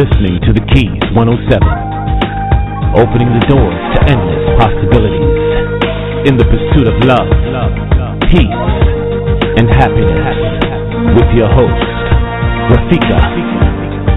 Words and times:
listening 0.00 0.40
to 0.40 0.52
the 0.56 0.64
Keys 0.72 1.04
107, 1.12 1.60
opening 2.96 3.28
the 3.36 3.44
doors 3.52 3.76
to 3.92 3.98
endless 4.08 4.44
possibilities. 4.56 5.36
In 6.24 6.40
the 6.40 6.44
pursuit 6.48 6.88
of 6.88 6.96
love, 7.04 7.28
peace, 8.32 8.64
and 9.60 9.68
happiness. 9.68 10.40
With 11.20 11.28
your 11.36 11.52
host, 11.52 11.84
Rafika 12.72 13.20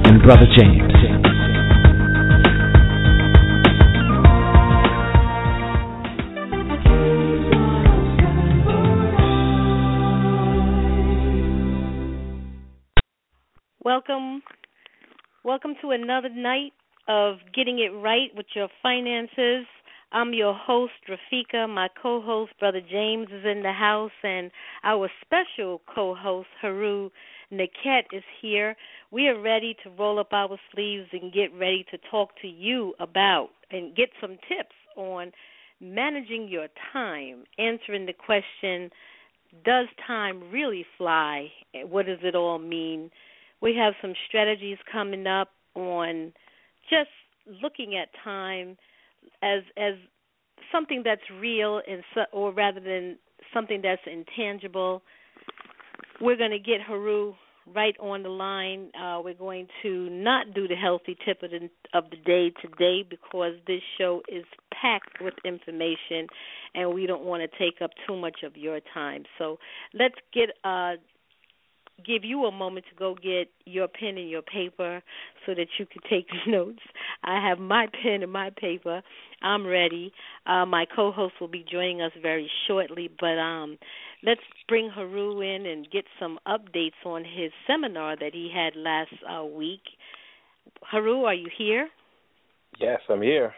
and 0.08 0.24
Brother 0.24 0.48
James. 0.56 0.93
Another 16.14 16.30
night 16.30 16.74
of 17.08 17.38
getting 17.56 17.80
it 17.80 17.90
right 17.90 18.30
with 18.36 18.46
your 18.54 18.68
finances. 18.84 19.66
I'm 20.12 20.32
your 20.32 20.54
host, 20.54 20.94
Rafika. 21.10 21.68
My 21.68 21.88
co 22.00 22.22
host, 22.22 22.52
Brother 22.60 22.82
James, 22.82 23.30
is 23.32 23.44
in 23.44 23.64
the 23.64 23.72
house, 23.72 24.12
and 24.22 24.52
our 24.84 25.10
special 25.26 25.82
co 25.88 26.14
host, 26.14 26.50
Heru 26.62 27.10
Nekhet, 27.52 28.04
is 28.14 28.22
here. 28.40 28.76
We 29.10 29.28
are 29.28 29.42
ready 29.42 29.76
to 29.84 29.90
roll 29.90 30.20
up 30.20 30.34
our 30.34 30.60
sleeves 30.72 31.08
and 31.14 31.34
get 31.34 31.52
ready 31.52 31.84
to 31.90 31.98
talk 32.12 32.30
to 32.44 32.48
you 32.48 32.94
about 33.00 33.50
and 33.72 33.96
get 33.96 34.10
some 34.22 34.38
tips 34.48 34.76
on 34.96 35.32
managing 35.82 36.48
your 36.48 36.68
time, 36.92 37.46
answering 37.58 38.06
the 38.06 38.14
question 38.14 38.92
Does 39.66 39.88
time 40.06 40.52
really 40.52 40.86
fly? 40.96 41.48
What 41.74 42.06
does 42.06 42.20
it 42.22 42.36
all 42.36 42.60
mean? 42.60 43.10
We 43.62 43.74
have 43.78 43.96
some 44.00 44.14
strategies 44.28 44.78
coming 44.92 45.26
up 45.26 45.50
on 45.76 46.34
just 46.90 47.10
looking 47.62 47.96
at 47.96 48.10
time 48.24 48.78
as 49.42 49.64
as 49.78 49.94
something 50.72 51.02
that's 51.04 51.22
real 51.40 51.82
and 51.88 52.04
so, 52.14 52.22
or 52.32 52.52
rather 52.52 52.80
than 52.80 53.18
something 53.54 53.82
that's 53.82 54.02
intangible. 54.06 55.02
We're 56.22 56.38
going 56.38 56.52
to 56.52 56.60
get 56.60 56.82
Heru 56.82 57.34
right 57.74 57.96
on 58.00 58.24
the 58.24 58.30
line. 58.30 58.90
Uh, 59.00 59.22
we're 59.24 59.34
going 59.34 59.68
to 59.82 60.10
not 60.10 60.54
do 60.54 60.68
the 60.68 60.76
healthy 60.76 61.18
tip 61.26 61.42
of 61.44 61.52
the, 61.52 61.70
of 61.94 62.06
the 62.10 62.18
day 62.18 62.52
today 62.62 63.06
because 63.08 63.54
this 63.68 63.82
show 63.98 64.22
is 64.28 64.44
packed 64.82 65.22
with 65.22 65.34
information 65.46 66.28
and 66.76 66.94
we 66.94 67.06
don't 67.06 67.24
want 67.24 67.42
to 67.42 67.58
take 67.58 67.82
up 67.82 67.92
too 68.08 68.16
much 68.16 68.40
of 68.44 68.58
your 68.58 68.80
time. 68.94 69.24
So 69.38 69.60
let's 69.94 70.16
get 70.34 70.50
uh, 70.64 70.94
give 72.06 72.24
you 72.24 72.46
a 72.46 72.52
moment 72.52 72.86
to 72.90 72.96
go 72.98 73.16
get 73.16 73.50
your 73.66 73.88
pen 73.88 74.18
and 74.18 74.30
your 74.30 74.42
paper 74.42 75.02
so 75.46 75.54
that 75.54 75.68
you 75.78 75.86
can 75.86 76.02
take 76.10 76.28
notes. 76.48 76.82
I 77.24 77.46
have 77.48 77.60
my 77.60 77.88
pen 77.88 78.24
and 78.24 78.32
my 78.32 78.50
paper. 78.50 79.02
I'm 79.42 79.66
ready. 79.66 80.14
Uh, 80.46 80.66
my 80.66 80.86
co-host 80.94 81.36
will 81.40 81.48
be 81.48 81.66
joining 81.70 82.02
us 82.02 82.12
very 82.22 82.50
shortly, 82.68 83.10
but 83.20 83.38
um, 83.38 83.78
let's 84.24 84.42
bring 84.68 84.90
Heru 84.90 85.42
in 85.42 85.66
and 85.66 85.90
get 85.92 86.06
some 86.20 86.40
updates 86.48 87.06
on 87.06 87.24
his 87.24 87.52
seminar 87.68 88.16
that 88.16 88.34
he 88.34 88.52
had 88.54 88.76
last 88.76 89.14
uh, 89.30 89.44
week. 89.46 89.82
Heru, 90.90 91.24
are 91.24 91.34
you 91.34 91.50
here? 91.58 91.90
Yes, 92.80 93.00
I'm 93.10 93.22
here. 93.22 93.54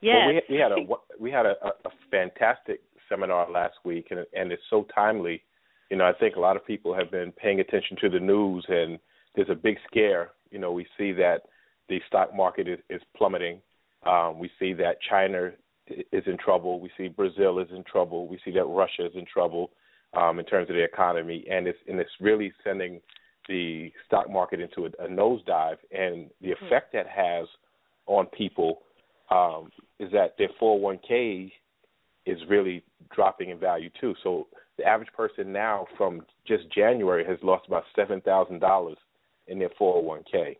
Yes. 0.00 0.14
Well, 0.26 0.40
we, 0.48 0.56
we 0.56 0.60
had 0.60 0.72
a 0.72 0.76
we 1.20 1.30
had 1.30 1.46
a, 1.46 1.54
a 1.84 1.90
fantastic 2.10 2.80
seminar 3.08 3.50
last 3.50 3.74
week, 3.84 4.08
and 4.10 4.20
and 4.34 4.52
it's 4.52 4.62
so 4.68 4.86
timely 4.94 5.42
you 5.90 5.96
know, 5.96 6.04
I 6.04 6.12
think 6.12 6.36
a 6.36 6.40
lot 6.40 6.56
of 6.56 6.66
people 6.66 6.94
have 6.94 7.10
been 7.10 7.32
paying 7.32 7.60
attention 7.60 7.96
to 8.00 8.08
the 8.08 8.20
news, 8.20 8.64
and 8.68 8.98
there's 9.34 9.50
a 9.50 9.54
big 9.54 9.76
scare. 9.88 10.30
You 10.50 10.58
know, 10.58 10.72
we 10.72 10.86
see 10.98 11.12
that 11.12 11.42
the 11.88 12.00
stock 12.08 12.34
market 12.34 12.68
is, 12.68 12.78
is 12.90 13.00
plummeting. 13.16 13.60
Um, 14.04 14.38
we 14.38 14.50
see 14.58 14.72
that 14.74 14.96
China 15.08 15.50
is 15.88 16.24
in 16.26 16.36
trouble. 16.38 16.80
We 16.80 16.90
see 16.96 17.08
Brazil 17.08 17.58
is 17.58 17.68
in 17.70 17.84
trouble. 17.84 18.26
We 18.26 18.38
see 18.44 18.50
that 18.52 18.64
Russia 18.64 19.06
is 19.06 19.12
in 19.14 19.24
trouble 19.32 19.70
um, 20.16 20.38
in 20.38 20.44
terms 20.44 20.68
of 20.68 20.76
the 20.76 20.82
economy, 20.82 21.44
and 21.50 21.66
it's 21.66 21.78
and 21.88 21.98
it's 22.00 22.10
really 22.20 22.52
sending 22.64 23.00
the 23.48 23.92
stock 24.06 24.28
market 24.30 24.60
into 24.60 24.86
a, 24.86 25.04
a 25.04 25.08
nosedive. 25.08 25.76
And 25.92 26.30
the 26.40 26.54
hmm. 26.58 26.66
effect 26.66 26.92
that 26.92 27.06
has 27.08 27.46
on 28.06 28.26
people 28.26 28.82
um, 29.30 29.70
is 29.98 30.10
that 30.12 30.34
their 30.38 30.48
401k 30.60 31.52
is 32.26 32.38
really 32.48 32.82
dropping 33.14 33.50
in 33.50 33.58
value 33.58 33.90
too. 34.00 34.14
So 34.22 34.48
the 34.78 34.84
average 34.84 35.12
person 35.16 35.52
now 35.52 35.86
from 35.96 36.22
just 36.46 36.64
January 36.72 37.24
has 37.24 37.38
lost 37.42 37.66
about 37.66 37.84
seven 37.94 38.20
thousand 38.20 38.60
dollars 38.60 38.98
in 39.48 39.58
their 39.58 39.70
401k. 39.80 40.56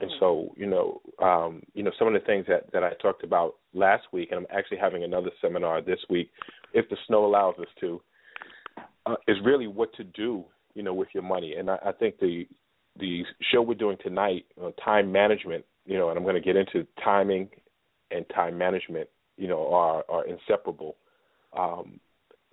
And 0.00 0.10
so, 0.20 0.54
you 0.56 0.66
know, 0.66 1.00
um, 1.20 1.62
you 1.74 1.82
know, 1.82 1.90
some 1.98 2.08
of 2.08 2.14
the 2.14 2.24
things 2.24 2.46
that 2.48 2.70
that 2.72 2.84
I 2.84 2.92
talked 3.02 3.24
about 3.24 3.56
last 3.74 4.04
week, 4.12 4.28
and 4.30 4.38
I'm 4.38 4.56
actually 4.56 4.78
having 4.78 5.02
another 5.02 5.30
seminar 5.40 5.82
this 5.82 5.98
week, 6.08 6.30
if 6.72 6.88
the 6.88 6.96
snow 7.06 7.24
allows 7.26 7.54
us 7.58 7.66
to, 7.80 8.00
uh, 9.06 9.16
is 9.26 9.36
really 9.44 9.66
what 9.66 9.92
to 9.94 10.04
do, 10.04 10.44
you 10.74 10.84
know, 10.84 10.94
with 10.94 11.08
your 11.14 11.24
money. 11.24 11.54
And 11.54 11.68
I, 11.68 11.78
I 11.86 11.92
think 11.92 12.20
the 12.20 12.46
the 12.98 13.24
show 13.52 13.62
we're 13.62 13.74
doing 13.74 13.96
tonight, 14.02 14.46
uh, 14.62 14.70
time 14.84 15.10
management, 15.10 15.64
you 15.84 15.98
know, 15.98 16.10
and 16.10 16.18
I'm 16.18 16.24
going 16.24 16.36
to 16.36 16.40
get 16.40 16.56
into 16.56 16.86
timing 17.02 17.48
and 18.10 18.24
time 18.34 18.56
management, 18.56 19.08
you 19.36 19.48
know, 19.48 19.72
are 19.72 20.04
are 20.08 20.24
inseparable. 20.26 20.96
Um, 21.58 21.98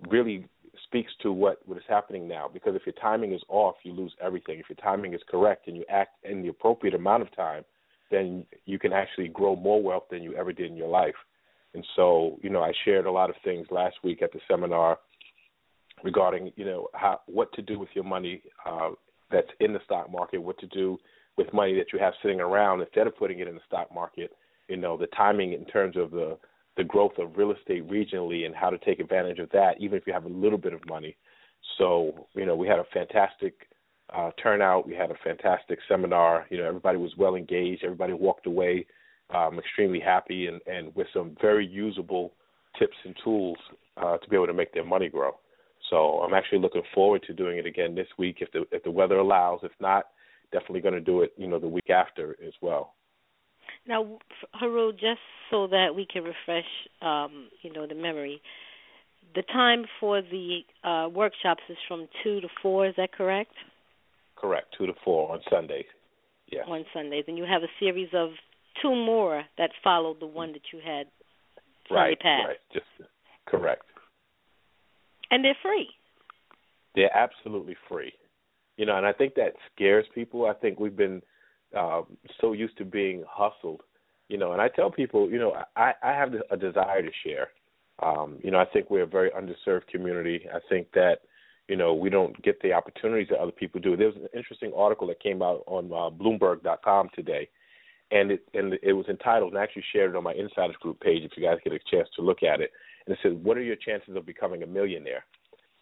really 0.08 0.46
speaks 0.84 1.12
to 1.22 1.32
what 1.32 1.60
what 1.66 1.78
is 1.78 1.84
happening 1.88 2.28
now. 2.28 2.48
Because 2.52 2.74
if 2.74 2.86
your 2.86 2.94
timing 2.94 3.32
is 3.32 3.42
off, 3.48 3.76
you 3.82 3.92
lose 3.92 4.14
everything. 4.20 4.58
If 4.58 4.68
your 4.68 4.76
timing 4.76 5.14
is 5.14 5.20
correct 5.28 5.68
and 5.68 5.76
you 5.76 5.84
act 5.88 6.24
in 6.24 6.42
the 6.42 6.48
appropriate 6.48 6.94
amount 6.94 7.22
of 7.22 7.34
time, 7.34 7.64
then 8.10 8.44
you 8.64 8.78
can 8.78 8.92
actually 8.92 9.28
grow 9.28 9.56
more 9.56 9.82
wealth 9.82 10.04
than 10.10 10.22
you 10.22 10.34
ever 10.34 10.52
did 10.52 10.70
in 10.70 10.76
your 10.76 10.88
life. 10.88 11.14
And 11.74 11.84
so, 11.94 12.38
you 12.42 12.50
know, 12.50 12.62
I 12.62 12.72
shared 12.84 13.06
a 13.06 13.10
lot 13.10 13.30
of 13.30 13.36
things 13.44 13.66
last 13.70 13.96
week 14.02 14.22
at 14.22 14.32
the 14.32 14.40
seminar 14.48 14.98
regarding, 16.02 16.52
you 16.56 16.64
know, 16.64 16.88
how 16.94 17.20
what 17.26 17.52
to 17.54 17.62
do 17.62 17.78
with 17.78 17.88
your 17.94 18.04
money 18.04 18.42
uh, 18.64 18.90
that's 19.30 19.50
in 19.60 19.72
the 19.72 19.80
stock 19.84 20.10
market, 20.10 20.38
what 20.38 20.58
to 20.58 20.66
do 20.68 20.98
with 21.36 21.52
money 21.52 21.74
that 21.74 21.92
you 21.92 21.98
have 21.98 22.14
sitting 22.22 22.40
around 22.40 22.80
instead 22.80 23.06
of 23.06 23.16
putting 23.16 23.40
it 23.40 23.48
in 23.48 23.54
the 23.54 23.60
stock 23.66 23.92
market. 23.94 24.30
You 24.68 24.76
know, 24.76 24.96
the 24.96 25.08
timing 25.08 25.52
in 25.52 25.64
terms 25.66 25.96
of 25.96 26.10
the 26.10 26.38
the 26.76 26.84
growth 26.84 27.18
of 27.18 27.36
real 27.36 27.52
estate 27.52 27.88
regionally 27.88 28.44
and 28.46 28.54
how 28.54 28.70
to 28.70 28.78
take 28.78 29.00
advantage 29.00 29.38
of 29.38 29.50
that, 29.50 29.80
even 29.80 29.96
if 29.98 30.06
you 30.06 30.12
have 30.12 30.24
a 30.24 30.28
little 30.28 30.58
bit 30.58 30.72
of 30.72 30.80
money. 30.88 31.16
So, 31.78 32.26
you 32.34 32.46
know, 32.46 32.54
we 32.54 32.68
had 32.68 32.78
a 32.78 32.84
fantastic 32.92 33.54
uh, 34.14 34.30
turnout. 34.40 34.86
We 34.86 34.94
had 34.94 35.10
a 35.10 35.16
fantastic 35.24 35.78
seminar. 35.88 36.46
You 36.50 36.58
know, 36.58 36.64
everybody 36.64 36.98
was 36.98 37.12
well 37.16 37.34
engaged. 37.34 37.82
Everybody 37.82 38.12
walked 38.12 38.46
away 38.46 38.86
um, 39.34 39.58
extremely 39.58 40.00
happy 40.00 40.46
and, 40.46 40.60
and 40.66 40.94
with 40.94 41.08
some 41.12 41.36
very 41.40 41.66
usable 41.66 42.34
tips 42.78 42.96
and 43.04 43.14
tools 43.24 43.58
uh, 43.96 44.18
to 44.18 44.28
be 44.28 44.36
able 44.36 44.46
to 44.46 44.54
make 44.54 44.72
their 44.72 44.84
money 44.84 45.08
grow. 45.08 45.32
So 45.90 46.20
I'm 46.20 46.34
actually 46.34 46.58
looking 46.58 46.82
forward 46.94 47.22
to 47.26 47.32
doing 47.32 47.58
it 47.58 47.66
again 47.66 47.94
this 47.94 48.08
week 48.18 48.38
if 48.40 48.50
the 48.52 48.64
if 48.72 48.82
the 48.82 48.90
weather 48.90 49.18
allows. 49.18 49.60
If 49.62 49.72
not, 49.80 50.06
definitely 50.52 50.80
going 50.80 50.94
to 50.94 51.00
do 51.00 51.22
it, 51.22 51.32
you 51.36 51.46
know, 51.46 51.58
the 51.58 51.68
week 51.68 51.90
after 51.90 52.36
as 52.44 52.52
well. 52.60 52.94
Now, 53.88 54.18
Heru, 54.52 54.92
just 54.92 55.20
so 55.50 55.68
that 55.68 55.94
we 55.94 56.06
can 56.06 56.24
refresh, 56.24 56.64
um, 57.02 57.48
you 57.62 57.72
know, 57.72 57.86
the 57.86 57.94
memory, 57.94 58.40
the 59.34 59.42
time 59.42 59.84
for 60.00 60.22
the 60.22 60.60
uh, 60.82 61.08
workshops 61.08 61.62
is 61.68 61.76
from 61.86 62.08
two 62.22 62.40
to 62.40 62.48
four. 62.62 62.88
Is 62.88 62.94
that 62.96 63.12
correct? 63.12 63.52
Correct, 64.36 64.74
two 64.76 64.86
to 64.86 64.92
four 65.04 65.32
on 65.32 65.40
Sundays. 65.50 65.86
Yes. 66.50 66.64
On 66.68 66.84
Sundays, 66.94 67.24
and 67.26 67.36
you 67.36 67.44
have 67.44 67.62
a 67.62 67.70
series 67.80 68.08
of 68.14 68.30
two 68.80 68.94
more 68.94 69.42
that 69.58 69.70
follow 69.82 70.14
the 70.18 70.26
one 70.26 70.52
that 70.52 70.62
you 70.72 70.78
had 70.78 71.06
Sunday 71.88 72.02
right, 72.02 72.20
past. 72.20 72.46
Right, 72.46 72.56
just 72.72 73.10
correct. 73.46 73.82
And 75.30 75.44
they're 75.44 75.56
free. 75.62 75.88
They're 76.94 77.14
absolutely 77.16 77.76
free. 77.88 78.12
You 78.76 78.86
know, 78.86 78.96
and 78.96 79.06
I 79.06 79.12
think 79.12 79.34
that 79.34 79.54
scares 79.74 80.04
people. 80.14 80.46
I 80.46 80.52
think 80.52 80.78
we've 80.78 80.96
been 80.96 81.22
uh, 81.74 82.02
so 82.40 82.52
used 82.52 82.76
to 82.78 82.84
being 82.84 83.24
hustled, 83.28 83.82
you 84.28 84.38
know. 84.38 84.52
And 84.52 84.60
I 84.60 84.68
tell 84.68 84.90
people, 84.90 85.30
you 85.30 85.38
know, 85.38 85.54
I 85.76 85.92
I 86.02 86.12
have 86.12 86.34
a 86.50 86.56
desire 86.56 87.02
to 87.02 87.10
share. 87.24 87.48
Um, 88.02 88.38
you 88.42 88.50
know, 88.50 88.58
I 88.58 88.66
think 88.66 88.90
we're 88.90 89.04
a 89.04 89.06
very 89.06 89.30
underserved 89.30 89.86
community. 89.88 90.46
I 90.52 90.58
think 90.68 90.88
that 90.92 91.20
you 91.68 91.76
know 91.76 91.94
we 91.94 92.10
don't 92.10 92.40
get 92.42 92.60
the 92.62 92.72
opportunities 92.72 93.28
that 93.30 93.38
other 93.38 93.52
people 93.52 93.80
do. 93.80 93.96
There 93.96 94.08
was 94.08 94.16
an 94.16 94.28
interesting 94.34 94.72
article 94.76 95.06
that 95.08 95.20
came 95.20 95.42
out 95.42 95.62
on 95.66 95.86
uh, 95.86 96.10
Bloomberg.com 96.10 97.08
today, 97.14 97.48
and 98.10 98.32
it 98.32 98.42
and 98.54 98.74
it 98.82 98.92
was 98.92 99.06
entitled 99.08 99.52
and 99.52 99.58
I 99.58 99.62
actually 99.62 99.84
shared 99.92 100.10
it 100.10 100.16
on 100.16 100.24
my 100.24 100.34
insiders 100.34 100.76
group 100.76 101.00
page 101.00 101.22
if 101.24 101.32
you 101.36 101.42
guys 101.42 101.58
get 101.64 101.72
a 101.72 101.78
chance 101.90 102.08
to 102.16 102.22
look 102.22 102.42
at 102.42 102.60
it. 102.60 102.70
And 103.06 103.14
it 103.14 103.18
said, 103.22 103.42
"What 103.42 103.56
are 103.56 103.62
your 103.62 103.76
chances 103.76 104.14
of 104.16 104.26
becoming 104.26 104.62
a 104.62 104.66
millionaire?" 104.66 105.24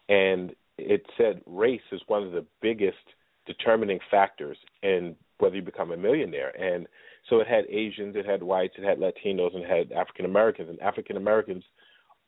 And 0.09 0.55
it 0.77 1.05
said 1.17 1.41
race 1.45 1.81
is 1.91 2.01
one 2.07 2.23
of 2.23 2.31
the 2.31 2.45
biggest 2.61 2.97
determining 3.45 3.99
factors 4.09 4.57
in 4.83 5.15
whether 5.39 5.55
you 5.55 5.61
become 5.61 5.91
a 5.91 5.97
millionaire. 5.97 6.51
And 6.59 6.87
so 7.29 7.39
it 7.39 7.47
had 7.47 7.65
Asians, 7.69 8.15
it 8.15 8.25
had 8.25 8.41
whites, 8.41 8.75
it 8.77 8.83
had 8.83 8.99
Latinos, 8.99 9.53
and 9.55 9.63
it 9.63 9.69
had 9.69 9.91
African 9.91 10.25
Americans. 10.25 10.69
And 10.69 10.79
African 10.81 11.17
Americans 11.17 11.63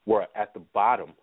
were 0.06 0.26
at 0.36 0.54
the 0.54 0.62
bottom, 0.74 1.14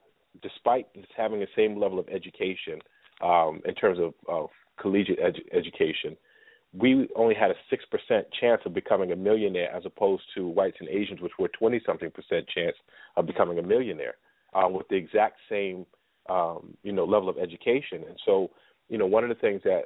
despite 0.42 0.86
having 1.16 1.40
the 1.40 1.46
same 1.56 1.78
level 1.78 1.98
of 1.98 2.08
education 2.08 2.81
um, 3.22 3.60
in 3.64 3.75
terms 3.75 3.98
of, 3.98 4.14
of 4.28 4.50
collegiate 4.81 5.20
edu- 5.20 5.48
education. 5.52 6.16
we 6.76 7.08
only 7.14 7.34
had 7.34 7.50
a 7.50 7.54
six 7.70 7.84
percent 7.86 8.26
chance 8.40 8.60
of 8.64 8.75
becoming 8.75 9.12
a 9.12 9.16
millionaire, 9.16 9.75
as 9.75 9.84
opposed 9.86 10.25
to 10.34 10.48
whites 10.48 10.76
and 10.81 10.88
Asians, 10.88 11.20
which 11.20 11.32
were 11.38 11.48
twenty 11.48 11.81
something 11.86 12.10
percent 12.10 12.46
chance 12.48 12.76
of 13.16 13.26
becoming 13.26 13.58
a 13.58 13.62
millionaire, 13.62 14.14
uh, 14.54 14.69
with 14.69 14.88
the 14.88 14.96
exact 14.96 15.38
same 15.48 15.86
um, 16.28 16.75
you 16.82 16.92
know 16.92 17.04
level 17.04 17.28
of 17.28 17.38
education. 17.38 18.02
And 18.08 18.19
so, 18.26 18.50
you 18.88 18.98
know, 18.98 19.06
one 19.06 19.22
of 19.22 19.28
the 19.28 19.36
things 19.36 19.60
that 19.64 19.84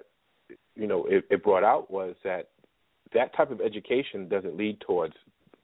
you 0.75 0.87
know 0.87 1.05
it, 1.06 1.25
it 1.31 1.43
brought 1.43 1.65
out 1.65 1.91
was 1.91 2.15
that 2.25 2.50
that 3.15 3.35
type 3.35 3.50
of 3.50 3.61
education 3.61 4.29
doesn't 4.29 4.56
lead 4.56 4.81
towards 4.81 5.15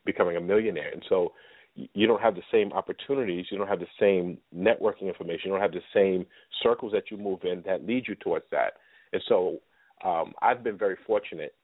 becoming 0.04 0.36
a 0.36 0.40
millionaire, 0.40 0.90
and 0.90 1.02
so 1.08 1.32
you 1.74 2.06
don't 2.06 2.20
have 2.20 2.36
the 2.36 2.42
same 2.52 2.72
opportunities, 2.72 3.46
you 3.50 3.58
don't 3.58 3.68
have 3.68 3.80
the 3.80 3.86
same 3.98 4.38
networking 4.56 5.08
information, 5.08 5.46
you 5.46 5.50
don't 5.50 5.60
have 5.60 5.72
the 5.72 5.80
same 5.92 6.24
circles 6.62 6.92
that 6.92 7.10
you 7.10 7.16
move 7.16 7.40
in 7.42 7.62
that 7.66 7.84
lead 7.84 8.04
you 8.06 8.14
towards 8.14 8.44
that. 8.52 8.74
And 9.12 9.20
so 9.28 9.58
um, 10.04 10.34
I've 10.40 10.62
been 10.62 10.78
very 10.78 10.96
fortunate, 11.06 11.54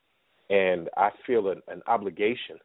and 0.49 0.89
I 0.97 1.11
feel 1.27 1.49
an, 1.49 1.63
an 1.69 1.83
obligation, 1.87 2.59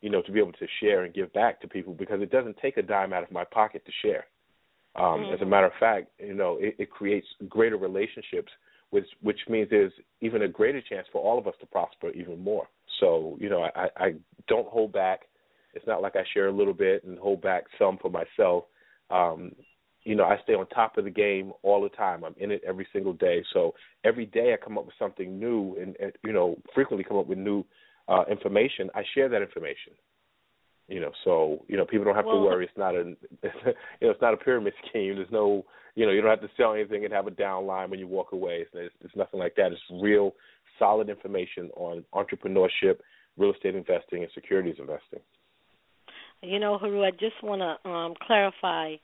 you 0.00 0.10
know, 0.10 0.22
to 0.22 0.32
be 0.32 0.38
able 0.38 0.52
to 0.52 0.66
share 0.80 1.04
and 1.04 1.12
give 1.12 1.32
back 1.32 1.60
to 1.62 1.68
people 1.68 1.92
because 1.92 2.20
it 2.22 2.30
doesn't 2.30 2.56
take 2.58 2.76
a 2.76 2.82
dime 2.82 3.12
out 3.12 3.24
of 3.24 3.32
my 3.32 3.44
pocket 3.44 3.84
to 3.84 3.92
share. 4.02 4.26
Um, 4.94 5.02
mm-hmm. 5.04 5.34
As 5.34 5.40
a 5.40 5.42
mm-hmm. 5.42 5.50
matter 5.50 5.66
of 5.66 5.72
fact, 5.80 6.08
you 6.18 6.34
know, 6.34 6.58
it, 6.60 6.76
it 6.78 6.90
creates 6.90 7.26
greater 7.48 7.76
relationships, 7.76 8.52
which 8.92 9.06
which 9.22 9.40
means 9.48 9.68
there's 9.70 9.92
even 10.20 10.42
a 10.42 10.48
greater 10.48 10.82
chance 10.82 11.06
for 11.10 11.20
all 11.22 11.38
of 11.38 11.46
us 11.46 11.54
to 11.60 11.66
prosper 11.66 12.10
even 12.10 12.38
more. 12.38 12.68
So, 13.00 13.38
you 13.40 13.48
know, 13.48 13.66
I, 13.74 13.88
I 13.96 14.14
don't 14.48 14.68
hold 14.68 14.92
back. 14.92 15.22
It's 15.72 15.86
not 15.86 16.02
like 16.02 16.14
I 16.14 16.24
share 16.34 16.48
a 16.48 16.52
little 16.52 16.74
bit 16.74 17.02
and 17.02 17.18
hold 17.18 17.40
back 17.40 17.64
some 17.78 17.96
for 17.96 18.10
myself. 18.10 18.64
Um, 19.10 19.52
you 20.04 20.14
know, 20.14 20.24
I 20.24 20.36
stay 20.42 20.52
on 20.52 20.66
top 20.68 20.98
of 20.98 21.04
the 21.04 21.10
game 21.10 21.52
all 21.62 21.82
the 21.82 21.88
time. 21.88 22.22
I'm 22.22 22.34
in 22.36 22.50
it 22.50 22.60
every 22.66 22.86
single 22.92 23.14
day. 23.14 23.42
So 23.54 23.72
every 24.04 24.26
day 24.26 24.52
I 24.52 24.62
come 24.62 24.76
up 24.76 24.84
with 24.84 24.94
something 24.98 25.38
new 25.38 25.74
and, 25.80 25.96
and 25.98 26.12
you 26.22 26.34
know, 26.34 26.56
frequently 26.74 27.02
come 27.02 27.16
up 27.16 27.26
with 27.26 27.38
new 27.38 27.64
uh 28.08 28.24
information. 28.30 28.90
I 28.94 29.02
share 29.14 29.30
that 29.30 29.40
information. 29.40 29.94
You 30.88 31.00
know, 31.00 31.12
so, 31.24 31.64
you 31.68 31.76
know, 31.76 31.86
people 31.86 32.04
don't 32.04 32.16
have 32.16 32.26
well, 32.26 32.36
to 32.36 32.42
worry. 32.42 32.64
It's 32.64 32.76
not 32.76 32.94
a 32.94 33.04
you 33.42 34.06
know, 34.06 34.10
it's 34.10 34.22
not 34.22 34.34
a 34.34 34.36
pyramid 34.36 34.74
scheme. 34.88 35.16
There's 35.16 35.30
no 35.30 35.64
you 35.94 36.06
know, 36.06 36.12
you 36.12 36.20
don't 36.20 36.30
have 36.30 36.40
to 36.40 36.48
sell 36.56 36.72
anything 36.72 37.04
and 37.04 37.12
have 37.12 37.26
a 37.26 37.30
downline 37.30 37.90
when 37.90 38.00
you 38.00 38.06
walk 38.06 38.32
away. 38.32 38.64
It's, 38.72 38.94
it's 39.02 39.16
nothing 39.16 39.38
like 39.38 39.54
that. 39.56 39.72
It's 39.72 40.02
real 40.02 40.34
solid 40.78 41.08
information 41.08 41.70
on 41.76 42.04
entrepreneurship, 42.14 43.00
real 43.36 43.52
estate 43.52 43.74
investing 43.74 44.22
and 44.22 44.32
securities 44.34 44.76
investing. 44.78 45.20
You 46.42 46.58
know, 46.58 46.78
Heru, 46.78 47.04
I 47.04 47.10
just 47.10 47.42
want 47.42 47.60
to 47.60 47.88
um, 47.88 48.14
clarify 48.26 48.96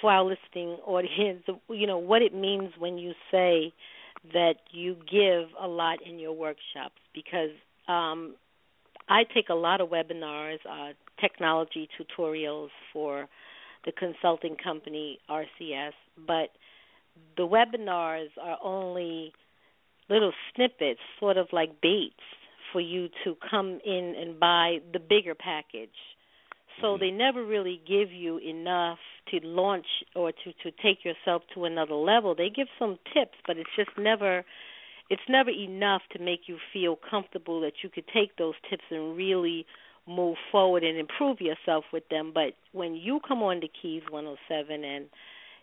for 0.00 0.10
our 0.10 0.24
listening 0.24 0.76
audience, 0.86 1.42
you 1.68 1.86
know, 1.86 1.98
what 1.98 2.22
it 2.22 2.34
means 2.34 2.72
when 2.78 2.98
you 2.98 3.12
say 3.30 3.72
that 4.32 4.56
you 4.72 4.96
give 5.10 5.48
a 5.58 5.66
lot 5.66 5.98
in 6.06 6.18
your 6.18 6.32
workshops 6.32 7.00
because 7.14 7.50
um, 7.88 8.34
I 9.10 9.24
take 9.34 9.50
a 9.50 9.54
lot 9.54 9.80
of 9.80 9.90
webinars, 9.90 10.58
uh, 10.68 10.92
technology 11.20 11.88
tutorials 11.98 12.68
for 12.92 13.28
the 13.84 13.92
consulting 13.92 14.56
company 14.56 15.18
RCS, 15.28 15.92
but 16.26 16.50
the 17.36 17.42
webinars 17.42 18.28
are 18.40 18.56
only 18.62 19.32
little 20.08 20.32
snippets, 20.54 21.00
sort 21.18 21.36
of 21.36 21.48
like 21.52 21.80
baits 21.82 22.14
for 22.72 22.80
you 22.80 23.08
to 23.24 23.36
come 23.50 23.80
in 23.84 24.14
and 24.18 24.40
buy 24.40 24.78
the 24.92 25.00
bigger 25.00 25.34
package 25.34 25.90
so 26.80 26.88
mm-hmm. 26.88 27.00
they 27.00 27.10
never 27.10 27.44
really 27.44 27.80
give 27.86 28.12
you 28.12 28.38
enough 28.38 28.98
to 29.30 29.40
launch 29.42 29.86
or 30.14 30.32
to 30.32 30.52
to 30.62 30.70
take 30.82 31.04
yourself 31.04 31.42
to 31.54 31.64
another 31.64 31.94
level. 31.94 32.34
They 32.34 32.50
give 32.50 32.68
some 32.78 32.98
tips, 33.14 33.36
but 33.46 33.56
it's 33.56 33.70
just 33.76 33.90
never 33.98 34.44
it's 35.10 35.22
never 35.28 35.50
enough 35.50 36.02
to 36.12 36.22
make 36.22 36.42
you 36.46 36.56
feel 36.72 36.96
comfortable 37.10 37.60
that 37.62 37.72
you 37.82 37.90
could 37.90 38.06
take 38.14 38.36
those 38.36 38.54
tips 38.70 38.84
and 38.90 39.16
really 39.16 39.66
move 40.06 40.36
forward 40.50 40.84
and 40.84 40.96
improve 40.96 41.40
yourself 41.40 41.84
with 41.92 42.08
them. 42.08 42.30
But 42.32 42.54
when 42.72 42.94
you 42.94 43.20
come 43.26 43.42
on 43.42 43.60
to 43.60 43.68
Keys 43.68 44.02
107 44.08 44.84
and 44.84 45.06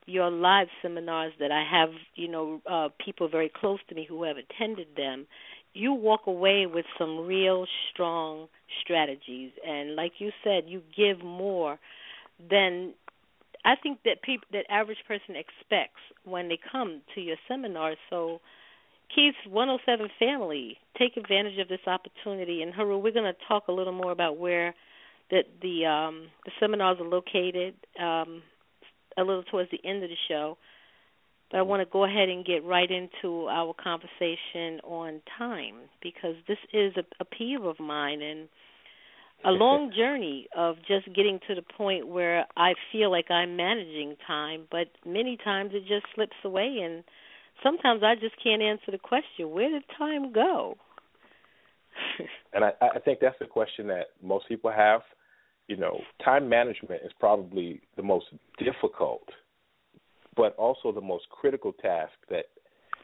your 0.05 0.29
live 0.29 0.67
seminars 0.81 1.33
that 1.39 1.51
I 1.51 1.65
have, 1.69 1.89
you 2.15 2.27
know, 2.27 2.61
uh, 2.69 2.89
people 3.03 3.29
very 3.29 3.51
close 3.53 3.79
to 3.89 3.95
me 3.95 4.05
who 4.07 4.23
have 4.23 4.35
attended 4.37 4.87
them, 4.95 5.25
you 5.73 5.93
walk 5.93 6.27
away 6.27 6.65
with 6.65 6.85
some 6.97 7.25
real 7.25 7.65
strong 7.91 8.47
strategies 8.81 9.51
and 9.65 9.95
like 9.95 10.13
you 10.19 10.31
said 10.43 10.63
you 10.67 10.81
give 10.95 11.23
more 11.23 11.79
than 12.49 12.93
I 13.63 13.75
think 13.81 13.99
that 14.05 14.21
people 14.23 14.47
that 14.53 14.65
average 14.69 14.97
person 15.07 15.35
expects 15.35 16.01
when 16.25 16.47
they 16.47 16.59
come 16.71 17.01
to 17.15 17.21
your 17.21 17.37
seminar 17.47 17.95
so 18.09 18.39
Keys 19.13 19.33
107 19.49 20.09
family 20.19 20.77
take 20.97 21.17
advantage 21.17 21.59
of 21.59 21.67
this 21.67 21.79
opportunity. 21.87 22.61
And 22.61 22.73
Heru 22.73 22.97
we're 22.97 23.13
going 23.13 23.31
to 23.31 23.39
talk 23.47 23.67
a 23.67 23.71
little 23.71 23.93
more 23.93 24.11
about 24.11 24.37
where 24.37 24.73
that 25.31 25.45
the 25.61 25.85
um 25.85 26.27
the 26.45 26.51
seminars 26.59 26.97
are 26.99 27.07
located 27.07 27.75
um 27.99 28.41
a 29.17 29.23
little 29.23 29.43
towards 29.43 29.71
the 29.71 29.79
end 29.83 30.03
of 30.03 30.09
the 30.09 30.15
show. 30.27 30.57
But 31.49 31.59
I 31.59 31.61
want 31.61 31.81
to 31.81 31.91
go 31.91 32.03
ahead 32.03 32.29
and 32.29 32.45
get 32.45 32.65
right 32.65 32.89
into 32.89 33.47
our 33.47 33.73
conversation 33.73 34.81
on 34.83 35.21
time 35.37 35.75
because 36.03 36.35
this 36.47 36.57
is 36.73 36.93
a, 36.97 37.03
a 37.21 37.25
peeve 37.25 37.63
of 37.63 37.79
mine 37.79 38.21
and 38.21 38.49
a 39.45 39.51
long 39.51 39.91
journey 39.95 40.47
of 40.55 40.75
just 40.87 41.05
getting 41.15 41.39
to 41.47 41.55
the 41.55 41.61
point 41.61 42.07
where 42.07 42.45
I 42.57 42.73
feel 42.91 43.09
like 43.09 43.31
I'm 43.31 43.55
managing 43.55 44.17
time, 44.27 44.67
but 44.69 44.87
many 45.05 45.37
times 45.37 45.71
it 45.73 45.87
just 45.87 46.05
slips 46.15 46.35
away 46.43 46.79
and 46.83 47.03
sometimes 47.63 48.03
I 48.03 48.15
just 48.15 48.35
can't 48.41 48.61
answer 48.61 48.91
the 48.91 48.97
question, 48.97 49.49
where 49.51 49.69
did 49.69 49.83
time 49.97 50.31
go? 50.31 50.75
and 52.53 52.63
I, 52.63 52.71
I 52.81 52.99
think 52.99 53.19
that's 53.19 53.39
the 53.39 53.45
question 53.45 53.87
that 53.87 54.07
most 54.21 54.47
people 54.47 54.71
have. 54.71 55.01
You 55.67 55.77
know, 55.77 55.99
time 56.23 56.47
management 56.47 57.01
is 57.03 57.11
probably 57.19 57.81
the 57.97 58.03
most 58.03 58.27
difficult 58.57 59.23
but 60.37 60.55
also 60.55 60.91
the 60.91 61.01
most 61.01 61.27
critical 61.29 61.73
task 61.73 62.13
that 62.29 62.45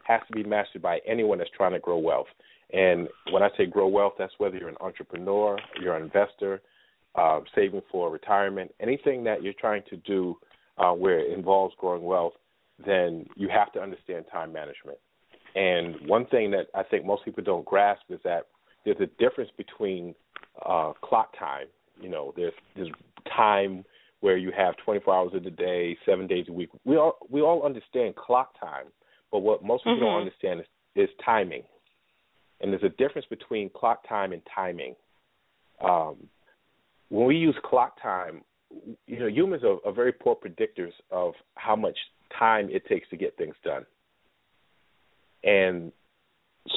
has 0.03 0.21
to 0.27 0.33
be 0.33 0.47
mastered 0.47 0.81
by 0.81 1.00
anyone 1.05 1.39
that's 1.39 1.50
trying 1.57 1.73
to 1.73 1.79
grow 1.79 1.97
wealth. 1.97 2.27
And 2.71 3.09
when 3.31 3.44
I 3.44 3.50
say 3.57 3.65
grow 3.65 3.88
wealth, 3.88 4.13
that's 4.17 4.33
whether 4.38 4.55
you're 4.55 4.69
an 4.69 4.77
entrepreneur, 4.79 5.57
you're 5.81 5.95
an 5.95 6.03
investor, 6.03 6.61
uh, 7.15 7.41
saving 7.55 7.81
for 7.91 8.11
retirement, 8.11 8.71
anything 8.79 9.23
that 9.25 9.44
you're 9.44 9.53
trying 9.59 9.83
to 9.89 9.97
do 9.97 10.38
uh, 10.77 10.91
where 10.91 11.19
it 11.19 11.38
involves 11.38 11.74
growing 11.77 12.03
wealth, 12.03 12.33
then 12.84 13.25
you 13.36 13.50
have 13.50 13.72
to 13.74 13.82
understand 13.82 14.25
time 14.32 14.51
management. 14.51 14.98
And 15.56 15.96
one 16.08 16.25
thing 16.27 16.51
that 16.51 16.68
I 16.74 16.84
think 16.84 17.06
most 17.06 17.25
people 17.25 17.44
don't 17.44 17.65
grasp 17.65 18.03
is 18.10 18.20
that 18.24 18.48
there's 18.86 19.00
a 19.00 19.08
difference 19.22 19.51
between 19.56 20.15
uh, 20.65 20.94
clock 21.01 21.38
time. 21.38 21.68
You 22.01 22.10
know, 22.10 22.34
there's 22.36 22.53
there's 22.75 22.89
time 23.36 23.86
where 24.22 24.38
you 24.38 24.51
have 24.56 24.75
24 24.86 25.13
hours 25.13 25.32
in 25.36 25.44
the 25.44 25.51
day, 25.51 25.98
seven 26.06 26.27
days 26.27 26.46
a 26.50 26.53
week. 26.53 26.70
We 26.86 26.98
all 26.98 27.18
we 27.30 27.42
all 27.42 27.63
understand 27.63 28.15
clock 28.15 28.60
time, 28.60 28.86
but 29.32 29.39
what 29.39 29.63
most 29.63 29.84
people 29.84 29.96
mm-hmm. 29.96 30.06
don't 30.06 30.22
understand 30.22 30.60
is, 30.62 30.65
is 30.96 31.10
timing. 31.24 31.63
And 32.62 32.72
there's 32.72 32.84
a 32.84 32.89
difference 32.89 33.27
between 33.30 33.70
clock 33.70 34.08
time 34.08 34.32
and 34.32 34.42
timing. 34.53 34.96
Um, 35.84 36.15
when 37.10 37.27
we 37.27 37.36
use 37.36 37.56
clock 37.65 38.01
time, 38.01 38.42
you 39.06 39.20
know, 39.20 39.27
humans 39.27 39.63
are, 39.63 39.77
are 39.86 39.94
very 39.94 40.13
poor 40.13 40.36
predictors 40.36 40.94
of 41.12 41.34
how 41.56 41.75
much 41.75 41.98
time 42.38 42.70
it 42.70 42.86
takes 42.88 43.10
to 43.10 43.18
get 43.18 43.38
things 43.38 43.56
done. 43.63 43.86
And 45.44 45.92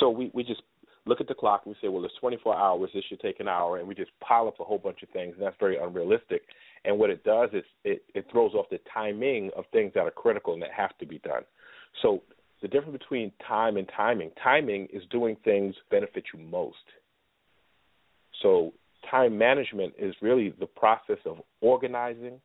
so 0.00 0.10
we, 0.10 0.30
we 0.34 0.42
just 0.42 0.62
look 1.06 1.20
at 1.20 1.28
the 1.28 1.34
clock 1.34 1.62
and 1.64 1.74
we 1.74 1.86
say, 1.86 1.90
well, 1.90 2.04
it's 2.04 2.14
24 2.20 2.56
hours. 2.56 2.90
This 2.92 3.04
should 3.08 3.20
take 3.20 3.40
an 3.40 3.48
hour, 3.48 3.78
and 3.78 3.86
we 3.86 3.94
just 3.94 4.10
pile 4.20 4.48
up 4.48 4.58
a 4.60 4.64
whole 4.64 4.78
bunch 4.78 5.02
of 5.02 5.08
things, 5.10 5.34
and 5.34 5.42
that's 5.46 5.56
very 5.58 5.78
unrealistic. 5.78 6.42
And 6.84 6.98
what 6.98 7.10
it 7.10 7.24
does 7.24 7.50
is 7.52 7.64
it, 7.84 8.02
it 8.14 8.26
throws 8.30 8.54
off 8.54 8.66
the 8.70 8.80
timing 8.92 9.50
of 9.56 9.64
things 9.72 9.92
that 9.94 10.00
are 10.00 10.10
critical 10.10 10.52
and 10.52 10.62
that 10.62 10.72
have 10.76 10.96
to 10.98 11.06
be 11.06 11.18
done. 11.20 11.42
So 12.02 12.22
the 12.62 12.68
difference 12.68 12.98
between 12.98 13.32
time 13.46 13.76
and 13.76 13.88
timing, 13.96 14.30
timing 14.42 14.88
is 14.92 15.02
doing 15.10 15.36
things 15.44 15.74
benefit 15.90 16.24
you 16.34 16.40
most. 16.40 16.76
So 18.42 18.72
time 19.10 19.38
management 19.38 19.94
is 19.98 20.14
really 20.20 20.54
the 20.58 20.66
process 20.66 21.18
of 21.24 21.38
organizing 21.60 22.40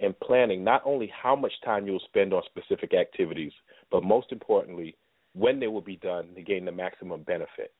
and 0.00 0.18
planning 0.20 0.64
not 0.64 0.82
only 0.84 1.12
how 1.22 1.36
much 1.36 1.52
time 1.64 1.86
you'll 1.86 2.00
spend 2.00 2.32
on 2.32 2.42
specific 2.46 2.94
activities, 2.94 3.52
but 3.90 4.02
most 4.02 4.32
importantly, 4.32 4.96
when 5.34 5.60
they 5.60 5.68
will 5.68 5.80
be 5.80 5.96
done 5.96 6.34
to 6.34 6.42
gain 6.42 6.64
the 6.64 6.72
maximum 6.72 7.22
benefit. 7.22 7.72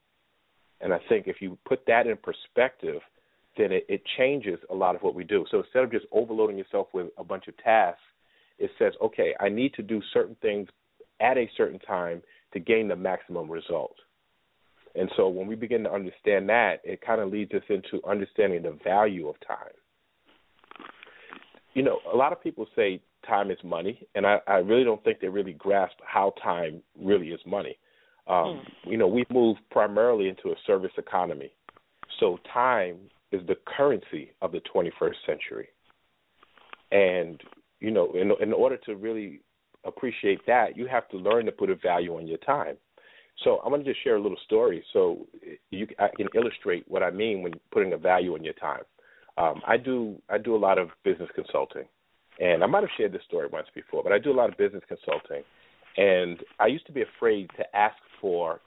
And 0.81 0.93
I 0.93 0.99
think 1.09 1.27
if 1.27 1.37
you 1.41 1.59
put 1.67 1.85
that 1.87 2.07
in 2.07 2.17
perspective, 2.17 3.01
then 3.57 3.73
it, 3.73 3.85
it 3.89 4.03
changes 4.17 4.59
a 4.71 4.75
lot 4.75 4.95
of 4.95 5.03
what 5.03 5.15
we 5.15 5.25
do. 5.25 5.45
So 5.51 5.59
instead 5.59 5.83
of 5.83 5.91
just 5.91 6.07
overloading 6.13 6.57
yourself 6.57 6.89
with 6.93 7.09
a 7.19 7.25
bunch 7.25 7.49
of 7.49 7.57
tasks, 7.59 8.01
it 8.59 8.71
says, 8.79 8.93
okay, 9.03 9.35
I 9.41 9.49
need 9.49 9.75
to 9.75 9.83
do 9.83 10.01
certain 10.13 10.37
things 10.41 10.69
at 11.21 11.37
a 11.37 11.51
certain 11.57 11.79
time 11.81 12.23
to 12.53 12.61
gain 12.61 12.89
the 12.89 12.97
maximum 12.97 13.51
result. 13.51 13.97
And 14.95 15.11
so 15.17 15.29
when 15.29 15.47
we 15.47 15.55
begin 15.55 15.85
to 15.85 15.93
understand 15.93 16.49
that, 16.49 16.81
it 16.85 17.01
kind 17.01 17.21
of 17.21 17.31
leads 17.31 17.53
us 17.53 17.63
into 17.69 18.05
understanding 18.07 18.63
the 18.63 18.79
value 18.83 19.29
of 19.29 19.37
time. 19.47 19.75
You 21.75 21.83
know, 21.83 21.99
a 22.13 22.17
lot 22.17 22.33
of 22.33 22.43
people 22.43 22.67
say 22.75 23.01
time 23.27 23.51
is 23.51 23.59
money, 23.63 24.07
and 24.15 24.27
I, 24.27 24.39
I 24.47 24.57
really 24.57 24.85
don't 24.85 25.03
think 25.05 25.21
they 25.21 25.29
really 25.29 25.53
grasp 25.53 25.97
how 26.05 26.35
time 26.43 26.83
really 27.01 27.29
is 27.29 27.41
money. 27.47 27.79
Um, 28.27 28.37
mm. 28.37 28.61
You 28.85 28.97
know, 28.97 29.07
we've 29.07 29.31
moved 29.31 29.61
primarily 29.71 30.29
into 30.29 30.49
a 30.49 30.55
service 30.67 30.93
economy, 30.99 31.53
so 32.19 32.39
time 32.53 32.97
is 33.33 33.47
the 33.47 33.57
currency 33.77 34.33
of 34.43 34.53
the 34.53 34.61
21st 34.75 35.15
century. 35.27 35.69
And 36.91 37.41
you 37.79 37.91
know, 37.91 38.13
in 38.13 38.33
in 38.43 38.53
order 38.53 38.77
to 38.87 38.97
really 38.97 39.41
appreciate 39.85 40.45
that, 40.47 40.77
you 40.77 40.87
have 40.87 41.09
to 41.09 41.17
learn 41.17 41.47
to 41.47 41.53
put 41.53 41.71
a 41.71 41.77
value 41.77 42.17
on 42.17 42.27
your 42.27 42.39
time. 42.39 42.77
So 43.45 43.61
I'm 43.65 43.71
going 43.71 43.83
to 43.83 43.91
just 43.91 44.03
share 44.05 44.17
a 44.17 44.21
little 44.21 44.37
story 44.45 44.85
so 44.93 45.27
you 45.71 45.87
I 45.99 46.09
can 46.17 46.29
illustrate 46.35 46.85
what 46.89 47.03
I 47.03 47.11
mean 47.11 47.43
when 47.43 47.55
putting 47.73 47.93
a 47.93 47.97
value 47.97 48.35
on 48.35 48.45
your 48.45 48.55
time. 48.55 48.83
Um, 49.37 49.63
I 49.67 49.77
do 49.77 50.17
I 50.29 50.39
do 50.39 50.55
a 50.55 50.59
lot 50.59 50.79
of 50.79 50.89
business 51.05 51.29
consulting, 51.35 51.85
and 52.41 52.63
I 52.63 52.67
might 52.67 52.83
have 52.83 52.91
shared 52.97 53.13
this 53.13 53.23
story 53.27 53.49
once 53.53 53.69
before, 53.75 54.03
but 54.03 54.13
I 54.13 54.19
do 54.19 54.33
a 54.33 54.35
lot 54.35 54.51
of 54.51 54.57
business 54.57 54.83
consulting, 54.89 55.43
and 55.97 56.39
I 56.59 56.67
used 56.67 56.87
to 56.87 56.93
be 56.93 57.03
afraid 57.03 57.51
to 57.57 57.77
ask 57.77 57.97
for 58.21 58.61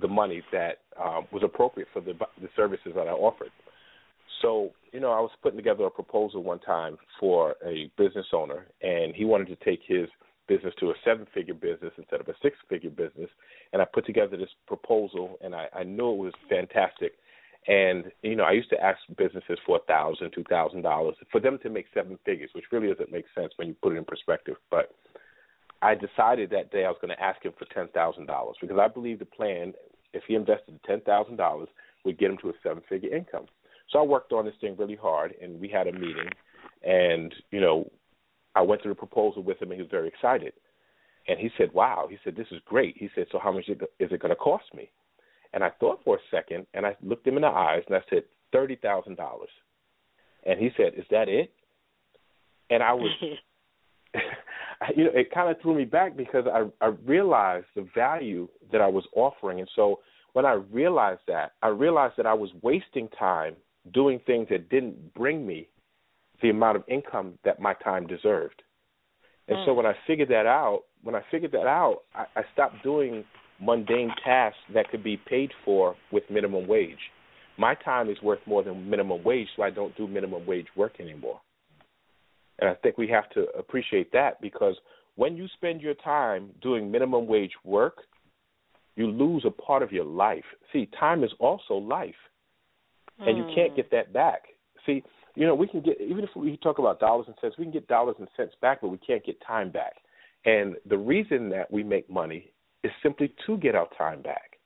the 0.00 0.08
money 0.08 0.42
that 0.52 0.78
um, 1.02 1.26
was 1.32 1.42
appropriate 1.44 1.88
for 1.92 2.00
the 2.00 2.14
the 2.40 2.48
services 2.56 2.92
that 2.94 3.08
I 3.08 3.12
offered. 3.12 3.50
So, 4.42 4.70
you 4.92 5.00
know, 5.00 5.10
I 5.10 5.20
was 5.20 5.30
putting 5.42 5.56
together 5.56 5.84
a 5.84 5.90
proposal 5.90 6.42
one 6.42 6.60
time 6.60 6.98
for 7.20 7.54
a 7.64 7.90
business 7.96 8.26
owner, 8.32 8.66
and 8.82 9.14
he 9.14 9.24
wanted 9.24 9.48
to 9.48 9.56
take 9.64 9.80
his 9.86 10.08
business 10.46 10.74
to 10.80 10.90
a 10.90 10.94
seven 11.04 11.26
figure 11.32 11.54
business 11.54 11.92
instead 11.96 12.20
of 12.20 12.28
a 12.28 12.34
six 12.42 12.56
figure 12.68 12.90
business. 12.90 13.30
And 13.72 13.80
I 13.80 13.86
put 13.86 14.04
together 14.04 14.36
this 14.36 14.50
proposal, 14.66 15.38
and 15.40 15.54
I, 15.54 15.68
I 15.74 15.82
knew 15.84 16.12
it 16.12 16.16
was 16.16 16.34
fantastic. 16.48 17.12
And 17.66 18.04
you 18.22 18.36
know, 18.36 18.44
I 18.44 18.52
used 18.52 18.70
to 18.70 18.80
ask 18.82 18.98
businesses 19.16 19.58
for 19.64 19.76
a 19.76 19.86
thousand, 19.86 20.32
two 20.32 20.44
thousand 20.48 20.82
dollars 20.82 21.16
for 21.32 21.40
them 21.40 21.58
to 21.62 21.70
make 21.70 21.86
seven 21.94 22.18
figures, 22.24 22.50
which 22.54 22.64
really 22.70 22.88
doesn't 22.88 23.12
make 23.12 23.24
sense 23.34 23.52
when 23.56 23.68
you 23.68 23.76
put 23.82 23.94
it 23.94 23.96
in 23.96 24.04
perspective. 24.04 24.56
But 24.70 24.90
I 25.80 25.94
decided 25.94 26.50
that 26.50 26.70
day 26.70 26.84
I 26.84 26.88
was 26.88 26.98
going 27.00 27.14
to 27.14 27.22
ask 27.22 27.42
him 27.42 27.52
for 27.58 27.66
ten 27.72 27.88
thousand 27.88 28.26
dollars 28.26 28.56
because 28.60 28.78
I 28.78 28.88
believe 28.88 29.18
the 29.18 29.24
plan, 29.24 29.72
if 30.12 30.22
he 30.28 30.34
invested 30.34 30.78
ten 30.86 31.00
thousand 31.00 31.36
dollars, 31.36 31.68
would 32.04 32.18
get 32.18 32.30
him 32.30 32.38
to 32.38 32.50
a 32.50 32.52
seven 32.62 32.82
figure 32.88 33.14
income. 33.14 33.46
So 33.90 33.98
I 33.98 34.02
worked 34.02 34.32
on 34.32 34.44
this 34.44 34.54
thing 34.60 34.76
really 34.78 34.96
hard, 34.96 35.34
and 35.40 35.60
we 35.60 35.68
had 35.68 35.86
a 35.86 35.92
meeting, 35.92 36.28
and 36.82 37.34
you 37.50 37.60
know, 37.60 37.90
I 38.54 38.62
went 38.62 38.82
through 38.82 38.92
the 38.92 38.98
proposal 38.98 39.42
with 39.42 39.60
him, 39.60 39.70
and 39.70 39.76
he 39.78 39.82
was 39.82 39.90
very 39.90 40.08
excited. 40.08 40.52
And 41.28 41.38
he 41.38 41.50
said, 41.56 41.72
"Wow!" 41.72 42.08
He 42.10 42.18
said, 42.24 42.36
"This 42.36 42.48
is 42.50 42.60
great." 42.66 42.96
He 42.98 43.08
said, 43.14 43.26
"So 43.32 43.38
how 43.38 43.52
much 43.52 43.68
is 43.68 43.78
it 43.98 44.20
going 44.20 44.30
to 44.30 44.36
cost 44.36 44.64
me?" 44.74 44.90
And 45.54 45.62
I 45.62 45.70
thought 45.80 46.00
for 46.04 46.16
a 46.16 46.20
second, 46.30 46.66
and 46.74 46.84
I 46.84 46.96
looked 47.02 47.26
him 47.26 47.36
in 47.36 47.42
the 47.42 47.48
eyes, 47.48 47.84
and 47.86 47.96
I 47.96 48.00
said, 48.10 48.24
thirty 48.52 48.76
thousand 48.76 49.16
dollars. 49.16 49.48
And 50.44 50.60
he 50.60 50.70
said, 50.76 50.94
"Is 50.96 51.06
that 51.10 51.28
it?" 51.28 51.52
And 52.70 52.82
I 52.82 52.92
was, 52.92 53.10
you 54.96 55.04
know, 55.04 55.10
it 55.14 55.32
kind 55.32 55.50
of 55.50 55.62
threw 55.62 55.74
me 55.74 55.84
back 55.84 56.16
because 56.16 56.44
I 56.52 56.64
I 56.84 56.88
realized 57.06 57.66
the 57.76 57.86
value 57.94 58.48
that 58.72 58.80
I 58.80 58.88
was 58.88 59.04
offering, 59.14 59.60
and 59.60 59.70
so 59.76 60.00
when 60.34 60.44
I 60.44 60.54
realized 60.72 61.22
that, 61.28 61.52
I 61.62 61.68
realized 61.68 62.14
that 62.16 62.26
I 62.26 62.34
was 62.34 62.50
wasting 62.60 63.08
time 63.16 63.54
doing 63.92 64.20
things 64.26 64.48
that 64.50 64.68
didn't 64.68 65.14
bring 65.14 65.46
me 65.46 65.68
the 66.42 66.50
amount 66.50 66.76
of 66.76 66.84
income 66.88 67.38
that 67.44 67.60
my 67.60 67.74
time 67.74 68.06
deserved. 68.08 68.62
And 69.46 69.58
mm. 69.58 69.66
so 69.66 69.74
when 69.74 69.86
I 69.86 69.94
figured 70.06 70.30
that 70.30 70.46
out, 70.46 70.82
when 71.02 71.14
I 71.14 71.22
figured 71.30 71.52
that 71.52 71.66
out, 71.66 72.02
I, 72.14 72.24
I 72.34 72.42
stopped 72.52 72.82
doing 72.82 73.24
mundane 73.60 74.12
tasks 74.24 74.58
that 74.72 74.88
could 74.90 75.02
be 75.04 75.16
paid 75.16 75.50
for 75.64 75.96
with 76.12 76.24
minimum 76.30 76.66
wage. 76.66 76.98
My 77.56 77.74
time 77.74 78.10
is 78.10 78.20
worth 78.22 78.40
more 78.46 78.62
than 78.62 78.90
minimum 78.90 79.22
wage, 79.22 79.48
so 79.56 79.62
I 79.62 79.70
don't 79.70 79.96
do 79.96 80.08
minimum 80.08 80.44
wage 80.46 80.66
work 80.76 81.00
anymore. 81.00 81.40
And 82.58 82.68
I 82.68 82.74
think 82.74 82.98
we 82.98 83.08
have 83.08 83.28
to 83.30 83.46
appreciate 83.58 84.12
that 84.12 84.40
because 84.40 84.76
when 85.16 85.36
you 85.36 85.46
spend 85.54 85.80
your 85.80 85.94
time 85.94 86.50
doing 86.62 86.90
minimum 86.90 87.26
wage 87.26 87.52
work, 87.64 87.98
you 88.96 89.06
lose 89.06 89.44
a 89.46 89.50
part 89.50 89.82
of 89.82 89.92
your 89.92 90.04
life. 90.04 90.44
See, 90.72 90.88
time 90.98 91.24
is 91.24 91.30
also 91.40 91.74
life 91.74 92.14
and 93.18 93.36
you 93.36 93.44
can't 93.54 93.70
hmm. 93.70 93.76
get 93.76 93.90
that 93.90 94.12
back. 94.12 94.42
See, 94.86 95.02
you 95.34 95.46
know, 95.46 95.54
we 95.54 95.66
can 95.66 95.80
get 95.80 96.00
even 96.00 96.24
if 96.24 96.30
we 96.36 96.56
talk 96.58 96.78
about 96.78 97.00
dollars 97.00 97.26
and 97.26 97.36
cents, 97.40 97.56
we 97.58 97.64
can 97.64 97.72
get 97.72 97.88
dollars 97.88 98.16
and 98.18 98.28
cents 98.36 98.54
back, 98.60 98.80
but 98.80 98.88
we 98.88 98.98
can't 98.98 99.24
get 99.24 99.36
time 99.46 99.70
back. 99.70 99.94
And 100.44 100.76
the 100.86 100.98
reason 100.98 101.48
that 101.50 101.70
we 101.72 101.82
make 101.82 102.08
money 102.10 102.52
is 102.84 102.92
simply 103.02 103.32
to 103.46 103.56
get 103.56 103.74
our 103.74 103.88
time 103.98 104.22
back, 104.22 104.58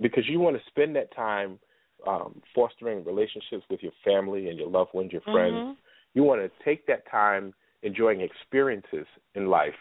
because 0.00 0.24
you 0.28 0.40
want 0.40 0.56
to 0.56 0.62
spend 0.68 0.96
that 0.96 1.14
time 1.14 1.58
um, 2.06 2.42
fostering 2.54 3.04
relationships 3.04 3.64
with 3.70 3.80
your 3.82 3.92
family 4.04 4.48
and 4.48 4.58
your 4.58 4.68
loved 4.68 4.92
ones, 4.92 5.12
your 5.12 5.22
friends. 5.22 5.54
Mm-hmm. 5.54 5.72
You 6.14 6.22
want 6.22 6.40
to 6.42 6.50
take 6.64 6.86
that 6.86 7.02
time 7.10 7.54
enjoying 7.82 8.20
experiences 8.20 9.06
in 9.34 9.48
life 9.48 9.80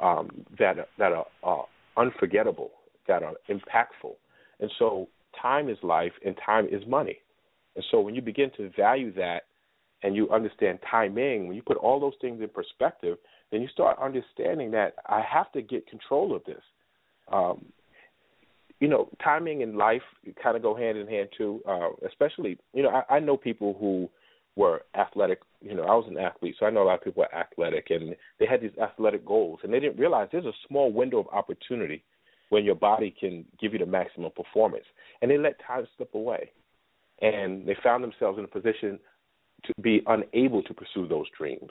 um, 0.00 0.28
that 0.58 0.76
that 0.98 1.12
are 1.12 1.26
uh, 1.42 1.64
unforgettable, 1.96 2.70
that 3.06 3.22
are 3.22 3.34
impactful, 3.48 4.14
and 4.60 4.70
so 4.78 5.08
time 5.40 5.68
is 5.68 5.78
life 5.82 6.12
and 6.24 6.34
time 6.44 6.66
is 6.66 6.82
money. 6.86 7.18
And 7.76 7.84
so 7.90 8.00
when 8.00 8.14
you 8.14 8.22
begin 8.22 8.50
to 8.56 8.70
value 8.76 9.12
that 9.14 9.42
and 10.02 10.16
you 10.16 10.28
understand 10.30 10.78
timing, 10.90 11.46
when 11.46 11.56
you 11.56 11.62
put 11.62 11.76
all 11.76 12.00
those 12.00 12.14
things 12.20 12.40
in 12.40 12.48
perspective, 12.48 13.18
then 13.50 13.62
you 13.62 13.68
start 13.68 13.98
understanding 14.00 14.70
that 14.72 14.94
I 15.06 15.20
have 15.20 15.50
to 15.52 15.62
get 15.62 15.86
control 15.86 16.34
of 16.34 16.44
this. 16.44 16.62
Um, 17.32 17.66
you 18.80 18.88
know, 18.88 19.08
timing 19.22 19.62
and 19.62 19.76
life 19.76 20.02
kind 20.42 20.56
of 20.56 20.62
go 20.62 20.74
hand 20.74 20.98
in 20.98 21.08
hand 21.08 21.30
too. 21.36 21.60
Uh, 21.68 21.90
especially, 22.06 22.58
you 22.72 22.82
know, 22.82 22.90
I, 22.90 23.16
I 23.16 23.18
know 23.20 23.36
people 23.36 23.76
who 23.78 24.08
were 24.56 24.82
athletic. 24.94 25.40
You 25.60 25.74
know, 25.74 25.84
I 25.84 25.94
was 25.94 26.06
an 26.08 26.18
athlete, 26.18 26.56
so 26.58 26.66
I 26.66 26.70
know 26.70 26.82
a 26.82 26.84
lot 26.84 26.98
of 26.98 27.04
people 27.04 27.24
are 27.24 27.34
athletic, 27.34 27.88
and 27.90 28.14
they 28.38 28.46
had 28.46 28.60
these 28.60 28.76
athletic 28.80 29.24
goals, 29.24 29.60
and 29.62 29.72
they 29.72 29.80
didn't 29.80 29.98
realize 29.98 30.28
there's 30.30 30.44
a 30.44 30.52
small 30.68 30.92
window 30.92 31.18
of 31.18 31.26
opportunity 31.32 32.04
when 32.50 32.64
your 32.64 32.74
body 32.74 33.14
can 33.18 33.44
give 33.60 33.72
you 33.72 33.78
the 33.78 33.86
maximum 33.86 34.30
performance. 34.30 34.84
And 35.20 35.30
they 35.30 35.38
let 35.38 35.60
time 35.66 35.86
slip 35.96 36.14
away. 36.14 36.50
And 37.20 37.66
they 37.66 37.76
found 37.82 38.02
themselves 38.04 38.38
in 38.38 38.44
a 38.44 38.48
position 38.48 38.98
to 39.64 39.72
be 39.80 40.02
unable 40.06 40.62
to 40.62 40.74
pursue 40.74 41.08
those 41.08 41.26
dreams. 41.36 41.70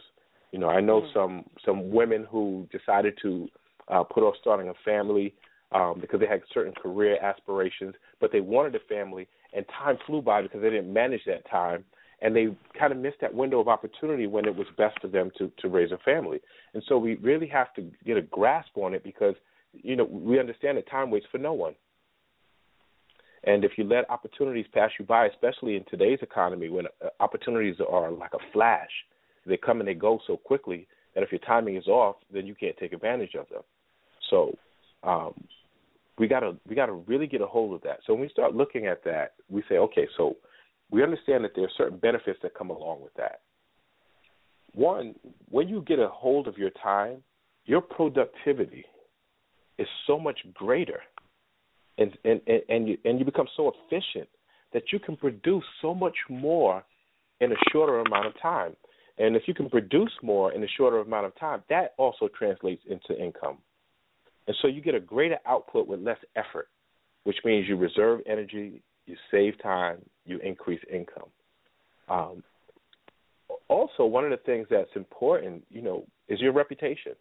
You 0.51 0.59
know, 0.59 0.69
I 0.69 0.81
know 0.81 1.01
mm-hmm. 1.01 1.13
some 1.13 1.45
some 1.65 1.91
women 1.91 2.25
who 2.29 2.67
decided 2.71 3.17
to 3.21 3.47
uh, 3.89 4.03
put 4.03 4.23
off 4.23 4.35
starting 4.39 4.69
a 4.69 4.73
family 4.85 5.33
um, 5.71 5.97
because 5.99 6.19
they 6.19 6.27
had 6.27 6.41
certain 6.53 6.73
career 6.73 7.17
aspirations, 7.21 7.95
but 8.21 8.31
they 8.31 8.41
wanted 8.41 8.75
a 8.75 8.79
family, 8.87 9.27
and 9.53 9.65
time 9.67 9.97
flew 10.05 10.21
by 10.21 10.41
because 10.41 10.61
they 10.61 10.69
didn't 10.69 10.91
manage 10.91 11.21
that 11.25 11.49
time, 11.49 11.83
and 12.21 12.35
they 12.35 12.47
kind 12.79 12.93
of 12.93 12.99
missed 12.99 13.17
that 13.21 13.33
window 13.33 13.59
of 13.59 13.67
opportunity 13.67 14.27
when 14.27 14.45
it 14.45 14.55
was 14.55 14.67
best 14.77 14.99
for 15.01 15.07
them 15.07 15.31
to 15.37 15.51
to 15.59 15.67
raise 15.67 15.91
a 15.91 15.97
family. 15.99 16.39
And 16.73 16.83
so 16.87 16.97
we 16.97 17.15
really 17.15 17.47
have 17.47 17.73
to 17.75 17.91
get 18.05 18.17
a 18.17 18.21
grasp 18.21 18.77
on 18.77 18.93
it 18.93 19.03
because 19.03 19.35
you 19.83 19.95
know, 19.95 20.05
we 20.05 20.39
understand 20.39 20.77
that 20.77 20.89
time 20.89 21.11
waits 21.11 21.25
for 21.31 21.37
no 21.37 21.53
one. 21.53 21.75
And 23.43 23.63
if 23.63 23.73
you 23.77 23.83
let 23.83 24.09
opportunities 24.09 24.65
pass 24.73 24.91
you 24.99 25.05
by, 25.05 25.27
especially 25.27 25.75
in 25.75 25.85
today's 25.89 26.19
economy 26.21 26.69
when 26.69 26.85
uh, 26.85 27.09
opportunities 27.19 27.75
are 27.87 28.11
like 28.11 28.33
a 28.33 28.51
flash, 28.51 28.89
they 29.47 29.57
come 29.57 29.79
and 29.79 29.87
they 29.87 29.93
go 29.93 30.19
so 30.27 30.37
quickly 30.37 30.87
that 31.15 31.23
if 31.23 31.31
your 31.31 31.39
timing 31.39 31.77
is 31.77 31.87
off, 31.87 32.17
then 32.31 32.45
you 32.45 32.55
can't 32.55 32.77
take 32.77 32.93
advantage 32.93 33.35
of 33.35 33.47
them. 33.49 33.63
So 34.29 34.57
um, 35.03 35.33
we 36.17 36.27
gotta 36.27 36.55
we 36.67 36.75
gotta 36.75 36.93
really 36.93 37.27
get 37.27 37.41
a 37.41 37.47
hold 37.47 37.73
of 37.73 37.81
that. 37.81 37.99
So 38.05 38.13
when 38.13 38.21
we 38.21 38.29
start 38.29 38.55
looking 38.55 38.87
at 38.87 39.03
that, 39.05 39.33
we 39.49 39.63
say, 39.69 39.75
okay, 39.77 40.07
so 40.17 40.37
we 40.91 41.03
understand 41.03 41.43
that 41.43 41.51
there 41.55 41.65
are 41.65 41.71
certain 41.77 41.97
benefits 41.97 42.39
that 42.43 42.53
come 42.55 42.69
along 42.69 43.01
with 43.01 43.13
that. 43.15 43.41
One, 44.73 45.15
when 45.49 45.67
you 45.67 45.81
get 45.81 45.99
a 45.99 46.07
hold 46.07 46.47
of 46.47 46.57
your 46.57 46.69
time, 46.69 47.23
your 47.65 47.81
productivity 47.81 48.85
is 49.77 49.87
so 50.05 50.19
much 50.19 50.39
greater, 50.53 51.01
and 51.97 52.17
and 52.23 52.41
and 52.69 52.87
you 52.87 52.97
and 53.05 53.19
you 53.19 53.25
become 53.25 53.47
so 53.55 53.73
efficient 53.73 54.29
that 54.73 54.83
you 54.91 54.99
can 54.99 55.15
produce 55.15 55.63
so 55.81 55.93
much 55.93 56.15
more 56.29 56.83
in 57.39 57.51
a 57.51 57.55
shorter 57.71 57.99
amount 57.99 58.27
of 58.27 58.33
time. 58.41 58.75
And 59.17 59.35
if 59.35 59.43
you 59.47 59.53
can 59.53 59.69
produce 59.69 60.11
more 60.21 60.51
in 60.51 60.63
a 60.63 60.67
shorter 60.77 60.99
amount 60.99 61.25
of 61.25 61.35
time, 61.39 61.63
that 61.69 61.93
also 61.97 62.27
translates 62.37 62.83
into 62.89 63.19
income. 63.21 63.57
And 64.47 64.55
so 64.61 64.67
you 64.67 64.81
get 64.81 64.95
a 64.95 64.99
greater 64.99 65.37
output 65.45 65.87
with 65.87 65.99
less 65.99 66.19
effort, 66.35 66.69
which 67.23 67.37
means 67.43 67.67
you 67.67 67.77
reserve 67.77 68.21
energy, 68.25 68.81
you 69.05 69.15
save 69.31 69.61
time, 69.61 69.97
you 70.25 70.39
increase 70.39 70.81
income. 70.91 71.29
Um, 72.09 72.43
also, 73.67 74.05
one 74.05 74.23
of 74.23 74.31
the 74.31 74.37
things 74.37 74.67
that's 74.69 74.89
important, 74.95 75.65
you 75.69 75.81
know, 75.81 76.05
is 76.29 76.39
your 76.39 76.53
reputation 76.53 77.13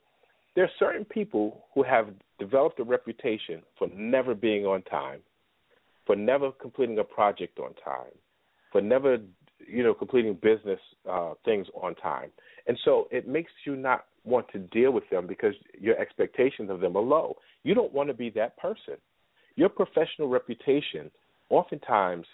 there 0.57 0.65
are 0.65 0.71
certain 0.79 1.05
people 1.05 1.67
who 1.75 1.83
have 1.83 2.09
developed 2.41 2.81
a 2.81 2.83
reputation 2.83 3.63
for 3.79 3.89
never 3.95 4.35
being 4.35 4.65
on 4.65 4.83
time, 4.83 5.21
for 6.07 6.17
never 6.17 6.51
completing 6.51 6.99
a 6.99 7.05
project 7.05 7.59
on 7.59 7.75
time, 7.75 8.13
for 8.73 8.81
never, 8.81 9.19
you 9.67 9.83
know, 9.83 9.95
completing 9.95 10.35
business 10.35 10.81
uh, 11.11 11.35
things 11.45 11.67
on 11.81 11.95
time, 11.97 12.31
and 12.67 12.79
so 12.85 13.09
it 13.11 13.29
makes 13.29 13.53
you 13.65 13.77
not 13.77 14.07
want 14.25 14.47
to 14.53 14.59
deal 14.59 14.91
with 14.91 15.09
them 15.11 15.27
because 15.27 15.55
your 15.79 15.99
expectations 15.99 16.71
of 16.71 16.81
them 16.81 16.97
are 16.97 17.03
low. 17.03 17.37
You 17.63 17.75
don't 17.75 17.93
want 17.93 18.09
to 18.09 18.15
be 18.15 18.31
that 18.31 18.57
person. 18.59 18.95
Your 19.55 19.69
professional 19.69 20.29
reputation 20.29 21.11
oftentimes 21.49 22.27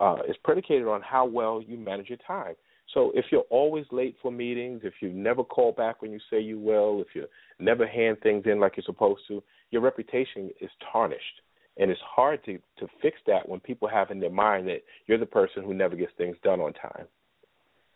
uh, 0.00 0.18
is 0.28 0.36
predicated 0.44 0.86
on 0.86 1.02
how 1.02 1.26
well 1.26 1.60
you 1.60 1.76
manage 1.76 2.08
your 2.08 2.18
time. 2.26 2.54
So 2.94 3.12
if 3.14 3.26
you're 3.30 3.44
always 3.50 3.84
late 3.90 4.16
for 4.20 4.30
meetings, 4.30 4.82
if 4.84 4.94
you 5.00 5.10
never 5.10 5.42
call 5.42 5.72
back 5.72 6.02
when 6.02 6.12
you 6.12 6.20
say 6.30 6.40
you 6.40 6.58
will, 6.58 7.00
if 7.00 7.08
you 7.14 7.26
never 7.58 7.86
hand 7.86 8.18
things 8.22 8.44
in 8.46 8.60
like 8.60 8.76
you're 8.76 8.84
supposed 8.84 9.22
to, 9.28 9.42
your 9.70 9.82
reputation 9.82 10.50
is 10.60 10.70
tarnished. 10.92 11.40
And 11.78 11.90
it's 11.90 12.00
hard 12.04 12.44
to, 12.44 12.58
to 12.78 12.86
fix 13.00 13.18
that 13.26 13.48
when 13.48 13.60
people 13.60 13.88
have 13.88 14.10
in 14.10 14.20
their 14.20 14.30
mind 14.30 14.68
that 14.68 14.82
you're 15.06 15.18
the 15.18 15.26
person 15.26 15.62
who 15.62 15.72
never 15.72 15.96
gets 15.96 16.12
things 16.18 16.36
done 16.42 16.60
on 16.60 16.72
time. 16.74 17.06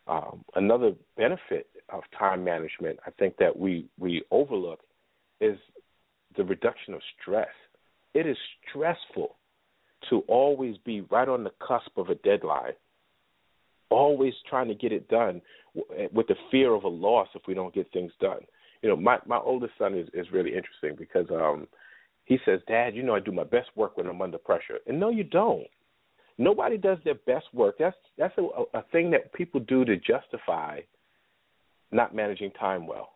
Um, 0.09 0.45
another 0.55 0.93
benefit 1.17 1.69
of 1.91 2.03
time 2.19 2.43
management, 2.45 2.99
I 3.07 3.11
think 3.11 3.37
that 3.39 3.57
we, 3.59 3.87
we 3.99 4.23
overlook, 4.31 4.81
is 5.41 5.59
the 6.37 6.45
reduction 6.45 6.95
of 6.95 7.01
stress. 7.21 7.49
It 8.15 8.27
is 8.27 8.37
stressful 8.69 9.37
to 10.11 10.21
always 10.29 10.77
be 10.85 11.03
right 11.03 11.29
on 11.29 11.45
the 11.45 11.53
cusp 11.67 11.97
of 11.97 12.09
a 12.09 12.15
deadline, 12.17 12.73
always 13.91 14.35
trying 14.49 14.69
to 14.69 14.75
get 14.75 14.93
it 14.93 15.09
done 15.09 15.43
with 16.13 16.27
the 16.29 16.37
fear 16.51 16.73
of 16.73 16.85
a 16.85 16.89
loss 16.89 17.29
if 17.35 17.43
we 17.47 17.55
don't 17.55 17.75
get 17.75 17.93
things 17.93 18.13
done. 18.21 18.41
You 18.83 18.91
know, 18.91 18.97
my 18.97 19.19
my 19.27 19.39
oldest 19.39 19.73
son 19.79 19.95
is 19.95 20.09
is 20.15 20.31
really 20.33 20.55
interesting 20.55 20.95
because 20.97 21.27
um 21.31 21.67
he 22.27 22.39
says, 22.45 22.61
"Dad, 22.69 22.95
you 22.95 23.03
know 23.03 23.15
I 23.15 23.21
do 23.21 23.33
my 23.33 23.45
best 23.45 23.71
work 23.75 23.97
when 23.97 24.07
I'm 24.07 24.21
under 24.21 24.39
pressure." 24.39 24.79
And 24.87 25.01
no, 25.01 25.09
you 25.09 25.25
don't. 25.25 25.67
Nobody 26.39 26.77
does 26.77 26.99
their 27.05 27.15
best 27.15 27.47
work. 27.55 27.77
That's 27.79 27.97
that's 28.19 28.37
a, 28.37 28.79
a 28.79 28.83
thing 28.93 29.11
that 29.13 29.33
people 29.33 29.61
do 29.61 29.85
to 29.87 29.97
justify 29.97 30.81
not 31.91 32.15
managing 32.15 32.51
time 32.53 32.87
well. 32.87 33.11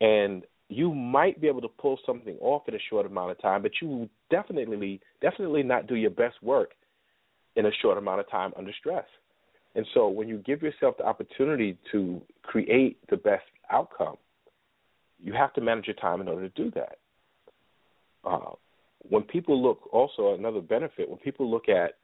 And 0.00 0.44
you 0.68 0.94
might 0.94 1.40
be 1.40 1.48
able 1.48 1.60
to 1.60 1.68
pull 1.68 1.98
something 2.06 2.36
off 2.40 2.68
in 2.68 2.74
a 2.74 2.78
short 2.88 3.04
amount 3.04 3.32
of 3.32 3.42
time, 3.42 3.60
but 3.60 3.72
you 3.82 4.08
definitely 4.30 5.00
definitely 5.20 5.62
not 5.62 5.86
do 5.86 5.96
your 5.96 6.10
best 6.10 6.42
work 6.42 6.70
in 7.56 7.66
a 7.66 7.70
short 7.82 7.98
amount 7.98 8.20
of 8.20 8.30
time 8.30 8.52
under 8.56 8.72
stress. 8.78 9.04
And 9.74 9.86
so 9.94 10.08
when 10.08 10.28
you 10.28 10.38
give 10.38 10.62
yourself 10.62 10.96
the 10.96 11.04
opportunity 11.04 11.76
to 11.92 12.22
create 12.42 12.98
the 13.08 13.16
best 13.16 13.44
outcome, 13.70 14.16
you 15.22 15.32
have 15.32 15.52
to 15.54 15.60
manage 15.60 15.86
your 15.86 15.96
time 15.96 16.20
in 16.20 16.28
order 16.28 16.48
to 16.48 16.62
do 16.62 16.70
that. 16.72 16.98
Uh, 18.24 18.50
when 19.08 19.22
people 19.22 19.60
look, 19.60 19.88
also 19.92 20.34
another 20.34 20.60
benefit, 20.60 21.08
when 21.08 21.18
people 21.18 21.50
look 21.50 21.68
at 21.68 21.94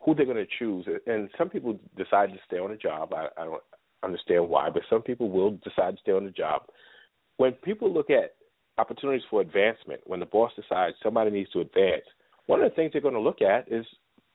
who 0.00 0.14
they're 0.14 0.24
going 0.24 0.36
to 0.36 0.46
choose, 0.58 0.86
and 1.06 1.28
some 1.38 1.48
people 1.48 1.78
decide 1.96 2.30
to 2.30 2.38
stay 2.46 2.58
on 2.58 2.72
a 2.72 2.76
job. 2.76 3.12
I, 3.14 3.28
I 3.40 3.44
don't 3.44 3.62
understand 4.02 4.48
why, 4.48 4.70
but 4.70 4.82
some 4.90 5.02
people 5.02 5.30
will 5.30 5.52
decide 5.64 5.94
to 5.94 6.00
stay 6.02 6.12
on 6.12 6.24
the 6.24 6.30
job 6.30 6.62
when 7.36 7.52
people 7.52 7.92
look 7.92 8.10
at 8.10 8.34
opportunities 8.78 9.24
for 9.30 9.40
advancement, 9.40 10.00
when 10.04 10.20
the 10.20 10.26
boss 10.26 10.52
decides 10.54 10.96
somebody 11.02 11.30
needs 11.30 11.50
to 11.50 11.60
advance, 11.60 12.04
one 12.46 12.62
of 12.62 12.70
the 12.70 12.74
things 12.74 12.92
they're 12.92 13.00
going 13.00 13.14
to 13.14 13.20
look 13.20 13.42
at 13.42 13.70
is 13.70 13.86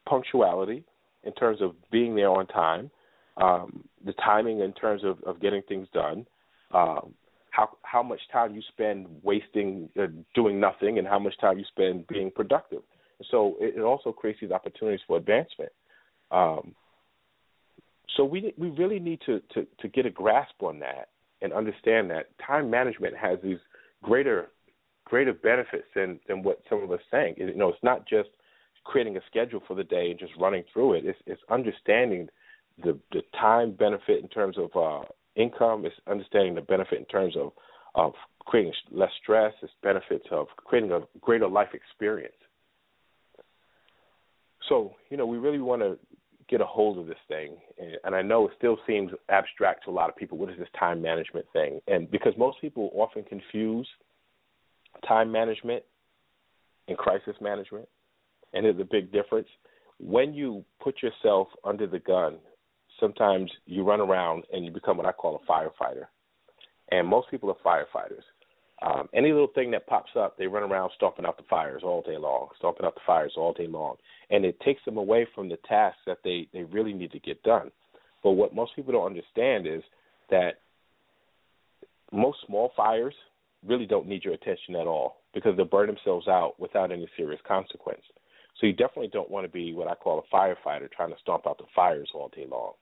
punctuality 0.07 0.83
in 1.23 1.33
terms 1.33 1.61
of 1.61 1.75
being 1.91 2.15
there 2.15 2.29
on 2.29 2.47
time, 2.47 2.89
um, 3.37 3.83
the 4.05 4.13
timing 4.13 4.59
in 4.61 4.73
terms 4.73 5.03
of, 5.03 5.21
of 5.23 5.39
getting 5.39 5.61
things 5.67 5.87
done, 5.93 6.25
um, 6.73 7.13
how 7.51 7.69
how 7.83 8.01
much 8.01 8.19
time 8.31 8.55
you 8.55 8.61
spend 8.69 9.07
wasting 9.23 9.89
uh, 10.01 10.07
doing 10.33 10.59
nothing, 10.59 10.97
and 10.97 11.07
how 11.07 11.19
much 11.19 11.37
time 11.39 11.59
you 11.59 11.65
spend 11.65 12.07
being 12.07 12.31
productive. 12.31 12.81
So 13.29 13.55
it, 13.59 13.75
it 13.77 13.81
also 13.81 14.11
creates 14.11 14.39
these 14.41 14.51
opportunities 14.51 15.01
for 15.05 15.17
advancement. 15.17 15.71
Um, 16.31 16.73
so 18.15 18.25
we 18.25 18.53
we 18.57 18.69
really 18.69 18.99
need 18.99 19.19
to, 19.25 19.41
to 19.53 19.67
to 19.79 19.87
get 19.87 20.05
a 20.05 20.09
grasp 20.09 20.63
on 20.63 20.79
that 20.79 21.09
and 21.41 21.53
understand 21.53 22.09
that 22.09 22.29
time 22.45 22.69
management 22.69 23.15
has 23.15 23.37
these 23.43 23.59
greater 24.01 24.47
greater 25.05 25.33
benefits 25.33 25.87
than 25.93 26.19
than 26.27 26.43
what 26.43 26.61
some 26.69 26.81
of 26.81 26.91
us 26.91 27.01
think. 27.11 27.37
You 27.37 27.53
know, 27.55 27.69
it's 27.69 27.83
not 27.83 28.07
just 28.07 28.29
creating 28.85 29.17
a 29.17 29.21
schedule 29.29 29.61
for 29.67 29.75
the 29.75 29.83
day 29.83 30.09
and 30.09 30.19
just 30.19 30.33
running 30.39 30.63
through 30.71 30.93
it. 30.93 31.05
It's 31.05 31.19
it's 31.25 31.41
understanding 31.49 32.29
the 32.83 32.97
the 33.11 33.21
time 33.39 33.73
benefit 33.73 34.21
in 34.21 34.29
terms 34.29 34.57
of 34.57 34.69
uh, 34.75 35.05
income. 35.41 35.85
It's 35.85 35.95
understanding 36.07 36.55
the 36.55 36.61
benefit 36.61 36.99
in 36.99 37.05
terms 37.05 37.35
of 37.37 37.51
of 37.93 38.13
creating 38.45 38.73
less 38.91 39.11
stress. 39.21 39.53
It's 39.61 39.71
benefits 39.83 40.25
of 40.31 40.47
creating 40.57 40.91
a 40.91 41.01
greater 41.19 41.47
life 41.47 41.69
experience. 41.73 42.33
So 44.69 44.95
you 45.09 45.17
know, 45.17 45.25
we 45.25 45.37
really 45.37 45.59
want 45.59 45.81
to 45.81 45.97
get 46.51 46.61
a 46.61 46.65
hold 46.65 46.97
of 46.97 47.07
this 47.07 47.17
thing. 47.27 47.55
And, 47.79 47.97
and 48.03 48.15
I 48.15 48.21
know 48.21 48.47
it 48.47 48.53
still 48.57 48.77
seems 48.85 49.11
abstract 49.29 49.85
to 49.85 49.89
a 49.89 49.93
lot 49.93 50.09
of 50.09 50.15
people. 50.15 50.37
What 50.37 50.49
is 50.49 50.59
this 50.59 50.67
time 50.77 51.01
management 51.01 51.45
thing? 51.53 51.79
And 51.87 52.11
because 52.11 52.33
most 52.37 52.59
people 52.59 52.91
often 52.93 53.23
confuse 53.23 53.87
time 55.07 55.31
management 55.31 55.83
and 56.87 56.97
crisis 56.97 57.35
management, 57.39 57.87
and 58.53 58.65
there's 58.65 58.79
a 58.79 58.87
big 58.89 59.11
difference. 59.13 59.47
When 59.99 60.33
you 60.33 60.65
put 60.83 60.95
yourself 61.01 61.47
under 61.63 61.87
the 61.87 61.99
gun, 61.99 62.37
sometimes 63.01 63.51
you 63.65 63.83
run 63.83 63.99
around 63.99 64.45
and 64.53 64.63
you 64.63 64.71
become 64.71 64.95
what 64.95 65.05
I 65.05 65.11
call 65.11 65.35
a 65.35 65.51
firefighter. 65.51 66.05
And 66.91 67.07
most 67.07 67.29
people 67.29 67.49
are 67.49 67.55
firefighters. 67.65 68.23
Um, 68.81 69.09
any 69.13 69.31
little 69.31 69.51
thing 69.53 69.71
that 69.71 69.85
pops 69.87 70.11
up, 70.17 70.37
they 70.37 70.47
run 70.47 70.63
around 70.63 70.91
stomping 70.95 71.25
out 71.25 71.37
the 71.37 71.43
fires 71.49 71.81
all 71.83 72.01
day 72.01 72.17
long, 72.17 72.47
stomping 72.57 72.85
out 72.85 72.95
the 72.95 73.01
fires 73.05 73.33
all 73.37 73.53
day 73.53 73.67
long, 73.67 73.95
and 74.29 74.43
it 74.45 74.59
takes 74.61 74.83
them 74.85 74.97
away 74.97 75.27
from 75.35 75.49
the 75.49 75.57
tasks 75.67 76.01
that 76.07 76.17
they 76.23 76.47
they 76.51 76.63
really 76.63 76.93
need 76.93 77.11
to 77.11 77.19
get 77.19 77.43
done. 77.43 77.71
But 78.23 78.31
what 78.31 78.55
most 78.55 78.75
people 78.75 78.93
don't 78.93 79.05
understand 79.05 79.67
is 79.67 79.83
that 80.31 80.61
most 82.11 82.39
small 82.47 82.71
fires 82.75 83.13
really 83.65 83.85
don't 83.85 84.07
need 84.07 84.23
your 84.23 84.33
attention 84.33 84.75
at 84.75 84.87
all 84.87 85.17
because 85.33 85.55
they'll 85.55 85.65
burn 85.65 85.87
themselves 85.87 86.27
out 86.27 86.59
without 86.59 86.91
any 86.91 87.07
serious 87.15 87.39
consequence. 87.47 88.01
So 88.59 88.65
you 88.65 88.73
definitely 88.73 89.09
don't 89.13 89.29
want 89.29 89.45
to 89.45 89.51
be 89.51 89.73
what 89.73 89.87
I 89.87 89.95
call 89.95 90.19
a 90.19 90.35
firefighter 90.35 90.91
trying 90.91 91.11
to 91.11 91.19
stomp 91.21 91.45
out 91.45 91.59
the 91.59 91.65
fires 91.75 92.09
all 92.15 92.29
day 92.35 92.47
long 92.49 92.73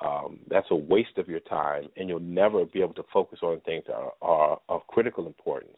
um, 0.00 0.40
that's 0.48 0.66
a 0.70 0.76
waste 0.76 1.18
of 1.18 1.28
your 1.28 1.40
time, 1.40 1.88
and 1.96 2.08
you'll 2.08 2.20
never 2.20 2.64
be 2.64 2.80
able 2.80 2.94
to 2.94 3.04
focus 3.12 3.40
on 3.42 3.60
things 3.60 3.84
that 3.86 3.94
are, 3.94 4.12
are 4.22 4.58
of 4.68 4.86
critical 4.86 5.26
importance. 5.26 5.76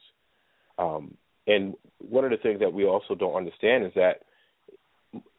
Um, 0.79 1.17
and 1.47 1.75
one 1.99 2.25
of 2.25 2.31
the 2.31 2.37
things 2.39 2.61
that 2.61 2.73
we 2.73 2.85
also 2.85 3.15
don't 3.15 3.35
understand 3.35 3.85
is 3.85 3.93
that 3.97 4.23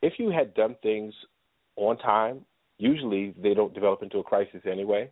if 0.01 0.13
you 0.19 0.29
had 0.29 0.53
done 0.53 0.75
things 0.83 1.13
on 1.75 1.97
time, 1.97 2.41
usually 2.77 3.33
they 3.41 3.53
don't 3.53 3.73
develop 3.73 4.03
into 4.03 4.19
a 4.19 4.23
crisis 4.23 4.61
anyway. 4.69 5.09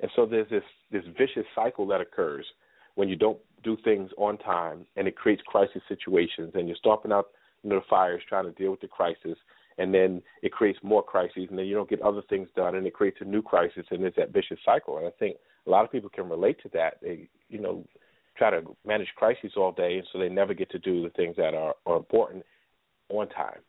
And 0.00 0.10
so 0.16 0.26
there's 0.26 0.48
this 0.50 0.64
this 0.90 1.04
vicious 1.16 1.46
cycle 1.54 1.86
that 1.88 2.00
occurs 2.00 2.44
when 2.94 3.08
you 3.08 3.16
don't 3.16 3.38
do 3.62 3.76
things 3.84 4.10
on 4.16 4.38
time, 4.38 4.86
and 4.96 5.06
it 5.06 5.16
creates 5.16 5.42
crisis 5.46 5.82
situations, 5.88 6.52
and 6.54 6.66
you're 6.66 6.76
stomping 6.76 7.12
out 7.12 7.28
you 7.62 7.70
know 7.70 7.76
the 7.76 7.84
fires 7.88 8.22
trying 8.28 8.44
to 8.44 8.52
deal 8.52 8.72
with 8.72 8.80
the 8.80 8.88
crisis, 8.88 9.38
and 9.78 9.92
then 9.92 10.22
it 10.42 10.52
creates 10.52 10.78
more 10.82 11.02
crises, 11.02 11.46
and 11.48 11.58
then 11.58 11.66
you 11.66 11.74
don't 11.74 11.90
get 11.90 12.02
other 12.02 12.22
things 12.28 12.48
done, 12.56 12.74
and 12.74 12.86
it 12.86 12.94
creates 12.94 13.18
a 13.20 13.24
new 13.24 13.42
crisis, 13.42 13.86
and 13.90 14.04
it's 14.04 14.16
that 14.16 14.32
vicious 14.32 14.58
cycle. 14.64 14.98
And 14.98 15.06
I 15.06 15.10
think 15.18 15.36
a 15.66 15.70
lot 15.70 15.84
of 15.84 15.92
people 15.92 16.10
can 16.10 16.28
relate 16.28 16.62
to 16.62 16.68
that. 16.74 16.98
They, 17.02 17.28
you 17.48 17.60
know, 17.60 17.84
try 18.36 18.50
to 18.50 18.62
manage 18.86 19.08
crises 19.16 19.52
all 19.56 19.72
day, 19.72 19.98
and 19.98 20.06
so 20.12 20.18
they 20.18 20.28
never 20.28 20.54
get 20.54 20.70
to 20.70 20.78
do 20.78 21.02
the 21.02 21.10
things 21.10 21.36
that 21.36 21.54
are, 21.54 21.74
are 21.86 21.96
important 21.96 22.44
on 23.08 23.28
time. 23.28 23.60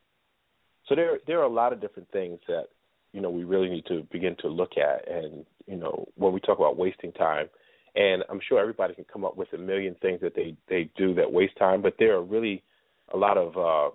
So 0.87 0.95
there, 0.95 1.19
there 1.27 1.39
are 1.39 1.45
a 1.45 1.53
lot 1.53 1.73
of 1.73 1.81
different 1.81 2.11
things 2.11 2.39
that 2.47 2.65
you 3.13 3.21
know 3.21 3.29
we 3.29 3.43
really 3.43 3.69
need 3.69 3.85
to 3.87 4.05
begin 4.11 4.35
to 4.39 4.47
look 4.47 4.71
at, 4.77 5.09
and 5.09 5.45
you 5.67 5.77
know, 5.77 6.07
when 6.15 6.33
we 6.33 6.39
talk 6.39 6.59
about 6.59 6.77
wasting 6.77 7.11
time. 7.13 7.47
And 7.95 8.23
I'm 8.29 8.39
sure 8.47 8.59
everybody 8.59 8.95
can 8.95 9.05
come 9.05 9.23
up 9.23 9.37
with 9.37 9.53
a 9.53 9.57
million 9.57 9.95
things 10.01 10.19
that 10.21 10.35
they 10.35 10.55
they 10.67 10.89
do 10.97 11.13
that 11.15 11.31
waste 11.31 11.57
time, 11.57 11.81
but 11.81 11.95
there 11.99 12.15
are 12.15 12.23
really 12.23 12.63
a 13.13 13.17
lot 13.17 13.37
of 13.37 13.55
uh, 13.57 13.93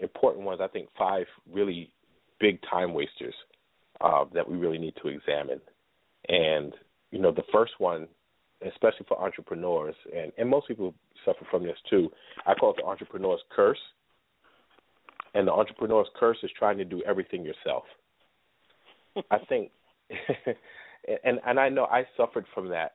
important 0.00 0.44
ones. 0.44 0.60
I 0.62 0.68
think 0.68 0.88
five 0.98 1.26
really 1.50 1.90
big 2.40 2.58
time 2.70 2.94
wasters 2.94 3.34
uh, 4.00 4.24
that 4.34 4.48
we 4.48 4.56
really 4.56 4.78
need 4.78 4.94
to 5.02 5.08
examine. 5.08 5.60
And 6.28 6.72
you 7.10 7.20
know, 7.20 7.32
the 7.32 7.44
first 7.52 7.72
one, 7.78 8.08
especially 8.66 9.06
for 9.08 9.20
entrepreneurs, 9.22 9.94
and 10.14 10.32
and 10.38 10.48
most 10.48 10.68
people 10.68 10.94
suffer 11.24 11.46
from 11.50 11.64
this 11.64 11.76
too. 11.88 12.10
I 12.46 12.54
call 12.54 12.70
it 12.70 12.76
the 12.76 12.84
entrepreneur's 12.86 13.40
curse. 13.54 13.78
And 15.34 15.46
the 15.46 15.52
entrepreneur's 15.52 16.08
curse 16.18 16.38
is 16.42 16.50
trying 16.58 16.78
to 16.78 16.84
do 16.84 17.02
everything 17.06 17.44
yourself. 17.44 17.84
I 19.30 19.38
think, 19.48 19.70
and 21.24 21.40
and 21.46 21.60
I 21.60 21.68
know 21.68 21.84
I 21.84 22.04
suffered 22.16 22.46
from 22.54 22.68
that 22.70 22.94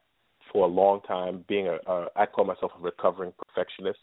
for 0.51 0.65
a 0.65 0.69
long 0.69 1.01
time. 1.01 1.45
Being 1.47 1.67
a, 1.67 1.77
a 1.91 2.07
I 2.15 2.25
call 2.25 2.45
myself 2.45 2.71
a 2.77 2.81
recovering 2.81 3.31
perfectionist 3.37 3.99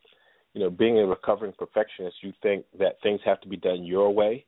you 0.55 0.61
know, 0.61 0.71
being 0.71 0.99
a 0.99 1.07
recovering 1.07 1.53
perfectionist, 1.59 2.17
you 2.23 2.33
think 2.43 2.65
that 2.79 3.01
things 3.03 3.21
have 3.25 3.41
to 3.43 3.49
be 3.49 3.57
done 3.57 3.85
your 3.85 4.11
way 4.13 4.45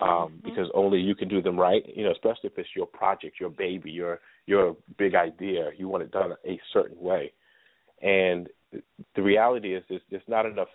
um, 0.00 0.08
mm-hmm. 0.08 0.48
because 0.48 0.68
only 0.74 0.98
you 0.98 1.14
can 1.14 1.28
do 1.28 1.42
them 1.42 1.58
right. 1.58 1.84
You 1.94 2.04
know, 2.04 2.12
especially 2.12 2.50
if 2.50 2.58
it's 2.58 2.68
your 2.74 2.86
project, 2.86 3.40
your 3.40 3.50
baby, 3.50 3.90
your 3.90 4.20
your 4.46 4.76
big 4.98 5.14
idea. 5.14 5.70
You 5.76 5.88
want 5.88 6.02
it 6.02 6.10
done 6.10 6.32
a 6.46 6.60
certain 6.72 7.00
way, 7.00 7.32
and 8.02 8.48
the 9.14 9.22
reality 9.22 9.74
is, 9.74 9.84
there's, 9.88 10.02
there's 10.10 10.22
not 10.26 10.46
enough 10.46 10.68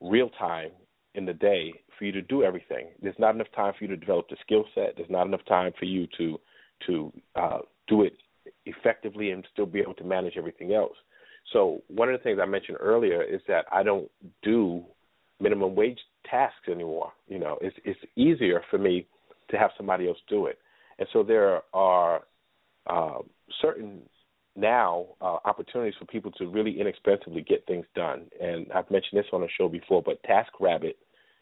real 0.00 0.30
time 0.30 0.70
in 1.14 1.24
the 1.24 1.32
day 1.32 1.72
for 1.98 2.04
you 2.04 2.12
to 2.12 2.22
do 2.22 2.42
everything. 2.42 2.88
There's 3.02 3.18
not 3.18 3.34
enough 3.34 3.50
time 3.54 3.72
for 3.76 3.84
you 3.84 3.88
to 3.88 3.96
develop 3.96 4.28
the 4.28 4.36
skill 4.42 4.64
set. 4.74 4.94
There's 4.96 5.10
not 5.10 5.26
enough 5.26 5.44
time 5.46 5.72
for 5.78 5.84
you 5.84 6.06
to 6.18 6.38
to 6.86 7.12
uh, 7.34 7.58
do 7.88 8.02
it 8.02 8.14
effectively 8.64 9.30
and 9.32 9.46
still 9.52 9.66
be 9.66 9.80
able 9.80 9.94
to 9.94 10.04
manage 10.04 10.34
everything 10.36 10.72
else. 10.72 10.96
So 11.52 11.82
one 11.88 12.08
of 12.08 12.18
the 12.18 12.22
things 12.22 12.38
I 12.40 12.46
mentioned 12.46 12.78
earlier 12.80 13.22
is 13.22 13.40
that 13.48 13.64
I 13.72 13.82
don't 13.82 14.10
do 14.42 14.84
minimum 15.40 15.74
wage 15.74 15.98
tasks 16.28 16.68
anymore. 16.70 17.12
You 17.28 17.38
know, 17.38 17.58
it's 17.60 17.76
it's 17.84 18.00
easier 18.16 18.62
for 18.70 18.78
me 18.78 19.06
to 19.50 19.58
have 19.58 19.70
somebody 19.76 20.06
else 20.06 20.18
do 20.28 20.46
it. 20.46 20.58
And 20.98 21.08
so 21.12 21.22
there 21.22 21.62
are 21.72 22.22
uh, 22.86 23.18
certain 23.60 24.02
now 24.56 25.06
uh, 25.20 25.38
opportunities 25.44 25.94
for 25.98 26.04
people 26.06 26.30
to 26.32 26.46
really 26.48 26.80
inexpensively 26.80 27.42
get 27.42 27.66
things 27.66 27.86
done. 27.94 28.26
And 28.40 28.66
I've 28.72 28.90
mentioned 28.90 29.18
this 29.18 29.26
on 29.32 29.40
the 29.40 29.48
show 29.56 29.68
before, 29.68 30.02
but 30.02 30.22
TaskRabbit 30.24 30.94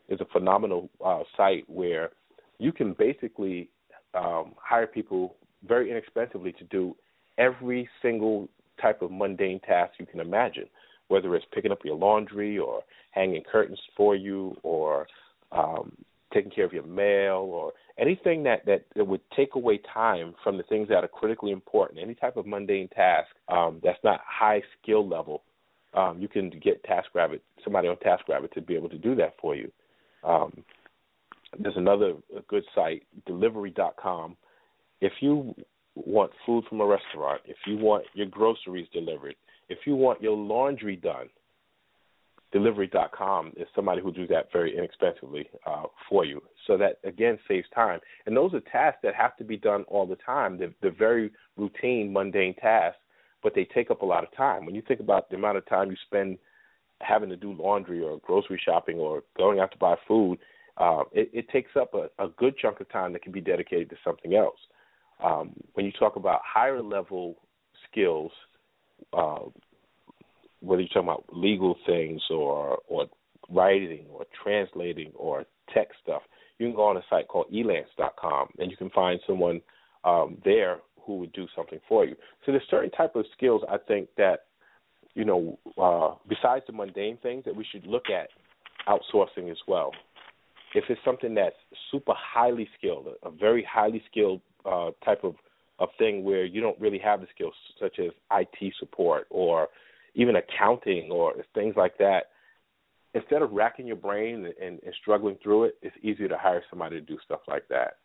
is 0.08 0.20
a 0.20 0.26
phenomenal 0.26 0.88
uh, 1.04 1.22
site 1.36 1.64
where 1.68 2.10
you 2.58 2.72
can 2.72 2.94
basically 2.98 3.68
um, 4.14 4.54
hire 4.56 4.86
people 4.86 5.36
very 5.66 5.90
inexpensively 5.90 6.52
to 6.52 6.64
do 6.64 6.94
every 7.36 7.88
single 8.02 8.48
type 8.80 9.02
of 9.02 9.10
mundane 9.10 9.60
task 9.60 9.92
you 9.98 10.06
can 10.06 10.20
imagine, 10.20 10.66
whether 11.08 11.34
it's 11.34 11.46
picking 11.52 11.72
up 11.72 11.84
your 11.84 11.96
laundry 11.96 12.58
or 12.58 12.82
hanging 13.10 13.42
curtains 13.50 13.80
for 13.96 14.14
you 14.14 14.56
or 14.62 15.06
um, 15.52 15.92
taking 16.32 16.50
care 16.50 16.64
of 16.64 16.72
your 16.72 16.86
mail 16.86 17.48
or 17.50 17.72
anything 17.98 18.42
that, 18.44 18.64
that, 18.66 18.84
that 18.94 19.04
would 19.04 19.20
take 19.34 19.54
away 19.54 19.80
time 19.92 20.34
from 20.44 20.56
the 20.56 20.62
things 20.64 20.88
that 20.88 21.04
are 21.04 21.08
critically 21.08 21.50
important, 21.50 21.98
any 22.00 22.14
type 22.14 22.36
of 22.36 22.46
mundane 22.46 22.88
task 22.88 23.28
um, 23.48 23.80
that's 23.82 23.98
not 24.04 24.20
high 24.26 24.62
skill 24.80 25.06
level, 25.06 25.42
um, 25.94 26.18
you 26.20 26.28
can 26.28 26.50
get 26.62 26.84
TaskRabbit, 26.84 27.40
somebody 27.64 27.88
on 27.88 27.96
TaskRabbit 27.96 28.52
to 28.52 28.60
be 28.60 28.74
able 28.74 28.88
to 28.90 28.98
do 28.98 29.14
that 29.16 29.34
for 29.40 29.56
you. 29.56 29.70
Um, 30.22 30.62
there's 31.58 31.76
another 31.76 32.14
good 32.46 32.64
site, 32.74 33.04
delivery.com. 33.26 34.36
If 35.00 35.12
you 35.20 35.54
want 36.06 36.32
food 36.46 36.64
from 36.68 36.80
a 36.80 36.86
restaurant, 36.86 37.40
if 37.44 37.56
you 37.66 37.76
want 37.76 38.04
your 38.14 38.26
groceries 38.26 38.88
delivered, 38.92 39.34
if 39.68 39.78
you 39.86 39.94
want 39.94 40.22
your 40.22 40.36
laundry 40.36 40.96
done, 40.96 41.28
delivery.com 42.52 43.52
is 43.56 43.66
somebody 43.74 44.00
who 44.00 44.12
do 44.12 44.26
that 44.26 44.50
very 44.52 44.76
inexpensively 44.76 45.48
uh, 45.66 45.84
for 46.08 46.24
you. 46.24 46.42
So 46.66 46.78
that 46.78 46.98
again 47.04 47.38
saves 47.46 47.66
time. 47.74 48.00
And 48.26 48.36
those 48.36 48.54
are 48.54 48.60
tasks 48.60 49.00
that 49.02 49.14
have 49.14 49.36
to 49.36 49.44
be 49.44 49.56
done 49.56 49.84
all 49.88 50.06
the 50.06 50.16
time. 50.16 50.58
They're, 50.58 50.74
they're 50.80 50.96
very 50.96 51.30
routine, 51.56 52.12
mundane 52.12 52.54
tasks, 52.54 53.00
but 53.42 53.54
they 53.54 53.64
take 53.74 53.90
up 53.90 54.02
a 54.02 54.06
lot 54.06 54.24
of 54.24 54.34
time. 54.34 54.64
When 54.64 54.74
you 54.74 54.82
think 54.86 55.00
about 55.00 55.28
the 55.28 55.36
amount 55.36 55.58
of 55.58 55.68
time 55.68 55.90
you 55.90 55.96
spend 56.06 56.38
having 57.00 57.28
to 57.28 57.36
do 57.36 57.52
laundry 57.52 58.02
or 58.02 58.18
grocery 58.18 58.60
shopping 58.64 58.98
or 58.98 59.22
going 59.36 59.60
out 59.60 59.70
to 59.72 59.78
buy 59.78 59.94
food, 60.06 60.38
uh, 60.78 61.02
it, 61.12 61.30
it 61.32 61.48
takes 61.50 61.72
up 61.78 61.92
a, 61.94 62.08
a 62.24 62.28
good 62.36 62.56
chunk 62.56 62.80
of 62.80 62.90
time 62.90 63.12
that 63.12 63.22
can 63.22 63.32
be 63.32 63.40
dedicated 63.40 63.90
to 63.90 63.96
something 64.04 64.34
else. 64.34 64.58
Um, 65.22 65.52
when 65.74 65.86
you 65.86 65.92
talk 65.92 66.16
about 66.16 66.40
higher 66.44 66.82
level 66.82 67.36
skills, 67.90 68.30
uh, 69.12 69.40
whether 70.60 70.82
you're 70.82 70.88
talking 70.88 71.08
about 71.08 71.24
legal 71.32 71.76
things 71.86 72.22
or 72.30 72.78
or 72.88 73.06
writing 73.50 74.06
or 74.12 74.24
translating 74.42 75.10
or 75.14 75.44
tech 75.72 75.88
stuff, 76.02 76.22
you 76.58 76.66
can 76.66 76.74
go 76.74 76.84
on 76.84 76.96
a 76.96 77.02
site 77.08 77.28
called 77.28 77.46
elance.com 77.52 78.48
and 78.58 78.70
you 78.70 78.76
can 78.76 78.90
find 78.90 79.20
someone 79.26 79.60
um, 80.04 80.38
there 80.44 80.78
who 81.00 81.18
would 81.18 81.32
do 81.32 81.46
something 81.56 81.80
for 81.88 82.04
you. 82.04 82.14
So 82.44 82.52
there's 82.52 82.64
certain 82.70 82.90
type 82.90 83.16
of 83.16 83.24
skills 83.36 83.62
I 83.70 83.78
think 83.78 84.08
that 84.16 84.46
you 85.14 85.24
know 85.24 85.58
uh, 85.80 86.14
besides 86.28 86.64
the 86.66 86.72
mundane 86.72 87.18
things 87.22 87.44
that 87.44 87.56
we 87.56 87.66
should 87.70 87.86
look 87.86 88.04
at 88.10 88.28
outsourcing 88.88 89.50
as 89.50 89.58
well. 89.66 89.92
If 90.74 90.84
it's 90.90 91.00
something 91.02 91.34
that's 91.34 91.56
super 91.90 92.12
highly 92.14 92.68
skilled, 92.76 93.08
a 93.22 93.30
very 93.30 93.66
highly 93.70 94.02
skilled 94.10 94.42
uh, 94.64 94.90
type 95.04 95.24
of 95.24 95.34
of 95.78 95.88
thing 95.96 96.24
where 96.24 96.44
you 96.44 96.60
don't 96.60 96.78
really 96.80 96.98
have 96.98 97.20
the 97.20 97.26
skills, 97.34 97.54
such 97.80 97.98
as 98.00 98.10
IT 98.32 98.74
support 98.80 99.26
or 99.30 99.68
even 100.14 100.36
accounting 100.36 101.08
or 101.10 101.34
things 101.54 101.74
like 101.76 101.96
that, 101.98 102.30
instead 103.14 103.42
of 103.42 103.52
racking 103.52 103.86
your 103.86 103.96
brain 103.96 104.52
and, 104.60 104.80
and 104.84 104.94
struggling 105.00 105.36
through 105.42 105.64
it, 105.64 105.74
it's 105.82 105.96
easier 106.02 106.28
to 106.28 106.36
hire 106.36 106.62
somebody 106.68 106.96
to 106.96 107.00
do 107.00 107.16
stuff 107.24 107.40
like 107.46 107.66
that. 107.68 107.96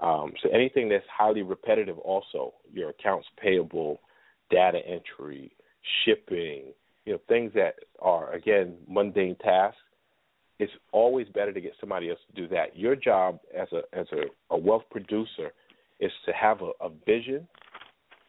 Um, 0.00 0.34
so 0.42 0.50
anything 0.50 0.88
that's 0.88 1.04
highly 1.12 1.42
repetitive, 1.42 1.98
also 1.98 2.54
your 2.72 2.90
accounts 2.90 3.26
payable, 3.42 4.00
data 4.50 4.78
entry, 4.86 5.50
shipping, 6.04 6.72
you 7.04 7.14
know, 7.14 7.18
things 7.28 7.52
that 7.54 7.76
are 8.00 8.32
again 8.34 8.74
mundane 8.88 9.36
tasks. 9.36 9.78
It's 10.58 10.72
always 10.92 11.28
better 11.28 11.52
to 11.52 11.60
get 11.60 11.72
somebody 11.80 12.10
else 12.10 12.18
to 12.28 12.40
do 12.40 12.48
that. 12.48 12.76
Your 12.76 12.96
job 12.96 13.40
as 13.56 13.68
a 13.72 13.82
as 13.98 14.06
a, 14.12 14.54
a 14.54 14.58
wealth 14.58 14.84
producer 14.90 15.52
is 16.00 16.12
to 16.26 16.32
have 16.32 16.62
a, 16.62 16.70
a 16.80 16.90
vision 17.06 17.46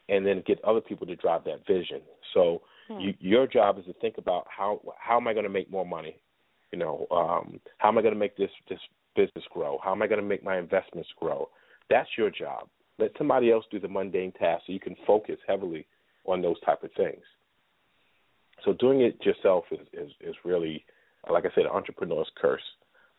and 0.09 0.25
then 0.25 0.43
get 0.45 0.63
other 0.63 0.81
people 0.81 1.05
to 1.07 1.15
drive 1.15 1.43
that 1.45 1.65
vision. 1.67 2.01
So 2.33 2.61
Hmm. 2.87 2.99
You, 2.99 3.13
your 3.19 3.47
job 3.47 3.77
is 3.79 3.85
to 3.85 3.93
think 3.93 4.17
about 4.17 4.47
how 4.49 4.79
how 4.97 5.17
am 5.17 5.27
I 5.27 5.33
going 5.33 5.43
to 5.43 5.49
make 5.49 5.69
more 5.69 5.85
money? 5.85 6.15
You 6.71 6.79
know, 6.79 7.07
um, 7.11 7.59
how 7.77 7.89
am 7.89 7.97
I 7.97 8.01
going 8.01 8.13
to 8.13 8.19
make 8.19 8.37
this 8.37 8.49
this 8.69 8.79
business 9.15 9.43
grow? 9.51 9.79
How 9.83 9.91
am 9.91 10.01
I 10.01 10.07
going 10.07 10.21
to 10.21 10.27
make 10.27 10.43
my 10.43 10.57
investments 10.57 11.09
grow? 11.19 11.49
That's 11.89 12.09
your 12.17 12.29
job. 12.29 12.67
Let 12.99 13.11
somebody 13.17 13.51
else 13.51 13.65
do 13.71 13.79
the 13.79 13.87
mundane 13.87 14.31
tasks 14.33 14.63
so 14.67 14.73
you 14.73 14.79
can 14.79 14.95
focus 15.05 15.37
heavily 15.47 15.85
on 16.25 16.41
those 16.41 16.59
type 16.61 16.83
of 16.83 16.89
things. 16.97 17.23
So 18.65 18.73
doing 18.73 19.01
it 19.01 19.23
yourself 19.25 19.65
is 19.71 19.87
is, 19.93 20.11
is 20.21 20.35
really, 20.43 20.85
like 21.29 21.45
I 21.45 21.49
said, 21.55 21.65
an 21.65 21.71
entrepreneur's 21.71 22.29
curse. 22.37 22.61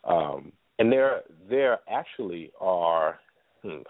Um, 0.05 0.53
and 0.79 0.91
there 0.91 1.23
there 1.49 1.79
actually 1.91 2.53
are. 2.61 3.21
Hmm, 3.63 3.83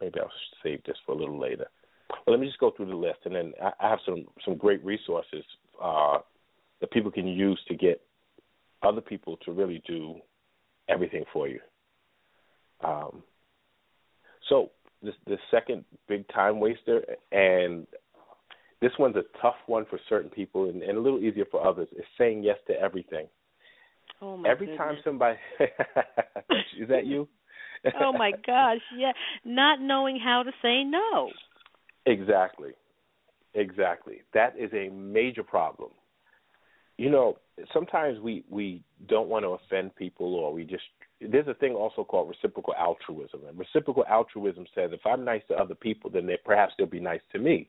maybe 0.00 0.20
I'll 0.20 0.30
save 0.62 0.82
this 0.84 0.96
for 1.04 1.12
a 1.12 1.18
little 1.18 1.38
later. 1.38 1.66
Well, 2.10 2.36
let 2.36 2.40
me 2.40 2.46
just 2.46 2.58
go 2.58 2.70
through 2.70 2.86
the 2.86 2.96
list, 2.96 3.20
and 3.24 3.34
then 3.34 3.52
I 3.62 3.88
have 3.88 3.98
some 4.04 4.26
some 4.44 4.56
great 4.56 4.84
resources 4.84 5.44
uh, 5.82 6.18
that 6.80 6.90
people 6.90 7.10
can 7.10 7.26
use 7.26 7.60
to 7.68 7.74
get 7.74 8.00
other 8.82 9.00
people 9.00 9.36
to 9.44 9.52
really 9.52 9.82
do 9.86 10.16
everything 10.88 11.24
for 11.32 11.48
you. 11.48 11.60
Um, 12.84 13.22
so 14.48 14.70
this 15.02 15.14
the 15.26 15.38
second 15.50 15.84
big 16.08 16.26
time 16.28 16.60
waster, 16.60 17.02
and 17.30 17.86
this 18.80 18.92
one's 18.98 19.16
a 19.16 19.24
tough 19.40 19.56
one 19.66 19.86
for 19.88 19.98
certain 20.08 20.30
people 20.30 20.68
and, 20.68 20.82
and 20.82 20.98
a 20.98 21.00
little 21.00 21.20
easier 21.20 21.46
for 21.50 21.66
others. 21.66 21.88
Is 21.96 22.04
saying 22.18 22.42
yes 22.42 22.58
to 22.66 22.74
everything. 22.78 23.26
Oh 24.20 24.36
my 24.36 24.48
Every 24.48 24.66
goodness. 24.66 24.78
time 24.78 24.96
somebody 25.04 25.38
is 26.80 26.88
that 26.88 27.06
you? 27.06 27.28
Oh 28.00 28.12
my 28.12 28.32
gosh, 28.46 28.80
yeah. 28.96 29.12
Not 29.44 29.80
knowing 29.80 30.18
how 30.18 30.42
to 30.42 30.50
say 30.62 30.84
no. 30.84 31.30
Exactly. 32.06 32.70
Exactly. 33.54 34.22
That 34.34 34.54
is 34.58 34.70
a 34.72 34.88
major 34.90 35.42
problem. 35.42 35.90
You 36.98 37.10
know, 37.10 37.38
sometimes 37.72 38.18
we 38.20 38.44
we 38.48 38.82
don't 39.08 39.28
want 39.28 39.44
to 39.44 39.50
offend 39.50 39.94
people 39.96 40.34
or 40.34 40.52
we 40.52 40.64
just 40.64 40.84
there's 41.20 41.48
a 41.48 41.54
thing 41.54 41.74
also 41.74 42.04
called 42.04 42.28
reciprocal 42.28 42.74
altruism. 42.78 43.40
And 43.48 43.58
reciprocal 43.58 44.04
altruism 44.08 44.66
says 44.74 44.90
if 44.92 45.04
I'm 45.06 45.24
nice 45.24 45.42
to 45.48 45.54
other 45.54 45.74
people, 45.74 46.10
then 46.10 46.26
they 46.26 46.38
perhaps 46.44 46.74
they'll 46.76 46.86
be 46.86 47.00
nice 47.00 47.20
to 47.32 47.38
me. 47.38 47.68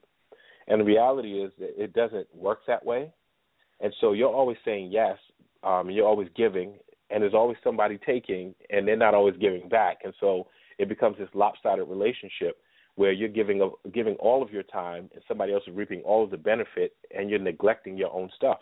And 0.67 0.81
the 0.81 0.85
reality 0.85 1.41
is 1.41 1.51
that 1.59 1.81
it 1.81 1.93
doesn't 1.93 2.27
work 2.33 2.59
that 2.67 2.85
way. 2.85 3.11
And 3.81 3.93
so 3.99 4.13
you're 4.13 4.33
always 4.33 4.57
saying 4.63 4.91
yes, 4.91 5.17
um, 5.63 5.89
you're 5.89 6.07
always 6.07 6.29
giving, 6.35 6.75
and 7.13 7.21
there's 7.21 7.33
always 7.33 7.57
somebody 7.63 7.99
taking, 8.05 8.55
and 8.71 8.87
they're 8.87 8.97
not 8.97 9.13
always 9.13 9.35
giving 9.39 9.69
back. 9.69 9.99
And 10.03 10.13
so 10.19 10.47
it 10.79 10.89
becomes 10.89 11.17
this 11.17 11.29
lopsided 11.33 11.87
relationship 11.87 12.57
where 12.95 13.11
you're 13.11 13.29
giving 13.29 13.61
a, 13.61 13.89
giving 13.89 14.15
all 14.15 14.41
of 14.41 14.51
your 14.51 14.63
time 14.63 15.09
and 15.13 15.23
somebody 15.27 15.53
else 15.53 15.63
is 15.67 15.75
reaping 15.75 16.01
all 16.01 16.23
of 16.23 16.31
the 16.31 16.37
benefit 16.37 16.95
and 17.15 17.29
you're 17.29 17.39
neglecting 17.39 17.97
your 17.97 18.11
own 18.11 18.29
stuff. 18.35 18.59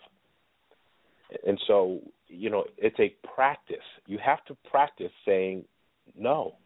And 1.46 1.58
so, 1.66 2.00
you 2.28 2.50
know, 2.50 2.64
it's 2.76 2.98
a 3.00 3.14
practice. 3.34 3.76
You 4.06 4.18
have 4.24 4.44
to 4.46 4.56
practice 4.70 5.10
saying 5.26 5.64
no. 6.16 6.56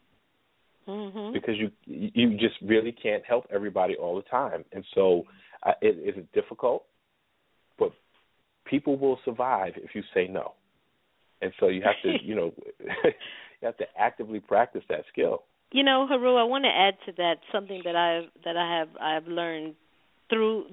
Mm-hmm. 0.88 1.32
Because 1.32 1.56
you 1.56 1.70
you 1.84 2.36
just 2.36 2.54
really 2.62 2.92
can't 2.92 3.24
help 3.24 3.44
everybody 3.52 3.96
all 3.96 4.14
the 4.14 4.22
time, 4.22 4.64
and 4.70 4.84
so 4.94 5.24
uh, 5.64 5.72
it, 5.82 5.96
it 5.98 6.16
is 6.16 6.24
difficult, 6.32 6.84
but 7.76 7.90
people 8.64 8.96
will 8.96 9.18
survive 9.24 9.72
if 9.78 9.96
you 9.96 10.02
say 10.14 10.28
no, 10.28 10.54
and 11.42 11.52
so 11.60 11.68
you 11.68 11.82
have 11.82 11.96
to 12.02 12.14
you 12.24 12.34
know 12.34 12.52
you 12.80 13.62
have 13.62 13.76
to 13.78 13.86
actively 13.98 14.40
practice 14.40 14.82
that 14.88 15.04
skill. 15.12 15.44
You 15.72 15.82
know, 15.82 16.06
Heru 16.08 16.36
I 16.36 16.44
want 16.44 16.64
to 16.64 16.70
add 16.70 16.94
to 17.06 17.12
that 17.18 17.38
something 17.52 17.82
that 17.84 17.96
I've 17.96 18.30
that 18.44 18.56
I 18.56 18.78
have 18.78 18.88
I've 19.00 19.28
learned 19.28 19.74
through 20.28 20.66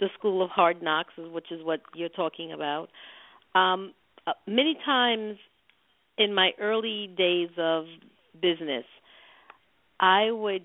the 0.00 0.08
School 0.18 0.42
of 0.42 0.50
Hard 0.50 0.82
Knocks, 0.82 1.12
which 1.16 1.50
is 1.50 1.62
what 1.62 1.80
you're 1.94 2.08
talking 2.08 2.52
about. 2.52 2.88
Um, 3.54 3.92
uh, 4.26 4.32
many 4.46 4.78
times 4.84 5.36
in 6.16 6.34
my 6.34 6.52
early 6.60 7.10
days 7.16 7.50
of 7.58 7.84
business, 8.40 8.84
I 10.00 10.30
would 10.30 10.62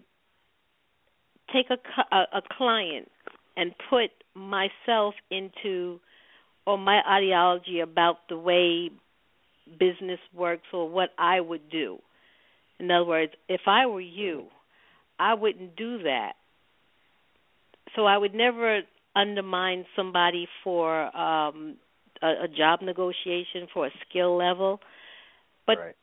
take 1.54 1.68
a, 1.70 2.16
a, 2.16 2.38
a 2.38 2.42
client 2.58 3.10
and 3.58 3.74
put 3.90 4.12
myself 4.36 5.16
into 5.30 6.00
or 6.66 6.78
my 6.78 7.02
ideology 7.10 7.80
about 7.80 8.18
the 8.30 8.38
way 8.38 8.92
business 9.78 10.20
works 10.34 10.68
or 10.74 10.90
what 10.90 11.10
I 11.18 11.40
would 11.40 11.70
do. 11.70 12.00
In 12.80 12.90
other 12.92 13.06
words, 13.06 13.34
if 13.48 13.62
I 13.68 13.86
were 13.86 14.02
you, 14.02 14.46
I 15.20 15.34
wouldn't 15.34 15.76
do 15.76 16.04
that. 16.04 16.34
So 17.96 18.06
I 18.06 18.18
would 18.18 18.34
never 18.34 18.82
undermine 19.16 19.86
somebody 19.96 20.48
for 20.64 21.16
um 21.18 21.78
a, 22.22 22.46
a 22.46 22.48
job 22.48 22.82
negotiation 22.82 23.68
for 23.74 23.88
a 23.88 23.92
skill 24.08 24.38
level. 24.38 24.80
But 25.66 25.78
right. 25.78 25.96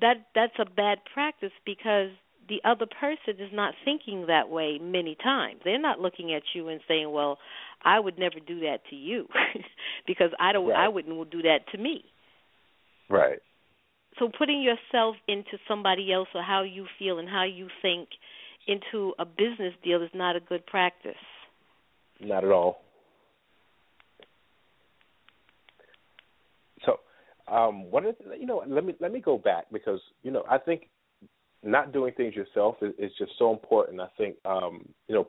that 0.00 0.14
that's 0.34 0.58
a 0.58 0.64
bad 0.64 0.98
practice 1.12 1.52
because 1.64 2.10
the 2.48 2.60
other 2.64 2.86
person 2.86 3.42
is 3.42 3.50
not 3.52 3.74
thinking 3.84 4.26
that 4.26 4.48
way 4.48 4.78
many 4.80 5.16
times. 5.22 5.60
They're 5.64 5.80
not 5.80 6.00
looking 6.00 6.32
at 6.32 6.42
you 6.54 6.68
and 6.68 6.80
saying, 6.88 7.10
"Well, 7.10 7.38
I 7.84 8.00
would 8.00 8.18
never 8.18 8.40
do 8.40 8.60
that 8.60 8.78
to 8.90 8.96
you," 8.96 9.28
because 10.06 10.30
I 10.40 10.52
don't. 10.52 10.68
Right. 10.68 10.84
I 10.84 10.88
wouldn't 10.88 11.30
do 11.30 11.42
that 11.42 11.68
to 11.72 11.78
me. 11.78 12.04
Right. 13.08 13.38
So 14.18 14.30
putting 14.36 14.62
yourself 14.62 15.16
into 15.28 15.58
somebody 15.66 16.12
else 16.12 16.28
or 16.34 16.42
how 16.42 16.62
you 16.62 16.86
feel 16.98 17.18
and 17.18 17.28
how 17.28 17.44
you 17.44 17.68
think 17.82 18.08
into 18.66 19.14
a 19.18 19.24
business 19.24 19.72
deal 19.82 20.02
is 20.02 20.10
not 20.14 20.36
a 20.36 20.40
good 20.40 20.66
practice. 20.66 21.14
Not 22.20 22.44
at 22.44 22.50
all. 22.50 22.82
So, 26.84 27.00
um, 27.52 27.90
what 27.90 28.04
is 28.04 28.14
you 28.38 28.46
know? 28.46 28.62
Let 28.66 28.84
me 28.84 28.94
let 29.00 29.12
me 29.12 29.20
go 29.20 29.38
back 29.38 29.66
because 29.72 30.00
you 30.22 30.30
know 30.30 30.44
I 30.50 30.58
think 30.58 30.88
not 31.62 31.92
doing 31.92 32.12
things 32.14 32.34
yourself 32.34 32.76
is, 32.82 32.92
is 32.98 33.12
just 33.18 33.32
so 33.38 33.52
important. 33.52 34.00
I 34.00 34.08
think 34.16 34.36
um, 34.44 34.88
you 35.06 35.14
know 35.14 35.28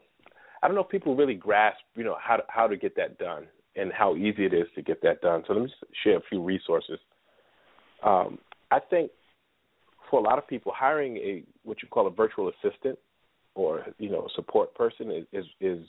I 0.61 0.67
don't 0.67 0.75
know 0.75 0.83
if 0.83 0.89
people 0.89 1.15
really 1.15 1.35
grasp 1.35 1.79
you 1.95 2.03
know 2.03 2.17
how 2.21 2.37
to, 2.37 2.43
how 2.47 2.67
to 2.67 2.75
get 2.75 2.95
that 2.97 3.19
done 3.19 3.47
and 3.75 3.93
how 3.93 4.15
easy 4.15 4.45
it 4.45 4.53
is 4.53 4.67
to 4.75 4.81
get 4.81 5.01
that 5.03 5.21
done. 5.21 5.43
So 5.47 5.53
let 5.53 5.63
me 5.63 5.73
share 6.03 6.17
a 6.17 6.21
few 6.27 6.43
resources. 6.43 6.99
Um, 8.03 8.39
I 8.71 8.79
think 8.79 9.11
for 10.09 10.19
a 10.19 10.23
lot 10.23 10.37
of 10.37 10.47
people, 10.47 10.71
hiring 10.75 11.17
a 11.17 11.43
what 11.63 11.81
you 11.81 11.87
call 11.89 12.07
a 12.07 12.11
virtual 12.11 12.49
assistant 12.49 12.97
or 13.55 13.85
you 13.97 14.09
know 14.09 14.25
a 14.25 14.29
support 14.35 14.73
person 14.75 15.11
is 15.11 15.25
is, 15.31 15.45
is 15.59 15.85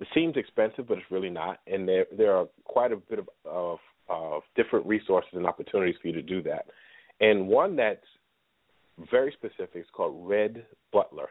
it 0.00 0.08
seems 0.14 0.36
expensive, 0.36 0.88
but 0.88 0.98
it's 0.98 1.10
really 1.10 1.30
not. 1.30 1.60
And 1.66 1.86
there 1.86 2.06
there 2.16 2.34
are 2.34 2.46
quite 2.64 2.92
a 2.92 2.96
bit 2.96 3.18
of, 3.18 3.28
of 3.44 3.78
of 4.08 4.42
different 4.56 4.86
resources 4.86 5.30
and 5.34 5.46
opportunities 5.46 5.94
for 6.00 6.08
you 6.08 6.14
to 6.14 6.22
do 6.22 6.42
that. 6.42 6.66
And 7.20 7.46
one 7.46 7.76
that's 7.76 8.04
very 9.10 9.32
specific 9.32 9.76
is 9.76 9.86
called 9.92 10.28
Red 10.28 10.64
Butler. 10.92 11.28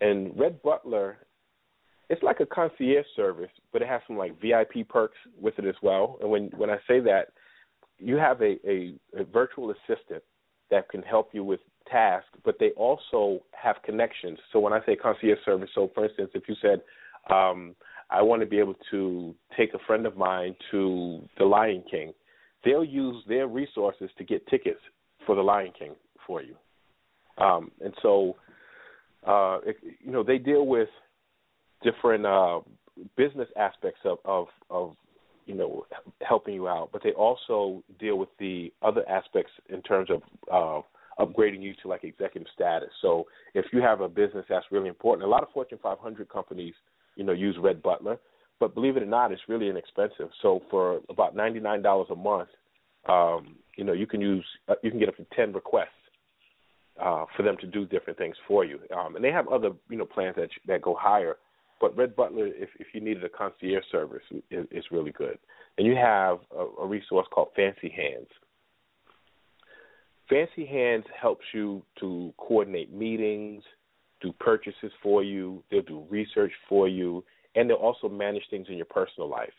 And 0.00 0.38
Red 0.38 0.62
Butler, 0.62 1.18
it's 2.08 2.22
like 2.22 2.40
a 2.40 2.46
concierge 2.46 3.04
service, 3.16 3.50
but 3.72 3.82
it 3.82 3.88
has 3.88 4.00
some 4.06 4.16
like 4.16 4.40
VIP 4.40 4.88
perks 4.88 5.18
with 5.40 5.58
it 5.58 5.66
as 5.66 5.74
well. 5.82 6.18
And 6.20 6.30
when 6.30 6.50
when 6.56 6.70
I 6.70 6.76
say 6.86 7.00
that, 7.00 7.28
you 8.00 8.16
have 8.16 8.40
a, 8.40 8.56
a, 8.68 8.94
a 9.16 9.24
virtual 9.24 9.70
assistant 9.72 10.22
that 10.70 10.88
can 10.88 11.02
help 11.02 11.30
you 11.32 11.44
with 11.44 11.60
tasks, 11.90 12.28
but 12.44 12.56
they 12.58 12.70
also 12.70 13.40
have 13.52 13.76
connections. 13.84 14.38
So 14.52 14.60
when 14.60 14.72
I 14.72 14.84
say 14.86 14.96
concierge 14.96 15.38
service, 15.44 15.70
so 15.74 15.90
for 15.94 16.04
instance, 16.04 16.30
if 16.34 16.44
you 16.48 16.54
said, 16.62 16.80
um, 17.32 17.74
I 18.10 18.22
want 18.22 18.40
to 18.40 18.46
be 18.46 18.58
able 18.58 18.76
to 18.90 19.34
take 19.56 19.74
a 19.74 19.78
friend 19.86 20.06
of 20.06 20.16
mine 20.16 20.56
to 20.70 21.22
the 21.38 21.44
Lion 21.44 21.84
King, 21.90 22.12
they'll 22.64 22.84
use 22.84 23.22
their 23.28 23.46
resources 23.46 24.10
to 24.18 24.24
get 24.24 24.46
tickets 24.48 24.80
for 25.26 25.34
the 25.34 25.42
Lion 25.42 25.72
King 25.78 25.92
for 26.26 26.42
you. 26.42 26.54
Um, 27.38 27.70
and 27.82 27.94
so, 28.02 28.36
uh, 29.26 29.58
it, 29.64 29.76
you 30.04 30.12
know, 30.12 30.22
they 30.22 30.38
deal 30.38 30.66
with 30.66 30.88
different 31.82 32.26
uh, 32.26 32.60
business 33.16 33.48
aspects 33.56 34.00
of, 34.04 34.18
of, 34.24 34.46
of 34.68 34.96
you 35.50 35.56
know 35.56 35.84
helping 36.26 36.54
you 36.54 36.68
out, 36.68 36.90
but 36.92 37.02
they 37.02 37.12
also 37.12 37.82
deal 37.98 38.16
with 38.16 38.28
the 38.38 38.72
other 38.82 39.02
aspects 39.08 39.52
in 39.68 39.82
terms 39.82 40.08
of 40.10 40.22
uh, 40.52 41.24
upgrading 41.24 41.60
you 41.60 41.74
to 41.82 41.88
like 41.88 42.04
executive 42.04 42.46
status. 42.54 42.90
So 43.02 43.26
if 43.54 43.66
you 43.72 43.80
have 43.80 44.00
a 44.00 44.08
business 44.08 44.44
that's 44.48 44.66
really 44.70 44.88
important, 44.88 45.26
a 45.26 45.30
lot 45.30 45.42
of 45.42 45.50
Fortune 45.52 45.78
500 45.82 46.28
companies, 46.28 46.74
you 47.16 47.24
know, 47.24 47.32
use 47.32 47.56
Red 47.60 47.82
Butler, 47.82 48.18
but 48.60 48.74
believe 48.74 48.96
it 48.96 49.02
or 49.02 49.06
not, 49.06 49.32
it's 49.32 49.42
really 49.48 49.68
inexpensive. 49.68 50.28
So 50.40 50.62
for 50.70 51.00
about 51.08 51.34
ninety 51.34 51.58
nine 51.58 51.82
dollars 51.82 52.08
a 52.10 52.16
month, 52.16 52.50
um, 53.08 53.56
you 53.76 53.84
know, 53.84 53.92
you 53.92 54.06
can 54.06 54.20
use 54.20 54.44
uh, 54.68 54.74
you 54.82 54.90
can 54.90 55.00
get 55.00 55.08
up 55.08 55.16
to 55.16 55.26
ten 55.34 55.52
requests 55.52 55.88
uh, 57.02 57.24
for 57.36 57.42
them 57.42 57.56
to 57.60 57.66
do 57.66 57.86
different 57.86 58.18
things 58.18 58.36
for 58.46 58.64
you, 58.64 58.78
um, 58.96 59.16
and 59.16 59.24
they 59.24 59.32
have 59.32 59.48
other 59.48 59.70
you 59.88 59.96
know 59.96 60.04
plans 60.04 60.36
that 60.36 60.50
that 60.68 60.82
go 60.82 60.94
higher. 60.98 61.36
But 61.80 61.96
Red 61.96 62.14
Butler, 62.14 62.46
if 62.46 62.68
if 62.78 62.88
you 62.92 63.00
needed 63.00 63.24
a 63.24 63.28
concierge 63.28 63.84
service, 63.90 64.22
is, 64.50 64.66
is 64.70 64.84
really 64.90 65.12
good. 65.12 65.38
And 65.78 65.86
you 65.86 65.96
have 65.96 66.38
a, 66.56 66.82
a 66.82 66.86
resource 66.86 67.26
called 67.32 67.48
Fancy 67.56 67.88
Hands. 67.88 68.26
Fancy 70.28 70.66
Hands 70.66 71.04
helps 71.20 71.44
you 71.52 71.82
to 71.98 72.32
coordinate 72.36 72.92
meetings, 72.92 73.64
do 74.20 74.32
purchases 74.38 74.92
for 75.02 75.24
you. 75.24 75.62
They'll 75.70 75.82
do 75.82 76.04
research 76.08 76.52
for 76.68 76.86
you, 76.86 77.24
and 77.56 77.68
they'll 77.68 77.76
also 77.76 78.08
manage 78.08 78.44
things 78.50 78.66
in 78.68 78.76
your 78.76 78.86
personal 78.86 79.28
life. 79.28 79.52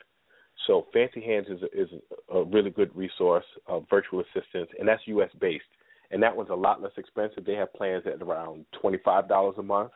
So 0.68 0.86
Fancy 0.94 1.22
Hands 1.22 1.48
is 1.50 1.62
a, 1.64 1.82
is 1.82 1.90
a 2.34 2.44
really 2.44 2.70
good 2.70 2.96
resource 2.96 3.46
of 3.68 3.86
virtual 3.90 4.22
assistants, 4.22 4.72
and 4.80 4.88
that's 4.88 5.02
U.S. 5.08 5.30
based. 5.40 5.64
And 6.12 6.22
that 6.22 6.36
one's 6.36 6.50
a 6.50 6.56
lot 6.56 6.82
less 6.82 6.92
expensive. 6.98 7.46
They 7.46 7.54
have 7.56 7.74
plans 7.74 8.04
at 8.06 8.22
around 8.22 8.66
twenty 8.80 9.00
five 9.04 9.28
dollars 9.28 9.56
a 9.58 9.64
month. 9.64 9.92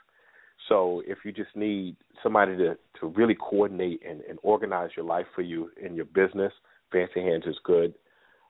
So 0.70 1.04
if 1.06 1.20
you 1.24 1.32
just 1.32 1.56
need 1.56 1.96
somebody 2.24 2.58
to 2.58 2.78
to 3.00 3.08
really 3.08 3.36
coordinate 3.36 4.02
and, 4.08 4.22
and 4.22 4.40
organize 4.42 4.90
your 4.96 5.06
life 5.06 5.26
for 5.36 5.42
you 5.42 5.70
in 5.82 5.96
your 5.96 6.06
business, 6.06 6.54
Fancy 6.92 7.22
Hands 7.22 7.44
is 7.46 7.58
good. 7.64 7.94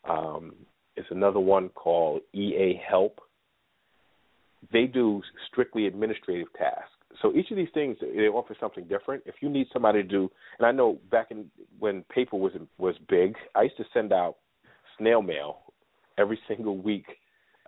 Um, 0.07 0.53
it's 0.95 1.07
another 1.11 1.39
one 1.39 1.69
called 1.69 2.21
EA 2.33 2.79
Help. 2.87 3.19
They 4.71 4.85
do 4.85 5.21
strictly 5.51 5.87
administrative 5.87 6.47
tasks. 6.57 6.89
So 7.21 7.33
each 7.33 7.51
of 7.51 7.57
these 7.57 7.69
things 7.73 7.97
they 8.01 8.27
offer 8.27 8.55
something 8.59 8.85
different. 8.85 9.23
If 9.25 9.35
you 9.41 9.49
need 9.49 9.67
somebody 9.71 10.01
to 10.01 10.07
do, 10.07 10.29
and 10.57 10.65
I 10.65 10.71
know 10.71 10.99
back 11.11 11.27
in 11.31 11.49
when 11.79 12.03
paper 12.03 12.37
was 12.37 12.53
was 12.77 12.95
big, 13.09 13.35
I 13.55 13.63
used 13.63 13.77
to 13.77 13.85
send 13.93 14.13
out 14.13 14.37
snail 14.97 15.21
mail 15.21 15.59
every 16.17 16.39
single 16.47 16.77
week 16.77 17.05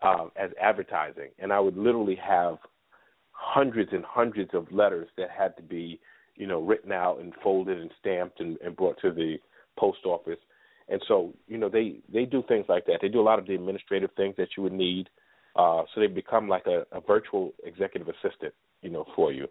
uh, 0.02 0.28
as 0.36 0.52
advertising, 0.62 1.30
and 1.40 1.52
I 1.52 1.60
would 1.60 1.78
literally 1.78 2.16
have 2.16 2.58
hundreds 3.38 3.94
and 3.94 4.04
hundreds 4.04 4.52
of 4.54 4.72
letters 4.72 5.08
that 5.18 5.30
had 5.30 5.56
to 5.58 5.64
be, 5.64 6.00
you 6.36 6.48
know, 6.48 6.60
written 6.60 6.92
out 6.92 7.20
and 7.20 7.34
folded 7.44 7.80
and 7.80 7.92
stamped 8.00 8.40
and, 8.40 8.58
and 8.64 8.76
brought 8.76 9.00
to 9.02 9.12
the 9.12 9.38
post 9.78 10.00
office. 10.06 10.40
And 10.90 11.02
so, 11.08 11.34
you 11.48 11.58
know, 11.58 11.70
they 11.70 11.98
they 12.12 12.26
do 12.26 12.44
things 12.48 12.66
like 12.68 12.86
that. 12.88 13.00
They 13.02 13.10
do 13.10 13.22
a 13.22 13.30
lot 13.30 13.40
of 13.40 13.46
the 13.46 13.56
administrative 13.56 14.10
things 14.18 14.36
that 14.38 14.50
you 14.58 14.64
would 14.64 14.74
need. 14.74 15.10
Uh, 15.56 15.84
so 15.94 16.02
they 16.02 16.08
become 16.08 16.48
like 16.48 16.66
a, 16.68 16.86
a 16.92 17.02
virtual 17.02 17.54
executive 17.64 18.08
assistant, 18.08 18.54
you 18.82 18.90
know, 18.90 19.06
for 19.16 19.32
you. 19.32 19.48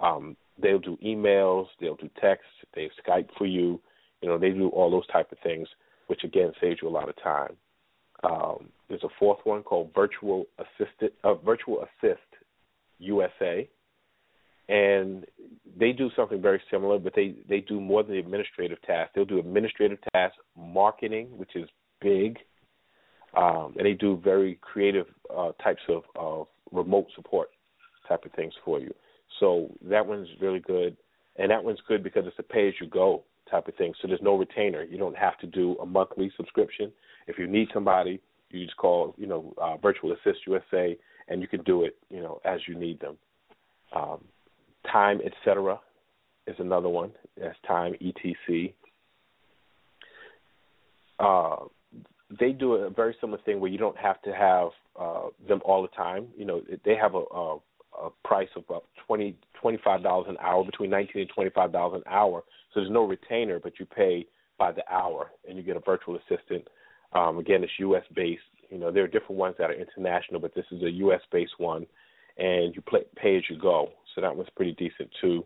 Um, 0.00 0.36
they'll 0.60 0.78
do 0.78 0.96
emails, 1.04 1.66
they'll 1.80 1.96
do 1.96 2.10
texts, 2.20 2.50
they 2.74 2.90
Skype 3.06 3.28
for 3.36 3.46
you. 3.46 3.80
You 4.20 4.28
know, 4.28 4.38
they 4.38 4.50
do 4.50 4.68
all 4.68 4.90
those 4.90 5.06
type 5.08 5.30
of 5.32 5.38
things, 5.42 5.68
which 6.08 6.24
again 6.24 6.52
saves 6.60 6.78
you 6.82 6.88
a 6.88 6.90
lot 6.90 7.08
of 7.08 7.14
time. 7.22 7.56
Um, 8.24 8.68
there's 8.88 9.04
a 9.04 9.08
fourth 9.18 9.38
one 9.44 9.62
called 9.62 9.90
Virtual 9.94 10.46
Assistant, 10.58 11.12
uh, 11.22 11.34
Virtual 11.34 11.84
Assist 11.84 12.27
USA, 12.98 13.68
and 14.68 15.24
they 15.78 15.92
do 15.92 16.10
something 16.16 16.42
very 16.42 16.60
similar, 16.70 16.98
but 16.98 17.14
they 17.14 17.34
they 17.48 17.60
do 17.60 17.80
more 17.80 18.02
than 18.02 18.12
the 18.12 18.18
administrative 18.18 18.80
tasks. 18.82 19.12
They'll 19.14 19.24
do 19.24 19.38
administrative 19.38 19.98
tasks, 20.12 20.36
marketing, 20.56 21.28
which 21.36 21.54
is 21.54 21.68
big, 22.00 22.38
um, 23.36 23.74
and 23.76 23.86
they 23.86 23.94
do 23.94 24.20
very 24.22 24.58
creative 24.60 25.06
uh, 25.34 25.52
types 25.62 25.82
of, 25.88 26.02
of 26.16 26.46
remote 26.72 27.06
support 27.14 27.48
type 28.08 28.24
of 28.24 28.32
things 28.32 28.52
for 28.64 28.80
you. 28.80 28.92
So 29.40 29.70
that 29.82 30.06
one's 30.06 30.28
really 30.40 30.60
good, 30.60 30.96
and 31.36 31.50
that 31.50 31.62
one's 31.62 31.80
good 31.86 32.02
because 32.02 32.24
it's 32.26 32.38
a 32.38 32.42
pay 32.42 32.68
as 32.68 32.74
you 32.80 32.88
go 32.88 33.24
type 33.50 33.68
of 33.68 33.74
thing. 33.76 33.94
So 34.00 34.08
there's 34.08 34.22
no 34.22 34.36
retainer. 34.36 34.82
You 34.82 34.98
don't 34.98 35.16
have 35.16 35.38
to 35.38 35.46
do 35.46 35.76
a 35.80 35.86
monthly 35.86 36.30
subscription. 36.36 36.92
If 37.26 37.38
you 37.38 37.46
need 37.46 37.68
somebody, 37.72 38.20
you 38.50 38.64
just 38.64 38.76
call 38.76 39.14
you 39.16 39.26
know 39.26 39.54
uh, 39.60 39.76
Virtual 39.76 40.12
Assist 40.12 40.40
USA, 40.46 40.96
and 41.28 41.40
you 41.40 41.48
can 41.48 41.62
do 41.62 41.84
it 41.84 41.96
you 42.10 42.20
know 42.20 42.40
as 42.44 42.60
you 42.66 42.74
need 42.78 43.00
them. 43.00 43.16
Um, 43.94 44.24
time, 44.90 45.20
etc. 45.24 45.80
is 46.46 46.56
another 46.58 46.88
one. 46.88 47.12
That's 47.40 47.56
time, 47.66 47.94
etc. 47.94 48.74
Uh, 51.18 51.56
they 52.38 52.52
do 52.52 52.74
a 52.74 52.90
very 52.90 53.16
similar 53.20 53.40
thing 53.42 53.60
where 53.60 53.70
you 53.70 53.78
don't 53.78 53.96
have 53.96 54.20
to 54.22 54.34
have 54.34 54.68
uh, 54.98 55.28
them 55.48 55.60
all 55.64 55.82
the 55.82 55.88
time. 55.88 56.28
You 56.36 56.44
know, 56.44 56.62
they 56.84 56.94
have 56.94 57.14
a, 57.14 57.22
a, 57.34 57.56
a 58.02 58.10
price 58.24 58.48
of 58.56 58.64
about 58.68 58.84
twenty 59.06 59.36
twenty 59.60 59.78
five 59.82 60.02
dollars 60.02 60.26
an 60.28 60.36
hour, 60.40 60.64
between 60.64 60.90
nineteen 60.90 61.22
and 61.22 61.30
twenty 61.30 61.50
five 61.50 61.72
dollars 61.72 62.02
an 62.04 62.12
hour. 62.12 62.42
So 62.72 62.80
there's 62.80 62.92
no 62.92 63.04
retainer, 63.04 63.58
but 63.58 63.78
you 63.80 63.86
pay 63.86 64.26
by 64.58 64.72
the 64.72 64.82
hour, 64.92 65.30
and 65.48 65.56
you 65.56 65.62
get 65.62 65.76
a 65.76 65.80
virtual 65.80 66.16
assistant. 66.16 66.68
Um, 67.12 67.38
again, 67.38 67.64
it's 67.64 67.72
U.S. 67.78 68.04
based. 68.14 68.42
You 68.70 68.78
know, 68.78 68.90
there 68.90 69.04
are 69.04 69.08
different 69.08 69.36
ones 69.36 69.56
that 69.58 69.70
are 69.70 69.74
international, 69.74 70.40
but 70.40 70.54
this 70.54 70.66
is 70.70 70.82
a 70.82 70.90
U.S. 70.90 71.20
based 71.32 71.58
one, 71.58 71.86
and 72.36 72.74
you 72.74 72.82
play, 72.82 73.00
pay 73.16 73.36
as 73.36 73.42
you 73.48 73.58
go. 73.58 73.90
So 74.14 74.20
that 74.20 74.34
one's 74.34 74.50
pretty 74.56 74.72
decent 74.72 75.10
too. 75.20 75.44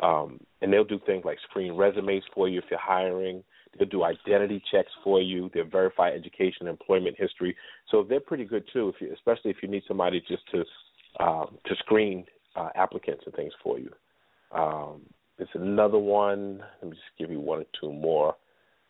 Um, 0.00 0.40
and 0.60 0.72
they'll 0.72 0.84
do 0.84 1.00
things 1.06 1.24
like 1.24 1.38
screen 1.48 1.74
resumes 1.74 2.24
for 2.34 2.48
you 2.48 2.58
if 2.58 2.64
you're 2.70 2.80
hiring. 2.80 3.44
They'll 3.78 3.88
do 3.88 4.04
identity 4.04 4.62
checks 4.70 4.90
for 5.02 5.20
you. 5.20 5.50
They'll 5.52 5.64
verify 5.64 6.10
education 6.10 6.66
and 6.66 6.68
employment 6.68 7.16
history. 7.18 7.56
So 7.90 8.04
they're 8.08 8.20
pretty 8.20 8.44
good 8.44 8.64
too, 8.72 8.88
if 8.88 9.00
you, 9.00 9.12
especially 9.12 9.50
if 9.50 9.58
you 9.62 9.68
need 9.68 9.82
somebody 9.86 10.22
just 10.28 10.42
to 10.52 10.64
um, 11.20 11.58
to 11.66 11.76
screen 11.76 12.24
uh, 12.56 12.70
applicants 12.74 13.22
and 13.24 13.34
things 13.34 13.52
for 13.62 13.78
you. 13.78 13.90
Um, 14.52 15.02
there's 15.36 15.48
another 15.54 15.98
one. 15.98 16.60
Let 16.82 16.90
me 16.90 16.96
just 16.96 17.18
give 17.18 17.30
you 17.30 17.40
one 17.40 17.60
or 17.60 17.64
two 17.80 17.92
more. 17.92 18.36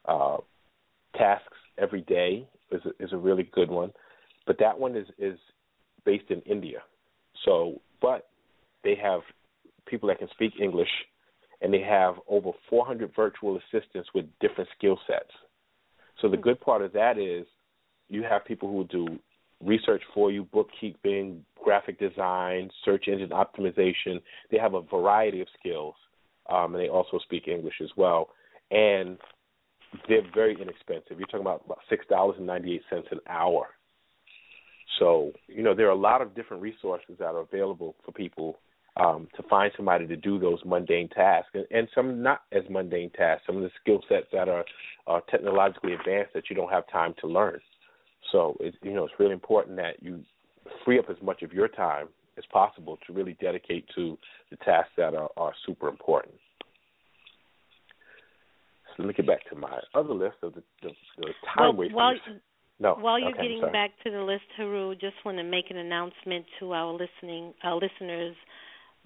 Uh, 0.06 0.38
tasks 1.16 1.56
every 1.78 2.02
day 2.02 2.46
is 2.74 2.82
a, 2.84 3.04
is 3.04 3.12
a 3.12 3.16
really 3.16 3.48
good 3.52 3.70
one, 3.70 3.92
but 4.46 4.58
that 4.58 4.78
one 4.78 4.96
is 4.96 5.06
is 5.18 5.38
based 6.04 6.30
in 6.30 6.40
India. 6.42 6.78
So, 7.44 7.80
but 8.00 8.28
they 8.82 8.94
have 9.02 9.20
people 9.86 10.08
that 10.08 10.18
can 10.18 10.28
speak 10.30 10.52
English, 10.60 10.88
and 11.62 11.72
they 11.72 11.80
have 11.80 12.16
over 12.28 12.50
400 12.68 13.10
virtual 13.14 13.58
assistants 13.58 14.10
with 14.14 14.26
different 14.40 14.68
skill 14.76 14.98
sets. 15.06 15.30
So 16.20 16.28
the 16.28 16.36
good 16.36 16.60
part 16.60 16.82
of 16.82 16.92
that 16.92 17.18
is 17.18 17.46
you 18.08 18.22
have 18.22 18.44
people 18.44 18.70
who 18.70 18.84
do 18.84 19.18
research 19.62 20.02
for 20.12 20.30
you, 20.30 20.44
bookkeeping, 20.52 21.44
graphic 21.62 21.98
design, 21.98 22.70
search 22.84 23.08
engine 23.08 23.30
optimization. 23.30 24.20
They 24.50 24.58
have 24.58 24.74
a 24.74 24.82
variety 24.82 25.40
of 25.40 25.48
skills, 25.58 25.94
um, 26.50 26.74
and 26.74 26.84
they 26.84 26.88
also 26.88 27.18
speak 27.18 27.48
English 27.48 27.74
as 27.82 27.90
well. 27.96 28.28
And 28.70 29.18
they're 30.08 30.22
very 30.34 30.56
inexpensive. 30.60 31.18
You're 31.18 31.26
talking 31.26 31.40
about, 31.40 31.62
about 31.64 31.78
six 31.88 32.06
dollars 32.06 32.36
and 32.38 32.46
ninety 32.46 32.74
eight 32.74 32.82
cents 32.90 33.08
an 33.10 33.20
hour. 33.28 33.68
So 34.98 35.32
you 35.48 35.62
know 35.62 35.74
there 35.74 35.86
are 35.86 35.90
a 35.90 35.96
lot 35.96 36.22
of 36.22 36.34
different 36.34 36.62
resources 36.62 37.16
that 37.18 37.34
are 37.34 37.40
available 37.40 37.94
for 38.04 38.12
people 38.12 38.58
um, 38.96 39.28
to 39.36 39.42
find 39.44 39.72
somebody 39.76 40.06
to 40.06 40.16
do 40.16 40.38
those 40.38 40.58
mundane 40.64 41.08
tasks, 41.08 41.50
and, 41.54 41.66
and 41.70 41.88
some 41.94 42.22
not 42.22 42.42
as 42.52 42.62
mundane 42.70 43.10
tasks. 43.10 43.44
Some 43.46 43.56
of 43.56 43.62
the 43.62 43.70
skill 43.80 44.00
sets 44.08 44.26
that 44.32 44.48
are 44.48 44.64
uh, 45.06 45.20
technologically 45.30 45.94
advanced 45.94 46.32
that 46.34 46.44
you 46.48 46.56
don't 46.56 46.70
have 46.70 46.88
time 46.88 47.14
to 47.20 47.26
learn. 47.26 47.60
So 48.32 48.56
it, 48.60 48.74
you 48.82 48.92
know 48.94 49.04
it's 49.04 49.14
really 49.18 49.32
important 49.32 49.76
that 49.76 50.02
you 50.02 50.22
free 50.84 50.98
up 50.98 51.10
as 51.10 51.16
much 51.22 51.42
of 51.42 51.52
your 51.52 51.68
time 51.68 52.08
as 52.38 52.44
possible 52.52 52.98
to 53.06 53.12
really 53.12 53.36
dedicate 53.40 53.86
to 53.94 54.18
the 54.50 54.56
tasks 54.56 54.92
that 54.96 55.14
are, 55.14 55.30
are 55.36 55.52
super 55.66 55.88
important. 55.88 56.34
Let 58.98 59.08
me 59.08 59.14
get 59.14 59.26
back 59.26 59.48
to 59.50 59.56
my 59.56 59.80
other 59.94 60.14
list 60.14 60.36
of 60.42 60.54
the, 60.54 60.62
the, 60.82 60.90
the 61.18 61.32
time 61.54 61.76
well. 61.76 61.88
While, 61.92 62.14
no, 62.80 62.94
while 62.94 63.18
you're 63.18 63.30
okay, 63.30 63.42
getting 63.42 63.60
sorry. 63.60 63.72
back 63.72 63.90
to 64.04 64.10
the 64.10 64.20
list, 64.20 64.44
Heru, 64.56 64.94
just 64.94 65.16
want 65.24 65.38
to 65.38 65.44
make 65.44 65.70
an 65.70 65.76
announcement 65.76 66.44
to 66.60 66.72
our 66.72 66.92
listening 66.92 67.54
our 67.62 67.74
listeners. 67.74 68.36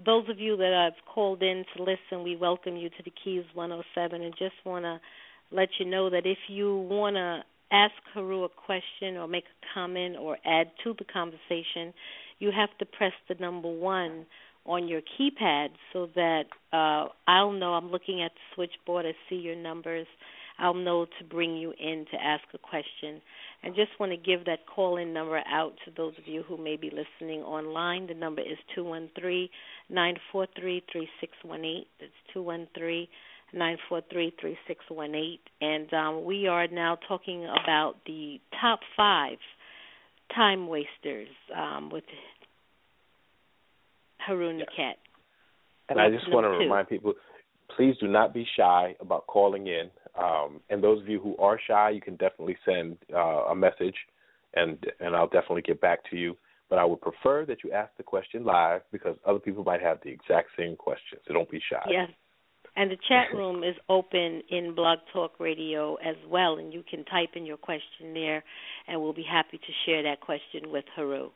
Those 0.04 0.28
of 0.28 0.38
you 0.38 0.56
that 0.56 0.72
have 0.72 1.04
called 1.12 1.42
in 1.42 1.64
to 1.76 1.82
listen, 1.82 2.22
we 2.22 2.36
welcome 2.36 2.76
you 2.76 2.88
to 2.88 3.02
the 3.04 3.12
Keys 3.24 3.44
107, 3.54 4.22
and 4.22 4.32
just 4.38 4.54
want 4.64 4.84
to 4.84 5.00
let 5.50 5.68
you 5.80 5.86
know 5.86 6.10
that 6.10 6.24
if 6.24 6.38
you 6.48 6.76
want 6.76 7.16
to 7.16 7.40
ask 7.70 7.94
Heru 8.14 8.44
a 8.44 8.48
question 8.48 9.16
or 9.16 9.26
make 9.26 9.44
a 9.44 9.66
comment 9.74 10.16
or 10.18 10.38
add 10.44 10.70
to 10.84 10.94
the 10.98 11.04
conversation, 11.04 11.92
you 12.38 12.50
have 12.54 12.70
to 12.78 12.86
press 12.86 13.12
the 13.28 13.34
number 13.36 13.68
one 13.68 14.26
on 14.68 14.86
your 14.86 15.00
keypad 15.00 15.68
so 15.92 16.08
that 16.14 16.44
uh, 16.72 17.08
I'll 17.26 17.52
know 17.52 17.72
I'm 17.72 17.90
looking 17.90 18.22
at 18.22 18.32
the 18.32 18.54
switchboard. 18.54 19.06
I 19.06 19.12
see 19.28 19.36
your 19.36 19.56
numbers. 19.56 20.06
I'll 20.58 20.74
know 20.74 21.06
to 21.06 21.24
bring 21.24 21.56
you 21.56 21.72
in 21.78 22.04
to 22.10 22.22
ask 22.22 22.44
a 22.52 22.58
question. 22.58 23.22
And 23.62 23.74
just 23.74 23.90
want 23.98 24.12
to 24.12 24.16
give 24.16 24.44
that 24.44 24.66
call 24.72 24.96
in 24.98 25.12
number 25.12 25.40
out 25.50 25.72
to 25.84 25.90
those 25.96 26.12
of 26.18 26.26
you 26.26 26.42
who 26.42 26.56
may 26.56 26.76
be 26.76 26.90
listening 26.90 27.40
online. 27.40 28.06
The 28.06 28.14
number 28.14 28.42
is 28.42 28.58
two 28.74 28.84
one 28.84 29.08
three 29.18 29.50
nine 29.88 30.16
four 30.30 30.46
three 30.60 30.82
three 30.92 31.08
six 31.20 31.32
one 31.42 31.64
eight. 31.64 31.86
That's 32.00 32.12
two 32.32 32.42
one 32.42 32.68
three 32.76 33.08
nine 33.52 33.78
four 33.88 34.02
three 34.12 34.32
three 34.40 34.56
six 34.66 34.84
one 34.88 35.14
eight. 35.14 35.40
And 35.60 35.92
um, 35.94 36.24
we 36.24 36.46
are 36.46 36.68
now 36.68 36.98
talking 37.08 37.44
about 37.44 37.94
the 38.06 38.38
top 38.60 38.80
five 38.96 39.38
time 40.34 40.66
wasters 40.68 41.28
um, 41.56 41.90
with 41.90 42.04
Heru 44.28 44.52
Nekhet. 44.52 44.94
And 45.88 45.98
I 45.98 46.10
just 46.10 46.30
want 46.30 46.44
to 46.44 46.50
two. 46.50 46.58
remind 46.58 46.88
people, 46.88 47.14
please 47.74 47.96
do 47.98 48.08
not 48.08 48.34
be 48.34 48.46
shy 48.56 48.94
about 49.00 49.26
calling 49.26 49.66
in. 49.66 49.90
Um, 50.22 50.60
and 50.68 50.82
those 50.82 51.00
of 51.00 51.08
you 51.08 51.20
who 51.20 51.36
are 51.38 51.58
shy, 51.66 51.90
you 51.90 52.00
can 52.00 52.16
definitely 52.16 52.56
send 52.64 52.98
uh, 53.14 53.46
a 53.50 53.54
message, 53.54 53.94
and 54.54 54.78
and 55.00 55.16
I'll 55.16 55.28
definitely 55.28 55.62
get 55.62 55.80
back 55.80 56.00
to 56.10 56.16
you. 56.16 56.36
But 56.68 56.78
I 56.78 56.84
would 56.84 57.00
prefer 57.00 57.46
that 57.46 57.64
you 57.64 57.72
ask 57.72 57.90
the 57.96 58.02
question 58.02 58.44
live 58.44 58.82
because 58.92 59.16
other 59.26 59.38
people 59.38 59.64
might 59.64 59.80
have 59.80 59.98
the 60.04 60.10
exact 60.10 60.50
same 60.58 60.76
question. 60.76 61.18
So 61.26 61.32
don't 61.32 61.50
be 61.50 61.60
shy. 61.70 61.82
Yes. 61.88 62.10
And 62.76 62.90
the 62.90 62.98
chat 63.08 63.34
room 63.34 63.64
is 63.64 63.74
open 63.88 64.42
in 64.50 64.74
Blog 64.74 64.98
Talk 65.12 65.40
Radio 65.40 65.94
as 65.96 66.16
well, 66.28 66.58
and 66.58 66.72
you 66.72 66.84
can 66.88 67.04
type 67.06 67.30
in 67.34 67.46
your 67.46 67.56
question 67.56 68.12
there, 68.12 68.44
and 68.86 69.00
we'll 69.00 69.14
be 69.14 69.24
happy 69.28 69.58
to 69.58 69.72
share 69.84 70.02
that 70.04 70.20
question 70.20 70.70
with 70.70 70.84
Heru. 70.94 71.30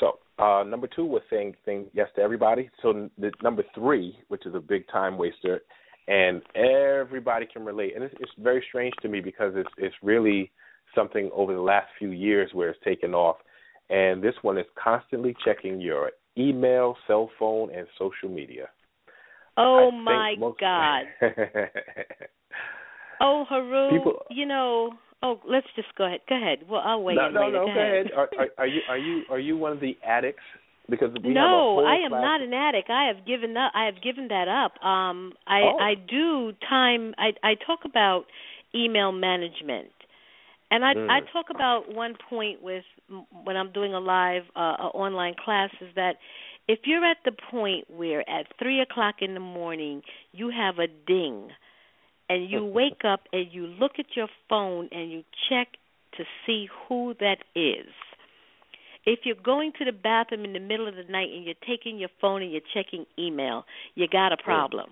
So 0.00 0.18
uh, 0.38 0.64
number 0.66 0.86
two 0.88 1.04
was 1.04 1.22
saying 1.30 1.54
yes 1.92 2.08
to 2.16 2.22
everybody. 2.22 2.70
So 2.82 3.08
the 3.18 3.30
number 3.42 3.62
three, 3.74 4.18
which 4.28 4.46
is 4.46 4.54
a 4.54 4.60
big 4.60 4.86
time 4.88 5.16
waster, 5.16 5.60
and 6.08 6.42
everybody 6.54 7.46
can 7.50 7.64
relate. 7.64 7.94
And 7.94 8.04
it's, 8.04 8.14
it's 8.20 8.32
very 8.38 8.64
strange 8.68 8.94
to 9.02 9.08
me 9.08 9.20
because 9.20 9.52
it's 9.56 9.70
it's 9.78 9.94
really 10.02 10.50
something 10.94 11.30
over 11.34 11.54
the 11.54 11.60
last 11.60 11.86
few 11.98 12.10
years 12.10 12.50
where 12.52 12.70
it's 12.70 12.84
taken 12.84 13.14
off. 13.14 13.36
And 13.90 14.22
this 14.22 14.34
one 14.42 14.58
is 14.58 14.66
constantly 14.82 15.34
checking 15.44 15.80
your 15.80 16.10
email, 16.38 16.96
cell 17.06 17.30
phone, 17.38 17.70
and 17.74 17.86
social 17.98 18.28
media. 18.28 18.68
Oh 19.56 19.90
I 19.92 19.96
my 20.02 20.34
most- 20.38 20.58
God! 20.60 21.02
Oh 23.20 23.44
Heru, 23.48 23.90
People- 23.98 24.22
you 24.30 24.46
know. 24.46 24.92
Oh, 25.24 25.40
let's 25.48 25.66
just 25.74 25.88
go 25.96 26.04
ahead. 26.04 26.20
Go 26.28 26.36
ahead. 26.36 26.58
Well, 26.68 26.82
I'll 26.84 27.02
wait. 27.02 27.14
no, 27.16 27.30
no, 27.30 27.46
later. 27.46 27.52
no. 27.52 27.66
Go 27.66 27.74
Go 27.74 27.80
ahead. 27.80 28.06
Are, 28.14 28.28
are, 28.38 28.48
are 28.58 28.66
you 28.66 28.80
are 28.88 28.98
you 28.98 29.22
are 29.30 29.38
you 29.38 29.56
one 29.56 29.72
of 29.72 29.80
the 29.80 29.96
addicts? 30.06 30.42
Because 30.90 31.08
we 31.14 31.30
have 31.30 31.36
a 31.36 31.48
no, 31.48 31.78
I 31.78 31.96
am 32.04 32.10
not 32.10 32.42
an 32.42 32.52
addict. 32.52 32.90
I 32.90 33.06
have 33.06 33.26
given 33.26 33.56
up. 33.56 33.72
I 33.74 33.86
have 33.86 34.02
given 34.02 34.28
that 34.28 34.48
up. 34.48 34.72
Um, 34.84 35.32
I 35.46 35.60
Oh. 35.62 35.78
I 35.78 35.94
do 35.94 36.52
time. 36.68 37.14
I 37.16 37.32
I 37.42 37.54
talk 37.54 37.86
about 37.86 38.26
email 38.74 39.10
management, 39.10 39.92
and 40.70 40.84
I 40.84 40.92
Mm. 40.94 41.10
I 41.10 41.20
talk 41.32 41.48
about 41.48 41.88
one 41.94 42.16
point 42.28 42.62
with 42.62 42.84
when 43.44 43.56
I'm 43.56 43.72
doing 43.72 43.94
a 43.94 44.00
live 44.00 44.44
uh, 44.54 44.76
a 44.78 44.88
online 44.92 45.34
class 45.42 45.70
is 45.80 45.94
that 45.94 46.16
if 46.68 46.80
you're 46.84 47.04
at 47.04 47.18
the 47.24 47.32
point 47.32 47.88
where 47.90 48.28
at 48.28 48.46
three 48.58 48.80
o'clock 48.80 49.16
in 49.22 49.32
the 49.32 49.40
morning 49.40 50.02
you 50.32 50.50
have 50.50 50.78
a 50.78 50.86
ding, 50.86 51.50
and 52.28 52.50
you 52.50 52.64
wake 52.80 53.04
up 53.04 53.20
and 53.32 53.46
you 53.50 53.66
look 53.66 53.92
at 53.98 54.06
your 54.16 54.28
phone 54.48 54.88
and 54.92 55.10
you 55.10 55.22
check 55.48 55.68
to 56.16 56.24
see 56.46 56.68
who 56.88 57.14
that 57.20 57.38
is 57.54 57.86
if 59.06 59.20
you're 59.24 59.36
going 59.36 59.72
to 59.78 59.84
the 59.84 59.92
bathroom 59.92 60.44
in 60.44 60.52
the 60.52 60.60
middle 60.60 60.88
of 60.88 60.94
the 60.96 61.04
night 61.04 61.28
and 61.34 61.44
you're 61.44 61.54
taking 61.66 61.98
your 61.98 62.08
phone 62.20 62.42
and 62.42 62.50
you're 62.52 62.60
checking 62.72 63.06
email, 63.18 63.64
you 63.94 64.06
got 64.08 64.32
a 64.32 64.36
problem. 64.36 64.90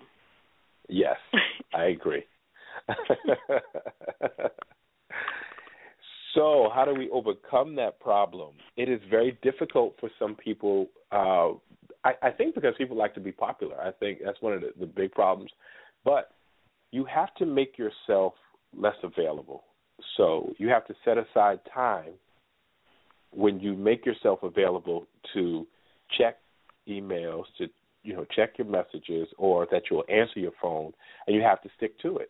Yes, 0.87 1.17
I 1.73 1.85
agree. 1.85 2.23
so, 6.35 6.69
how 6.73 6.85
do 6.85 6.93
we 6.93 7.09
overcome 7.11 7.75
that 7.75 7.99
problem? 7.99 8.55
It 8.77 8.89
is 8.89 8.99
very 9.09 9.37
difficult 9.41 9.95
for 9.99 10.09
some 10.19 10.35
people. 10.35 10.87
Uh, 11.11 11.53
I, 12.03 12.13
I 12.21 12.31
think 12.31 12.55
because 12.55 12.73
people 12.77 12.97
like 12.97 13.13
to 13.15 13.21
be 13.21 13.31
popular. 13.31 13.79
I 13.79 13.91
think 13.91 14.19
that's 14.23 14.41
one 14.41 14.53
of 14.53 14.61
the, 14.61 14.73
the 14.79 14.85
big 14.85 15.11
problems. 15.11 15.51
But 16.03 16.31
you 16.93 17.03
have 17.05 17.33
to 17.33 17.45
make 17.45 17.77
yourself 17.77 18.33
less 18.77 18.95
available. 19.03 19.63
So 20.15 20.53
you 20.59 20.69
have 20.69 20.85
to 20.87 20.93
set 21.03 21.17
aside 21.17 21.59
time 21.73 22.13
when 23.31 23.59
you 23.59 23.73
make 23.73 24.05
yourself 24.05 24.43
available 24.43 25.07
to 25.33 25.65
check 26.15 26.37
emails, 26.87 27.45
to 27.57 27.67
you 28.03 28.13
know 28.13 28.25
check 28.35 28.59
your 28.59 28.67
messages, 28.67 29.27
or 29.39 29.67
that 29.71 29.83
you'll 29.89 30.03
answer 30.07 30.39
your 30.39 30.51
phone, 30.61 30.93
and 31.25 31.35
you 31.35 31.41
have 31.41 31.63
to 31.63 31.69
stick 31.75 31.99
to 32.01 32.17
it. 32.17 32.29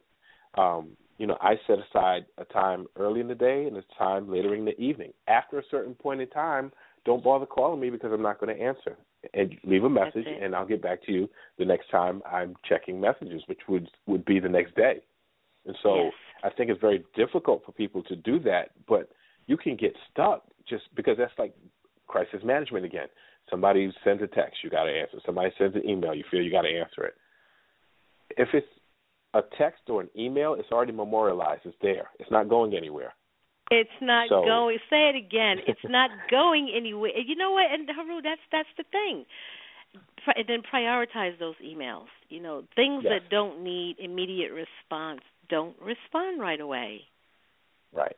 Um, 0.58 0.96
you 1.18 1.28
know, 1.28 1.38
I 1.42 1.56
set 1.68 1.80
aside 1.80 2.26
a 2.38 2.46
time 2.46 2.86
early 2.98 3.20
in 3.20 3.28
the 3.28 3.36
day 3.36 3.66
and 3.66 3.76
a 3.76 3.84
time 3.98 4.32
later 4.32 4.56
in 4.56 4.64
the 4.64 4.80
evening. 4.80 5.12
After 5.28 5.60
a 5.60 5.64
certain 5.70 5.94
point 5.94 6.22
in 6.22 6.30
time, 6.30 6.72
don't 7.06 7.24
bother 7.24 7.46
calling 7.46 7.82
me 7.82 7.90
because 7.90 8.12
I'm 8.14 8.22
not 8.22 8.40
going 8.40 8.56
to 8.56 8.64
answer. 8.64 8.98
And 9.34 9.56
leave 9.64 9.86
a 9.86 9.90
message, 9.90 10.26
and 10.42 10.54
I'll 10.54 10.66
get 10.66 10.82
back 10.82 11.02
to 11.06 11.12
you 11.12 11.30
the 11.58 11.64
next 11.64 11.90
time 11.90 12.22
I'm 12.30 12.56
checking 12.68 13.00
messages, 13.00 13.42
which 13.48 13.62
would 13.70 13.90
would 14.06 14.26
be 14.26 14.40
the 14.40 14.50
next 14.50 14.76
day. 14.76 15.02
And 15.66 15.76
so 15.82 15.96
Yes. 15.96 16.14
I 16.44 16.50
think 16.50 16.70
it's 16.70 16.82
very 16.82 17.06
difficult 17.16 17.64
for 17.66 17.72
people 17.72 18.04
to 18.04 18.16
do 18.18 18.38
that, 18.40 18.72
but 18.88 19.10
you 19.48 19.56
can 19.56 19.78
get 19.78 19.96
stuck 20.12 20.44
just 20.68 20.84
because 20.96 21.18
that's 21.18 21.32
like 21.38 21.56
crisis 22.08 22.42
management 22.44 22.86
again. 22.86 23.08
Somebody 23.50 23.92
sends 24.04 24.22
a 24.22 24.28
text, 24.28 24.58
you 24.64 24.70
got 24.70 24.84
to 24.86 24.92
answer. 24.92 25.20
Somebody 25.26 25.52
sends 25.58 25.76
an 25.76 25.88
email, 25.88 26.14
you 26.14 26.24
feel 26.30 26.42
you 26.42 26.52
got 26.52 26.62
to 26.62 26.70
answer 26.70 27.06
it. 27.06 27.16
If 28.38 28.50
it's 28.54 28.68
a 29.34 29.42
text 29.58 29.84
or 29.90 30.02
an 30.02 30.10
email, 30.18 30.56
it's 30.56 30.72
already 30.72 30.92
memorialized. 30.92 31.62
It's 31.66 31.78
there. 31.82 32.10
It's 32.20 32.32
not 32.32 32.50
going 32.50 32.76
anywhere. 32.76 33.14
It's 33.74 34.02
not 34.02 34.30
So- 34.30 34.44
going. 34.46 34.78
Say 34.90 35.10
it 35.10 35.16
again. 35.16 35.58
It's 35.68 35.84
not 35.90 36.10
going 36.30 36.72
anywhere. 36.76 37.12
You 37.18 37.36
know 37.36 37.52
what? 37.52 37.66
And 37.72 37.90
Heru, 37.90 38.22
that's 38.22 38.42
that's 38.52 38.70
the 38.78 38.84
thing. 38.92 39.26
And 40.26 40.48
then 40.48 40.62
prioritize 40.74 41.38
those 41.40 41.56
emails. 41.64 42.08
You 42.30 42.42
know, 42.42 42.64
things 42.76 43.04
Yes. 43.04 43.12
that 43.14 43.30
don't 43.30 43.62
need 43.64 43.98
immediate 44.00 44.52
response. 44.54 45.22
Don't 45.50 45.76
respond 45.82 46.40
right 46.40 46.60
away. 46.62 47.02
Right. 47.92 48.16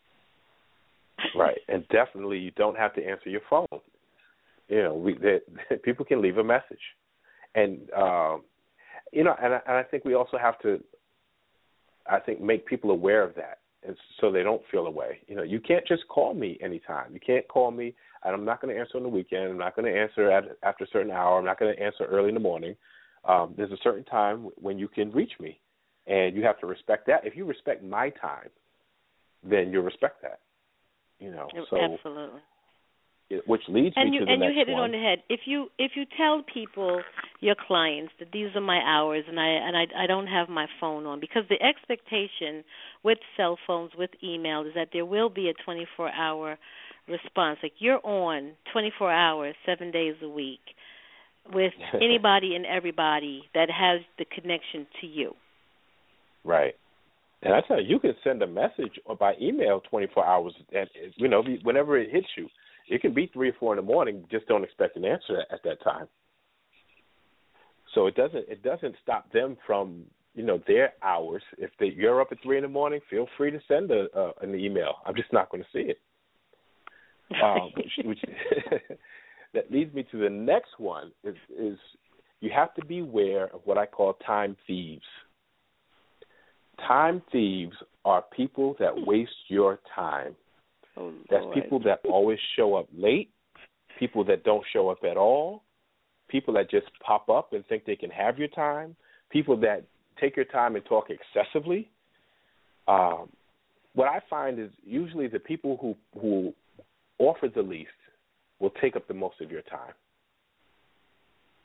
Right. 1.36 1.58
And 1.68 1.88
definitely 1.90 2.38
you 2.40 2.52
don't 2.52 2.78
have 2.78 2.94
to 2.96 3.04
answer 3.04 3.30
your 3.30 3.42
phone. 3.50 3.68
You 4.70 4.84
know, 4.84 4.94
we 4.94 5.16
that 5.20 5.42
people 5.84 6.06
can 6.06 6.22
leave 6.22 6.38
a 6.38 6.44
message. 6.44 6.80
And 7.56 7.90
um 7.92 8.44
you 9.12 9.24
know, 9.24 9.36
and 9.42 9.54
I, 9.56 9.60
and 9.68 9.78
I 9.78 9.84
think 9.84 10.06
we 10.06 10.14
also 10.14 10.38
have 10.38 10.60
to 10.60 10.84
I 12.08 12.20
think 12.20 12.40
make 12.42 12.66
people 12.68 12.92
aware 12.92 13.24
of 13.24 13.34
that 13.36 13.60
and 13.86 13.96
so 14.20 14.32
they 14.32 14.44
don't 14.44 14.62
feel 14.72 14.88
away. 14.88 15.20
You 15.28 15.36
know, 15.36 15.44
you 15.44 15.60
can't 15.60 15.86
just 15.88 16.08
call 16.08 16.34
me 16.34 16.58
anytime. 16.62 17.14
You 17.14 17.20
can't 17.20 17.48
call 17.48 17.72
me, 17.72 17.94
and 18.24 18.34
I'm 18.34 18.46
not 18.46 18.62
going 18.62 18.74
to 18.74 18.80
answer 18.80 18.98
on 18.98 19.04
the 19.04 19.10
weekend. 19.10 19.50
I'm 19.52 19.58
not 19.58 19.76
going 19.76 19.92
to 19.92 20.00
answer 20.00 20.32
at 20.32 20.44
after 20.64 20.84
a 20.84 20.88
certain 20.92 21.12
hour. 21.12 21.38
I'm 21.38 21.46
not 21.46 21.60
going 21.60 21.76
to 21.76 21.82
answer 21.82 22.06
early 22.06 22.30
in 22.30 22.34
the 22.34 22.42
morning. 22.42 22.76
Um, 23.26 23.54
there's 23.58 23.72
a 23.72 23.78
certain 23.84 24.04
time 24.04 24.50
when 24.56 24.78
you 24.78 24.88
can 24.88 25.12
reach 25.12 25.34
me, 25.40 25.60
and 26.08 26.36
you 26.36 26.44
have 26.44 26.60
to 26.60 26.68
respect 26.68 27.08
that. 27.08 27.26
If 27.26 27.36
you 27.36 27.46
respect 27.46 27.84
my 27.84 28.10
time, 28.10 28.50
then 29.44 29.72
you 29.72 29.82
respect 29.82 30.22
that. 30.22 30.40
You 31.20 31.32
know, 31.32 31.48
so 31.70 31.78
absolutely 31.78 32.42
which 33.48 33.62
leads 33.68 33.96
and 33.98 34.12
me 34.12 34.16
you, 34.16 34.20
to 34.20 34.26
the 34.26 34.32
and 34.32 34.42
next 34.42 34.54
you 34.54 34.60
hit 34.60 34.68
one. 34.68 34.82
it 34.82 34.84
on 34.84 34.92
the 34.92 34.98
head. 35.00 35.20
If 35.30 35.42
you 35.46 35.68
if 35.80 35.92
you 35.96 36.06
tell 36.18 36.44
people 36.44 37.02
your 37.40 37.56
clients 37.56 38.14
that 38.20 38.30
these 38.32 38.50
are 38.56 38.62
my 38.62 38.80
hours 38.86 39.24
and 39.28 39.40
I 39.40 39.48
and 39.48 39.76
I 39.76 40.04
I 40.04 40.08
don't 40.08 40.28
have 40.28 40.48
my 40.48 40.68
phone 40.80 41.06
on 41.06 41.20
because 41.20 41.44
the 41.50 41.62
expectation 41.62 42.64
with 43.04 43.18
cell 43.36 43.58
phones 43.66 43.92
with 43.98 44.12
email 44.24 44.62
is 44.62 44.74
that 44.76 44.90
there 44.94 45.06
will 45.06 45.30
be 45.30 45.50
a 45.50 45.54
24 45.64 46.12
hour 46.12 46.58
response. 47.08 47.60
Like 47.64 47.74
you're 47.80 48.06
on 48.06 48.52
24 48.72 49.12
hours, 49.12 49.56
7 49.66 49.92
days 49.92 50.16
a 50.22 50.30
week 50.30 50.62
with 51.52 51.74
anybody 51.96 52.56
and 52.56 52.66
everybody 52.66 53.44
that 53.56 53.70
has 53.72 54.02
the 54.20 54.26
connection 54.26 54.86
to 55.02 55.08
you. 55.08 55.34
Right. 56.44 56.76
And 57.42 57.54
I 57.54 57.62
tell 57.68 57.82
you, 57.82 57.88
you 57.88 58.00
can 58.00 58.16
send 58.24 58.42
a 58.42 58.48
message 58.48 59.00
or 59.06 59.16
by 59.16 59.34
email 59.42 59.82
24 59.90 60.26
hours, 60.26 60.54
and 60.74 60.90
you 61.16 61.28
know, 61.28 61.44
whenever 61.64 61.98
it 61.98 62.12
hits 62.12 62.28
you 62.38 62.48
it 62.88 63.02
can 63.02 63.14
be 63.14 63.30
three 63.34 63.50
or 63.50 63.54
four 63.60 63.74
in 63.74 63.78
the 63.78 63.92
morning. 63.92 64.26
Just 64.30 64.48
don't 64.48 64.64
expect 64.64 64.96
an 64.98 65.06
answer 65.06 65.44
at 65.52 65.64
that 65.64 65.84
time. 65.84 66.08
So 67.94 68.08
it 68.08 68.16
doesn't 68.16 68.46
it 68.50 68.62
doesn't 68.62 68.96
stop 69.02 69.32
them 69.32 69.58
from 69.66 70.04
you 70.36 70.44
know 70.44 70.62
their 70.68 70.94
hours. 71.02 71.42
If 71.58 71.72
they, 71.80 71.88
you're 71.88 72.22
up 72.22 72.28
at 72.32 72.38
three 72.44 72.58
in 72.58 72.64
the 72.64 72.70
morning, 72.70 73.00
feel 73.10 73.28
free 73.38 73.52
to 73.52 73.60
send 73.68 73.90
a, 73.92 74.08
uh, 74.16 74.32
an 74.42 74.54
email. 74.54 74.96
I'm 75.06 75.16
just 75.16 75.32
not 75.32 75.50
going 75.50 75.64
to 75.64 75.70
see 75.74 75.92
it. 75.92 75.98
um, 77.44 77.72
which, 77.78 77.92
which 78.06 78.20
that 79.54 79.72
leads 79.72 79.94
me 79.94 80.06
to 80.12 80.20
the 80.20 80.30
next 80.30 80.72
one 80.78 81.12
is 81.24 81.36
is 81.58 81.78
you 82.42 82.52
have 82.54 82.74
to 82.76 82.86
be 82.86 83.00
aware 83.00 83.46
of 83.46 83.62
what 83.64 83.78
I 83.78 83.86
call 83.86 84.14
time 84.26 84.58
thieves. 84.68 85.06
Time 86.86 87.22
thieves 87.32 87.76
are 88.04 88.24
people 88.36 88.76
that 88.80 88.94
waste 88.94 89.32
your 89.48 89.80
time. 89.96 90.36
Oh, 90.98 91.12
That's 91.30 91.44
Lord. 91.44 91.56
people 91.56 91.80
that 91.80 92.00
always 92.06 92.40
show 92.56 92.76
up 92.76 92.88
late, 92.96 93.32
people 94.00 94.24
that 94.26 94.44
don't 94.44 94.64
show 94.72 94.90
up 94.90 95.00
at 95.10 95.18
all, 95.18 95.64
people 96.28 96.54
that 96.56 96.70
just 96.70 96.88
pop 97.06 97.30
up 97.30 97.54
and 97.54 97.66
think 97.68 97.86
they 97.86 97.96
can 97.96 98.10
have 98.10 98.38
your 98.40 98.48
time, 98.50 98.96
people 99.30 99.58
that 99.58 99.84
take 100.20 100.36
your 100.36 100.46
time 100.46 100.76
and 100.76 100.86
talk 100.86 101.10
excessively. 101.10 101.90
Um, 102.88 103.30
what 103.94 104.08
I 104.08 104.20
find 104.30 104.60
is 104.60 104.70
usually 104.84 105.28
the 105.28 105.40
people 105.40 105.78
who 105.82 105.96
who 106.20 106.54
offer 107.18 107.48
the 107.54 107.62
least 107.62 107.90
will 108.60 108.72
take 108.82 108.96
up 108.96 109.08
the 109.08 109.14
most 109.14 109.42
of 109.42 109.52
your 109.52 109.62
time. 109.64 109.94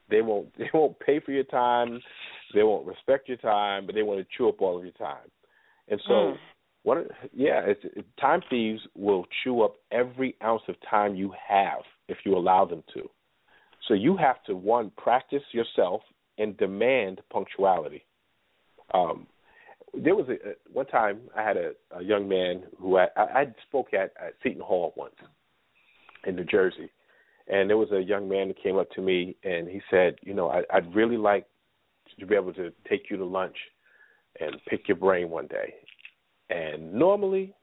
They 0.08 0.22
won't 0.22 0.48
they 0.58 0.70
won't 0.72 0.98
pay 1.00 1.20
for 1.20 1.32
your 1.32 1.44
time, 1.44 2.00
they 2.54 2.62
won't 2.62 2.86
respect 2.86 3.28
your 3.28 3.38
time, 3.38 3.86
but 3.86 3.94
they 3.94 4.02
want 4.02 4.20
to 4.20 4.26
chew 4.36 4.48
up 4.48 4.60
all 4.60 4.78
of 4.78 4.84
your 4.84 4.92
time. 4.94 5.28
And 5.88 6.00
so 6.06 6.12
Mm. 6.14 6.38
What? 6.82 7.06
Yeah, 7.32 7.60
it's, 7.66 7.80
it, 7.84 8.06
time 8.20 8.40
thieves 8.48 8.80
will 8.94 9.26
chew 9.42 9.62
up 9.62 9.74
every 9.90 10.34
ounce 10.42 10.62
of 10.68 10.76
time 10.88 11.14
you 11.14 11.32
have 11.48 11.80
if 12.08 12.18
you 12.24 12.36
allow 12.36 12.64
them 12.64 12.82
to. 12.94 13.08
So 13.88 13.94
you 13.94 14.16
have 14.16 14.42
to 14.44 14.56
one 14.56 14.90
practice 14.96 15.42
yourself 15.52 16.02
and 16.38 16.56
demand 16.56 17.20
punctuality. 17.32 18.04
Um, 18.94 19.26
there 19.94 20.14
was 20.14 20.28
a, 20.28 20.32
a 20.32 20.52
one 20.72 20.86
time 20.86 21.20
I 21.36 21.42
had 21.42 21.56
a, 21.56 21.72
a 21.96 22.02
young 22.02 22.28
man 22.28 22.62
who 22.78 22.96
I, 22.96 23.06
I, 23.16 23.22
I 23.22 23.46
spoke 23.68 23.92
at, 23.92 24.12
at 24.24 24.34
Seton 24.42 24.62
Hall 24.62 24.92
once 24.96 25.14
in 26.26 26.36
New 26.36 26.44
Jersey, 26.44 26.90
and 27.48 27.68
there 27.68 27.76
was 27.76 27.90
a 27.92 28.00
young 28.00 28.28
man 28.28 28.48
who 28.48 28.54
came 28.54 28.78
up 28.78 28.90
to 28.92 29.02
me 29.02 29.36
and 29.42 29.68
he 29.68 29.80
said, 29.90 30.16
you 30.22 30.34
know, 30.34 30.50
I, 30.50 30.62
I'd 30.72 30.94
really 30.94 31.16
like 31.16 31.46
to 32.18 32.26
be 32.26 32.34
able 32.34 32.52
to 32.54 32.70
take 32.88 33.10
you 33.10 33.16
to 33.16 33.24
lunch 33.24 33.56
and 34.40 34.56
pick 34.68 34.88
your 34.88 34.96
brain 34.96 35.30
one 35.30 35.46
day. 35.46 35.74
And 36.50 36.92
normally, 36.92 37.54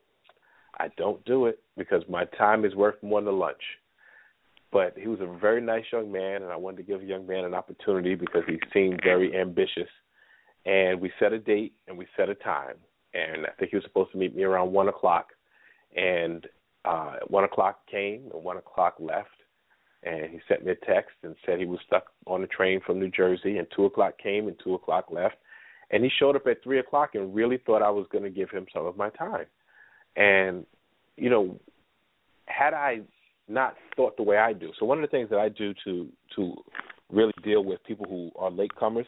I 0.80 0.88
don't 0.98 1.24
do 1.26 1.46
it 1.46 1.60
because 1.78 2.04
my 2.08 2.26
time 2.38 2.64
is 2.66 2.74
worth 2.74 3.02
more 3.04 3.22
than 3.22 3.38
lunch. 3.38 3.62
But 4.72 4.98
he 4.98 5.08
was 5.08 5.20
a 5.22 5.40
very 5.40 5.62
nice 5.62 5.86
young 5.92 6.12
man, 6.12 6.44
and 6.44 6.52
I 6.52 6.56
wanted 6.56 6.78
to 6.78 6.84
give 6.84 7.02
a 7.02 7.06
young 7.06 7.28
man 7.28 7.46
an 7.46 7.54
opportunity 7.54 8.16
because 8.16 8.44
he 8.48 8.60
seemed 8.74 9.02
very 9.04 9.38
ambitious. 9.38 9.90
And 10.66 11.00
we 11.00 11.12
set 11.20 11.34
a 11.34 11.40
date 11.40 11.74
and 11.88 11.98
we 11.98 12.06
set 12.18 12.30
a 12.30 12.36
time. 12.36 12.76
And 13.14 13.46
I 13.46 13.50
think 13.58 13.72
he 13.72 13.78
was 13.78 13.86
supposed 13.86 14.12
to 14.12 14.18
meet 14.18 14.36
me 14.36 14.44
around 14.44 14.74
one 14.74 14.90
o'clock. 14.90 15.28
And 15.96 16.46
uh, 16.84 17.16
one 17.28 17.46
o'clock 17.46 17.80
came 17.90 18.30
and 18.34 18.44
one 18.44 18.58
o'clock 18.58 18.96
left. 19.00 19.30
And 20.04 20.30
he 20.30 20.40
sent 20.48 20.66
me 20.66 20.74
a 20.74 20.86
text 20.86 21.16
and 21.24 21.36
said 21.46 21.60
he 21.60 21.66
was 21.66 21.80
stuck 21.88 22.08
on 22.26 22.44
a 22.44 22.48
train 22.48 22.82
from 22.86 23.00
New 23.00 23.10
Jersey. 23.10 23.58
And 23.58 23.68
two 23.74 23.86
o'clock 23.86 24.18
came 24.22 24.48
and 24.48 24.58
two 24.62 24.74
o'clock 24.74 25.06
left 25.10 25.38
and 25.92 26.04
he 26.04 26.10
showed 26.20 26.36
up 26.36 26.48
at 26.48 26.64
three 26.64 26.80
o'clock 26.80 27.12
and 27.14 27.34
really 27.34 27.60
thought 27.66 27.82
I 27.82 27.90
was 27.90 28.06
going 28.12 28.24
to 28.24 28.30
give 28.30 28.50
him 28.50 28.66
some 28.74 28.86
of 28.86 28.98
my 28.98 29.10
time. 29.12 29.46
And 30.16 30.66
you 31.16 31.30
know, 31.30 31.60
had 32.46 32.74
I 32.74 33.02
not 33.48 33.76
thought 33.96 34.18
the 34.18 34.24
way 34.24 34.38
I 34.38 34.54
do, 34.54 34.72
so 34.80 34.86
one 34.86 34.98
of 34.98 35.02
the 35.02 35.16
things 35.16 35.30
that 35.30 35.40
I 35.40 35.50
do 35.50 35.74
to 35.86 36.08
to 36.36 36.54
really 37.10 37.34
deal 37.44 37.64
with 37.64 37.84
people 37.86 38.06
who 38.10 38.32
are 38.38 38.52
latecomers, 38.52 39.06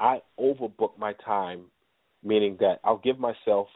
I 0.00 0.20
overbook 0.38 0.98
my 0.98 1.12
time, 1.24 1.66
meaning 2.24 2.56
that 2.60 2.80
I'll 2.84 3.00
give 3.02 3.18
myself 3.18 3.68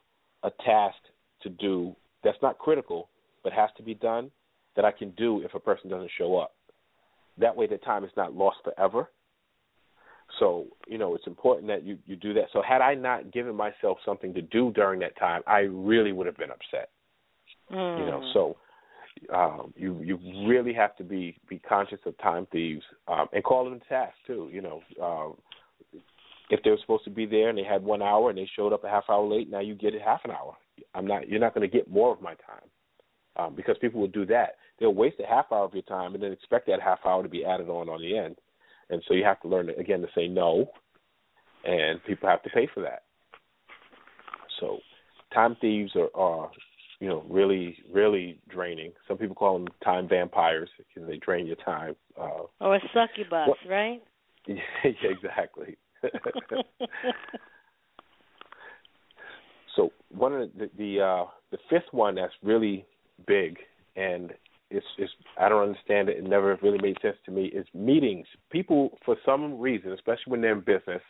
a 0.42 0.51
task 0.64 0.96
to 1.42 1.51
do 1.51 1.94
that's 2.22 2.38
not 2.42 2.59
critical 2.59 3.09
but 3.42 3.53
has 3.53 3.70
to 3.76 3.82
be 3.82 3.94
done 3.94 4.30
that 4.76 4.84
I 4.84 4.90
can 4.90 5.11
do 5.11 5.42
if 5.42 5.55
a 5.55 5.61
person 5.61 5.90
doesn't 5.90 6.11
show 6.18 6.36
up. 6.36 6.55
That 7.38 7.57
way, 7.57 7.66
the 7.66 7.78
time 7.78 8.05
is 8.05 8.11
not 8.16 8.34
lost 8.34 8.59
forever 8.62 9.09
so, 10.39 10.66
you 10.87 10.99
know, 10.99 11.14
it's 11.14 11.26
important 11.26 11.66
that 11.68 11.85
you, 11.85 11.99
you 12.07 12.16
do 12.16 12.33
that. 12.35 12.45
So 12.53 12.62
had 12.62 12.81
I 12.81 12.95
not 12.95 13.33
given 13.33 13.55
myself 13.55 13.99
something 14.05 14.33
to 14.35 14.43
do 14.43 14.70
during 14.72 15.01
that 15.01 15.18
time, 15.18 15.43
I 15.47 15.61
really 15.61 16.12
would 16.12 16.26
have 16.26 16.37
been 16.37 16.51
upset. 16.51 16.91
Mm. 17.72 17.99
You 17.99 18.07
know, 18.07 18.31
so 18.33 18.57
um 19.35 19.74
you 19.76 20.01
you 20.03 20.18
really 20.49 20.72
have 20.72 20.97
to 20.97 21.05
be 21.05 21.37
be 21.49 21.59
conscious 21.59 21.99
of 22.07 22.16
time 22.18 22.47
thieves 22.51 22.83
um 23.07 23.26
and 23.33 23.45
call 23.45 23.64
them 23.64 23.78
to 23.78 23.87
task 23.87 24.14
too, 24.26 24.49
you 24.53 24.62
know. 24.62 24.83
Um 25.03 25.37
if 26.49 26.61
they 26.64 26.70
were 26.70 26.78
supposed 26.81 27.05
to 27.05 27.11
be 27.11 27.26
there 27.26 27.49
and 27.49 27.57
they 27.57 27.62
had 27.62 27.83
one 27.83 28.03
hour 28.03 28.31
and 28.31 28.39
they 28.39 28.49
showed 28.57 28.72
up 28.72 28.83
a 28.83 28.89
half 28.89 29.05
hour 29.09 29.24
late, 29.24 29.49
now 29.49 29.61
you 29.61 29.74
get 29.76 29.95
it 29.95 30.03
half 30.03 30.24
an 30.24 30.33
hour. 30.33 30.57
I'm 30.95 31.07
not 31.07 31.28
you're 31.28 31.41
not 31.41 31.55
going 31.55 31.68
to 31.68 31.76
get 31.76 31.91
more 31.91 32.12
of 32.12 32.20
my 32.20 32.35
time. 32.35 32.68
Um 33.37 33.55
because 33.55 33.76
people 33.81 34.01
will 34.01 34.09
do 34.09 34.26
that. 34.26 34.57
They'll 34.78 34.95
waste 34.95 35.20
a 35.20 35.26
half 35.26 35.53
hour 35.53 35.64
of 35.64 35.74
your 35.74 35.83
time 35.83 36.14
and 36.14 36.22
then 36.22 36.33
expect 36.33 36.66
that 36.68 36.81
half 36.81 37.01
hour 37.05 37.22
to 37.22 37.28
be 37.28 37.45
added 37.45 37.68
on 37.68 37.89
on 37.89 38.01
the 38.01 38.16
end 38.16 38.37
and 38.91 39.03
so 39.07 39.14
you 39.14 39.24
have 39.24 39.41
to 39.41 39.49
learn 39.49 39.70
again 39.70 40.01
to 40.03 40.09
say 40.14 40.26
no, 40.26 40.70
and 41.64 42.03
people 42.05 42.28
have 42.28 42.43
to 42.43 42.51
pay 42.51 42.68
for 42.72 42.82
that. 42.82 43.05
So, 44.59 44.78
time 45.32 45.57
thieves 45.61 45.93
are, 45.97 46.11
are 46.14 46.51
you 47.01 47.09
know 47.09 47.24
really 47.28 47.78
really 47.93 48.41
draining. 48.49 48.93
Some 49.09 49.18
people 49.18 49.34
call 49.34 49.59
them 49.59 49.68
time 49.82 50.09
vampires 50.09 50.68
because 50.76 51.09
they 51.09 51.16
drain 51.18 51.47
your 51.47 51.57
time. 51.57 51.97
Uh, 52.20 52.45
or 52.61 52.76
a 52.76 52.80
succubus, 52.93 53.49
what- 53.49 53.59
right? 53.68 54.03
yeah, 54.47 54.57
exactly. 54.84 55.76
so 59.76 59.93
one 60.09 60.32
of 60.34 60.51
the 60.57 60.70
the, 60.76 61.01
uh, 61.01 61.26
the 61.51 61.59
fifth 61.68 61.93
one 61.93 62.14
that's 62.14 62.32
really 62.43 62.86
big 63.26 63.59
and 63.97 64.32
it's 64.71 64.87
it's 64.99 65.12
I 65.39 65.49
don't 65.49 65.62
understand 65.62 66.09
it. 66.09 66.18
It 66.18 66.25
never 66.25 66.59
really 66.62 66.79
made 66.81 66.97
sense 67.03 67.16
to 67.27 67.31
me. 67.31 67.47
Is 67.47 67.66
meetings. 67.75 68.27
People, 68.51 68.99
for 69.05 69.16
some 69.25 69.59
reason, 69.59 69.93
especially 69.93 70.31
when 70.31 70.41
they're 70.41 70.53
in 70.53 70.61
business, 70.61 71.03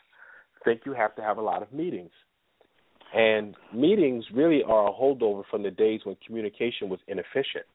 think 0.63 0.81
you 0.85 0.93
have 0.93 1.15
to 1.15 1.21
have 1.21 1.37
a 1.37 1.41
lot 1.41 1.61
of 1.61 1.71
meetings. 1.71 2.11
And 3.13 3.55
meetings 3.73 4.25
really 4.33 4.63
are 4.63 4.87
a 4.87 4.93
holdover 4.93 5.43
from 5.49 5.63
the 5.63 5.71
days 5.71 6.01
when 6.03 6.15
communication 6.25 6.87
was 6.89 6.99
inefficient. 7.07 7.65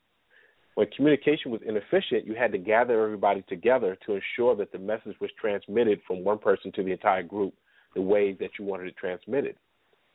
When 0.75 0.87
communication 0.95 1.51
was 1.51 1.61
inefficient, 1.67 2.27
you 2.27 2.35
had 2.35 2.53
to 2.53 2.59
gather 2.59 3.03
everybody 3.03 3.43
together 3.49 3.97
to 4.07 4.15
ensure 4.15 4.57
that 4.57 4.73
the 4.73 4.79
message 4.79 5.17
was 5.21 5.31
transmitted 5.41 6.01
from 6.07 6.25
one 6.25 6.39
person 6.39 6.73
to 6.73 6.83
the 6.83 6.93
entire 6.93 7.23
group 7.23 7.55
the 7.95 8.03
way 8.03 8.33
that 8.41 8.51
you 8.59 8.65
wanted 8.65 8.89
it 8.89 8.97
transmitted. 8.97 9.57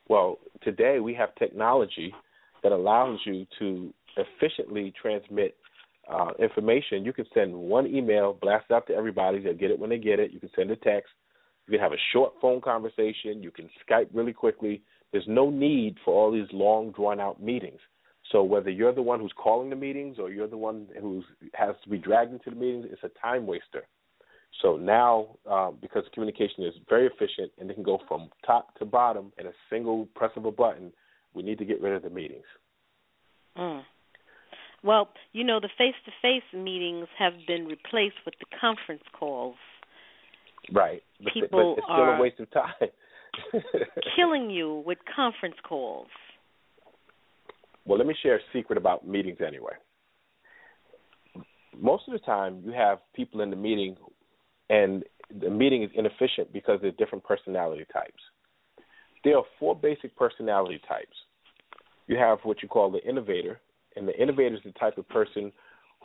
Well, 0.08 0.38
today 0.62 1.00
we 1.00 1.14
have 1.14 1.34
technology 1.36 2.12
that 2.62 2.72
allows 2.72 3.18
you 3.24 3.46
to 3.58 3.92
efficiently 4.16 4.92
transmit 5.00 5.56
uh, 6.10 6.30
information. 6.38 7.04
You 7.04 7.12
can 7.12 7.26
send 7.34 7.54
one 7.54 7.86
email, 7.86 8.38
blast 8.40 8.66
it 8.70 8.74
out 8.74 8.86
to 8.88 8.94
everybody. 8.94 9.40
They'll 9.40 9.54
get 9.54 9.70
it 9.70 9.78
when 9.78 9.90
they 9.90 9.98
get 9.98 10.20
it. 10.20 10.32
You 10.32 10.40
can 10.40 10.50
send 10.56 10.70
a 10.70 10.76
text. 10.76 11.12
You 11.66 11.72
can 11.72 11.80
have 11.80 11.92
a 11.92 12.02
short 12.12 12.34
phone 12.40 12.60
conversation. 12.60 13.42
You 13.42 13.50
can 13.50 13.70
Skype 13.88 14.08
really 14.12 14.32
quickly. 14.32 14.82
There's 15.12 15.24
no 15.28 15.50
need 15.50 15.96
for 16.04 16.14
all 16.14 16.32
these 16.32 16.48
long, 16.52 16.92
drawn 16.92 17.20
out 17.20 17.42
meetings. 17.42 17.80
So 18.30 18.42
whether 18.42 18.70
you're 18.70 18.94
the 18.94 19.02
one 19.02 19.20
who's 19.20 19.34
calling 19.36 19.70
the 19.70 19.76
meetings 19.76 20.16
or 20.18 20.30
you're 20.30 20.48
the 20.48 20.56
one 20.56 20.88
who 21.00 21.22
has 21.54 21.74
to 21.84 21.90
be 21.90 21.98
dragged 21.98 22.32
into 22.32 22.50
the 22.50 22.56
meetings, 22.56 22.86
it's 22.90 23.02
a 23.04 23.20
time 23.20 23.46
waster. 23.46 23.86
So 24.60 24.76
now, 24.76 25.36
um, 25.50 25.78
because 25.80 26.04
communication 26.14 26.64
is 26.64 26.74
very 26.88 27.06
efficient 27.06 27.52
and 27.58 27.70
it 27.70 27.74
can 27.74 27.82
go 27.82 27.98
from 28.08 28.30
top 28.46 28.76
to 28.78 28.84
bottom 28.84 29.32
in 29.38 29.46
a 29.46 29.52
single 29.70 30.06
press 30.14 30.30
of 30.36 30.44
a 30.44 30.52
button, 30.52 30.92
We 31.34 31.42
need 31.42 31.58
to 31.58 31.64
get 31.64 31.80
rid 31.80 31.94
of 31.94 32.02
the 32.02 32.10
meetings. 32.10 32.44
Mm. 33.56 33.82
Well, 34.84 35.08
you 35.32 35.44
know, 35.44 35.60
the 35.60 35.68
face-to-face 35.78 36.58
meetings 36.58 37.06
have 37.18 37.34
been 37.46 37.66
replaced 37.66 38.16
with 38.24 38.34
the 38.40 38.46
conference 38.60 39.02
calls. 39.18 39.56
Right. 40.72 41.02
But, 41.22 41.32
People 41.32 41.74
but 41.76 41.80
it's 41.80 41.86
still 41.86 41.96
are 41.96 42.16
a 42.16 42.20
waste 42.20 42.40
of 42.40 42.50
time. 42.50 42.90
killing 44.16 44.50
you 44.50 44.82
with 44.84 44.98
conference 45.14 45.56
calls. 45.66 46.08
Well, 47.84 47.98
let 47.98 48.06
me 48.06 48.14
share 48.22 48.36
a 48.36 48.40
secret 48.52 48.76
about 48.76 49.06
meetings 49.06 49.38
anyway. 49.46 49.72
Most 51.78 52.04
of 52.06 52.12
the 52.12 52.20
time, 52.20 52.62
you 52.64 52.72
have 52.72 52.98
people 53.14 53.40
in 53.40 53.50
the 53.50 53.56
meeting, 53.56 53.96
and 54.68 55.04
the 55.40 55.50
meeting 55.50 55.82
is 55.82 55.90
inefficient 55.94 56.52
because 56.52 56.78
there's 56.82 56.94
different 56.98 57.24
personality 57.24 57.86
types. 57.92 58.22
There 59.24 59.36
are 59.36 59.44
four 59.58 59.74
basic 59.74 60.16
personality 60.16 60.80
types. 60.86 61.16
You 62.06 62.16
have 62.18 62.38
what 62.42 62.62
you 62.62 62.68
call 62.68 62.90
the 62.90 63.02
innovator, 63.08 63.60
and 63.96 64.06
the 64.06 64.20
innovator 64.20 64.54
is 64.54 64.62
the 64.64 64.72
type 64.72 64.98
of 64.98 65.08
person 65.08 65.52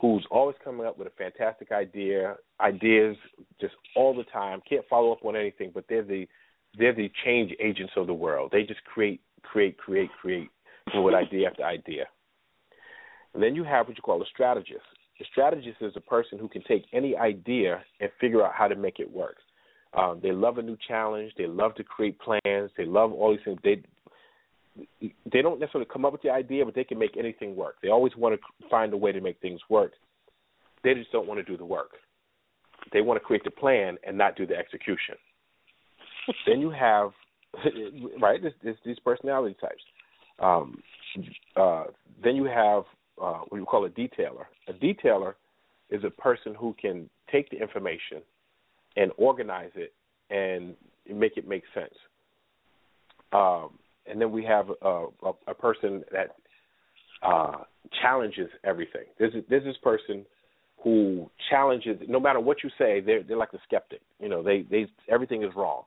who's 0.00 0.26
always 0.30 0.56
coming 0.62 0.86
up 0.86 0.98
with 0.98 1.08
a 1.08 1.10
fantastic 1.10 1.72
idea, 1.72 2.36
ideas 2.60 3.16
just 3.60 3.74
all 3.96 4.14
the 4.14 4.24
time, 4.24 4.60
can't 4.68 4.84
follow 4.88 5.12
up 5.12 5.24
on 5.24 5.36
anything, 5.36 5.70
but 5.74 5.84
they're 5.88 6.04
the 6.04 6.26
they're 6.78 6.94
the 6.94 7.10
change 7.24 7.52
agents 7.60 7.92
of 7.96 8.06
the 8.06 8.14
world. 8.14 8.50
They 8.52 8.62
just 8.62 8.84
create, 8.84 9.20
create, 9.42 9.78
create, 9.78 10.10
create 10.20 10.48
with 10.94 11.14
idea 11.14 11.48
after 11.48 11.64
idea. 11.64 12.04
And 13.34 13.42
then 13.42 13.54
you 13.54 13.64
have 13.64 13.88
what 13.88 13.96
you 13.96 14.02
call 14.02 14.22
a 14.22 14.26
strategist. 14.26 14.84
A 15.20 15.24
strategist 15.32 15.78
is 15.80 15.94
a 15.96 16.00
person 16.00 16.38
who 16.38 16.48
can 16.48 16.62
take 16.62 16.84
any 16.92 17.16
idea 17.16 17.82
and 18.00 18.10
figure 18.20 18.44
out 18.44 18.52
how 18.54 18.68
to 18.68 18.76
make 18.76 19.00
it 19.00 19.10
work. 19.10 19.36
Um, 19.94 20.20
they 20.22 20.32
love 20.32 20.58
a 20.58 20.62
new 20.62 20.76
challenge. 20.86 21.32
They 21.36 21.46
love 21.46 21.74
to 21.76 21.84
create 21.84 22.18
plans. 22.20 22.70
They 22.76 22.84
love 22.84 23.12
all 23.12 23.32
these 23.32 23.40
things. 23.44 23.58
They 23.64 23.82
they 25.00 25.42
don't 25.42 25.60
necessarily 25.60 25.88
come 25.92 26.04
up 26.04 26.12
with 26.12 26.22
the 26.22 26.30
idea, 26.30 26.64
but 26.64 26.74
they 26.74 26.84
can 26.84 26.98
make 26.98 27.16
anything 27.16 27.56
work. 27.56 27.76
They 27.82 27.88
always 27.88 28.14
want 28.16 28.38
to 28.40 28.68
find 28.68 28.92
a 28.92 28.96
way 28.96 29.12
to 29.12 29.20
make 29.20 29.40
things 29.40 29.60
work. 29.68 29.92
They 30.84 30.94
just 30.94 31.12
don't 31.12 31.26
want 31.26 31.38
to 31.38 31.44
do 31.44 31.56
the 31.56 31.64
work. 31.64 31.90
They 32.92 33.00
want 33.00 33.20
to 33.20 33.24
create 33.24 33.44
the 33.44 33.50
plan 33.50 33.96
and 34.06 34.16
not 34.16 34.36
do 34.36 34.46
the 34.46 34.56
execution. 34.56 35.16
then 36.46 36.60
you 36.60 36.70
have 36.70 37.10
right 38.20 38.40
these 38.84 38.98
personality 39.04 39.56
types. 39.60 39.82
Um, 40.38 40.80
uh, 41.56 41.84
then 42.22 42.36
you 42.36 42.44
have 42.44 42.84
uh, 43.20 43.40
what 43.48 43.58
you 43.58 43.64
call 43.64 43.84
a 43.84 43.90
detailer. 43.90 44.44
A 44.68 44.72
detailer 44.72 45.34
is 45.90 46.04
a 46.04 46.10
person 46.10 46.54
who 46.54 46.74
can 46.80 47.08
take 47.30 47.50
the 47.50 47.56
information 47.60 48.22
and 48.96 49.10
organize 49.16 49.70
it 49.74 49.92
and 50.30 50.74
make 51.12 51.36
it 51.36 51.48
make 51.48 51.62
sense. 51.74 51.94
Um, 53.32 53.70
and 54.10 54.20
then 54.20 54.30
we 54.30 54.44
have 54.44 54.70
a, 54.82 55.06
a, 55.22 55.32
a 55.48 55.54
person 55.54 56.04
that 56.12 56.36
uh, 57.22 57.64
challenges 58.02 58.48
everything. 58.64 59.04
There's 59.18 59.32
there's 59.48 59.64
this 59.64 59.76
person 59.82 60.24
who 60.82 61.30
challenges 61.50 61.98
no 62.08 62.20
matter 62.20 62.40
what 62.40 62.58
you 62.62 62.70
say. 62.78 63.00
They're 63.00 63.22
they're 63.22 63.36
like 63.36 63.52
the 63.52 63.58
skeptic. 63.64 64.00
You 64.20 64.28
know, 64.28 64.42
they 64.42 64.62
they 64.70 64.86
everything 65.10 65.42
is 65.42 65.50
wrong, 65.56 65.82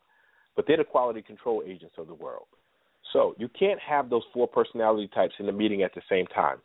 but 0.55 0.65
they're 0.67 0.77
the 0.77 0.83
quality 0.83 1.21
control 1.21 1.63
agents 1.65 1.95
of 1.97 2.07
the 2.07 2.13
world. 2.13 2.47
So 3.13 3.35
you 3.37 3.49
can't 3.49 3.79
have 3.79 4.09
those 4.09 4.23
four 4.33 4.47
personality 4.47 5.09
types 5.13 5.33
in 5.39 5.45
the 5.45 5.51
meeting 5.51 5.83
at 5.83 5.93
the 5.93 6.01
same 6.09 6.27
time. 6.27 6.57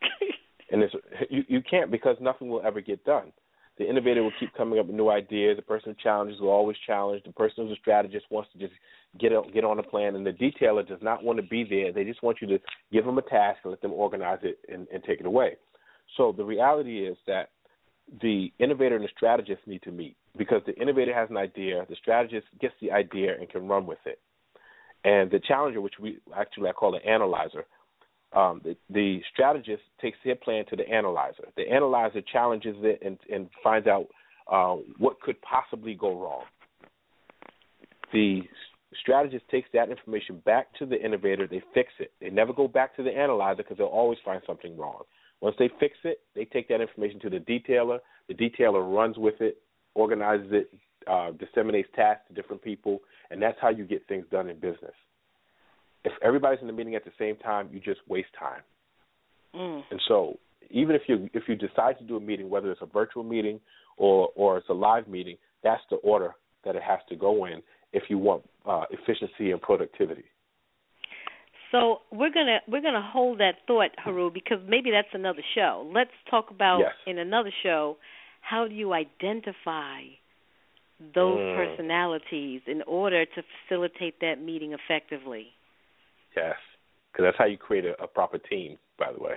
and 0.70 0.82
it's, 0.82 0.94
you 1.28 1.44
you 1.48 1.62
can't 1.62 1.90
because 1.90 2.16
nothing 2.20 2.48
will 2.48 2.62
ever 2.64 2.80
get 2.80 3.04
done. 3.04 3.32
The 3.80 3.88
innovator 3.88 4.22
will 4.22 4.32
keep 4.38 4.52
coming 4.52 4.78
up 4.78 4.88
with 4.88 4.94
new 4.94 5.08
ideas. 5.08 5.56
The 5.56 5.62
person 5.62 5.92
who 5.92 6.02
challenges 6.02 6.38
will 6.38 6.50
always 6.50 6.76
challenge. 6.86 7.22
The 7.24 7.32
person 7.32 7.66
who's 7.66 7.78
a 7.78 7.80
strategist 7.80 8.26
wants 8.28 8.50
to 8.52 8.58
just 8.58 8.74
get 9.18 9.32
a, 9.32 9.40
get 9.54 9.64
on 9.64 9.78
a 9.78 9.82
plan, 9.82 10.16
and 10.16 10.26
the 10.26 10.32
detailer 10.32 10.86
does 10.86 10.98
not 11.00 11.24
want 11.24 11.38
to 11.38 11.42
be 11.42 11.64
there. 11.64 11.90
They 11.90 12.04
just 12.04 12.22
want 12.22 12.42
you 12.42 12.48
to 12.48 12.58
give 12.92 13.06
them 13.06 13.16
a 13.16 13.22
task 13.22 13.60
and 13.64 13.70
let 13.70 13.80
them 13.80 13.94
organize 13.94 14.40
it 14.42 14.58
and, 14.70 14.86
and 14.92 15.02
take 15.02 15.20
it 15.20 15.24
away. 15.24 15.56
So 16.18 16.30
the 16.36 16.44
reality 16.44 17.06
is 17.06 17.16
that 17.26 17.52
the 18.20 18.52
innovator 18.58 18.96
and 18.96 19.04
the 19.04 19.08
strategist 19.16 19.62
need 19.66 19.80
to 19.84 19.92
meet 19.92 20.14
because 20.36 20.60
the 20.66 20.74
innovator 20.74 21.14
has 21.14 21.30
an 21.30 21.38
idea, 21.38 21.86
the 21.88 21.96
strategist 21.96 22.48
gets 22.60 22.74
the 22.82 22.92
idea 22.92 23.34
and 23.38 23.48
can 23.48 23.66
run 23.66 23.86
with 23.86 24.00
it, 24.04 24.18
and 25.04 25.30
the 25.30 25.40
challenger, 25.40 25.80
which 25.80 25.98
we 25.98 26.18
actually 26.36 26.68
I 26.68 26.72
call 26.72 26.92
the 26.92 27.10
analyzer, 27.10 27.64
um, 28.32 28.60
the, 28.64 28.76
the 28.90 29.20
strategist 29.32 29.82
takes 30.00 30.18
their 30.24 30.36
plan 30.36 30.64
to 30.70 30.76
the 30.76 30.88
analyzer. 30.88 31.48
The 31.56 31.68
analyzer 31.68 32.20
challenges 32.20 32.76
it 32.80 33.00
and, 33.04 33.18
and 33.32 33.48
finds 33.62 33.88
out 33.88 34.06
uh, 34.50 34.76
what 34.98 35.20
could 35.20 35.40
possibly 35.42 35.94
go 35.94 36.20
wrong. 36.20 36.44
The 38.12 38.42
strategist 39.00 39.48
takes 39.50 39.68
that 39.72 39.90
information 39.90 40.40
back 40.44 40.72
to 40.78 40.86
the 40.86 41.02
innovator. 41.02 41.46
They 41.46 41.62
fix 41.74 41.92
it. 41.98 42.12
They 42.20 42.30
never 42.30 42.52
go 42.52 42.68
back 42.68 42.94
to 42.96 43.02
the 43.02 43.10
analyzer 43.10 43.58
because 43.58 43.78
they'll 43.78 43.86
always 43.86 44.18
find 44.24 44.42
something 44.46 44.76
wrong. 44.76 45.02
Once 45.40 45.56
they 45.58 45.70
fix 45.80 45.96
it, 46.04 46.20
they 46.34 46.44
take 46.44 46.68
that 46.68 46.80
information 46.80 47.18
to 47.20 47.30
the 47.30 47.38
detailer. 47.38 47.98
The 48.28 48.34
detailer 48.34 48.94
runs 48.94 49.16
with 49.16 49.40
it, 49.40 49.58
organizes 49.94 50.50
it, 50.52 50.74
uh, 51.06 51.30
disseminates 51.32 51.88
tasks 51.96 52.24
to 52.28 52.34
different 52.34 52.62
people, 52.62 53.00
and 53.30 53.40
that's 53.40 53.56
how 53.60 53.70
you 53.70 53.84
get 53.84 54.06
things 54.06 54.26
done 54.30 54.48
in 54.48 54.56
business 54.56 54.92
if 56.04 56.12
everybody's 56.22 56.60
in 56.60 56.66
the 56.66 56.72
meeting 56.72 56.94
at 56.94 57.04
the 57.04 57.12
same 57.18 57.36
time, 57.36 57.68
you 57.72 57.80
just 57.80 58.00
waste 58.08 58.30
time. 58.38 58.62
Mm. 59.54 59.82
And 59.90 60.00
so, 60.08 60.38
even 60.70 60.94
if 60.94 61.02
you 61.08 61.28
if 61.34 61.44
you 61.48 61.56
decide 61.56 61.98
to 61.98 62.04
do 62.04 62.16
a 62.16 62.20
meeting, 62.20 62.48
whether 62.48 62.70
it's 62.70 62.82
a 62.82 62.86
virtual 62.86 63.24
meeting 63.24 63.60
or 63.96 64.30
or 64.34 64.58
it's 64.58 64.68
a 64.68 64.74
live 64.74 65.08
meeting, 65.08 65.36
that's 65.62 65.82
the 65.90 65.96
order 65.96 66.34
that 66.64 66.76
it 66.76 66.82
has 66.82 67.00
to 67.08 67.16
go 67.16 67.46
in 67.46 67.62
if 67.92 68.04
you 68.08 68.18
want 68.18 68.42
uh, 68.66 68.84
efficiency 68.90 69.50
and 69.50 69.60
productivity. 69.60 70.24
So 71.72 71.98
we're 72.10 72.32
gonna 72.32 72.58
we're 72.66 72.82
gonna 72.82 73.08
hold 73.12 73.38
that 73.38 73.54
thought, 73.66 73.90
Heru, 73.98 74.30
because 74.30 74.58
maybe 74.66 74.90
that's 74.90 75.08
another 75.12 75.42
show. 75.54 75.88
Let's 75.92 76.10
talk 76.30 76.50
about 76.50 76.80
yes. 76.80 76.92
in 77.06 77.18
another 77.18 77.52
show 77.62 77.96
how 78.40 78.66
do 78.66 78.74
you 78.74 78.92
identify 78.92 80.02
those 81.14 81.38
mm. 81.38 81.56
personalities 81.56 82.62
in 82.66 82.82
order 82.86 83.24
to 83.24 83.42
facilitate 83.68 84.20
that 84.20 84.42
meeting 84.42 84.74
effectively. 84.74 85.48
Yes, 86.36 86.56
because 87.12 87.24
that's 87.24 87.38
how 87.38 87.46
you 87.46 87.58
create 87.58 87.84
a, 87.84 88.00
a 88.02 88.06
proper 88.06 88.38
team. 88.38 88.76
By 88.98 89.12
the 89.12 89.22
way. 89.22 89.36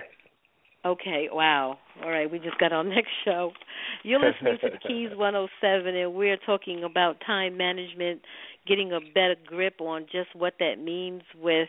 Okay, 0.86 1.28
wow. 1.32 1.78
All 2.02 2.10
right, 2.10 2.30
we 2.30 2.38
just 2.38 2.58
got 2.58 2.72
our 2.72 2.84
next 2.84 3.10
show. 3.24 3.52
You're 4.02 4.20
listening 4.20 4.58
to 4.60 4.70
the 4.70 4.88
Keys 4.88 5.10
107, 5.16 5.96
and 5.96 6.14
we're 6.14 6.36
talking 6.36 6.84
about 6.84 7.16
time 7.26 7.56
management, 7.56 8.20
getting 8.66 8.92
a 8.92 9.00
better 9.00 9.36
grip 9.46 9.80
on 9.80 10.06
just 10.12 10.34
what 10.34 10.54
that 10.60 10.76
means 10.78 11.22
with 11.40 11.68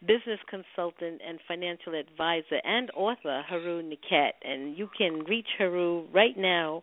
business 0.00 0.40
consultant 0.50 1.20
and 1.26 1.38
financial 1.46 1.94
advisor 1.94 2.60
and 2.64 2.90
author 2.96 3.42
Heru 3.48 3.82
Nekhet. 3.82 4.32
And 4.42 4.76
you 4.76 4.88
can 4.98 5.20
reach 5.20 5.46
Heru 5.56 6.06
right 6.12 6.36
now 6.36 6.82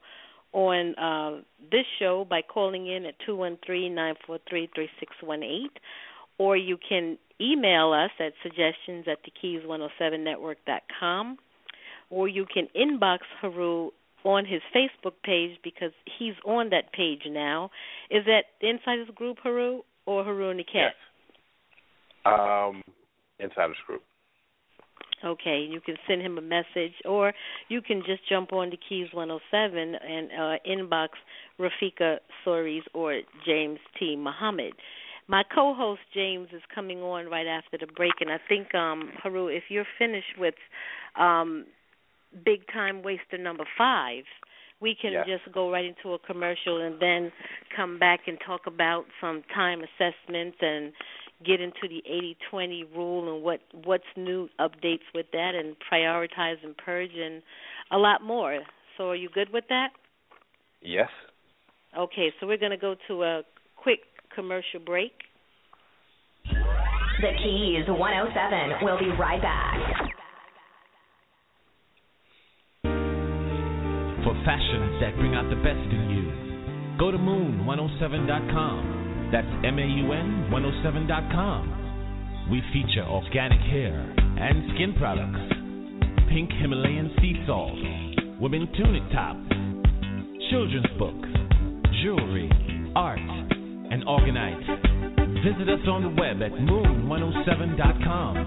on 0.53 0.95
uh, 0.95 1.41
this 1.70 1.86
show 1.99 2.26
by 2.28 2.41
calling 2.41 2.88
in 2.88 3.05
at 3.05 3.15
213 3.26 3.93
943 3.93 4.70
3618 4.74 5.70
or 6.39 6.57
you 6.57 6.78
can 6.78 7.17
email 7.42 7.94
us 7.94 8.12
at 8.20 8.34
suggestions 8.44 9.08
at 9.08 9.20
thekeys107network.com, 9.24 11.38
or 12.10 12.28
you 12.28 12.46
can 12.52 12.68
inbox 12.76 13.20
Heru 13.42 13.92
on 14.24 14.46
his 14.46 14.62
Facebook 14.76 15.14
page 15.24 15.58
because 15.64 15.92
he's 16.18 16.34
on 16.46 16.70
that 16.72 16.92
page 16.94 17.22
now. 17.28 17.70
Is 18.10 18.26
that 18.26 18.46
Insiders 18.62 19.10
Group 19.16 19.38
Heru 19.44 19.82
or 20.06 20.24
Heru 20.24 20.54
Nekhet? 20.54 20.74
Yes. 20.74 20.94
Um, 22.26 22.84
Insiders 23.40 23.78
Group. 23.88 24.02
Okay, 25.24 25.68
you 25.70 25.82
can 25.82 25.98
send 26.08 26.22
him 26.22 26.38
a 26.38 26.42
message, 26.42 26.94
or 27.04 27.34
you 27.68 27.82
can 27.82 28.04
just 28.06 28.22
jump 28.30 28.54
on 28.54 28.70
the 28.70 28.78
Keys 28.78 29.10
107 29.12 29.96
and 29.96 30.30
uh, 30.32 30.56
inbox 30.66 31.10
Rafika 31.60 32.20
Sories 32.46 32.84
or 32.94 33.20
James 33.46 33.80
T. 34.00 34.16
Muhammad. 34.16 34.72
My 35.30 35.44
co-host 35.44 36.02
James 36.12 36.48
is 36.54 36.64
coming 36.74 37.02
on 37.02 37.28
right 37.28 37.46
after 37.46 37.78
the 37.78 37.86
break, 37.94 38.14
and 38.20 38.32
I 38.32 38.40
think 38.50 38.74
um, 38.74 39.12
Heru, 39.22 39.48
if 39.48 39.66
you're 39.70 39.86
finished 40.00 40.40
with 40.40 40.56
um, 41.16 41.68
Big 42.44 42.62
Time 42.74 43.04
Waster 43.04 43.38
number 43.38 43.64
five, 43.78 44.24
we 44.82 44.98
can 45.00 45.12
yes. 45.12 45.28
just 45.28 45.54
go 45.54 45.72
right 45.72 45.86
into 45.86 46.16
a 46.16 46.20
commercial 46.20 46.82
and 46.82 47.00
then 47.00 47.32
come 47.76 48.00
back 48.00 48.22
and 48.26 48.40
talk 48.44 48.62
about 48.66 49.06
some 49.22 49.44
time 49.54 49.82
assessments 49.82 50.58
and 50.62 50.94
get 51.46 51.62
into 51.62 51.88
the 51.88 52.02
80-20 52.52 52.96
rule 52.96 53.36
and 53.36 53.44
what 53.44 53.60
what's 53.84 54.04
new 54.18 54.50
updates 54.60 55.06
with 55.14 55.28
that 55.32 55.52
and 55.54 55.76
prioritize 55.92 56.58
and 56.64 56.76
purge 56.76 57.12
and 57.16 57.44
a 57.92 57.98
lot 57.98 58.24
more. 58.24 58.62
So 58.98 59.10
are 59.10 59.16
you 59.16 59.30
good 59.32 59.54
with 59.54 59.66
that? 59.70 59.90
Yes. 60.82 61.10
Okay, 61.96 62.34
so 62.40 62.48
we're 62.48 62.58
going 62.58 62.72
to 62.72 62.78
go 62.78 62.96
to 63.08 63.24
a 63.24 63.42
quick 63.76 64.00
commercial 64.36 64.80
break. 64.86 65.12
The 66.46 67.32
Keys 67.44 67.86
107. 67.88 68.78
We'll 68.82 68.98
be 69.00 69.10
right 69.20 69.42
back. 69.42 69.78
For 74.24 74.34
fashions 74.46 75.02
that 75.02 75.16
bring 75.18 75.36
out 75.36 75.50
the 75.50 75.56
best 75.58 75.90
in 75.92 76.10
you, 76.10 76.32
go 76.98 77.12
to 77.12 77.18
maun107.com. 77.18 79.30
That's 79.32 79.48
M 79.66 79.78
A 79.80 79.86
U 79.86 80.12
N 80.14 80.50
107.com. 80.52 81.76
we 82.52 82.62
feature 82.74 83.04
organic 83.06 83.60
hair 83.60 83.94
and 83.94 84.72
skin 84.74 84.94
products, 84.98 85.40
pink 86.30 86.50
Himalayan 86.62 87.12
sea 87.22 87.36
salt, 87.46 87.78
women 88.40 88.68
tunic 88.76 89.04
tops, 89.12 89.48
children's 90.50 90.88
books, 90.98 91.30
jewelry, 92.02 92.50
art, 92.50 92.68
and. 94.08 94.68
Visit 95.43 95.70
us 95.70 95.88
on 95.88 96.04
the 96.04 96.10
web 96.10 96.41
at 96.41 96.52
maun107.com. 96.52 98.38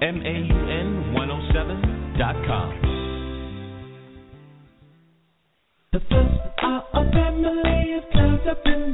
M 0.00 0.22
A 0.22 0.34
U 0.46 0.58
N 0.70 1.12
107.com. 1.12 2.88
The 5.92 6.00
first 6.00 6.40
are 6.62 6.84
a 6.94 7.10
family 7.10 7.94
of 7.94 8.04
clouds 8.12 8.46
up 8.50 8.62
in 8.66 8.87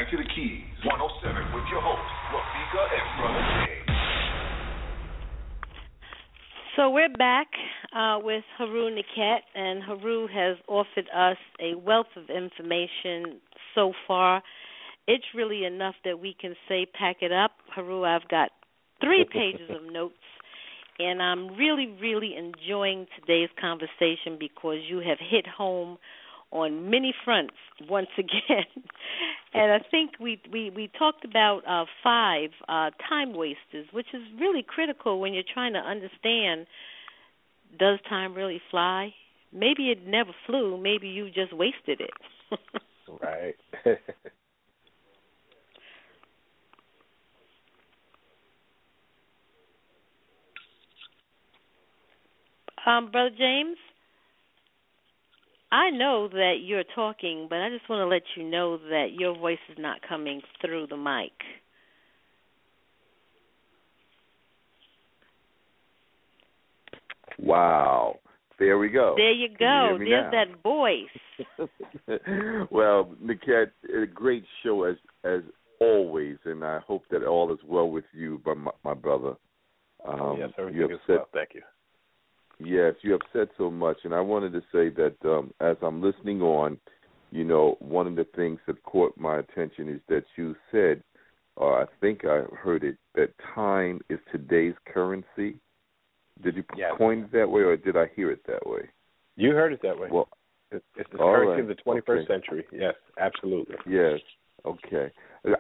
Back 0.09 0.17
to 0.17 0.25
the 0.25 0.31
keys. 0.35 0.65
107 0.85 1.53
with 1.53 1.65
your 1.71 1.83
host, 1.83 2.01
Rafika 2.33 2.83
and 2.97 3.09
Brother 3.21 3.45
James. 3.67 3.89
So 6.77 6.89
we're 6.89 7.13
back 7.13 7.49
uh, 7.95 8.19
with 8.23 8.45
Heru 8.57 8.91
Nekhet, 8.91 9.41
and 9.55 9.83
Heru 9.83 10.27
has 10.29 10.57
offered 10.67 11.09
us 11.15 11.37
a 11.61 11.75
wealth 11.75 12.07
of 12.17 12.31
information 12.31 13.41
so 13.75 13.93
far. 14.07 14.43
It's 15.07 15.25
really 15.35 15.67
enough 15.67 15.97
that 16.07 16.19
we 16.19 16.35
can 16.41 16.55
say 16.69 16.87
pack 16.87 17.17
it 17.21 17.33
up. 17.33 17.51
Heru, 17.75 18.05
I've 18.05 18.29
got 18.29 18.51
three 19.03 19.27
pages 19.31 19.69
of 19.69 19.93
notes, 19.93 20.15
and 20.99 21.21
I'm 21.21 21.49
really, 21.49 21.95
really 22.01 22.35
enjoying 22.35 23.07
today's 23.21 23.51
conversation 23.61 24.39
because 24.41 24.79
you 24.89 25.01
have 25.01 25.19
hit 25.21 25.47
home 25.47 25.99
on 26.51 26.91
many 26.91 27.15
fronts 27.25 27.55
once 27.89 28.09
again. 28.17 28.65
and 29.55 29.73
I 29.73 29.81
think 29.91 30.13
we 30.21 30.41
we 30.53 30.71
we 30.71 30.91
talked 30.99 31.25
about 31.25 31.61
uh, 31.69 31.85
five 32.03 32.51
uh, 32.69 32.91
time 33.09 33.35
wasters, 33.35 33.87
which 33.93 34.09
is 34.15 34.23
really 34.41 34.65
critical 34.67 35.21
when 35.21 35.35
you're 35.35 35.43
trying 35.55 35.75
to 35.75 35.81
understand 35.81 36.67
does 37.77 37.99
time 38.09 38.35
really 38.35 38.61
fly? 38.71 39.13
Maybe 39.53 39.91
it 39.91 40.07
never 40.07 40.31
flew. 40.47 40.79
Maybe 40.81 41.09
you 41.09 41.27
just 41.31 41.53
wasted 41.53 42.01
it. 42.01 42.11
right. 43.23 43.57
um, 52.87 53.11
Brother 53.11 53.35
James, 53.37 53.77
I 55.71 55.91
know 55.91 56.29
that 56.29 56.61
you're 56.63 56.83
talking, 56.95 57.47
but 57.51 57.59
I 57.59 57.69
just 57.69 57.87
want 57.91 58.01
to 58.01 58.07
let 58.07 58.23
you 58.37 58.45
know 58.49 58.79
that 58.79 59.09
your 59.19 59.37
voice 59.37 59.59
is 59.71 59.77
not 59.79 60.01
coming 60.09 60.41
through 60.61 60.87
the 60.87 60.97
mic. 60.97 61.33
Wow. 67.39 68.19
There 68.59 68.79
we 68.79 68.89
go. 68.89 69.15
There 69.17 69.31
you 69.31 69.49
go. 69.57 69.99
you 70.01 70.05
There's 70.05 70.33
now? 70.33 70.47
that 70.47 70.63
voice. 70.63 71.07
well, 72.71 73.15
Nekhet, 73.23 73.71
a 74.03 74.07
great 74.07 74.45
show 74.65 74.83
as 74.85 74.97
as 75.23 75.43
always, 75.81 76.39
and 76.45 76.65
I 76.65 76.81
hope 76.81 77.05
that 77.11 77.25
all 77.25 77.53
is 77.53 77.61
well 77.65 77.89
with 77.89 78.05
you, 78.13 78.43
my, 78.45 78.73
my 78.85 78.95
brother. 78.95 79.37
Um, 80.07 80.39
yes, 80.41 80.51
everything 80.59 80.83
have 80.83 80.91
is 80.91 80.99
said, 81.07 81.17
well. 81.17 81.29
Thank 81.33 81.55
you. 81.55 81.63
Yes, 82.61 82.95
you 83.03 83.13
have 83.13 83.21
said 83.33 83.49
so 83.57 83.71
much, 83.71 83.99
and 84.05 84.15
I 84.15 84.21
wanted 84.21 84.53
to 84.53 84.61
say 84.73 84.89
that 84.91 85.15
um, 85.25 85.53
as 85.61 85.77
I'm 85.81 86.03
listening 86.03 86.43
on, 86.43 86.79
you 87.31 87.45
know, 87.45 87.77
one 87.79 88.07
of 88.07 88.17
the 88.17 88.27
things 88.35 88.59
that 88.67 88.83
caught 88.83 89.17
my 89.17 89.39
attention 89.39 89.89
is 89.89 90.01
that 90.09 90.25
you 90.37 90.57
said, 90.73 91.03
or 91.57 91.83
I 91.83 91.87
think 92.01 92.25
I 92.25 92.43
heard 92.57 92.83
it, 92.83 92.97
that 93.15 93.31
time 93.55 94.01
is 94.09 94.19
today's 94.33 94.75
currency. 94.93 95.57
Did 96.43 96.57
you 96.57 96.65
Yes. 96.77 96.95
coin 96.97 97.25
it 97.25 97.33
that 97.33 97.49
way, 97.49 97.63
or 97.63 97.77
did 97.77 97.97
I 97.97 98.07
hear 98.17 98.31
it 98.31 98.45
that 98.47 98.67
way? 98.67 98.89
You 99.37 99.53
heard 99.53 99.73
it 99.73 99.81
that 99.83 99.99
way. 99.99 100.09
Well, 100.11 100.29
it's, 100.73 100.85
it's 100.97 101.11
the 101.11 101.19
currency 101.19 101.63
right. 101.63 101.71
of 101.71 101.77
the 101.77 101.83
21st 101.83 102.19
Okay. 102.19 102.27
century. 102.27 102.67
Yes, 102.73 102.95
absolutely. 103.19 103.77
Yes. 103.87 104.21
Okay. 104.65 105.11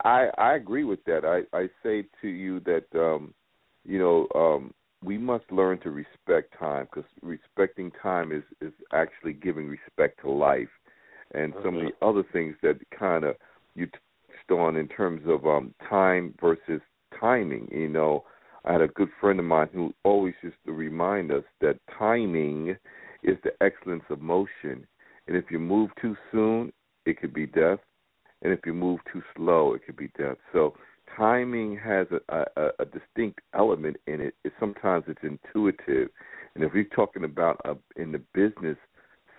I 0.04 0.28
I 0.36 0.54
agree 0.54 0.84
with 0.84 1.02
that. 1.04 1.24
I 1.24 1.56
I 1.56 1.68
say 1.82 2.04
to 2.20 2.28
you 2.28 2.60
that 2.60 2.84
um 2.94 3.32
you 3.84 3.98
know 3.98 4.26
um 4.34 4.74
we 5.02 5.16
must 5.16 5.44
learn 5.50 5.78
to 5.80 5.90
respect 5.90 6.54
time 6.58 6.86
because 6.86 7.08
respecting 7.22 7.92
time 8.02 8.32
is 8.32 8.42
is 8.60 8.72
actually 8.92 9.32
giving 9.32 9.68
respect 9.68 10.20
to 10.22 10.30
life. 10.30 10.68
And 11.34 11.52
some 11.62 11.76
of 11.76 11.82
the 11.82 12.06
other 12.06 12.24
things 12.32 12.56
that 12.62 12.78
kind 12.98 13.24
of 13.24 13.36
you 13.74 13.86
touched 13.86 14.50
on 14.50 14.76
in 14.76 14.88
terms 14.88 15.22
of 15.26 15.46
um 15.46 15.74
time 15.88 16.34
versus 16.40 16.80
timing 17.18 17.68
you 17.70 17.88
know 17.88 18.24
i 18.64 18.72
had 18.72 18.80
a 18.80 18.88
good 18.88 19.08
friend 19.20 19.38
of 19.38 19.44
mine 19.44 19.68
who 19.72 19.92
always 20.04 20.34
used 20.42 20.56
to 20.64 20.72
remind 20.72 21.30
us 21.32 21.44
that 21.60 21.78
timing 21.98 22.76
is 23.22 23.36
the 23.42 23.50
excellence 23.62 24.04
of 24.10 24.20
motion. 24.20 24.86
And 25.26 25.36
if 25.36 25.46
you 25.50 25.58
move 25.58 25.90
too 26.00 26.16
soon 26.30 26.72
it 27.06 27.20
could 27.20 27.32
be 27.32 27.46
death. 27.46 27.78
And 28.42 28.52
if 28.52 28.60
you 28.64 28.72
move 28.72 29.00
too 29.12 29.22
slow, 29.36 29.74
it 29.74 29.84
could 29.84 29.96
be 29.96 30.10
death. 30.18 30.36
So 30.52 30.74
timing 31.16 31.78
has 31.78 32.06
a, 32.28 32.44
a, 32.56 32.70
a 32.80 32.84
distinct 32.84 33.40
element 33.54 33.96
in 34.06 34.20
it. 34.20 34.34
it. 34.44 34.52
Sometimes 34.60 35.04
it's 35.08 35.20
intuitive, 35.22 36.08
and 36.54 36.64
if 36.64 36.72
you're 36.74 36.84
talking 36.84 37.24
about 37.24 37.60
uh 37.64 37.74
in 37.96 38.12
the 38.12 38.22
business 38.34 38.76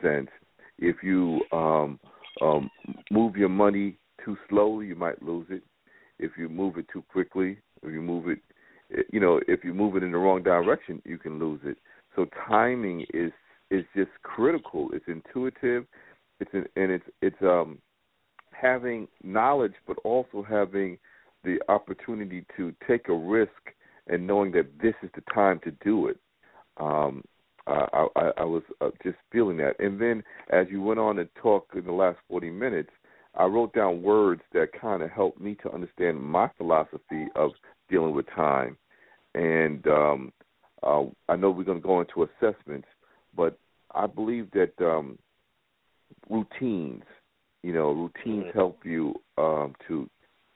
sense, 0.02 0.30
if 0.78 0.98
you 1.04 1.42
um, 1.52 2.00
um, 2.42 2.70
move 3.12 3.36
your 3.36 3.50
money 3.50 3.98
too 4.24 4.38
slowly, 4.50 4.88
you 4.88 4.96
might 4.96 5.22
lose 5.22 5.48
it. 5.50 5.64
If 6.20 6.32
you 6.38 6.50
move 6.50 6.78
it 6.78 6.86
too 6.92 7.04
quickly, 7.12 7.58
if 7.84 7.92
you 7.92 8.02
move 8.02 8.30
it, 8.30 8.40
eh, 8.98 9.04
you 9.12 9.20
know, 9.20 9.40
if 9.48 9.64
you 9.64 9.74
move 9.74 9.96
it 9.96 10.04
in 10.04 10.12
the 10.12 10.18
wrong 10.18 10.44
direction, 10.44 11.02
you 11.06 11.18
can 11.18 11.40
lose 11.40 11.62
it. 11.64 11.78
So 12.16 12.26
timing 12.48 13.06
is 13.14 13.32
is 13.72 13.86
just 13.96 14.12
critical. 14.24 14.90
It's 14.94 15.06
intuitive. 15.08 15.86
It's 16.40 16.52
an, 16.54 16.66
and 16.76 16.92
it's 16.92 17.06
it's 17.22 17.42
um 17.42 17.80
having 18.52 19.08
knowledge, 19.24 19.76
but 19.88 19.98
also 20.04 20.46
having 20.48 20.98
the 21.44 21.60
opportunity 21.70 22.46
to 22.58 22.74
take 22.88 23.08
a 23.10 23.14
risk 23.14 23.52
and 24.08 24.26
knowing 24.26 24.52
that 24.52 24.68
this 24.82 24.96
is 25.04 25.10
the 25.16 25.24
time 25.34 25.60
to 25.64 25.72
do 25.84 26.08
it. 26.08 26.18
Um, 26.78 27.24
I, 27.68 28.08
I, 28.16 28.32
I 28.38 28.44
was 28.44 28.64
uh, 28.82 28.90
just 29.04 29.18
feeling 29.32 29.58
that. 29.58 29.80
And 29.80 30.02
then 30.02 30.24
as 30.50 30.68
you 30.72 30.82
went 30.82 31.00
on 31.00 31.18
to 31.18 31.28
talk 31.42 31.68
in 31.76 31.86
the 31.86 31.92
last 31.92 32.18
40 32.28 32.50
minutes, 32.50 32.90
I 33.36 33.46
wrote 33.46 33.74
down 33.74 34.02
words 34.02 34.42
that 34.54 34.70
kind 34.80 35.04
of 35.04 35.12
helped 35.12 35.40
me 35.40 35.56
to 35.64 35.72
understand 35.72 36.22
my 36.22 36.50
philosophy 36.58 37.28
of 37.36 37.52
dealing 37.90 38.16
with 38.16 38.26
time. 38.36 38.76
And 39.36 39.86
um, 39.88 40.34
uh, 40.82 41.04
I 41.28 41.36
know 41.36 41.52
we're 41.52 41.64
going 41.64 41.82
to 41.82 41.88
go 41.88 42.02
into 42.02 42.24
assessments, 42.24 42.88
but 43.36 43.58
I 43.94 44.08
believe 44.08 44.50
that 44.52 44.74
um, 44.80 45.20
routines, 46.30 47.04
you 47.62 47.74
know, 47.74 47.92
routines 47.92 48.46
help 48.54 48.80
you 48.84 49.14
um, 49.38 49.76
to 49.88 50.10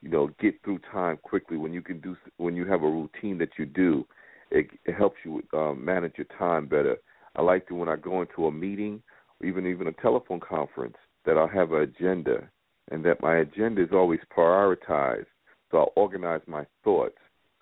you 0.03 0.09
know 0.09 0.29
get 0.39 0.61
through 0.63 0.79
time 0.91 1.17
quickly 1.23 1.57
when 1.57 1.71
you 1.73 1.81
can 1.81 1.99
do 2.01 2.15
when 2.37 2.55
you 2.55 2.65
have 2.65 2.83
a 2.83 2.89
routine 2.89 3.37
that 3.37 3.51
you 3.57 3.65
do. 3.65 4.05
It, 4.51 4.67
it 4.85 4.95
helps 4.95 5.17
you 5.23 5.41
um, 5.53 5.83
manage 5.83 6.13
your 6.17 6.27
time 6.37 6.67
better. 6.67 6.97
I 7.35 7.41
like 7.41 7.67
to 7.67 7.75
when 7.75 7.89
i 7.89 7.95
go 7.95 8.21
into 8.21 8.45
a 8.45 8.51
meeting 8.51 9.01
or 9.39 9.47
even 9.47 9.65
even 9.65 9.87
a 9.87 9.93
telephone 9.93 10.41
conference 10.41 10.97
that 11.25 11.37
i'll 11.37 11.47
have 11.47 11.71
an 11.71 11.81
agenda 11.81 12.47
and 12.91 13.03
that 13.05 13.21
my 13.21 13.37
agenda 13.37 13.81
is 13.81 13.89
always 13.93 14.19
prioritized. 14.35 15.25
So 15.71 15.77
i'll 15.77 15.93
organize 15.95 16.41
my 16.47 16.65
thoughts. 16.83 17.17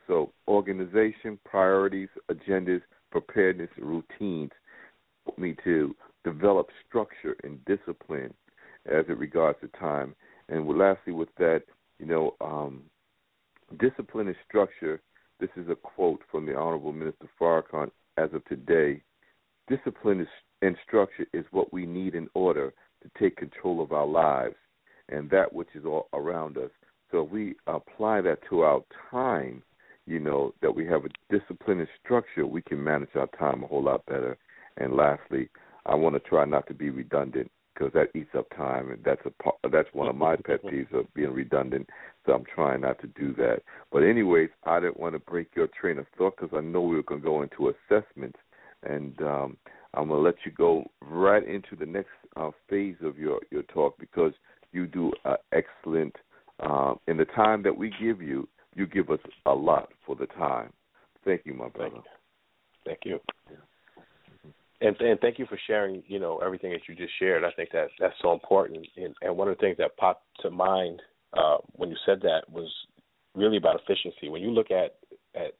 So 0.08 0.34
organization 0.48 1.40
priorities 1.46 2.10
agendas 2.30 2.82
preparedness 3.12 3.70
routines 3.78 4.52
help 5.26 5.38
me 5.38 5.56
to 5.64 5.96
develop 6.24 6.68
structure 6.88 7.36
and 7.44 7.64
discipline 7.66 8.34
as 8.88 9.06
it 9.08 9.18
regards 9.18 9.60
to 9.62 9.68
time. 9.80 10.16
And 10.50 10.68
lastly 10.68 11.14
with 11.14 11.30
that 11.38 11.64
you 12.02 12.08
know, 12.08 12.36
um, 12.42 12.82
discipline 13.80 14.28
and 14.28 14.36
structure. 14.48 15.00
This 15.40 15.52
is 15.56 15.70
a 15.70 15.76
quote 15.76 16.22
from 16.32 16.46
the 16.46 16.56
Honorable 16.56 16.92
Minister 16.92 17.28
Farrakhan 17.40 17.92
as 18.18 18.30
of 18.34 18.44
today. 18.46 19.02
Discipline 19.70 20.20
is, 20.20 20.28
and 20.64 20.76
structure 20.86 21.28
is 21.32 21.46
what 21.52 21.72
we 21.72 21.86
need 21.86 22.16
in 22.16 22.28
order 22.34 22.74
to 23.04 23.10
take 23.20 23.38
control 23.38 23.82
of 23.82 23.92
our 23.92 24.08
lives 24.08 24.56
and 25.10 25.30
that 25.30 25.54
which 25.54 25.70
is 25.76 25.86
all 25.86 26.08
around 26.14 26.58
us. 26.58 26.72
So 27.12 27.24
if 27.24 27.30
we 27.30 27.56
apply 27.68 28.22
that 28.22 28.40
to 28.50 28.62
our 28.62 28.82
time, 29.12 29.62
you 30.08 30.20
know, 30.20 30.54
that 30.62 30.74
we 30.74 30.86
have 30.88 31.04
a 31.06 31.10
discipline 31.38 31.80
and 31.80 31.90
structure, 32.04 32.48
we 32.48 32.64
can 32.64 32.84
manage 32.84 33.10
our 33.16 33.28
time 33.38 33.64
a 33.64 33.68
whole 33.68 33.84
lot 33.84 34.06
better. 34.08 34.38
And 34.78 34.96
lastly, 34.96 35.50
I 35.86 35.96
want 35.96 36.16
to 36.16 36.30
try 36.30 36.46
not 36.46 36.68
to 36.68 36.74
be 36.74 36.90
redundant 36.90 37.52
because 37.74 37.92
that 37.94 38.10
eats 38.16 38.30
up 38.38 38.50
time, 38.56 38.92
and 38.92 39.04
that's 39.04 39.22
a 39.26 39.70
that's 39.70 39.90
one 39.94 40.08
of 40.08 40.16
my 40.16 40.36
pet 40.36 40.64
peeves 40.64 40.94
of 40.94 41.12
being 41.14 41.34
redundant. 41.34 41.90
So 42.26 42.34
I'm 42.34 42.46
trying 42.54 42.82
not 42.82 43.00
to 43.02 43.08
do 43.08 43.34
that. 43.36 43.62
But 43.92 44.00
anyways, 44.00 44.50
I 44.66 44.80
didn't 44.80 45.00
want 45.00 45.16
to 45.16 45.20
break 45.20 45.50
your 45.56 45.68
train 45.80 45.98
of 45.98 46.06
thought 46.18 46.36
because 46.38 46.56
I 46.56 46.62
know 46.62 46.82
we 46.82 46.96
were 46.96 47.04
going 47.04 47.22
to 47.22 47.26
go 47.26 47.42
into 47.42 47.74
assessments, 47.90 48.40
and 48.84 49.20
um, 49.22 49.58
I'm 49.94 50.10
going 50.10 50.20
to 50.20 50.26
let 50.26 50.36
you 50.46 50.52
go 50.52 50.86
right 51.02 51.48
into 51.48 51.76
the 51.78 51.86
next 51.86 52.10
uh, 52.36 52.52
phase 52.70 52.98
of 53.02 53.18
your 53.18 53.40
your 53.50 53.64
talk 53.64 53.98
because 54.00 54.34
you 54.72 54.88
do 54.88 55.12
uh, 55.26 55.38
excellent. 55.52 56.16
Uh, 56.60 56.94
in 57.08 57.18
the 57.18 57.26
time 57.26 57.64
that 57.64 57.76
we 57.76 57.92
give 58.00 58.22
you, 58.22 58.48
you 58.76 58.86
give 58.86 59.10
us 59.10 59.20
a 59.48 59.52
lot 59.52 59.90
for 60.06 60.16
the 60.16 60.28
time. 60.28 60.72
Thank 61.26 61.42
you, 61.46 61.54
my 61.54 61.70
brother. 61.70 61.96
Thank 62.86 63.00
you. 63.06 63.20
Thank 63.48 63.58
you 63.58 63.58
and 64.82 65.00
and 65.00 65.20
thank 65.20 65.40
you 65.40 65.46
for 65.46 65.60
sharing 65.68 66.04
you 66.08 66.20
know 66.20 66.40
everything 66.40 66.72
that 66.72 66.82
you 66.90 66.96
just 66.96 67.14
shared. 67.20 67.44
I 67.44 67.52
think 67.52 67.70
that 67.72 67.88
that's 68.00 68.16
so 68.22 68.34
important. 68.34 68.86
And, 68.98 69.14
and 69.22 69.38
one 69.38 69.48
of 69.48 69.58
the 69.58 69.62
things 69.62 69.78
that 69.78 69.96
popped 69.98 70.26
to 70.42 70.50
mind 70.50 71.02
uh, 71.34 71.58
when 71.74 71.90
you 71.90 71.96
said 72.06 72.22
that 72.22 72.42
was 72.50 72.70
really 73.36 73.58
about 73.58 73.80
efficiency. 73.82 74.30
When 74.30 74.42
you 74.42 74.52
look 74.52 74.72
at 74.72 74.96
at 75.36 75.54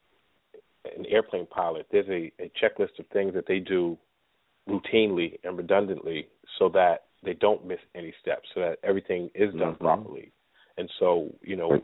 an 0.98 1.06
airplane 1.06 1.46
pilot 1.46 1.86
there's 1.92 2.08
a, 2.10 2.32
a 2.44 2.52
checklist 2.62 2.98
of 3.00 3.06
things 3.14 3.36
that 3.36 3.46
they 3.48 3.60
do 3.60 3.96
routinely 4.68 5.38
and 5.44 5.56
redundantly 5.56 6.28
so 6.58 6.70
that 6.70 7.04
they 7.24 7.36
don't 7.36 7.66
miss 7.66 7.78
any 7.94 8.12
steps 8.20 8.50
so 8.56 8.62
that 8.62 8.80
everything 8.84 9.30
is 9.36 9.54
done 9.54 9.74
mm-hmm. 9.74 9.84
properly. 9.84 10.32
And 10.78 10.90
so 11.00 11.30
you 11.42 11.56
know 11.56 11.80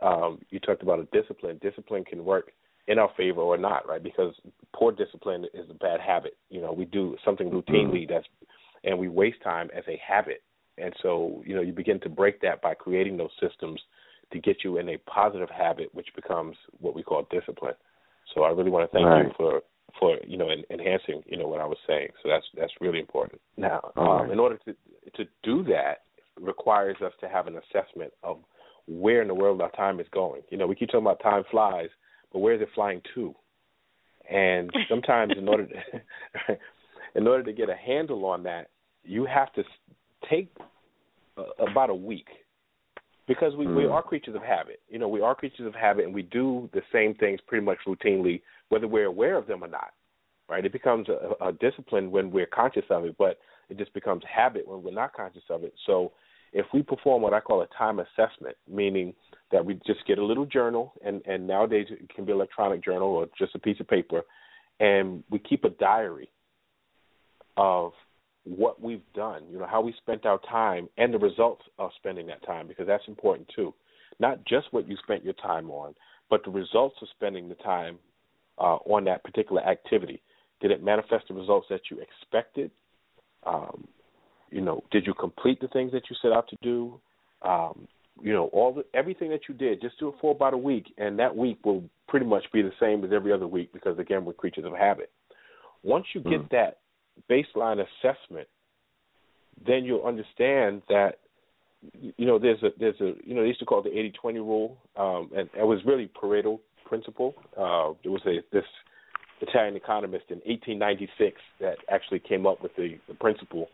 um, 0.00 0.40
you 0.50 0.60
talked 0.60 0.82
about 0.82 1.00
a 1.00 1.04
discipline. 1.18 1.58
Discipline 1.62 2.04
can 2.04 2.24
work 2.24 2.52
in 2.86 2.98
our 2.98 3.10
favor 3.16 3.40
or 3.40 3.56
not, 3.56 3.88
right? 3.88 4.02
Because 4.02 4.34
poor 4.74 4.92
discipline 4.92 5.46
is 5.54 5.68
a 5.70 5.74
bad 5.74 6.00
habit. 6.00 6.36
You 6.50 6.60
know, 6.60 6.72
we 6.72 6.84
do 6.84 7.16
something 7.24 7.50
routinely 7.50 8.08
that's, 8.08 8.26
and 8.84 8.98
we 8.98 9.08
waste 9.08 9.42
time 9.42 9.70
as 9.74 9.84
a 9.88 10.00
habit. 10.06 10.42
And 10.76 10.92
so, 11.02 11.42
you 11.46 11.54
know, 11.54 11.62
you 11.62 11.72
begin 11.72 12.00
to 12.00 12.08
break 12.08 12.40
that 12.42 12.60
by 12.60 12.74
creating 12.74 13.16
those 13.16 13.30
systems 13.40 13.80
to 14.32 14.38
get 14.38 14.58
you 14.64 14.78
in 14.78 14.88
a 14.90 14.98
positive 14.98 15.48
habit, 15.48 15.88
which 15.94 16.08
becomes 16.14 16.56
what 16.80 16.94
we 16.94 17.02
call 17.02 17.26
discipline. 17.30 17.74
So 18.34 18.42
I 18.42 18.50
really 18.50 18.70
want 18.70 18.90
to 18.90 18.94
thank 18.94 19.06
right. 19.06 19.26
you 19.26 19.32
for 19.36 19.62
for 20.00 20.18
you 20.26 20.36
know 20.36 20.48
en- 20.48 20.64
enhancing 20.70 21.22
you 21.26 21.36
know 21.36 21.46
what 21.46 21.60
I 21.60 21.66
was 21.66 21.78
saying. 21.86 22.08
So 22.22 22.28
that's 22.28 22.44
that's 22.56 22.72
really 22.80 22.98
important. 22.98 23.40
Now, 23.56 23.92
um, 23.96 24.06
right. 24.06 24.30
in 24.30 24.40
order 24.40 24.58
to 24.64 24.74
to 25.16 25.30
do 25.42 25.62
that, 25.64 26.02
requires 26.40 26.96
us 27.04 27.12
to 27.20 27.28
have 27.28 27.46
an 27.46 27.56
assessment 27.56 28.12
of 28.22 28.38
where 28.86 29.22
in 29.22 29.28
the 29.28 29.34
world 29.34 29.60
our 29.60 29.70
time 29.72 30.00
is 30.00 30.06
going. 30.12 30.42
You 30.50 30.58
know, 30.58 30.66
we 30.66 30.74
keep 30.74 30.88
talking 30.88 31.06
about 31.06 31.22
time 31.22 31.44
flies, 31.50 31.88
but 32.34 32.40
where 32.40 32.52
is 32.52 32.60
it 32.60 32.68
flying 32.74 33.00
to? 33.14 33.34
And 34.30 34.70
sometimes, 34.90 35.32
in 35.38 35.48
order 35.48 35.66
to, 35.66 36.58
in 37.14 37.26
order 37.26 37.44
to 37.44 37.52
get 37.54 37.70
a 37.70 37.76
handle 37.76 38.26
on 38.26 38.42
that, 38.42 38.68
you 39.04 39.24
have 39.24 39.50
to 39.54 39.62
take 40.28 40.54
about 41.58 41.90
a 41.90 41.94
week 41.94 42.26
because 43.26 43.54
we 43.56 43.66
mm. 43.66 43.76
we 43.76 43.86
are 43.86 44.02
creatures 44.02 44.34
of 44.34 44.42
habit. 44.42 44.80
You 44.88 44.98
know, 44.98 45.08
we 45.08 45.20
are 45.22 45.34
creatures 45.34 45.66
of 45.66 45.74
habit, 45.74 46.04
and 46.04 46.14
we 46.14 46.22
do 46.22 46.68
the 46.72 46.82
same 46.92 47.14
things 47.14 47.40
pretty 47.46 47.64
much 47.64 47.78
routinely, 47.86 48.42
whether 48.68 48.88
we're 48.88 49.06
aware 49.06 49.36
of 49.36 49.46
them 49.46 49.64
or 49.64 49.68
not. 49.68 49.92
Right? 50.48 50.64
It 50.64 50.72
becomes 50.72 51.08
a, 51.08 51.46
a 51.46 51.52
discipline 51.52 52.10
when 52.10 52.30
we're 52.30 52.46
conscious 52.46 52.84
of 52.90 53.06
it, 53.06 53.16
but 53.16 53.38
it 53.70 53.78
just 53.78 53.94
becomes 53.94 54.22
habit 54.30 54.68
when 54.68 54.82
we're 54.82 54.92
not 54.92 55.14
conscious 55.14 55.42
of 55.48 55.64
it. 55.64 55.72
So, 55.86 56.12
if 56.54 56.66
we 56.72 56.82
perform 56.82 57.20
what 57.20 57.34
I 57.34 57.40
call 57.40 57.60
a 57.62 57.66
time 57.76 57.98
assessment, 57.98 58.56
meaning 58.70 59.12
that 59.52 59.64
we 59.64 59.74
just 59.86 60.06
get 60.06 60.18
a 60.18 60.24
little 60.24 60.46
journal, 60.46 60.94
and 61.04 61.20
and 61.26 61.46
nowadays 61.46 61.88
it 61.90 62.08
can 62.14 62.24
be 62.24 62.32
electronic 62.32 62.82
journal 62.82 63.08
or 63.08 63.26
just 63.38 63.54
a 63.54 63.58
piece 63.58 63.80
of 63.80 63.88
paper, 63.88 64.22
and 64.80 65.22
we 65.30 65.38
keep 65.38 65.64
a 65.64 65.70
diary 65.70 66.30
of 67.56 67.92
what 68.44 68.80
we've 68.80 69.02
done, 69.14 69.42
you 69.50 69.58
know, 69.58 69.66
how 69.66 69.80
we 69.80 69.94
spent 69.98 70.26
our 70.26 70.38
time 70.50 70.88
and 70.98 71.12
the 71.12 71.18
results 71.18 71.62
of 71.78 71.90
spending 71.96 72.26
that 72.26 72.44
time 72.46 72.68
because 72.68 72.86
that's 72.86 73.06
important 73.08 73.48
too. 73.54 73.74
Not 74.20 74.44
just 74.44 74.66
what 74.70 74.88
you 74.88 74.96
spent 75.02 75.24
your 75.24 75.34
time 75.34 75.70
on, 75.70 75.94
but 76.30 76.44
the 76.44 76.50
results 76.50 76.96
of 77.00 77.08
spending 77.16 77.48
the 77.48 77.54
time 77.56 77.98
uh, 78.58 78.76
on 78.86 79.04
that 79.04 79.24
particular 79.24 79.62
activity. 79.62 80.22
Did 80.60 80.70
it 80.70 80.82
manifest 80.82 81.28
the 81.28 81.34
results 81.34 81.66
that 81.70 81.80
you 81.90 82.00
expected? 82.00 82.70
Um, 83.44 83.88
you 84.54 84.60
know, 84.60 84.82
did 84.90 85.06
you 85.06 85.14
complete 85.14 85.60
the 85.60 85.68
things 85.68 85.92
that 85.92 86.02
you 86.08 86.16
set 86.22 86.32
out 86.32 86.48
to 86.48 86.56
do? 86.62 87.00
Um, 87.42 87.88
you 88.22 88.32
know 88.32 88.46
all 88.52 88.72
the 88.72 88.84
everything 88.96 89.30
that 89.30 89.40
you 89.48 89.54
did 89.54 89.80
just 89.80 89.98
do 89.98 90.08
it 90.08 90.14
for 90.20 90.32
about 90.32 90.54
a 90.54 90.58
week 90.58 90.86
and 90.98 91.18
that 91.18 91.34
week 91.34 91.58
will 91.64 91.82
pretty 92.08 92.26
much 92.26 92.44
be 92.52 92.62
the 92.62 92.72
same 92.80 93.04
as 93.04 93.10
every 93.12 93.32
other 93.32 93.46
week 93.46 93.72
because 93.72 93.98
again 93.98 94.24
we're 94.24 94.32
creatures 94.32 94.64
of 94.64 94.72
habit 94.72 95.10
once 95.82 96.04
you 96.14 96.20
get 96.20 96.40
mm. 96.40 96.50
that 96.50 96.78
baseline 97.28 97.82
assessment 97.82 98.46
then 99.66 99.84
you'll 99.84 100.04
understand 100.04 100.82
that 100.88 101.18
you 102.16 102.24
know 102.26 102.38
there's 102.38 102.62
a 102.62 102.68
there's 102.78 103.00
a 103.00 103.14
you 103.24 103.34
know 103.34 103.42
they 103.42 103.48
used 103.48 103.58
to 103.58 103.66
call 103.66 103.80
it 103.80 103.84
the 103.84 103.98
eighty 103.98 104.12
twenty 104.12 104.38
rule 104.38 104.76
um 104.96 105.30
and 105.36 105.48
it 105.58 105.66
was 105.66 105.80
really 105.84 106.08
pareto 106.22 106.60
principle 106.86 107.34
uh 107.58 107.92
there 108.02 108.12
was 108.12 108.22
a 108.26 108.38
this 108.52 108.64
italian 109.40 109.74
economist 109.74 110.24
in 110.28 110.36
1896 110.46 111.40
that 111.60 111.76
actually 111.90 112.20
came 112.20 112.46
up 112.46 112.62
with 112.62 112.74
the, 112.76 112.96
the 113.08 113.14
principle 113.14 113.68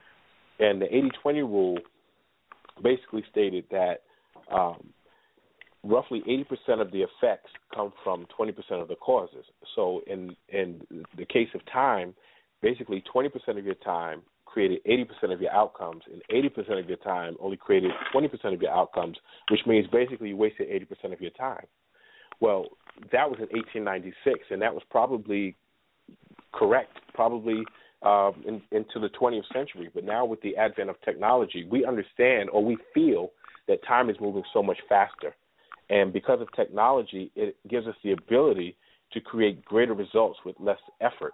and 0.61 0.81
the 0.81 0.87
80 0.87 1.11
20 1.23 1.43
rule 1.43 1.79
basically 2.83 3.25
stated 3.31 3.65
that 3.71 4.03
um, 4.55 4.93
roughly 5.83 6.23
80% 6.29 6.81
of 6.81 6.91
the 6.93 7.03
effects 7.03 7.51
come 7.75 7.93
from 8.05 8.27
20% 8.39 8.55
of 8.81 8.89
the 8.89 8.97
causes. 8.97 9.45
So 9.75 10.03
in 10.07 10.37
in 10.49 10.83
the 11.17 11.25
case 11.25 11.49
of 11.55 11.61
time, 11.73 12.15
basically 12.63 13.03
20% 13.15 13.31
of 13.59 13.65
your 13.65 13.75
time 13.77 14.23
created 14.45 14.81
80% 14.85 15.33
of 15.33 15.41
your 15.41 15.53
outcomes, 15.53 16.03
and 16.13 16.23
80% 16.29 16.81
of 16.81 16.89
your 16.89 16.99
time 16.99 17.37
only 17.41 17.57
created 17.57 17.93
20% 18.13 18.53
of 18.53 18.61
your 18.61 18.73
outcomes, 18.73 19.17
which 19.49 19.61
means 19.65 19.87
basically 19.93 20.31
you 20.31 20.37
wasted 20.37 20.69
80% 20.69 21.13
of 21.13 21.21
your 21.21 21.31
time. 21.31 21.65
Well, 22.41 22.67
that 23.13 23.31
was 23.31 23.39
in 23.39 23.47
1896, 23.57 24.47
and 24.51 24.61
that 24.61 24.75
was 24.75 24.83
probably 24.91 25.57
correct, 26.53 26.99
probably 27.15 27.65
um, 28.03 28.43
in, 28.47 28.63
into 28.73 28.99
the 28.99 29.11
20th 29.21 29.45
century. 29.53 29.91
But 29.95 30.05
now 30.05 30.25
with 30.25 30.41
the 30.43 30.57
advent 30.57 30.91
of 30.91 30.97
technology, 31.03 31.67
we 31.71 31.85
understand 31.85 32.51
or 32.51 32.65
we 32.65 32.77
feel 32.95 33.31
that 33.69 33.85
time 33.87 34.11
is 34.11 34.17
moving 34.21 34.43
so 34.53 34.63
much 34.63 34.79
faster. 34.89 35.35
And 35.91 36.13
because 36.13 36.41
of 36.41 36.49
technology, 36.55 37.31
it 37.35 37.57
gives 37.69 37.87
us 37.87 37.95
the 38.03 38.13
ability 38.13 38.77
to 39.13 39.21
create 39.21 39.65
greater 39.65 39.95
results 39.95 40.39
with 40.45 40.57
less 40.61 40.79
effort, 41.01 41.33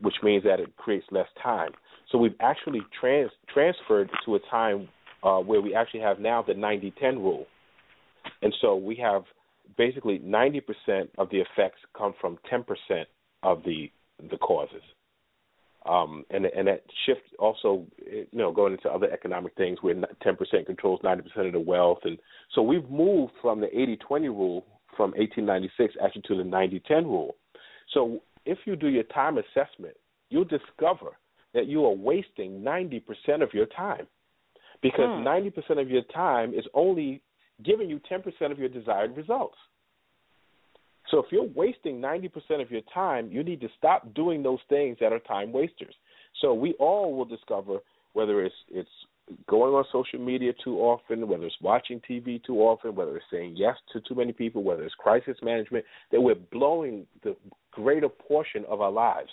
which 0.00 0.16
means 0.22 0.44
that 0.44 0.60
it 0.60 0.76
creates 0.76 1.06
less 1.10 1.28
time. 1.42 1.70
So 2.10 2.18
we've 2.18 2.36
actually 2.40 2.82
trans- 2.98 3.30
transferred 3.52 4.10
to 4.26 4.34
a 4.34 4.38
time 4.50 4.88
uh, 5.22 5.38
where 5.38 5.60
we 5.60 5.74
actually 5.74 6.00
have 6.00 6.18
now 6.18 6.42
the 6.42 6.54
90 6.54 6.92
10 7.00 7.18
rule. 7.18 7.46
And 8.42 8.54
so 8.60 8.76
we 8.76 8.96
have 8.96 9.24
basically 9.76 10.18
90% 10.18 10.62
of 11.18 11.30
the 11.30 11.38
effects 11.38 11.80
come 11.96 12.14
from 12.20 12.38
10% 12.52 12.64
of 13.42 13.62
the 13.64 13.90
the 14.30 14.36
causes. 14.36 14.82
Um, 15.86 16.24
and 16.30 16.44
and 16.44 16.68
that 16.68 16.84
shift 17.06 17.22
also, 17.38 17.86
you 18.06 18.26
know, 18.32 18.52
going 18.52 18.74
into 18.74 18.90
other 18.90 19.10
economic 19.10 19.54
things 19.56 19.78
where 19.80 19.94
10% 19.94 20.66
controls 20.66 21.00
90% 21.02 21.46
of 21.46 21.52
the 21.52 21.60
wealth, 21.60 22.00
and 22.04 22.18
so 22.54 22.60
we've 22.60 22.88
moved 22.90 23.32
from 23.40 23.60
the 23.60 23.68
80-20 23.68 24.24
rule 24.24 24.66
from 24.96 25.12
1896 25.12 25.94
actually 26.04 26.22
to 26.22 26.36
the 26.36 26.42
90-10 26.42 27.04
rule. 27.04 27.36
So 27.94 28.20
if 28.44 28.58
you 28.66 28.76
do 28.76 28.88
your 28.88 29.04
time 29.04 29.38
assessment, 29.38 29.96
you'll 30.28 30.44
discover 30.44 31.16
that 31.54 31.66
you 31.66 31.84
are 31.86 31.92
wasting 31.92 32.60
90% 32.60 33.42
of 33.42 33.54
your 33.54 33.66
time 33.66 34.06
because 34.82 35.08
hmm. 35.08 35.26
90% 35.26 35.80
of 35.80 35.90
your 35.90 36.02
time 36.14 36.54
is 36.54 36.64
only 36.74 37.22
giving 37.64 37.88
you 37.88 38.00
10% 38.10 38.50
of 38.50 38.58
your 38.58 38.68
desired 38.68 39.16
results. 39.16 39.56
So 41.10 41.18
if 41.18 41.26
you're 41.30 41.48
wasting 41.54 42.00
90% 42.00 42.62
of 42.62 42.70
your 42.70 42.82
time, 42.92 43.30
you 43.30 43.42
need 43.42 43.60
to 43.62 43.68
stop 43.76 44.14
doing 44.14 44.42
those 44.42 44.60
things 44.68 44.96
that 45.00 45.12
are 45.12 45.18
time 45.20 45.52
wasters. 45.52 45.94
So 46.40 46.54
we 46.54 46.74
all 46.74 47.16
will 47.16 47.24
discover 47.24 47.78
whether 48.12 48.44
it's 48.44 48.54
it's 48.68 48.88
going 49.48 49.72
on 49.74 49.84
social 49.92 50.18
media 50.18 50.52
too 50.64 50.78
often, 50.78 51.28
whether 51.28 51.44
it's 51.44 51.56
watching 51.60 52.00
TV 52.08 52.42
too 52.44 52.56
often, 52.56 52.94
whether 52.94 53.16
it's 53.16 53.26
saying 53.30 53.54
yes 53.56 53.76
to 53.92 54.00
too 54.00 54.14
many 54.14 54.32
people, 54.32 54.62
whether 54.62 54.82
it's 54.82 54.94
crisis 54.94 55.36
management, 55.42 55.84
that 56.10 56.20
we're 56.20 56.34
blowing 56.34 57.06
the 57.22 57.36
greater 57.70 58.08
portion 58.08 58.64
of 58.68 58.80
our 58.80 58.90
lives. 58.90 59.30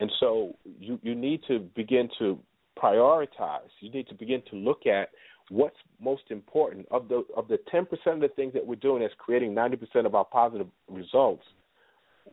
And 0.00 0.10
so 0.20 0.56
you 0.78 0.98
you 1.02 1.14
need 1.14 1.40
to 1.48 1.60
begin 1.74 2.08
to 2.18 2.38
prioritize. 2.82 3.70
You 3.80 3.90
need 3.90 4.08
to 4.08 4.14
begin 4.14 4.42
to 4.50 4.56
look 4.56 4.86
at 4.86 5.10
what's 5.50 5.76
most 6.00 6.24
important 6.30 6.86
of 6.90 7.08
the 7.08 7.24
of 7.36 7.48
the 7.48 7.58
10% 7.72 7.86
of 8.06 8.20
the 8.20 8.28
things 8.28 8.52
that 8.52 8.66
we're 8.66 8.76
doing 8.76 9.02
that's 9.02 9.14
creating 9.18 9.54
90% 9.54 10.06
of 10.06 10.14
our 10.14 10.24
positive 10.24 10.66
results. 10.88 11.44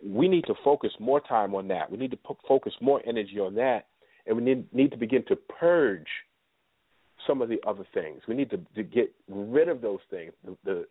We 0.03 0.27
need 0.27 0.45
to 0.45 0.55
focus 0.63 0.91
more 0.99 1.21
time 1.21 1.53
on 1.53 1.67
that. 1.67 1.89
We 1.89 1.97
need 1.97 2.11
to 2.11 2.17
p- 2.17 2.33
focus 2.47 2.73
more 2.81 3.01
energy 3.05 3.39
on 3.39 3.53
that, 3.55 3.87
and 4.25 4.35
we 4.35 4.43
need 4.43 4.73
need 4.73 4.91
to 4.91 4.97
begin 4.97 5.23
to 5.27 5.35
purge 5.35 6.07
some 7.27 7.41
of 7.41 7.49
the 7.49 7.59
other 7.65 7.85
things. 7.93 8.21
We 8.27 8.35
need 8.35 8.49
to, 8.49 8.59
to 8.75 8.83
get 8.83 9.13
rid 9.29 9.69
of 9.69 9.81
those 9.81 9.99
things, 10.09 10.33
the 10.43 10.57
the, 10.63 10.85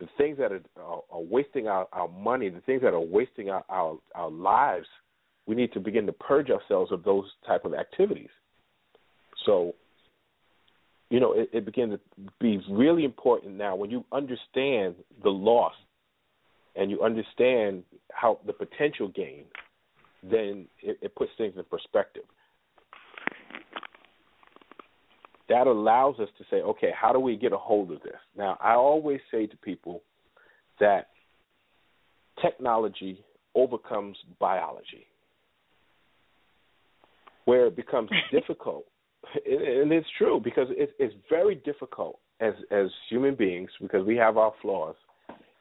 the 0.00 0.08
things 0.16 0.38
that 0.38 0.52
are, 0.52 0.62
are, 0.78 1.02
are 1.10 1.20
wasting 1.20 1.68
our, 1.68 1.86
our 1.92 2.08
money, 2.08 2.48
the 2.48 2.60
things 2.60 2.82
that 2.82 2.94
are 2.94 3.00
wasting 3.00 3.50
our, 3.50 3.64
our 3.68 3.98
our 4.14 4.30
lives. 4.30 4.86
We 5.46 5.54
need 5.54 5.72
to 5.74 5.80
begin 5.80 6.06
to 6.06 6.12
purge 6.12 6.50
ourselves 6.50 6.90
of 6.90 7.04
those 7.04 7.26
type 7.46 7.64
of 7.64 7.72
activities. 7.72 8.30
So, 9.44 9.74
you 11.10 11.20
know, 11.20 11.32
it, 11.32 11.48
it 11.52 11.64
begins 11.64 11.92
to 11.92 12.00
be 12.40 12.60
really 12.70 13.04
important 13.04 13.54
now 13.54 13.76
when 13.76 13.90
you 13.90 14.04
understand 14.12 14.96
the 15.22 15.30
loss 15.30 15.74
and 16.74 16.90
you 16.90 17.02
understand 17.02 17.84
how 18.12 18.38
the 18.46 18.52
potential 18.52 19.08
gain, 19.08 19.44
then 20.22 20.66
it, 20.82 20.98
it 21.00 21.14
puts 21.14 21.30
things 21.38 21.54
in 21.56 21.64
perspective. 21.64 22.24
That 25.48 25.68
allows 25.68 26.18
us 26.18 26.28
to 26.38 26.44
say, 26.50 26.56
okay, 26.56 26.90
how 27.00 27.12
do 27.12 27.20
we 27.20 27.36
get 27.36 27.52
a 27.52 27.56
hold 27.56 27.92
of 27.92 28.02
this? 28.02 28.18
Now, 28.36 28.58
I 28.60 28.72
always 28.72 29.20
say 29.30 29.46
to 29.46 29.56
people 29.58 30.02
that 30.80 31.08
technology 32.42 33.24
overcomes 33.54 34.16
biology. 34.40 35.06
Where 37.44 37.66
it 37.66 37.76
becomes 37.76 38.10
difficult 38.32 38.86
and 39.34 39.92
it's 39.92 40.06
true 40.18 40.40
because 40.42 40.68
it's 40.70 40.92
it's 40.98 41.14
very 41.28 41.56
difficult 41.56 42.18
as 42.40 42.54
as 42.70 42.88
human 43.08 43.34
beings 43.34 43.70
because 43.80 44.06
we 44.06 44.16
have 44.16 44.36
our 44.36 44.52
flaws. 44.62 44.96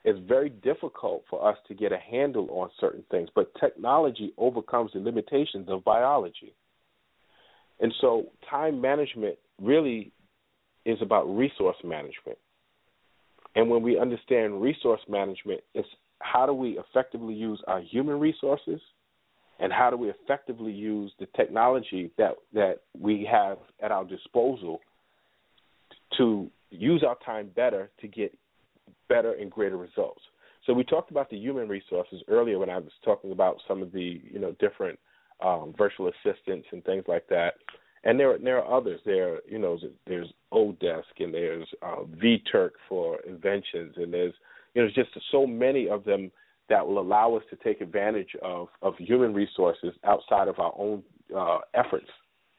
It's 0.03 0.19
very 0.27 0.49
difficult 0.49 1.23
for 1.29 1.47
us 1.47 1.57
to 1.67 1.73
get 1.73 1.91
a 1.91 1.97
handle 1.97 2.47
on 2.51 2.69
certain 2.79 3.03
things, 3.09 3.27
but 3.33 3.51
technology 3.59 4.33
overcomes 4.37 4.91
the 4.93 4.99
limitations 4.99 5.67
of 5.67 5.83
biology. 5.83 6.53
And 7.79 7.91
so, 7.99 8.27
time 8.47 8.79
management 8.79 9.37
really 9.59 10.11
is 10.85 10.99
about 11.01 11.23
resource 11.23 11.77
management. 11.83 12.37
And 13.55 13.69
when 13.69 13.81
we 13.81 13.97
understand 13.97 14.61
resource 14.61 15.01
management, 15.09 15.61
it's 15.73 15.87
how 16.21 16.45
do 16.45 16.53
we 16.53 16.77
effectively 16.77 17.33
use 17.33 17.61
our 17.67 17.81
human 17.81 18.19
resources 18.19 18.79
and 19.59 19.71
how 19.71 19.89
do 19.89 19.97
we 19.97 20.09
effectively 20.09 20.71
use 20.71 21.11
the 21.19 21.27
technology 21.35 22.11
that 22.17 22.35
that 22.53 22.81
we 22.99 23.27
have 23.29 23.57
at 23.81 23.91
our 23.91 24.05
disposal 24.05 24.79
to 26.17 26.49
use 26.69 27.03
our 27.07 27.17
time 27.25 27.49
better 27.55 27.89
to 28.01 28.07
get 28.07 28.37
better 29.07 29.33
and 29.33 29.51
greater 29.51 29.77
results. 29.77 30.21
So 30.65 30.73
we 30.73 30.83
talked 30.83 31.11
about 31.11 31.29
the 31.29 31.37
human 31.37 31.67
resources 31.67 32.21
earlier 32.27 32.57
when 32.57 32.69
I 32.69 32.77
was 32.77 32.91
talking 33.03 33.31
about 33.31 33.57
some 33.67 33.81
of 33.81 33.91
the 33.91 34.21
you 34.31 34.39
know 34.39 34.55
different 34.59 34.99
um, 35.43 35.73
virtual 35.77 36.09
assistants 36.09 36.67
and 36.71 36.83
things 36.83 37.03
like 37.07 37.27
that. 37.29 37.55
And 38.03 38.19
there 38.19 38.37
there 38.37 38.63
are 38.63 38.77
others. 38.77 38.99
There 39.05 39.39
you 39.47 39.59
know 39.59 39.77
there's 40.07 40.31
Odesk 40.51 41.03
and 41.19 41.33
there's 41.33 41.67
uh, 41.81 42.03
vTurk 42.23 42.71
for 42.89 43.19
inventions 43.27 43.93
and 43.97 44.13
there's 44.13 44.33
you 44.73 44.81
know 44.81 44.89
there's 44.95 45.07
just 45.07 45.25
so 45.31 45.45
many 45.45 45.87
of 45.87 46.03
them 46.03 46.31
that 46.69 46.85
will 46.85 46.99
allow 46.99 47.35
us 47.35 47.43
to 47.49 47.55
take 47.57 47.81
advantage 47.81 48.35
of, 48.41 48.67
of 48.81 48.95
human 48.97 49.33
resources 49.33 49.93
outside 50.03 50.47
of 50.47 50.59
our 50.59 50.73
own 50.77 51.03
uh, 51.35 51.59
efforts, 51.73 52.07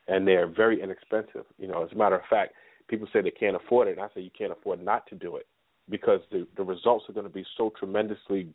and 0.09 0.27
they're 0.27 0.47
very 0.47 0.83
inexpensive. 0.83 1.45
You 1.59 1.69
know, 1.69 1.85
as 1.85 1.93
a 1.93 1.97
matter 1.97 2.17
of 2.17 2.23
fact, 2.31 2.55
people 2.89 3.09
say 3.13 3.21
they 3.21 3.31
can't 3.31 3.57
afford 3.57 3.89
it, 3.89 3.93
and 3.93 4.01
I 4.01 4.09
say 4.15 4.21
you 4.21 4.31
can't 4.37 4.53
afford 4.53 4.85
not 4.85 5.07
to 5.09 5.15
do 5.15 5.37
it 5.37 5.47
because 5.91 6.21
the 6.31 6.47
the 6.57 6.65
results 6.65 7.05
are 7.09 7.13
going 7.13 7.27
to 7.27 7.33
be 7.33 7.45
so 7.57 7.73
tremendously 7.79 8.49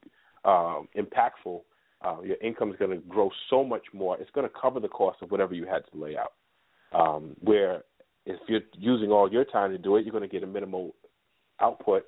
um, 0.46 0.88
impactful. 0.98 1.62
Uh, 2.04 2.22
your 2.24 2.38
income 2.42 2.72
is 2.72 2.78
going 2.78 2.92
to 2.92 2.98
grow 3.08 3.30
so 3.50 3.64
much 3.64 3.86
more. 3.94 4.18
It's 4.18 4.32
going 4.32 4.48
to 4.48 4.54
cover 4.60 4.80
the 4.80 4.88
cost 4.88 5.22
of 5.22 5.30
whatever 5.30 5.54
you 5.54 5.66
had 5.66 5.84
to 5.92 6.04
lay 6.04 6.16
out. 6.18 6.34
Um, 6.94 7.36
where 7.42 7.84
if 8.26 8.40
you're 8.48 8.62
using 8.78 9.12
all 9.12 9.32
your 9.32 9.46
time 9.46 9.72
to 9.72 9.78
do 9.78 9.96
it, 9.96 10.06
you're 10.06 10.12
going 10.12 10.28
to 10.28 10.28
get 10.28 10.44
a 10.44 10.48
minimal 10.48 10.96
output 11.62 12.06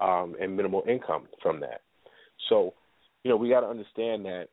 um, 0.00 0.34
and 0.40 0.56
minimal 0.56 0.82
income 0.88 1.26
from 1.42 1.60
that. 1.60 1.82
So 2.48 2.74
you 3.26 3.32
know, 3.32 3.36
we 3.36 3.48
got 3.48 3.62
to 3.62 3.66
understand 3.66 4.24
that 4.24 4.46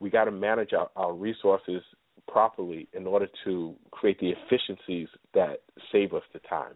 we 0.00 0.10
got 0.10 0.24
to 0.24 0.32
manage 0.32 0.72
our, 0.72 0.90
our 0.96 1.12
resources 1.12 1.82
properly 2.26 2.88
in 2.92 3.06
order 3.06 3.28
to 3.44 3.76
create 3.92 4.18
the 4.18 4.30
efficiencies 4.30 5.06
that 5.34 5.58
save 5.92 6.12
us 6.14 6.24
the 6.32 6.40
time. 6.40 6.72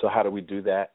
So, 0.00 0.08
how 0.12 0.24
do 0.24 0.30
we 0.30 0.40
do 0.40 0.60
that? 0.62 0.90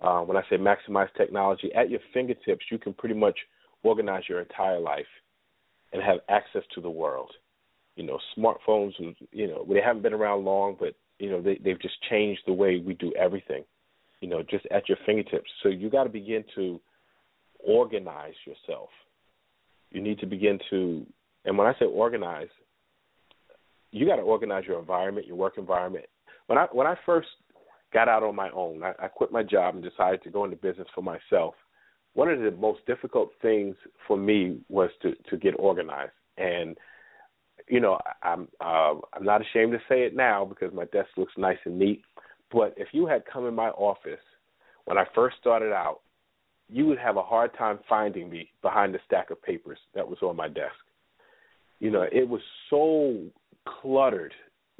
Uh, 0.00 0.22
when 0.22 0.36
I 0.36 0.42
say 0.50 0.56
maximize 0.56 1.06
technology, 1.16 1.70
at 1.72 1.88
your 1.88 2.00
fingertips, 2.12 2.64
you 2.68 2.78
can 2.78 2.92
pretty 2.92 3.14
much 3.14 3.38
organize 3.84 4.24
your 4.28 4.40
entire 4.40 4.80
life 4.80 5.06
and 5.92 6.02
have 6.02 6.18
access 6.28 6.62
to 6.74 6.80
the 6.80 6.90
world. 6.90 7.30
You 7.94 8.02
know, 8.02 8.18
smartphones, 8.36 8.94
you 9.30 9.46
know, 9.46 9.64
they 9.72 9.80
haven't 9.80 10.02
been 10.02 10.14
around 10.14 10.44
long, 10.44 10.76
but 10.80 10.96
you 11.20 11.30
know, 11.30 11.40
they, 11.40 11.60
they've 11.62 11.80
just 11.80 11.94
changed 12.10 12.40
the 12.44 12.52
way 12.52 12.82
we 12.84 12.94
do 12.94 13.12
everything. 13.12 13.62
You 14.20 14.30
know, 14.30 14.42
just 14.42 14.66
at 14.72 14.88
your 14.88 14.98
fingertips. 15.06 15.48
So 15.62 15.68
you 15.68 15.90
got 15.90 16.04
to 16.04 16.10
begin 16.10 16.42
to 16.56 16.80
organize 17.66 18.34
yourself. 18.46 18.88
You 19.90 20.00
need 20.00 20.18
to 20.20 20.26
begin 20.26 20.58
to, 20.70 21.06
and 21.44 21.56
when 21.58 21.66
I 21.66 21.74
say 21.78 21.86
organize, 21.86 22.48
you 23.92 24.06
got 24.06 24.16
to 24.16 24.22
organize 24.22 24.64
your 24.66 24.78
environment, 24.78 25.26
your 25.26 25.36
work 25.36 25.58
environment. 25.58 26.06
When 26.46 26.58
I 26.58 26.66
when 26.72 26.86
I 26.86 26.94
first 27.04 27.28
got 27.92 28.08
out 28.08 28.22
on 28.22 28.36
my 28.36 28.50
own, 28.50 28.82
I, 28.82 28.92
I 29.00 29.08
quit 29.08 29.32
my 29.32 29.42
job 29.42 29.74
and 29.74 29.82
decided 29.82 30.22
to 30.22 30.30
go 30.30 30.44
into 30.44 30.56
business 30.56 30.88
for 30.94 31.02
myself. 31.02 31.54
One 32.14 32.28
of 32.28 32.40
the 32.40 32.52
most 32.52 32.84
difficult 32.86 33.30
things 33.42 33.76
for 34.06 34.16
me 34.16 34.60
was 34.68 34.90
to 35.02 35.14
to 35.28 35.36
get 35.36 35.54
organized, 35.58 36.12
and 36.38 36.76
you 37.68 37.80
know 37.80 37.98
I'm 38.22 38.48
uh, 38.60 38.94
I'm 39.12 39.24
not 39.24 39.40
ashamed 39.40 39.72
to 39.72 39.78
say 39.88 40.02
it 40.02 40.14
now 40.14 40.44
because 40.44 40.72
my 40.72 40.84
desk 40.86 41.08
looks 41.16 41.32
nice 41.36 41.58
and 41.64 41.78
neat. 41.78 42.02
But 42.52 42.74
if 42.76 42.88
you 42.92 43.06
had 43.06 43.24
come 43.32 43.46
in 43.46 43.54
my 43.54 43.70
office 43.70 44.20
when 44.84 44.98
I 44.98 45.04
first 45.14 45.36
started 45.40 45.72
out 45.72 46.00
you 46.70 46.86
would 46.86 46.98
have 46.98 47.16
a 47.16 47.22
hard 47.22 47.56
time 47.56 47.80
finding 47.88 48.30
me 48.30 48.50
behind 48.62 48.94
the 48.94 49.00
stack 49.06 49.30
of 49.30 49.42
papers 49.42 49.78
that 49.94 50.08
was 50.08 50.18
on 50.22 50.36
my 50.36 50.48
desk. 50.48 50.74
You 51.80 51.90
know, 51.90 52.06
it 52.12 52.28
was 52.28 52.40
so 52.68 53.18
cluttered 53.66 54.32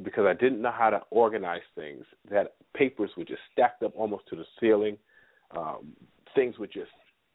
because 0.02 0.24
I 0.26 0.34
didn't 0.34 0.62
know 0.62 0.72
how 0.72 0.90
to 0.90 1.00
organize 1.10 1.62
things 1.74 2.04
that 2.30 2.54
papers 2.74 3.10
were 3.16 3.24
just 3.24 3.40
stacked 3.52 3.82
up 3.82 3.92
almost 3.96 4.26
to 4.28 4.36
the 4.36 4.44
ceiling. 4.60 4.96
Um, 5.56 5.92
things 6.34 6.58
were 6.58 6.66
just, 6.66 6.90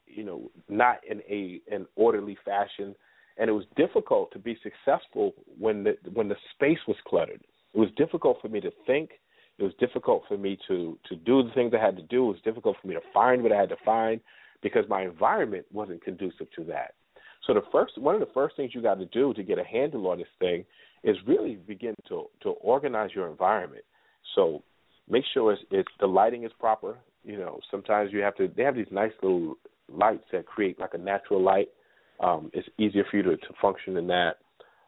you 0.06 0.24
know, 0.24 0.50
not 0.68 0.98
in 1.08 1.20
a 1.28 1.60
an 1.72 1.86
orderly 1.96 2.38
fashion, 2.44 2.94
and 3.36 3.50
it 3.50 3.52
was 3.52 3.64
difficult 3.76 4.32
to 4.32 4.38
be 4.38 4.58
successful 4.62 5.34
when 5.58 5.84
the 5.84 5.96
when 6.14 6.28
the 6.28 6.36
space 6.54 6.78
was 6.88 6.96
cluttered. 7.06 7.42
It 7.74 7.78
was 7.78 7.90
difficult 7.96 8.38
for 8.40 8.48
me 8.48 8.60
to 8.60 8.70
think. 8.86 9.10
It 9.58 9.64
was 9.64 9.72
difficult 9.78 10.22
for 10.28 10.38
me 10.38 10.58
to 10.68 10.98
to 11.08 11.16
do 11.16 11.42
the 11.42 11.50
things 11.50 11.72
I 11.74 11.84
had 11.84 11.96
to 11.96 12.02
do. 12.04 12.24
It 12.24 12.32
was 12.32 12.42
difficult 12.42 12.76
for 12.80 12.88
me 12.88 12.94
to 12.94 13.00
find 13.12 13.42
what 13.42 13.52
I 13.52 13.60
had 13.60 13.68
to 13.68 13.76
find 13.84 14.20
because 14.66 14.84
my 14.88 15.02
environment 15.02 15.64
wasn't 15.72 16.02
conducive 16.02 16.48
to 16.56 16.64
that. 16.64 16.94
So 17.46 17.54
the 17.54 17.62
first 17.70 17.96
one 17.98 18.16
of 18.16 18.20
the 18.20 18.34
first 18.34 18.56
things 18.56 18.72
you 18.74 18.82
got 18.82 18.98
to 18.98 19.06
do 19.06 19.32
to 19.34 19.44
get 19.44 19.60
a 19.60 19.64
handle 19.64 20.08
on 20.08 20.18
this 20.18 20.26
thing 20.40 20.64
is 21.04 21.16
really 21.24 21.54
begin 21.54 21.94
to 22.08 22.24
to 22.42 22.48
organize 22.48 23.10
your 23.14 23.28
environment. 23.28 23.84
So 24.34 24.64
make 25.08 25.22
sure 25.32 25.52
it's, 25.52 25.62
it's 25.70 25.88
the 26.00 26.08
lighting 26.08 26.42
is 26.42 26.50
proper. 26.58 26.96
You 27.22 27.38
know, 27.38 27.60
sometimes 27.70 28.12
you 28.12 28.22
have 28.22 28.34
to. 28.36 28.48
They 28.48 28.64
have 28.64 28.74
these 28.74 28.90
nice 28.90 29.12
little 29.22 29.54
lights 29.88 30.24
that 30.32 30.46
create 30.46 30.80
like 30.80 30.94
a 30.94 30.98
natural 30.98 31.40
light. 31.40 31.68
Um, 32.18 32.50
it's 32.52 32.68
easier 32.76 33.04
for 33.08 33.18
you 33.18 33.22
to, 33.22 33.36
to 33.36 33.48
function 33.62 33.96
in 33.96 34.08
that. 34.08 34.32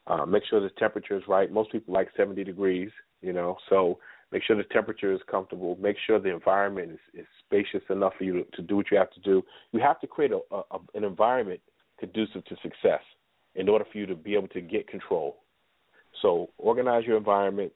Uh, 0.08 0.26
make 0.26 0.42
sure 0.50 0.60
the 0.60 0.70
temperature 0.70 1.16
is 1.16 1.22
right. 1.28 1.52
Most 1.52 1.70
people 1.70 1.94
like 1.94 2.08
70 2.16 2.42
degrees. 2.42 2.90
You 3.20 3.32
know, 3.32 3.56
so 3.68 3.98
Make 4.30 4.42
sure 4.42 4.56
the 4.56 4.64
temperature 4.64 5.12
is 5.12 5.20
comfortable. 5.30 5.78
Make 5.80 5.96
sure 6.06 6.18
the 6.18 6.32
environment 6.32 6.92
is, 6.92 7.20
is 7.20 7.26
spacious 7.46 7.82
enough 7.88 8.12
for 8.18 8.24
you 8.24 8.44
to, 8.44 8.56
to 8.56 8.62
do 8.62 8.76
what 8.76 8.86
you 8.90 8.98
have 8.98 9.10
to 9.12 9.20
do. 9.20 9.42
You 9.72 9.80
have 9.80 10.00
to 10.00 10.06
create 10.06 10.32
a, 10.32 10.40
a, 10.54 10.78
an 10.94 11.04
environment 11.04 11.60
conducive 11.98 12.44
to 12.44 12.56
success 12.62 13.00
in 13.54 13.68
order 13.68 13.84
for 13.90 13.98
you 13.98 14.06
to 14.06 14.14
be 14.14 14.34
able 14.34 14.48
to 14.48 14.60
get 14.60 14.86
control. 14.86 15.36
So 16.22 16.50
organize 16.58 17.04
your 17.04 17.16
environment. 17.16 17.72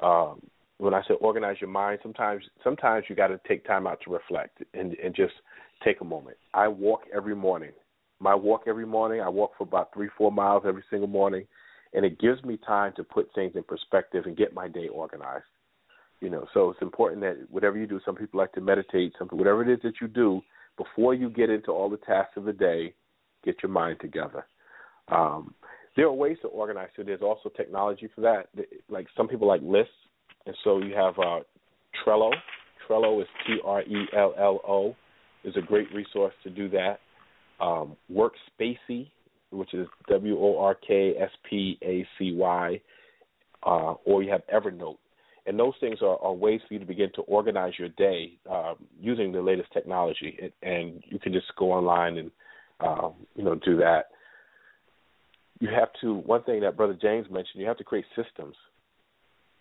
Um, 0.00 0.40
when 0.78 0.94
I 0.94 1.02
say 1.02 1.14
organize 1.14 1.56
your 1.60 1.68
mind, 1.68 1.98
sometimes 2.02 2.42
sometimes 2.64 3.04
you 3.08 3.14
got 3.14 3.28
to 3.28 3.40
take 3.46 3.66
time 3.66 3.86
out 3.86 4.00
to 4.04 4.12
reflect 4.12 4.62
and 4.72 4.94
and 4.94 5.14
just 5.14 5.34
take 5.84 6.00
a 6.00 6.04
moment. 6.04 6.36
I 6.54 6.68
walk 6.68 7.02
every 7.14 7.34
morning. 7.34 7.72
My 8.18 8.34
walk 8.34 8.62
every 8.66 8.86
morning, 8.86 9.20
I 9.20 9.28
walk 9.28 9.52
for 9.58 9.64
about 9.64 9.92
three 9.92 10.08
four 10.16 10.32
miles 10.32 10.62
every 10.66 10.84
single 10.90 11.08
morning, 11.08 11.46
and 11.92 12.04
it 12.04 12.20
gives 12.20 12.42
me 12.44 12.58
time 12.66 12.92
to 12.96 13.04
put 13.04 13.28
things 13.34 13.52
in 13.56 13.62
perspective 13.62 14.24
and 14.26 14.36
get 14.36 14.54
my 14.54 14.68
day 14.68 14.88
organized. 14.88 15.44
You 16.20 16.30
know, 16.30 16.46
so 16.52 16.70
it's 16.70 16.82
important 16.82 17.22
that 17.22 17.38
whatever 17.50 17.78
you 17.78 17.86
do, 17.86 18.00
some 18.04 18.14
people 18.14 18.38
like 18.38 18.52
to 18.52 18.60
meditate, 18.60 19.14
something 19.18 19.38
whatever 19.38 19.62
it 19.62 19.72
is 19.72 19.80
that 19.82 19.94
you 20.00 20.08
do, 20.08 20.42
before 20.76 21.14
you 21.14 21.30
get 21.30 21.50
into 21.50 21.70
all 21.70 21.88
the 21.88 21.96
tasks 21.98 22.36
of 22.36 22.44
the 22.44 22.52
day, 22.52 22.94
get 23.44 23.56
your 23.62 23.72
mind 23.72 23.98
together. 24.00 24.46
Um, 25.08 25.54
there 25.96 26.06
are 26.06 26.12
ways 26.12 26.36
to 26.42 26.48
organize. 26.48 26.88
So 26.96 27.02
there's 27.02 27.22
also 27.22 27.48
technology 27.48 28.08
for 28.14 28.20
that. 28.20 28.48
Like 28.88 29.06
some 29.16 29.28
people 29.28 29.48
like 29.48 29.60
lists, 29.62 29.92
and 30.46 30.54
so 30.62 30.78
you 30.78 30.94
have 30.94 31.18
uh, 31.18 31.40
Trello. 32.04 32.30
Trello 32.88 33.20
is 33.20 33.28
T 33.46 33.56
R 33.64 33.82
E 33.82 34.06
L 34.16 34.34
L 34.38 34.60
O. 34.66 34.96
is 35.44 35.56
a 35.56 35.60
great 35.60 35.92
resource 35.94 36.34
to 36.44 36.50
do 36.50 36.68
that. 36.70 37.00
Um, 37.60 37.96
Workspacy, 38.12 39.10
which 39.50 39.74
is 39.74 39.86
W 40.08 40.38
O 40.38 40.58
R 40.58 40.74
K 40.74 41.14
S 41.20 41.30
P 41.48 41.78
A 41.82 42.06
C 42.18 42.32
Y, 42.32 42.80
uh, 43.64 43.94
or 44.04 44.22
you 44.22 44.30
have 44.30 44.42
Evernote. 44.52 44.98
And 45.46 45.58
those 45.58 45.74
things 45.80 45.98
are, 46.02 46.18
are 46.18 46.32
ways 46.32 46.60
for 46.66 46.74
you 46.74 46.80
to 46.80 46.86
begin 46.86 47.10
to 47.14 47.22
organize 47.22 47.72
your 47.78 47.88
day 47.88 48.34
um, 48.48 48.76
using 49.00 49.32
the 49.32 49.40
latest 49.40 49.72
technology. 49.72 50.52
And 50.62 51.02
you 51.08 51.18
can 51.18 51.32
just 51.32 51.46
go 51.58 51.72
online 51.72 52.18
and 52.18 52.30
um, 52.80 53.14
you 53.34 53.44
know 53.44 53.54
do 53.54 53.76
that. 53.78 54.06
You 55.58 55.68
have 55.68 55.88
to. 56.00 56.14
One 56.14 56.42
thing 56.44 56.60
that 56.60 56.76
Brother 56.76 56.96
James 57.00 57.26
mentioned, 57.30 57.60
you 57.60 57.66
have 57.66 57.78
to 57.78 57.84
create 57.84 58.06
systems. 58.16 58.54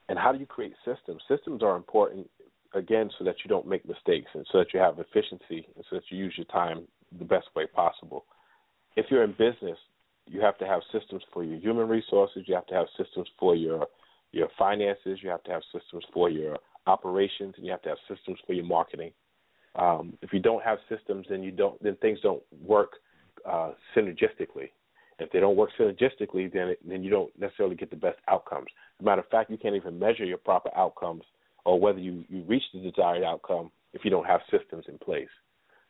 And 0.08 0.18
how 0.18 0.32
do 0.32 0.40
you 0.40 0.46
create 0.46 0.74
systems? 0.84 1.22
Systems 1.28 1.62
are 1.62 1.76
important 1.76 2.30
again 2.74 3.10
so 3.18 3.24
that 3.26 3.36
you 3.44 3.50
don't 3.50 3.68
make 3.68 3.88
mistakes 3.88 4.30
and 4.34 4.46
so 4.52 4.60
that 4.60 4.74
you 4.74 4.80
have 4.80 5.00
efficiency 5.00 5.68
and 5.76 5.86
so 5.90 5.96
that 5.96 6.04
you 6.10 6.18
use 6.18 6.34
your 6.38 6.46
time 6.46 6.88
the 7.18 7.26
best 7.26 7.48
way 7.56 7.66
possible. 7.66 8.26
If 9.00 9.06
you're 9.10 9.24
in 9.24 9.32
business, 9.32 9.78
you 10.28 10.42
have 10.42 10.58
to 10.58 10.66
have 10.66 10.82
systems 10.92 11.24
for 11.34 11.42
your 11.42 11.58
human 11.58 11.88
resources, 11.88 12.44
you 12.48 12.54
have 12.54 12.68
to 12.68 12.74
have 12.76 12.88
systems 12.98 13.30
for 13.40 13.56
your 13.56 13.88
your 14.34 14.50
finances, 14.60 15.20
you 15.24 15.30
have 15.30 15.42
to 15.44 15.52
have 15.52 15.62
systems 15.74 16.04
for 16.14 16.30
your 16.30 16.58
operations, 16.86 17.54
and 17.56 17.66
you 17.66 17.72
have 17.72 17.82
to 17.84 17.90
have 17.90 17.98
systems 18.10 18.38
for 18.46 18.52
your 18.54 18.66
marketing. 18.66 19.12
Um, 19.76 20.18
if 20.22 20.34
you 20.34 20.40
don't 20.40 20.62
have 20.64 20.80
systems, 20.90 21.28
then 21.30 21.42
you 21.42 21.52
don't 21.52 21.82
then 21.82 21.96
things 22.02 22.20
don't 22.22 22.44
work 22.62 22.92
uh, 23.50 23.72
synergistically. 23.96 24.70
If 25.18 25.32
they 25.32 25.40
don't 25.40 25.56
work 25.56 25.70
synergistically, 25.80 26.52
then 26.52 26.68
it, 26.70 26.80
then 26.86 27.02
you 27.02 27.10
don't 27.10 27.32
necessarily 27.40 27.78
get 27.78 27.90
the 27.90 27.96
best 27.96 28.20
outcomes. 28.28 28.68
As 29.00 29.04
a 29.04 29.06
matter 29.06 29.22
of 29.22 29.30
fact, 29.30 29.50
you 29.50 29.58
can't 29.58 29.76
even 29.76 29.98
measure 29.98 30.26
your 30.26 30.38
proper 30.38 30.72
outcomes 30.76 31.24
or 31.64 31.80
whether 31.80 32.00
you, 32.00 32.26
you 32.28 32.44
reach 32.44 32.64
the 32.74 32.82
desired 32.82 33.24
outcome 33.24 33.72
if 33.94 34.04
you 34.04 34.12
don't 34.12 34.28
have 34.28 34.42
systems 34.52 34.84
in 34.90 34.98
place. 34.98 35.30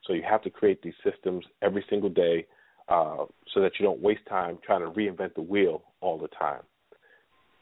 So 0.06 0.14
you 0.14 0.24
have 0.30 0.44
to 0.44 0.52
create 0.52 0.82
these 0.84 0.94
systems 1.04 1.44
every 1.64 1.84
single 1.90 2.10
day 2.10 2.46
uh, 2.90 3.26
so 3.54 3.62
that 3.62 3.74
you 3.80 3.86
don't 3.86 4.02
waste 4.02 4.26
time 4.28 4.58
trying 4.66 4.82
to 4.82 4.92
reinvent 4.92 5.36
the 5.36 5.42
wheel 5.42 5.84
all 6.02 6.18
the 6.18 6.28
time. 6.30 6.62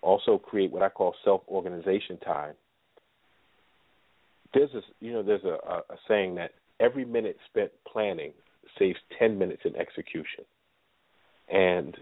Also, 0.02 0.38
create 0.38 0.72
what 0.72 0.84
I 0.84 0.90
call 0.90 1.16
self-organization 1.26 2.18
time. 2.20 2.54
There's 4.54 4.70
a, 4.74 4.82
you 5.02 5.12
know 5.12 5.24
there's 5.24 5.44
a, 5.44 5.58
a, 5.70 5.78
a 5.90 5.98
saying 6.08 6.36
that 6.36 6.52
every 6.80 7.04
minute 7.04 7.38
spent 7.50 7.72
planning 7.92 8.32
saves 8.80 9.00
ten 9.20 9.38
minutes 9.38 9.64
in 9.66 9.76
execution, 9.76 10.46
and 11.50 11.96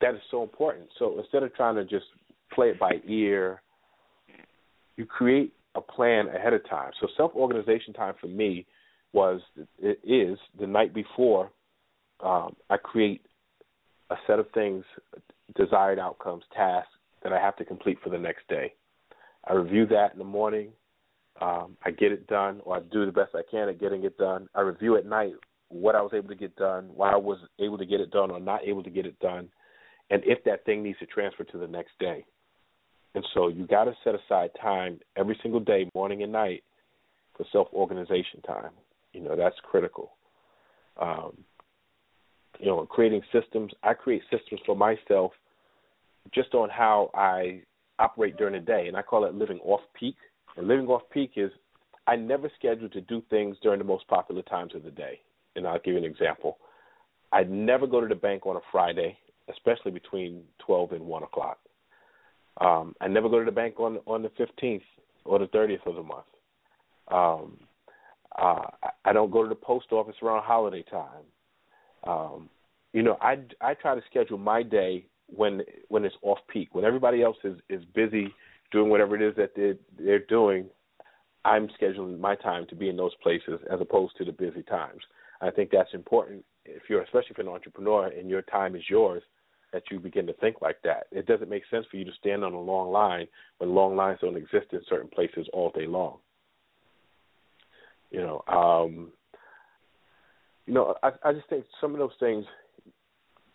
that 0.00 0.14
is 0.14 0.20
so 0.30 0.42
important. 0.42 0.88
So 0.98 1.18
instead 1.18 1.42
of 1.42 1.54
trying 1.54 1.76
to 1.76 1.84
just 1.84 2.06
play 2.52 2.68
it 2.68 2.78
by 2.78 3.00
ear, 3.06 3.62
you 4.96 5.06
create 5.06 5.52
a 5.74 5.80
plan 5.80 6.28
ahead 6.28 6.52
of 6.52 6.68
time. 6.68 6.90
So 7.00 7.06
self-organization 7.16 7.94
time 7.94 8.14
for 8.20 8.28
me 8.28 8.66
was 9.12 9.40
it 9.78 10.00
is 10.04 10.38
the 10.60 10.66
night 10.66 10.92
before 10.92 11.50
um, 12.20 12.56
I 12.70 12.76
create 12.76 13.22
a 14.10 14.16
set 14.26 14.38
of 14.38 14.46
things, 14.54 14.84
desired 15.56 15.98
outcomes, 15.98 16.44
tasks 16.54 16.90
that 17.22 17.32
I 17.32 17.40
have 17.40 17.56
to 17.56 17.64
complete 17.64 17.98
for 18.02 18.10
the 18.10 18.18
next 18.18 18.46
day. 18.48 18.72
I 19.44 19.54
review 19.54 19.86
that 19.86 20.12
in 20.12 20.18
the 20.18 20.24
morning. 20.24 20.70
Um, 21.40 21.76
I 21.84 21.90
get 21.90 22.12
it 22.12 22.26
done, 22.26 22.60
or 22.64 22.76
I 22.76 22.80
do 22.80 23.04
the 23.04 23.12
best 23.12 23.34
I 23.34 23.42
can 23.50 23.68
at 23.68 23.80
getting 23.80 24.04
it 24.04 24.16
done. 24.16 24.48
I 24.54 24.62
review 24.62 24.96
at 24.96 25.06
night 25.06 25.34
what 25.68 25.94
I 25.94 26.00
was 26.00 26.12
able 26.14 26.28
to 26.28 26.34
get 26.34 26.56
done, 26.56 26.88
why 26.94 27.12
I 27.12 27.16
was 27.16 27.38
able 27.58 27.78
to 27.78 27.86
get 27.86 28.00
it 28.00 28.10
done 28.10 28.30
or 28.30 28.40
not 28.40 28.64
able 28.64 28.82
to 28.82 28.90
get 28.90 29.06
it 29.06 29.18
done, 29.18 29.48
and 30.10 30.22
if 30.24 30.42
that 30.44 30.64
thing 30.64 30.82
needs 30.82 30.98
to 31.00 31.06
transfer 31.06 31.44
to 31.44 31.58
the 31.58 31.66
next 31.66 31.92
day. 31.98 32.24
And 33.14 33.24
so 33.34 33.48
you 33.48 33.66
got 33.66 33.84
to 33.84 33.94
set 34.04 34.14
aside 34.14 34.50
time 34.60 35.00
every 35.16 35.38
single 35.42 35.60
day, 35.60 35.90
morning 35.94 36.22
and 36.22 36.32
night, 36.32 36.62
for 37.36 37.44
self 37.52 37.68
organization 37.72 38.40
time. 38.46 38.70
You 39.12 39.22
know, 39.22 39.36
that's 39.36 39.56
critical. 39.62 40.12
Um, 41.00 41.36
you 42.60 42.66
know, 42.66 42.84
creating 42.86 43.22
systems. 43.32 43.72
I 43.82 43.94
create 43.94 44.22
systems 44.30 44.60
for 44.64 44.76
myself 44.76 45.32
just 46.34 46.54
on 46.54 46.68
how 46.68 47.10
I 47.14 47.62
operate 47.98 48.36
during 48.36 48.54
the 48.54 48.60
day, 48.60 48.88
and 48.88 48.96
I 48.96 49.02
call 49.02 49.24
it 49.24 49.34
living 49.34 49.60
off 49.60 49.80
peak. 49.98 50.16
And 50.56 50.68
living 50.68 50.86
off 50.86 51.02
peak 51.10 51.32
is 51.36 51.50
I 52.06 52.16
never 52.16 52.50
schedule 52.58 52.88
to 52.90 53.00
do 53.00 53.22
things 53.30 53.56
during 53.62 53.78
the 53.78 53.84
most 53.84 54.06
popular 54.08 54.42
times 54.42 54.74
of 54.74 54.82
the 54.84 54.90
day. 54.90 55.20
And 55.54 55.66
I'll 55.66 55.78
give 55.78 55.94
you 55.94 55.98
an 55.98 56.04
example. 56.04 56.58
I 57.32 57.44
never 57.44 57.86
go 57.86 58.00
to 58.00 58.06
the 58.06 58.14
bank 58.14 58.46
on 58.46 58.56
a 58.56 58.60
Friday, 58.70 59.16
especially 59.50 59.90
between 59.90 60.42
12 60.64 60.92
and 60.92 61.06
1 61.06 61.22
o'clock. 61.22 61.58
Um, 62.60 62.94
I 63.00 63.08
never 63.08 63.28
go 63.28 63.38
to 63.38 63.44
the 63.44 63.52
bank 63.52 63.78
on 63.78 63.98
on 64.06 64.22
the 64.22 64.30
15th 64.30 64.82
or 65.24 65.38
the 65.38 65.46
30th 65.48 65.86
of 65.86 65.96
the 65.96 66.02
month. 66.02 66.24
Um, 67.08 67.58
uh, 68.38 68.66
I 69.04 69.12
don't 69.12 69.30
go 69.30 69.42
to 69.42 69.48
the 69.48 69.54
post 69.54 69.86
office 69.92 70.16
around 70.22 70.42
holiday 70.42 70.82
time. 70.90 71.24
Um, 72.06 72.48
you 72.92 73.02
know, 73.02 73.16
I 73.20 73.38
I 73.60 73.74
try 73.74 73.94
to 73.94 74.02
schedule 74.10 74.38
my 74.38 74.62
day 74.62 75.06
when 75.26 75.62
when 75.88 76.04
it's 76.04 76.16
off 76.22 76.38
peak, 76.48 76.74
when 76.74 76.84
everybody 76.84 77.22
else 77.22 77.36
is 77.44 77.58
is 77.68 77.84
busy 77.94 78.32
doing 78.72 78.90
whatever 78.90 79.16
it 79.16 79.22
is 79.22 79.34
that 79.36 79.52
they're 79.54 79.76
they're 79.98 80.26
doing. 80.26 80.66
I'm 81.44 81.68
scheduling 81.80 82.18
my 82.18 82.34
time 82.34 82.66
to 82.70 82.74
be 82.74 82.88
in 82.88 82.96
those 82.96 83.14
places 83.22 83.60
as 83.72 83.80
opposed 83.80 84.16
to 84.16 84.24
the 84.24 84.32
busy 84.32 84.62
times. 84.64 85.00
I 85.40 85.50
think 85.50 85.70
that's 85.70 85.94
important 85.94 86.44
if 86.64 86.82
you're 86.88 87.02
especially 87.02 87.30
if 87.30 87.38
you're 87.38 87.46
an 87.46 87.52
entrepreneur 87.52 88.08
and 88.08 88.28
your 88.28 88.42
time 88.42 88.74
is 88.74 88.82
yours 88.88 89.22
that 89.72 89.82
you 89.90 90.00
begin 90.00 90.26
to 90.26 90.32
think 90.34 90.62
like 90.62 90.78
that. 90.84 91.06
It 91.12 91.26
doesn't 91.26 91.50
make 91.50 91.62
sense 91.70 91.86
for 91.90 91.96
you 91.96 92.04
to 92.04 92.12
stand 92.18 92.44
on 92.44 92.54
a 92.54 92.60
long 92.60 92.90
line 92.90 93.26
when 93.58 93.74
long 93.74 93.96
lines 93.96 94.18
don't 94.20 94.36
exist 94.36 94.66
in 94.72 94.80
certain 94.88 95.08
places 95.08 95.46
all 95.52 95.70
day 95.70 95.86
long. 95.86 96.18
You 98.10 98.20
know, 98.20 98.42
um, 98.48 99.12
you 100.66 100.74
know, 100.74 100.94
I, 101.02 101.10
I 101.24 101.32
just 101.32 101.48
think 101.48 101.64
some 101.80 101.92
of 101.92 101.98
those 101.98 102.10
things 102.18 102.44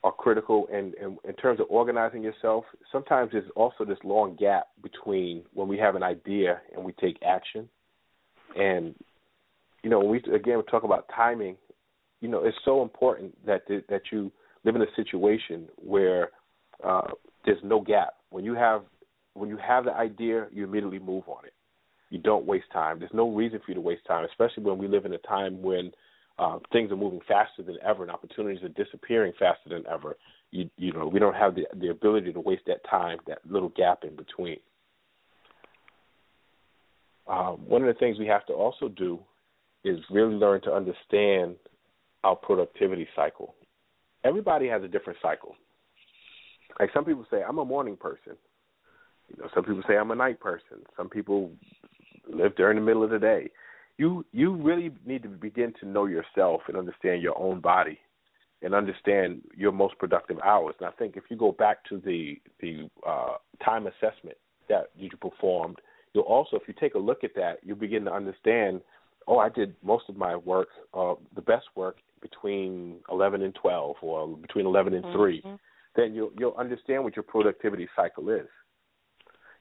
are 0.04 0.12
critical, 0.12 0.68
and, 0.74 0.94
and 0.96 1.18
in 1.28 1.34
terms 1.36 1.60
of 1.60 1.68
organizing 1.70 2.24
yourself, 2.24 2.66
sometimes 2.92 3.32
there's 3.32 3.50
also 3.56 3.86
this 3.86 4.00
long 4.04 4.36
gap 4.36 4.68
between 4.82 5.44
when 5.54 5.68
we 5.68 5.78
have 5.78 5.96
an 5.96 6.04
idea 6.04 6.60
and 6.76 6.84
we 6.84 6.94
take 6.94 7.18
action. 7.24 7.70
And 8.58 8.96
you 9.84 9.90
know, 9.90 10.00
when 10.00 10.10
we 10.10 10.18
again 10.34 10.58
we 10.58 10.64
talk 10.70 10.84
about 10.84 11.08
timing, 11.16 11.56
you 12.22 12.30
know, 12.30 12.44
it's 12.44 12.58
so 12.66 12.82
important 12.82 13.34
that 13.46 13.64
that 13.68 14.02
you 14.12 14.32
live 14.64 14.76
in 14.76 14.82
a 14.82 14.96
situation 14.96 15.68
where 15.76 16.30
uh, 16.84 17.08
there's 17.46 17.60
no 17.64 17.80
gap. 17.82 18.16
When 18.30 18.44
you 18.44 18.56
have 18.56 18.84
when 19.34 19.50
you 19.50 19.58
have 19.58 19.86
the 19.86 19.94
idea, 19.94 20.48
you 20.52 20.64
immediately 20.64 21.00
move 21.00 21.24
on 21.28 21.46
it. 21.46 21.54
You 22.10 22.20
don't 22.20 22.46
waste 22.46 22.66
time. 22.74 23.00
There's 23.00 23.14
no 23.14 23.30
reason 23.30 23.60
for 23.60 23.72
you 23.72 23.76
to 23.76 23.82
waste 23.82 24.06
time, 24.06 24.26
especially 24.26 24.64
when 24.64 24.78
we 24.78 24.88
live 24.88 25.06
in 25.06 25.14
a 25.14 25.18
time 25.20 25.62
when 25.62 25.92
uh, 26.40 26.60
things 26.72 26.92
are 26.92 26.98
moving 26.98 27.22
faster 27.28 27.64
than 27.64 27.78
ever 27.86 28.04
and 28.04 28.12
opportunities 28.12 28.64
are 28.64 28.84
disappearing 28.84 29.34
faster 29.38 29.70
than 29.70 29.84
ever. 29.88 30.18
You 30.52 30.70
you 30.78 30.92
know 30.94 31.08
we 31.08 31.20
don't 31.20 31.36
have 31.36 31.56
the 31.56 31.66
the 31.80 31.90
ability 31.90 32.34
to 32.34 32.40
waste 32.40 32.64
that 32.68 32.84
time, 32.90 33.20
that 33.28 33.40
little 33.50 33.70
gap 33.70 34.04
in 34.04 34.16
between. 34.16 34.58
Um, 37.28 37.62
one 37.68 37.82
of 37.82 37.88
the 37.88 38.00
things 38.00 38.18
we 38.20 38.28
have 38.28 38.46
to 38.48 38.54
also 38.54 38.90
do 38.90 39.20
is 39.84 40.00
really 40.10 40.36
learn 40.36 40.62
to 40.62 40.74
understand 40.74 41.56
our 42.24 42.36
productivity 42.36 43.08
cycle 43.16 43.56
everybody 44.24 44.68
has 44.68 44.84
a 44.84 44.88
different 44.88 45.20
cycle. 45.22 45.56
Like 46.80 46.90
some 46.94 47.06
people 47.06 47.26
say, 47.30 47.44
I'm 47.48 47.58
a 47.58 47.66
morning 47.66 47.98
person. 47.98 48.34
You 49.30 49.42
know, 49.42 49.50
some 49.54 49.64
people 49.64 49.84
say 49.88 49.98
I'm 49.98 50.12
a 50.12 50.16
night 50.16 50.40
person. 50.40 50.80
Some 50.98 51.10
people 51.10 51.52
live 52.32 52.56
during 52.56 52.76
the 52.76 52.84
middle 52.84 53.04
of 53.04 53.10
the 53.10 53.20
day. 53.20 53.50
You 54.02 54.26
you 54.32 54.56
really 54.56 54.90
need 55.06 55.22
to 55.22 55.30
begin 55.30 55.76
to 55.80 55.86
know 55.88 56.08
yourself 56.08 56.62
and 56.68 56.76
understand 56.76 57.22
your 57.22 57.38
own 57.38 57.60
body 57.60 58.00
and 58.64 58.74
understand 58.74 59.44
your 59.56 59.72
most 59.72 59.96
productive 60.00 60.40
hours. 60.44 60.74
And 60.80 60.88
I 60.88 60.92
think 60.94 61.18
if 61.18 61.26
you 61.30 61.38
go 61.38 61.52
back 61.52 61.86
to 61.90 62.00
the 62.00 62.42
the 62.62 62.90
uh, 63.08 63.36
time 63.64 63.86
assessment 63.86 64.38
that 64.70 64.90
you 64.98 65.12
performed, 65.22 65.78
you'll 66.14 66.24
also, 66.24 66.58
if 66.58 66.64
you 66.68 66.74
take 66.80 66.96
a 66.96 66.98
look 66.98 67.24
at 67.24 67.36
that, 67.36 67.60
you'll 67.62 67.78
begin 67.78 68.06
to 68.06 68.12
understand. 68.12 68.82
Oh, 69.28 69.38
I 69.38 69.50
did 69.50 69.76
most 69.84 70.06
of 70.10 70.18
my 70.18 70.36
work, 70.36 70.70
uh, 70.96 71.14
the 71.36 71.44
best 71.44 71.68
work 71.76 71.98
between 72.24 72.96
11 73.12 73.44
and 73.44 73.54
12 73.54 73.98
or 74.02 74.36
between 74.36 74.66
11 74.66 74.96
and 74.96 75.06
3, 75.14 75.42
mm-hmm. 75.42 75.56
then 75.96 76.16
you'll 76.16 76.32
you'll 76.40 76.56
understand 76.58 77.04
what 77.04 77.16
your 77.16 77.22
productivity 77.22 77.88
cycle 77.96 78.30
is. 78.30 78.48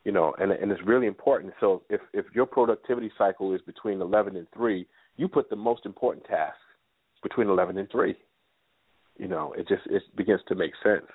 You 0.04 0.12
know, 0.12 0.34
and 0.38 0.52
and 0.52 0.70
it's 0.72 0.80
really 0.84 1.06
important. 1.06 1.52
So 1.60 1.82
if 1.90 2.00
if 2.12 2.26
your 2.34 2.46
productivity 2.46 3.10
cycle 3.18 3.54
is 3.54 3.60
between 3.62 4.00
11 4.00 4.36
and 4.36 4.46
3, 4.54 4.86
you 5.16 5.28
put 5.28 5.50
the 5.50 5.56
most 5.56 5.84
important 5.84 6.24
tasks 6.24 6.58
between 7.22 7.48
11 7.48 7.76
and 7.76 7.90
3. 7.90 8.14
You 9.18 9.28
know, 9.28 9.52
it 9.56 9.68
just 9.68 9.82
it 9.86 10.02
begins 10.16 10.40
to 10.48 10.54
make 10.54 10.72
sense. 10.82 11.06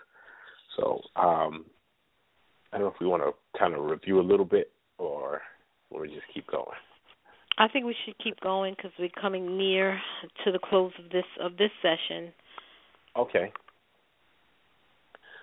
So 0.77 1.01
um, 1.15 1.65
I 2.71 2.77
don't 2.77 2.81
know 2.81 2.93
if 2.93 2.99
we 2.99 3.07
want 3.07 3.23
to 3.23 3.59
kind 3.59 3.73
of 3.73 3.85
review 3.85 4.19
a 4.19 4.21
little 4.21 4.45
bit 4.45 4.71
or 4.97 5.41
or 5.89 6.01
we 6.01 6.09
just 6.09 6.27
keep 6.33 6.45
going. 6.47 6.77
I 7.57 7.67
think 7.69 7.85
we 7.85 7.95
should 8.05 8.17
keep 8.19 8.39
going 8.41 8.75
because 8.75 8.91
we're 8.99 9.09
coming 9.21 9.57
near 9.57 9.99
to 10.43 10.51
the 10.51 10.59
close 10.59 10.91
of 11.03 11.09
this 11.09 11.25
of 11.41 11.57
this 11.57 11.71
session. 11.81 12.31
Okay. 13.17 13.51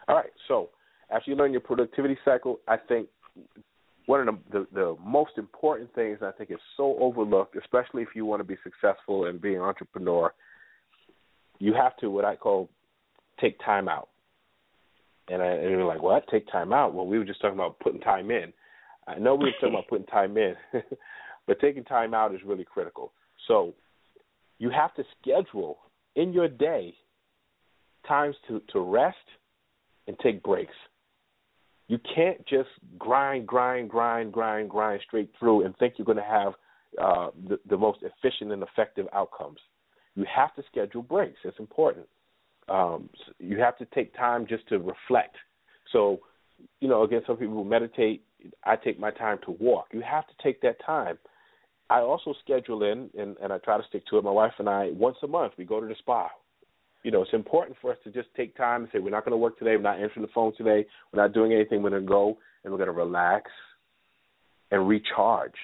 All 0.08 0.16
right. 0.16 0.30
So 0.46 0.70
after 1.10 1.30
you 1.30 1.36
learn 1.36 1.52
your 1.52 1.60
productivity 1.60 2.18
cycle, 2.24 2.60
I 2.68 2.76
think 2.76 3.08
one 4.06 4.28
of 4.28 4.36
the, 4.50 4.58
the 4.58 4.66
the 4.72 4.96
most 5.04 5.32
important 5.38 5.94
things 5.94 6.18
I 6.22 6.32
think 6.32 6.50
is 6.50 6.58
so 6.76 6.96
overlooked, 7.00 7.56
especially 7.56 8.02
if 8.02 8.08
you 8.14 8.26
want 8.26 8.40
to 8.40 8.44
be 8.44 8.56
successful 8.62 9.26
and 9.26 9.40
be 9.40 9.54
an 9.54 9.60
entrepreneur, 9.60 10.32
you 11.58 11.74
have 11.74 11.96
to 11.98 12.10
what 12.10 12.24
I 12.24 12.36
call 12.36 12.68
take 13.40 13.58
time 13.64 13.88
out. 13.88 14.08
And, 15.28 15.40
I, 15.40 15.46
and 15.46 15.70
you're 15.70 15.84
like, 15.84 16.02
what? 16.02 16.24
Take 16.28 16.50
time 16.50 16.72
out? 16.72 16.94
Well, 16.94 17.06
we 17.06 17.18
were 17.18 17.24
just 17.24 17.40
talking 17.40 17.58
about 17.58 17.78
putting 17.80 18.00
time 18.00 18.30
in. 18.30 18.52
I 19.06 19.18
know 19.18 19.34
we 19.34 19.46
were 19.46 19.52
talking 19.52 19.70
about 19.70 19.88
putting 19.88 20.06
time 20.06 20.36
in, 20.36 20.54
but 21.46 21.60
taking 21.60 21.84
time 21.84 22.12
out 22.12 22.34
is 22.34 22.40
really 22.44 22.64
critical. 22.64 23.12
So 23.48 23.74
you 24.58 24.70
have 24.70 24.94
to 24.94 25.04
schedule 25.20 25.78
in 26.16 26.32
your 26.32 26.48
day 26.48 26.94
times 28.06 28.36
to, 28.48 28.60
to 28.72 28.80
rest 28.80 29.16
and 30.06 30.16
take 30.18 30.42
breaks. 30.42 30.74
You 31.88 31.98
can't 32.14 32.46
just 32.46 32.70
grind, 32.98 33.46
grind, 33.46 33.90
grind, 33.90 34.32
grind, 34.32 34.70
grind 34.70 35.00
straight 35.06 35.30
through 35.38 35.64
and 35.64 35.76
think 35.76 35.94
you're 35.96 36.06
going 36.06 36.16
to 36.16 36.22
have 36.22 36.52
uh, 37.00 37.30
the, 37.48 37.58
the 37.68 37.76
most 37.76 38.00
efficient 38.02 38.52
and 38.52 38.62
effective 38.62 39.06
outcomes. 39.12 39.58
You 40.14 40.24
have 40.34 40.54
to 40.54 40.62
schedule 40.70 41.02
breaks. 41.02 41.38
It's 41.44 41.58
important. 41.58 42.06
Um, 42.68 43.08
you 43.38 43.58
have 43.58 43.76
to 43.78 43.86
take 43.94 44.14
time 44.14 44.46
just 44.46 44.68
to 44.68 44.78
reflect. 44.78 45.36
So, 45.92 46.20
you 46.80 46.88
know, 46.88 47.02
again, 47.02 47.22
some 47.26 47.36
people 47.36 47.64
meditate. 47.64 48.22
I 48.64 48.76
take 48.76 48.98
my 48.98 49.10
time 49.10 49.38
to 49.46 49.52
walk. 49.52 49.86
You 49.92 50.02
have 50.02 50.26
to 50.26 50.34
take 50.42 50.60
that 50.62 50.76
time. 50.84 51.18
I 51.90 52.00
also 52.00 52.34
schedule 52.42 52.84
in, 52.84 53.10
and, 53.18 53.36
and 53.42 53.52
I 53.52 53.58
try 53.58 53.76
to 53.76 53.86
stick 53.88 54.06
to 54.06 54.18
it. 54.18 54.24
My 54.24 54.30
wife 54.30 54.52
and 54.58 54.68
I, 54.68 54.90
once 54.92 55.16
a 55.22 55.26
month, 55.26 55.54
we 55.58 55.64
go 55.64 55.80
to 55.80 55.86
the 55.86 55.94
spa 55.98 56.30
you 57.02 57.10
know, 57.10 57.22
it's 57.22 57.32
important 57.32 57.76
for 57.80 57.90
us 57.90 57.98
to 58.04 58.10
just 58.10 58.28
take 58.36 58.56
time 58.56 58.82
and 58.82 58.90
say, 58.92 58.98
we're 58.98 59.10
not 59.10 59.24
going 59.24 59.32
to 59.32 59.36
work 59.36 59.58
today. 59.58 59.76
We're 59.76 59.82
not 59.82 60.00
answering 60.00 60.22
the 60.22 60.32
phone 60.34 60.54
today. 60.56 60.86
We're 61.12 61.22
not 61.22 61.32
doing 61.32 61.52
anything. 61.52 61.82
We're 61.82 61.90
going 61.90 62.02
to 62.02 62.08
go 62.08 62.38
and 62.62 62.72
we're 62.72 62.78
going 62.78 62.88
to 62.88 62.92
relax 62.92 63.50
and 64.70 64.88
recharge 64.88 65.54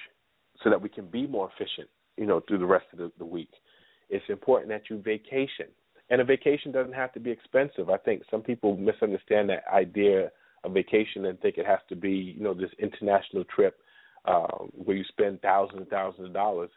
so 0.63 0.69
that 0.69 0.81
we 0.81 0.89
can 0.89 1.07
be 1.07 1.25
more 1.25 1.49
efficient, 1.53 1.87
you 2.17 2.25
know, 2.25 2.41
through 2.47 2.59
the 2.59 2.65
rest 2.65 2.85
of 2.91 2.99
the, 2.99 3.11
the 3.17 3.25
week. 3.25 3.49
It's 4.09 4.25
important 4.29 4.69
that 4.69 4.89
you 4.89 5.01
vacation. 5.01 5.67
And 6.09 6.21
a 6.21 6.23
vacation 6.23 6.71
doesn't 6.71 6.93
have 6.93 7.13
to 7.13 7.19
be 7.19 7.31
expensive. 7.31 7.89
I 7.89 7.97
think 7.97 8.23
some 8.29 8.41
people 8.41 8.75
misunderstand 8.75 9.49
that 9.49 9.63
idea 9.71 10.31
of 10.63 10.73
vacation 10.73 11.25
and 11.25 11.39
think 11.39 11.57
it 11.57 11.65
has 11.65 11.79
to 11.89 11.95
be, 11.95 12.35
you 12.37 12.43
know, 12.43 12.53
this 12.53 12.71
international 12.79 13.43
trip 13.45 13.77
uh, 14.25 14.47
where 14.73 14.97
you 14.97 15.03
spend 15.07 15.41
thousands 15.41 15.79
and 15.79 15.87
thousands 15.87 16.27
of 16.27 16.33
dollars. 16.33 16.69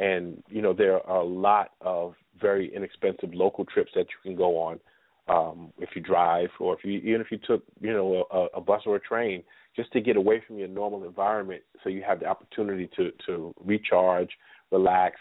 And 0.00 0.42
you 0.48 0.62
know 0.62 0.72
there 0.72 1.06
are 1.06 1.20
a 1.20 1.24
lot 1.24 1.72
of 1.82 2.14
very 2.40 2.74
inexpensive 2.74 3.34
local 3.34 3.66
trips 3.66 3.92
that 3.94 4.06
you 4.06 4.30
can 4.30 4.34
go 4.34 4.56
on 4.58 4.80
um, 5.28 5.72
if 5.78 5.90
you 5.94 6.00
drive, 6.00 6.48
or 6.58 6.74
if 6.74 6.84
you 6.84 6.92
even 7.00 7.20
if 7.20 7.30
you 7.30 7.38
took 7.46 7.62
you 7.80 7.92
know 7.92 8.24
a, 8.30 8.58
a 8.58 8.60
bus 8.60 8.82
or 8.86 8.96
a 8.96 9.00
train, 9.00 9.42
just 9.76 9.92
to 9.92 10.00
get 10.00 10.16
away 10.16 10.42
from 10.46 10.58
your 10.58 10.68
normal 10.68 11.04
environment, 11.04 11.62
so 11.82 11.90
you 11.90 12.02
have 12.02 12.20
the 12.20 12.26
opportunity 12.26 12.88
to 12.96 13.10
to 13.26 13.54
recharge, 13.62 14.30
relax, 14.70 15.16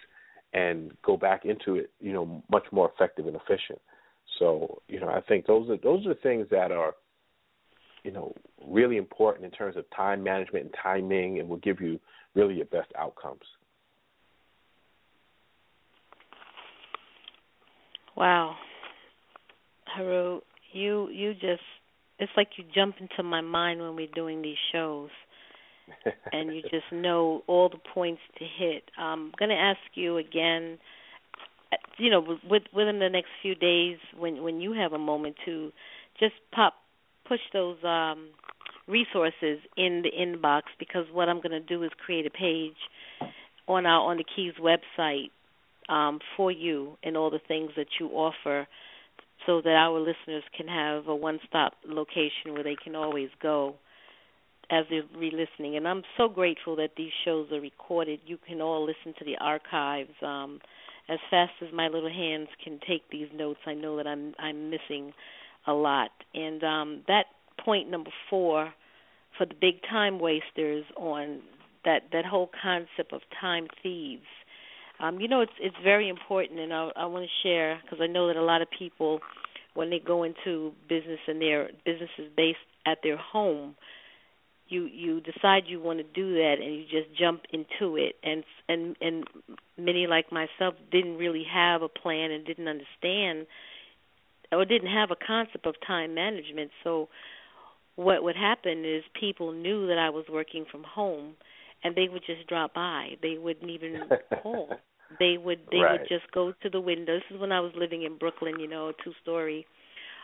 and 0.53 0.91
go 1.03 1.17
back 1.17 1.43
into 1.43 1.75
it, 1.75 1.91
you 1.99 2.13
know, 2.13 2.41
much 2.49 2.65
more 2.71 2.89
effective 2.93 3.27
and 3.27 3.35
efficient. 3.35 3.79
So 4.39 4.81
you 4.87 5.01
know, 5.01 5.09
I 5.09 5.19
think 5.21 5.45
those 5.45 5.69
are 5.69 5.77
those 5.77 6.07
are 6.07 6.15
things 6.15 6.47
that 6.51 6.71
are 6.71 6.93
you 8.03 8.11
know 8.11 8.33
really 8.65 8.95
important 8.95 9.43
in 9.43 9.51
terms 9.51 9.75
of 9.75 9.83
time 9.93 10.23
management 10.23 10.65
and 10.65 10.75
timing, 10.81 11.39
and 11.39 11.49
will 11.49 11.57
give 11.57 11.81
you 11.81 11.99
really 12.33 12.55
your 12.55 12.65
best 12.67 12.91
outcomes. 12.97 13.43
Wow. 18.19 18.57
Heru, 19.95 20.41
you 20.73 21.07
you 21.09 21.33
just 21.33 21.63
it's 22.19 22.31
like 22.35 22.49
you 22.57 22.65
jump 22.75 22.95
into 22.99 23.23
my 23.23 23.39
mind 23.39 23.79
when 23.79 23.95
we're 23.95 24.13
doing 24.13 24.41
these 24.41 24.57
shows. 24.73 25.09
and 26.33 26.53
you 26.53 26.61
just 26.69 26.91
know 26.91 27.43
all 27.47 27.69
the 27.69 27.79
points 27.93 28.21
to 28.37 28.45
hit. 28.45 28.83
I'm 28.99 29.31
going 29.39 29.49
to 29.49 29.55
ask 29.55 29.79
you 29.95 30.17
again 30.17 30.77
you 31.97 32.09
know 32.09 32.19
with 32.49 32.63
within 32.75 32.99
the 32.99 33.09
next 33.09 33.29
few 33.41 33.55
days 33.55 33.97
when 34.17 34.43
when 34.43 34.59
you 34.59 34.73
have 34.73 34.91
a 34.91 34.99
moment 34.99 35.37
to 35.45 35.71
just 36.19 36.33
pop 36.51 36.73
push 37.25 37.39
those 37.53 37.77
um 37.85 38.29
resources 38.87 39.59
in 39.77 40.03
the 40.03 40.11
inbox 40.19 40.63
because 40.77 41.05
what 41.13 41.29
I'm 41.29 41.37
going 41.37 41.51
to 41.51 41.59
do 41.61 41.83
is 41.83 41.91
create 42.05 42.25
a 42.25 42.31
page 42.31 43.31
on 43.67 43.85
our 43.85 44.11
on 44.11 44.17
the 44.17 44.25
Keys 44.35 44.53
website 44.59 45.29
um, 45.89 46.19
for 46.37 46.51
you 46.51 46.97
and 47.03 47.17
all 47.17 47.29
the 47.29 47.41
things 47.47 47.71
that 47.75 47.87
you 47.99 48.07
offer 48.09 48.67
so 49.45 49.61
that 49.61 49.73
our 49.73 49.99
listeners 49.99 50.43
can 50.55 50.67
have 50.67 51.07
a 51.07 51.15
one 51.15 51.39
stop 51.47 51.73
location 51.87 52.53
where 52.53 52.63
they 52.63 52.75
can 52.81 52.95
always 52.95 53.29
go 53.41 53.75
as 54.69 54.85
they're 54.89 55.03
re 55.17 55.31
listening. 55.31 55.75
And 55.75 55.87
I'm 55.87 56.03
so 56.17 56.29
grateful 56.29 56.75
that 56.75 56.91
these 56.95 57.11
shows 57.25 57.51
are 57.51 57.61
recorded. 57.61 58.19
You 58.25 58.37
can 58.47 58.61
all 58.61 58.85
listen 58.85 59.13
to 59.17 59.25
the 59.25 59.37
archives. 59.39 60.11
Um, 60.21 60.59
as 61.09 61.17
fast 61.31 61.53
as 61.61 61.69
my 61.73 61.87
little 61.87 62.09
hands 62.11 62.49
can 62.63 62.79
take 62.87 63.09
these 63.11 63.27
notes, 63.33 63.59
I 63.65 63.73
know 63.73 63.97
that 63.97 64.07
I'm 64.07 64.35
I'm 64.37 64.69
missing 64.69 65.13
a 65.65 65.73
lot. 65.73 66.11
And 66.33 66.63
um, 66.63 67.01
that 67.07 67.25
point 67.63 67.89
number 67.89 68.11
four 68.29 68.73
for 69.37 69.45
the 69.45 69.55
big 69.59 69.81
time 69.89 70.19
wasters 70.19 70.85
on 70.95 71.39
that 71.85 72.03
that 72.11 72.25
whole 72.25 72.51
concept 72.61 73.13
of 73.13 73.21
time 73.41 73.67
thieves 73.81 74.27
um, 74.99 75.19
you 75.19 75.27
know, 75.27 75.41
it's 75.41 75.53
it's 75.59 75.75
very 75.83 76.09
important, 76.09 76.59
and 76.59 76.73
I, 76.73 76.89
I 76.95 77.05
want 77.05 77.25
to 77.25 77.47
share 77.47 77.79
because 77.81 77.99
I 78.01 78.07
know 78.07 78.27
that 78.27 78.35
a 78.35 78.43
lot 78.43 78.61
of 78.61 78.67
people, 78.77 79.19
when 79.73 79.89
they 79.89 79.99
go 79.99 80.23
into 80.23 80.73
business 80.87 81.19
and 81.27 81.41
their 81.41 81.69
business 81.85 82.09
is 82.17 82.27
based 82.35 82.57
at 82.85 82.99
their 83.01 83.17
home, 83.17 83.75
you 84.67 84.85
you 84.85 85.21
decide 85.21 85.63
you 85.67 85.79
want 85.81 85.99
to 85.99 86.03
do 86.03 86.33
that, 86.33 86.55
and 86.61 86.75
you 86.75 86.83
just 86.83 87.17
jump 87.17 87.43
into 87.53 87.95
it, 87.95 88.15
and 88.23 88.43
and 88.67 88.95
and 89.01 89.23
many 89.77 90.07
like 90.07 90.31
myself 90.31 90.75
didn't 90.91 91.17
really 91.17 91.45
have 91.51 91.81
a 91.81 91.89
plan 91.89 92.31
and 92.31 92.45
didn't 92.45 92.67
understand 92.67 93.47
or 94.51 94.65
didn't 94.65 94.91
have 94.91 95.11
a 95.11 95.15
concept 95.15 95.65
of 95.65 95.75
time 95.85 96.13
management. 96.13 96.71
So 96.83 97.09
what 97.95 98.23
would 98.23 98.35
happen 98.35 98.85
is 98.85 99.03
people 99.19 99.51
knew 99.51 99.87
that 99.87 99.97
I 99.97 100.09
was 100.09 100.25
working 100.31 100.65
from 100.71 100.83
home 100.83 101.35
and 101.83 101.95
they 101.95 102.07
would 102.09 102.23
just 102.25 102.47
drop 102.47 102.73
by. 102.73 103.11
They 103.21 103.37
wouldn't 103.37 103.69
even 103.69 104.01
call. 104.41 104.69
They 105.17 105.37
would 105.37 105.59
they 105.71 105.77
right. 105.77 105.99
would 105.99 106.09
just 106.09 106.31
go 106.31 106.53
to 106.61 106.69
the 106.69 106.79
window. 106.79 107.15
This 107.15 107.35
is 107.35 107.41
when 107.41 107.51
I 107.51 107.59
was 107.59 107.71
living 107.75 108.03
in 108.03 108.17
Brooklyn, 108.17 108.59
you 108.59 108.67
know, 108.67 108.89
a 108.89 108.93
two 109.03 109.13
story 109.21 109.65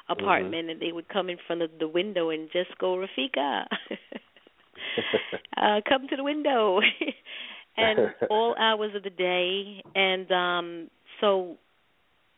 apartment 0.07 0.53
mm-hmm. 0.53 0.70
and 0.70 0.82
they 0.82 0.91
would 0.91 1.10
come 1.10 1.30
in 1.30 1.38
front 1.48 1.64
of 1.64 1.72
the 1.80 1.88
window 1.88 2.30
and 2.30 2.49
just 2.53 2.78
go, 2.78 2.95
Rafika 2.95 3.66
uh 5.57 5.82
come 5.88 6.07
to 6.10 6.16
the 6.16 6.24
window 6.24 6.80
and 7.78 7.99
all 8.30 8.56
hours 8.60 8.91
of 8.95 9.03
the 9.03 9.10
day 9.10 9.82
and 9.95 10.32
um 10.32 10.90
so 11.22 11.57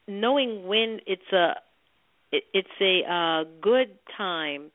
knowing 0.08 0.68
when 0.68 1.00
it's 1.06 1.32
a 1.34 1.54
it, 2.32 2.44
it's 2.54 2.68
a 2.82 3.02
uh 3.12 3.44
good 3.62 3.90
time 4.18 4.72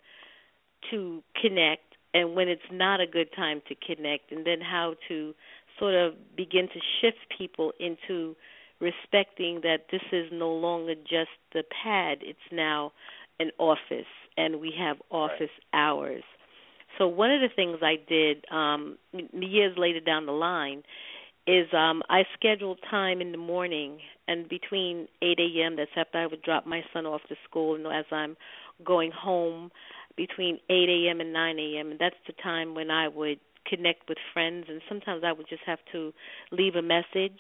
to 0.91 1.23
connect 1.41 1.83
and 2.15 2.35
when 2.35 2.49
it's 2.49 2.63
not 2.71 3.01
a 3.01 3.07
good 3.07 3.29
time 3.35 3.63
to 3.69 3.75
connect 3.75 4.33
and 4.33 4.47
then 4.47 4.61
how 4.61 4.95
to 5.09 5.35
sort 5.79 5.95
of 5.95 6.15
begin 6.37 6.69
to 6.69 6.81
shift 7.01 7.19
people 7.37 7.73
into 7.79 8.37
respecting 8.81 9.61
that 9.63 9.87
this 9.91 10.03
is 10.13 10.27
no 10.33 10.51
longer 10.51 10.95
just 10.95 11.31
the 11.53 11.63
pad, 11.83 12.19
it's 12.23 12.39
now 12.51 12.93
an 13.39 13.51
office 13.59 14.11
and 14.37 14.61
we 14.61 14.73
have 14.79 14.97
office 15.11 15.41
right. 15.41 15.51
hours. 15.73 16.23
So 16.99 17.07
one 17.07 17.31
of 17.31 17.41
the 17.41 17.49
things 17.55 17.79
I 17.83 17.97
did 18.09 18.45
um 18.51 18.99
years 19.33 19.77
later 19.79 20.01
down 20.01 20.27
the 20.27 20.33
line 20.33 20.83
is 21.47 21.67
um 21.73 22.03
I 22.09 22.23
scheduled 22.35 22.79
time 22.91 23.21
in 23.21 23.33
the 23.33 23.39
morning 23.39 23.99
and 24.29 24.49
between 24.49 25.09
8 25.23 25.39
a.m. 25.39 25.77
that's 25.77 25.91
after 25.97 26.19
I 26.19 26.27
would 26.27 26.43
drop 26.43 26.67
my 26.67 26.83
son 26.93 27.07
off 27.07 27.23
to 27.29 27.37
school 27.49 27.75
and 27.75 27.87
as 27.87 28.05
I'm 28.11 28.37
going 28.85 29.13
home 29.13 29.71
between 30.17 30.59
8 30.69 30.89
a.m. 30.89 31.21
and 31.21 31.33
9 31.33 31.59
a.m. 31.59 31.91
and 31.93 31.99
that's 31.99 32.17
the 32.27 32.35
time 32.43 32.75
when 32.75 32.91
I 32.91 33.09
would 33.09 33.39
connect 33.67 34.09
with 34.09 34.19
friends 34.33 34.67
and 34.69 34.81
sometimes 34.89 35.23
I 35.25 35.33
would 35.33 35.49
just 35.49 35.63
have 35.67 35.79
to 35.93 36.13
leave 36.51 36.75
a 36.75 36.83
message 36.83 37.39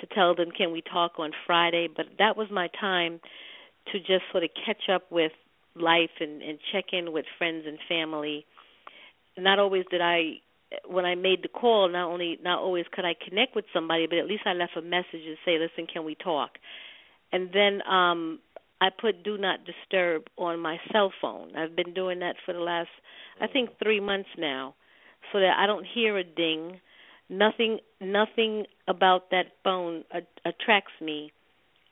to 0.00 0.06
tell 0.14 0.34
them 0.34 0.50
can 0.50 0.72
we 0.72 0.82
talk 0.82 1.12
on 1.18 1.32
Friday 1.46 1.88
but 1.94 2.06
that 2.18 2.36
was 2.36 2.48
my 2.50 2.68
time 2.80 3.20
to 3.92 3.98
just 3.98 4.24
sort 4.30 4.44
of 4.44 4.50
catch 4.66 4.88
up 4.92 5.10
with 5.10 5.32
life 5.74 6.10
and 6.20 6.42
and 6.42 6.58
check 6.72 6.86
in 6.92 7.12
with 7.12 7.24
friends 7.38 7.64
and 7.66 7.78
family 7.88 8.44
not 9.38 9.58
always 9.58 9.84
did 9.90 10.00
I 10.00 10.40
when 10.86 11.04
I 11.04 11.14
made 11.14 11.42
the 11.42 11.48
call, 11.48 11.88
not 11.88 12.10
only 12.10 12.38
not 12.42 12.58
always 12.58 12.86
could 12.92 13.04
I 13.04 13.14
connect 13.14 13.54
with 13.54 13.64
somebody, 13.72 14.06
but 14.06 14.18
at 14.18 14.26
least 14.26 14.42
I 14.46 14.52
left 14.52 14.76
a 14.76 14.82
message 14.82 15.24
and 15.26 15.36
say, 15.44 15.58
"Listen, 15.58 15.86
can 15.86 16.04
we 16.04 16.14
talk?" 16.14 16.58
And 17.32 17.52
then 17.52 17.82
um 17.86 18.40
I 18.80 18.90
put 18.90 19.22
do 19.22 19.38
not 19.38 19.60
disturb 19.64 20.28
on 20.36 20.58
my 20.58 20.80
cell 20.92 21.12
phone. 21.20 21.54
I've 21.56 21.76
been 21.76 21.94
doing 21.94 22.18
that 22.20 22.36
for 22.44 22.52
the 22.52 22.60
last 22.60 22.90
I 23.40 23.46
think 23.46 23.78
3 23.78 24.00
months 24.00 24.30
now 24.36 24.74
so 25.32 25.40
that 25.40 25.56
I 25.58 25.66
don't 25.66 25.86
hear 25.86 26.16
a 26.18 26.24
ding. 26.24 26.80
Nothing 27.28 27.78
nothing 28.00 28.64
about 28.88 29.30
that 29.30 29.46
phone 29.64 30.04
a- 30.12 30.48
attracts 30.48 30.92
me 31.00 31.32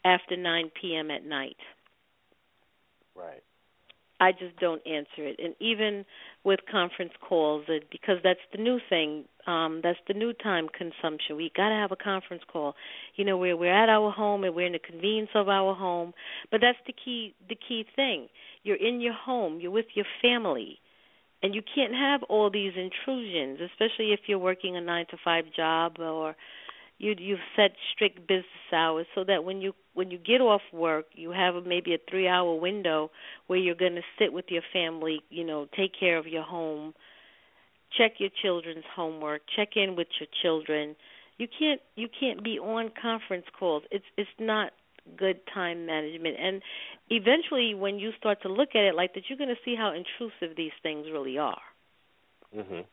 after 0.04 0.36
9 0.36 0.70
p.m. 0.80 1.10
at 1.10 1.24
night. 1.24 1.56
Right. 3.14 3.42
I 4.20 4.32
just 4.32 4.56
don't 4.60 4.82
answer 4.86 5.26
it. 5.26 5.40
And 5.42 5.54
even 5.60 6.04
with 6.44 6.60
conference 6.70 7.12
calls, 7.26 7.64
it, 7.68 7.84
because 7.90 8.16
that's 8.22 8.40
the 8.52 8.62
new 8.62 8.78
thing. 8.90 9.24
Um, 9.46 9.80
that's 9.82 9.98
the 10.06 10.14
new 10.14 10.34
time 10.34 10.68
consumption. 10.68 11.36
We 11.36 11.50
got 11.56 11.70
to 11.70 11.74
have 11.74 11.90
a 11.90 11.96
conference 11.96 12.42
call. 12.52 12.74
You 13.16 13.24
know, 13.24 13.38
we're 13.38 13.56
we're 13.56 13.74
at 13.74 13.88
our 13.88 14.10
home 14.10 14.44
and 14.44 14.54
we're 14.54 14.66
in 14.66 14.72
the 14.72 14.78
convenience 14.78 15.30
of 15.34 15.48
our 15.48 15.74
home. 15.74 16.12
But 16.50 16.60
that's 16.60 16.78
the 16.86 16.92
key. 16.92 17.34
The 17.48 17.56
key 17.56 17.86
thing. 17.96 18.28
You're 18.62 18.76
in 18.76 19.00
your 19.00 19.14
home. 19.14 19.58
You're 19.58 19.70
with 19.70 19.86
your 19.94 20.06
family, 20.20 20.78
and 21.42 21.54
you 21.54 21.62
can't 21.74 21.94
have 21.94 22.22
all 22.24 22.50
these 22.50 22.72
intrusions, 22.76 23.60
especially 23.60 24.12
if 24.12 24.20
you're 24.26 24.38
working 24.38 24.76
a 24.76 24.80
nine 24.80 25.06
to 25.10 25.16
five 25.24 25.44
job 25.54 25.98
or 25.98 26.36
you 26.98 27.14
you've 27.18 27.38
set 27.56 27.72
strict 27.94 28.26
business 28.26 28.44
hours 28.72 29.06
so 29.14 29.24
that 29.24 29.44
when 29.44 29.60
you 29.60 29.72
when 29.94 30.10
you 30.10 30.18
get 30.18 30.42
off 30.42 30.60
work 30.72 31.06
you 31.14 31.30
have 31.30 31.54
maybe 31.64 31.94
a 31.94 31.98
three 32.10 32.28
hour 32.28 32.54
window 32.54 33.10
where 33.46 33.58
you're 33.58 33.74
going 33.74 33.94
to 33.94 34.02
sit 34.18 34.34
with 34.34 34.44
your 34.50 34.62
family 34.70 35.20
you 35.30 35.42
know 35.42 35.66
take 35.74 35.92
care 35.98 36.18
of 36.18 36.26
your 36.26 36.42
home 36.42 36.92
check 37.96 38.12
your 38.18 38.30
children's 38.42 38.84
homework 38.94 39.42
check 39.56 39.70
in 39.76 39.96
with 39.96 40.08
your 40.18 40.28
children. 40.42 40.96
You 41.38 41.46
can't 41.58 41.80
you 41.96 42.08
can't 42.08 42.44
be 42.44 42.58
on 42.58 42.90
conference 43.00 43.46
calls. 43.58 43.82
It's 43.90 44.04
it's 44.16 44.30
not 44.38 44.72
good 45.16 45.40
time 45.52 45.86
management 45.86 46.36
and 46.38 46.62
eventually 47.08 47.74
when 47.74 47.98
you 47.98 48.10
start 48.18 48.40
to 48.42 48.48
look 48.48 48.70
at 48.74 48.82
it 48.82 48.94
like 48.94 49.14
that 49.14 49.24
you're 49.28 49.38
going 49.38 49.48
to 49.48 49.62
see 49.64 49.74
how 49.76 49.92
intrusive 49.92 50.56
these 50.56 50.72
things 50.82 51.06
really 51.12 51.38
are 51.38 51.60
mhm 52.56 52.84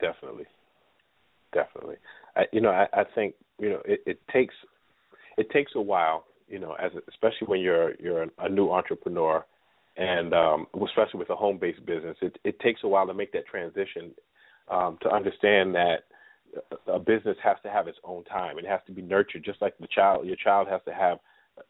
definitely 0.00 0.46
definitely. 1.52 1.96
I, 2.36 2.42
you 2.52 2.60
know, 2.60 2.70
I, 2.70 2.86
I 2.92 3.04
think 3.14 3.34
you 3.58 3.70
know 3.70 3.82
it, 3.84 4.02
it 4.06 4.20
takes 4.32 4.54
it 5.36 5.50
takes 5.50 5.72
a 5.74 5.80
while. 5.80 6.24
You 6.48 6.58
know, 6.58 6.72
as 6.74 6.90
especially 7.08 7.46
when 7.46 7.60
you're 7.60 7.94
you're 7.96 8.26
a 8.38 8.48
new 8.48 8.70
entrepreneur, 8.70 9.44
and 9.96 10.34
um, 10.34 10.66
especially 10.74 11.18
with 11.18 11.30
a 11.30 11.36
home-based 11.36 11.84
business, 11.86 12.16
it 12.20 12.38
it 12.44 12.58
takes 12.60 12.80
a 12.84 12.88
while 12.88 13.06
to 13.06 13.14
make 13.14 13.32
that 13.32 13.46
transition 13.46 14.10
um, 14.70 14.98
to 15.02 15.10
understand 15.10 15.74
that 15.74 16.04
a 16.86 16.98
business 16.98 17.36
has 17.42 17.56
to 17.62 17.70
have 17.70 17.88
its 17.88 17.98
own 18.04 18.24
time. 18.24 18.58
It 18.58 18.66
has 18.66 18.80
to 18.86 18.92
be 18.92 19.02
nurtured, 19.02 19.44
just 19.44 19.62
like 19.62 19.76
the 19.78 19.88
child. 19.88 20.26
Your 20.26 20.36
child 20.36 20.68
has 20.68 20.80
to 20.86 20.92
have 20.92 21.18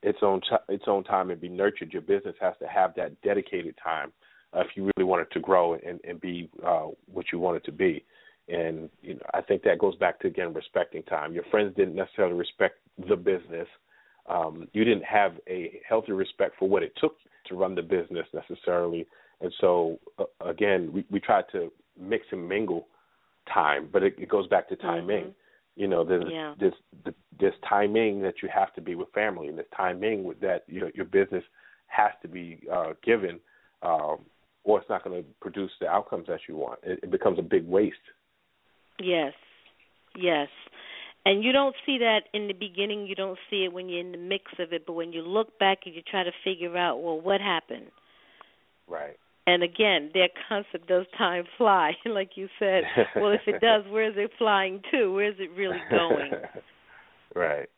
its 0.03 0.19
own 0.23 0.41
its 0.69 0.85
own 0.87 1.05
time 1.05 1.31
and 1.31 1.41
be 1.41 1.49
nurtured. 1.49 1.93
Your 1.93 2.03
business 2.03 2.37
has 2.41 2.55
to 2.61 2.69
have 2.69 2.95
that 2.97 3.21
dedicated 3.23 3.75
time 3.83 4.13
uh, 4.55 4.61
if 4.61 4.69
you 4.75 4.91
really 4.97 5.09
want 5.09 5.23
it 5.23 5.33
to 5.33 5.41
grow 5.41 5.75
and, 5.75 6.01
and 6.05 6.21
be 6.21 6.51
uh, 6.67 6.87
what 7.13 7.27
you 7.33 7.39
want 7.39 7.57
it 7.57 7.65
to 7.65 7.73
be 7.73 8.05
and 8.49 8.89
you 9.03 9.15
know 9.15 9.21
I 9.35 9.41
think 9.41 9.63
that 9.63 9.79
goes 9.79 9.97
back 9.97 10.21
to 10.21 10.29
again 10.29 10.53
respecting 10.53 11.03
time. 11.05 11.33
Your 11.33 11.45
friends 11.51 11.75
didn't 11.77 11.95
necessarily 11.95 12.35
respect 12.35 12.79
the 13.09 13.17
business. 13.17 13.69
Um, 14.29 14.69
you 14.73 14.85
didn't 14.85 15.05
have 15.05 15.35
a 15.49 15.81
healthy 15.89 16.13
respect 16.13 16.55
for 16.59 16.69
what 16.69 16.83
it 16.83 16.93
took 17.01 17.17
to 17.47 17.55
run 17.55 17.75
the 17.75 17.83
business 17.83 18.27
necessarily, 18.33 19.07
and 19.41 19.53
so 19.61 19.99
uh, 20.19 20.25
again 20.45 20.91
we, 20.93 21.05
we 21.11 21.21
tried 21.21 21.45
to 21.53 21.73
mix 21.99 22.27
and 22.33 22.49
mingle 22.49 22.89
time, 23.52 23.89
but 23.93 24.02
it, 24.02 24.14
it 24.19 24.28
goes 24.28 24.47
back 24.47 24.69
to 24.69 24.77
timing. 24.77 25.24
Mm-hmm. 25.24 25.31
You 25.74 25.89
know, 25.89 26.05
there's 26.05 26.24
yeah. 26.31 26.55
this 26.60 26.74
this 27.40 27.55
timing 27.69 28.20
that 28.23 28.35
you 28.43 28.48
have 28.55 28.74
to 28.74 28.81
be 28.81 28.94
with 28.94 29.09
family, 29.12 29.48
and 29.48 29.59
this 29.59 29.66
timing 29.74 30.24
with 30.24 30.40
that 30.40 30.64
you 30.66 30.81
know, 30.81 30.90
your 30.94 31.06
business 31.06 31.44
has 31.86 32.12
to 32.23 32.28
be 32.28 32.60
uh, 32.73 32.93
given, 33.02 33.40
um, 33.82 34.19
or 34.64 34.81
it's 34.81 34.89
not 34.89 35.05
going 35.05 35.23
to 35.23 35.28
produce 35.40 35.70
the 35.81 35.89
outcomes 35.89 36.27
that 36.27 36.40
you 36.48 36.56
want. 36.56 36.78
It, 36.82 37.01
it 37.02 37.10
becomes 37.10 37.39
a 37.39 37.43
big 37.43 37.66
waste. 37.66 37.97
Yes. 38.98 39.32
Yes. 40.16 40.48
And 41.24 41.44
you 41.44 41.52
don't 41.52 41.77
see 41.86 41.98
that 41.98 42.23
in 42.35 42.48
the 42.48 42.52
beginning, 42.55 43.06
you 43.06 43.14
don't 43.14 43.39
see 43.48 43.64
it 43.64 43.73
when 43.73 43.89
you're 43.89 44.01
in 44.01 44.12
the 44.12 44.19
mix 44.19 44.44
of 44.59 44.73
it, 44.73 44.86
but 44.86 44.94
when 44.94 45.12
you 45.12 45.23
look 45.23 45.59
back 45.59 45.78
and 45.86 45.94
you 45.94 46.02
try 46.02 46.24
to 46.24 46.32
figure 46.44 46.77
out, 46.77 47.01
well, 47.01 47.20
what 47.20 47.40
happened? 47.40 47.86
Right. 48.89 49.16
And 49.47 49.62
again, 49.62 50.10
their 50.14 50.28
concept 50.48 50.86
does 50.86 51.06
time 51.19 51.44
fly, 51.59 51.93
like 52.06 52.31
you 52.36 52.48
said. 52.59 52.85
Well, 53.16 53.32
if 53.32 53.40
it 53.47 53.60
does, 53.60 53.85
where 53.90 54.09
is 54.09 54.14
it 54.16 54.31
flying 54.39 54.82
to? 54.93 55.12
Where 55.12 55.28
is 55.28 55.36
it 55.39 55.51
really 55.56 55.81
going? 55.90 56.31
right. 57.35 57.69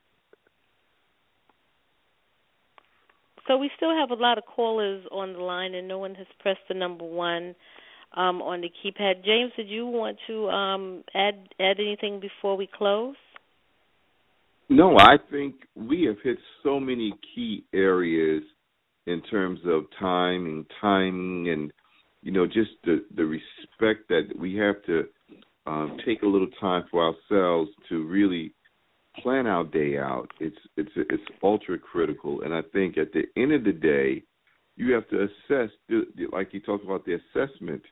So 3.46 3.58
we 3.58 3.70
still 3.76 3.94
have 3.94 4.10
a 4.10 4.20
lot 4.20 4.38
of 4.38 4.44
callers 4.44 5.04
on 5.10 5.34
the 5.34 5.38
line, 5.38 5.74
and 5.74 5.86
no 5.86 5.98
one 5.98 6.14
has 6.14 6.26
pressed 6.40 6.60
the 6.68 6.74
number 6.74 7.04
one 7.04 7.54
um, 8.16 8.40
on 8.40 8.62
the 8.62 8.70
keypad. 8.70 9.24
James, 9.24 9.52
did 9.56 9.68
you 9.68 9.86
want 9.86 10.16
to 10.26 10.48
um, 10.48 11.04
add 11.14 11.48
add 11.60 11.78
anything 11.78 12.20
before 12.20 12.56
we 12.56 12.66
close? 12.66 13.16
No, 14.70 14.96
I 14.96 15.16
think 15.30 15.56
we 15.74 16.04
have 16.04 16.16
hit 16.24 16.38
so 16.62 16.80
many 16.80 17.12
key 17.34 17.64
areas 17.74 18.42
in 19.06 19.20
terms 19.22 19.60
of 19.66 19.84
time 19.98 20.46
and 20.46 20.66
timing 20.80 21.50
and 21.50 21.72
you 22.22 22.32
know 22.32 22.46
just 22.46 22.70
the 22.84 23.04
the 23.16 23.24
respect 23.24 24.08
that 24.08 24.28
we 24.38 24.56
have 24.56 24.76
to 24.86 25.04
um, 25.66 25.98
take 26.04 26.22
a 26.22 26.26
little 26.26 26.50
time 26.60 26.84
for 26.90 27.02
ourselves 27.04 27.70
to 27.88 28.06
really 28.06 28.52
plan 29.22 29.46
our 29.46 29.64
day 29.64 29.98
out. 29.98 30.28
It's 30.40 30.56
it's 30.76 30.90
it's 30.96 31.22
ultra 31.42 31.78
critical, 31.78 32.42
and 32.42 32.54
I 32.54 32.62
think 32.72 32.98
at 32.98 33.12
the 33.12 33.24
end 33.40 33.52
of 33.52 33.64
the 33.64 33.72
day, 33.72 34.22
you 34.76 34.92
have 34.92 35.08
to 35.10 35.22
assess, 35.22 35.70
like 36.32 36.52
you 36.52 36.60
talked 36.60 36.84
about 36.84 37.04
the 37.04 37.18
assessment 37.18 37.82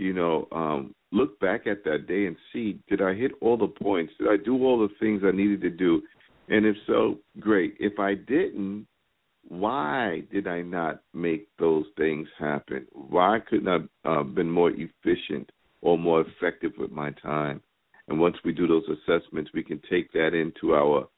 you 0.00 0.14
know, 0.14 0.48
um, 0.50 0.94
look 1.12 1.38
back 1.40 1.66
at 1.66 1.84
that 1.84 2.06
day 2.08 2.26
and 2.26 2.36
see 2.52 2.80
did 2.88 3.02
I 3.02 3.12
hit 3.12 3.32
all 3.42 3.58
the 3.58 3.66
points? 3.66 4.14
Did 4.18 4.28
I 4.28 4.42
do 4.42 4.64
all 4.64 4.78
the 4.78 4.94
things 4.98 5.22
I 5.24 5.30
needed 5.30 5.60
to 5.60 5.70
do? 5.70 6.00
And 6.48 6.64
if 6.64 6.74
so, 6.86 7.18
great. 7.38 7.74
If 7.78 7.98
I 7.98 8.14
didn't, 8.14 8.86
why 9.50 10.22
did 10.30 10.46
I 10.46 10.62
not 10.62 11.02
make 11.12 11.48
those 11.58 11.84
things 11.96 12.28
happen? 12.38 12.86
Why 12.92 13.40
couldn't 13.40 13.66
I 13.66 13.72
have 13.72 13.88
uh, 14.04 14.22
been 14.22 14.48
more 14.48 14.70
efficient 14.70 15.50
or 15.82 15.98
more 15.98 16.20
effective 16.20 16.70
with 16.78 16.92
my 16.92 17.10
time? 17.20 17.60
And 18.06 18.20
once 18.20 18.36
we 18.44 18.52
do 18.52 18.68
those 18.68 18.84
assessments, 18.88 19.50
we 19.52 19.64
can 19.64 19.82
take 19.90 20.12
that 20.12 20.34
into 20.34 20.74
our, 20.74 21.08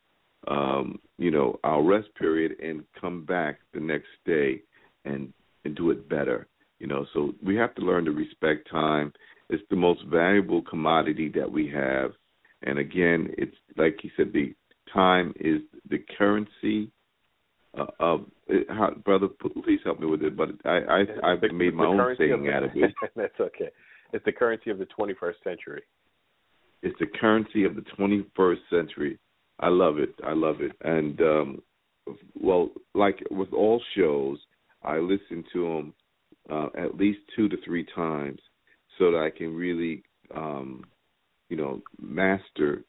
um, 0.48 0.98
you 1.18 1.30
know, 1.30 1.60
our 1.62 1.82
rest 1.82 2.08
period 2.18 2.52
and 2.58 2.84
come 2.98 3.26
back 3.26 3.58
the 3.74 3.80
next 3.80 4.08
day 4.24 4.62
and 5.04 5.30
and 5.66 5.76
do 5.76 5.90
it 5.90 6.08
better. 6.08 6.48
You 6.78 6.86
know, 6.86 7.04
so 7.12 7.34
we 7.44 7.54
have 7.56 7.74
to 7.74 7.82
learn 7.82 8.06
to 8.06 8.12
respect 8.12 8.70
time. 8.70 9.12
It's 9.50 9.62
the 9.68 9.76
most 9.76 10.04
valuable 10.06 10.62
commodity 10.62 11.30
that 11.34 11.52
we 11.52 11.68
have. 11.68 12.12
And 12.62 12.78
again, 12.78 13.28
it's 13.36 13.56
like 13.76 13.98
he 14.00 14.10
said, 14.16 14.32
the 14.32 14.54
time 14.90 15.34
is 15.38 15.60
the 15.90 16.02
currency 16.16 16.90
uh, 17.78 17.86
of 18.00 18.26
how, 18.68 18.90
brother. 19.04 19.28
Please 19.64 19.80
help 19.84 20.00
me 20.00 20.06
with 20.06 20.22
it. 20.22 20.36
But 20.36 20.50
I, 20.64 20.78
I 20.78 21.32
I've 21.32 21.42
made 21.52 21.74
my 21.74 21.86
own 21.86 22.14
saying 22.18 22.48
out 22.52 22.64
of 22.64 22.70
it. 22.74 22.94
That's 23.16 23.40
okay. 23.40 23.70
It's 24.12 24.24
the 24.24 24.32
currency 24.32 24.70
of 24.70 24.78
the 24.78 24.86
21st 24.98 25.34
century. 25.42 25.82
It's 26.82 26.98
the 26.98 27.06
currency 27.06 27.64
of 27.64 27.76
the 27.76 27.84
21st 27.98 28.58
century. 28.70 29.18
I 29.60 29.68
love 29.68 29.98
it. 29.98 30.14
I 30.24 30.32
love 30.32 30.56
it. 30.60 30.72
And 30.82 31.20
um 31.20 31.62
well, 32.34 32.70
like 32.94 33.22
with 33.30 33.52
all 33.52 33.80
shows, 33.96 34.38
I 34.82 34.98
listen 34.98 35.44
to 35.52 35.62
them 35.62 35.94
uh, 36.50 36.68
at 36.76 36.96
least 36.96 37.20
two 37.36 37.48
to 37.48 37.56
three 37.64 37.86
times 37.94 38.40
so 38.98 39.12
that 39.12 39.18
I 39.18 39.30
can 39.36 39.54
really, 39.54 40.02
um, 40.34 40.84
you 41.48 41.56
know, 41.56 41.80
master 42.00 42.84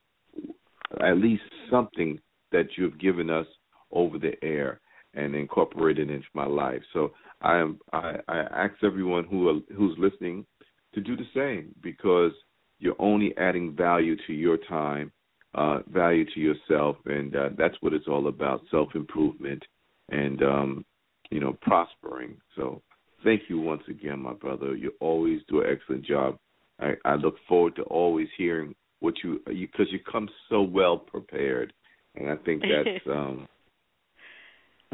at 0.99 1.17
least 1.17 1.43
something 1.69 2.19
that 2.51 2.67
you've 2.77 2.99
given 2.99 3.29
us 3.29 3.47
over 3.93 4.17
the 4.17 4.33
air 4.43 4.79
and 5.13 5.35
incorporate 5.35 5.99
it 5.99 6.09
into 6.09 6.25
my 6.33 6.45
life. 6.45 6.81
So 6.91 7.11
I 7.41 7.57
am 7.57 7.79
I, 7.91 8.15
I 8.27 8.37
ask 8.39 8.73
everyone 8.83 9.25
who 9.25 9.49
are, 9.49 9.59
who's 9.75 9.95
listening 9.97 10.45
to 10.93 11.01
do 11.01 11.15
the 11.15 11.27
same 11.35 11.73
because 11.81 12.31
you're 12.79 12.99
only 12.99 13.33
adding 13.37 13.75
value 13.75 14.15
to 14.27 14.33
your 14.33 14.57
time, 14.57 15.11
uh, 15.55 15.79
value 15.87 16.25
to 16.33 16.39
yourself, 16.39 16.97
and 17.05 17.35
uh, 17.35 17.49
that's 17.57 17.75
what 17.81 17.93
it's 17.93 18.07
all 18.07 18.27
about: 18.27 18.61
self 18.71 18.89
improvement 18.95 19.63
and 20.09 20.41
um, 20.43 20.85
you 21.29 21.39
know 21.39 21.57
prospering. 21.61 22.37
So 22.55 22.81
thank 23.23 23.43
you 23.49 23.59
once 23.59 23.83
again, 23.89 24.19
my 24.19 24.33
brother. 24.33 24.75
You 24.75 24.93
always 24.99 25.41
do 25.47 25.61
an 25.61 25.67
excellent 25.71 26.05
job. 26.05 26.37
I, 26.79 26.93
I 27.05 27.15
look 27.15 27.35
forward 27.47 27.75
to 27.75 27.83
always 27.83 28.27
hearing 28.37 28.75
what 28.99 29.15
you 29.23 29.41
because 29.45 29.87
you, 29.91 29.99
you 29.99 30.11
come 30.11 30.29
so 30.49 30.61
well 30.61 30.97
prepared, 30.97 31.73
and 32.15 32.29
I 32.29 32.35
think 32.37 32.63
that's 32.69 33.05
um, 33.07 33.47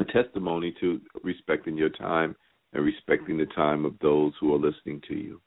a 0.00 0.04
testimony 0.04 0.74
to 0.80 1.00
respecting 1.22 1.76
your 1.76 1.90
time 1.90 2.34
and 2.72 2.84
respecting 2.84 3.36
the 3.36 3.46
time 3.46 3.84
of 3.84 3.98
those 4.00 4.32
who 4.40 4.54
are 4.54 4.58
listening 4.58 5.00
to 5.08 5.14
you. 5.14 5.40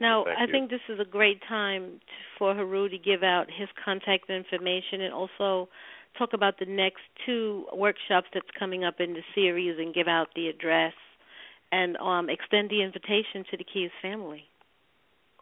Now, 0.00 0.24
Thank 0.24 0.38
I 0.38 0.46
you. 0.46 0.52
think 0.52 0.70
this 0.70 0.80
is 0.88 0.98
a 1.00 1.04
great 1.04 1.40
time 1.48 2.00
t- 2.00 2.06
for 2.38 2.54
Heru 2.54 2.88
to 2.88 2.98
give 2.98 3.22
out 3.22 3.46
his 3.48 3.68
contact 3.84 4.28
information 4.28 5.02
and 5.02 5.14
also 5.14 5.68
talk 6.18 6.30
about 6.32 6.58
the 6.58 6.66
next 6.66 7.02
two 7.26 7.66
workshops 7.72 8.26
that's 8.32 8.46
coming 8.58 8.84
up 8.84 8.96
in 8.98 9.14
the 9.14 9.22
series 9.34 9.76
and 9.78 9.94
give 9.94 10.08
out 10.08 10.28
the 10.34 10.48
address 10.48 10.94
and 11.70 11.96
um, 11.98 12.28
extend 12.28 12.70
the 12.70 12.82
invitation 12.82 13.44
to 13.50 13.56
the 13.56 13.64
Keys 13.64 13.90
family. 14.02 14.44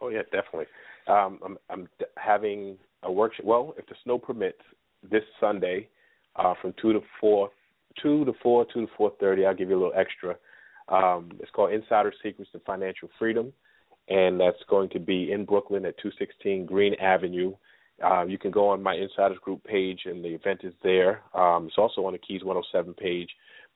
Oh 0.01 0.09
yeah, 0.09 0.23
definitely. 0.31 0.65
Um, 1.07 1.39
I'm, 1.43 1.57
I'm 1.69 1.89
d- 1.99 2.05
having 2.17 2.77
a 3.03 3.11
workshop. 3.11 3.45
Well, 3.45 3.73
if 3.77 3.85
the 3.87 3.95
snow 4.03 4.17
permits, 4.17 4.61
this 5.09 5.23
Sunday, 5.39 5.89
uh, 6.35 6.53
from 6.61 6.73
two 6.81 6.93
to 6.93 6.99
four, 7.19 7.49
two 8.01 8.25
to 8.25 8.33
four, 8.41 8.65
two 8.73 8.85
to 8.85 8.91
four 8.97 9.11
thirty. 9.19 9.45
I'll 9.45 9.55
give 9.55 9.69
you 9.69 9.75
a 9.75 9.81
little 9.81 9.93
extra. 9.95 10.35
Um, 10.89 11.31
it's 11.39 11.51
called 11.51 11.71
Insider 11.71 12.13
Secrets 12.21 12.51
to 12.51 12.59
Financial 12.59 13.09
Freedom, 13.17 13.53
and 14.09 14.39
that's 14.39 14.57
going 14.69 14.89
to 14.89 14.99
be 14.99 15.31
in 15.31 15.45
Brooklyn 15.45 15.85
at 15.85 15.97
216 15.97 16.65
Greene 16.65 16.95
Avenue. 16.95 17.53
Uh, 18.03 18.25
you 18.25 18.37
can 18.37 18.51
go 18.51 18.67
on 18.67 18.83
my 18.83 18.95
Insiders 18.95 19.37
Group 19.39 19.63
page, 19.63 20.01
and 20.05 20.23
the 20.23 20.29
event 20.29 20.61
is 20.63 20.73
there. 20.83 21.21
Um, 21.33 21.67
it's 21.67 21.77
also 21.77 22.05
on 22.05 22.13
the 22.13 22.19
Keys 22.19 22.43
107 22.43 22.93
page, 22.95 23.29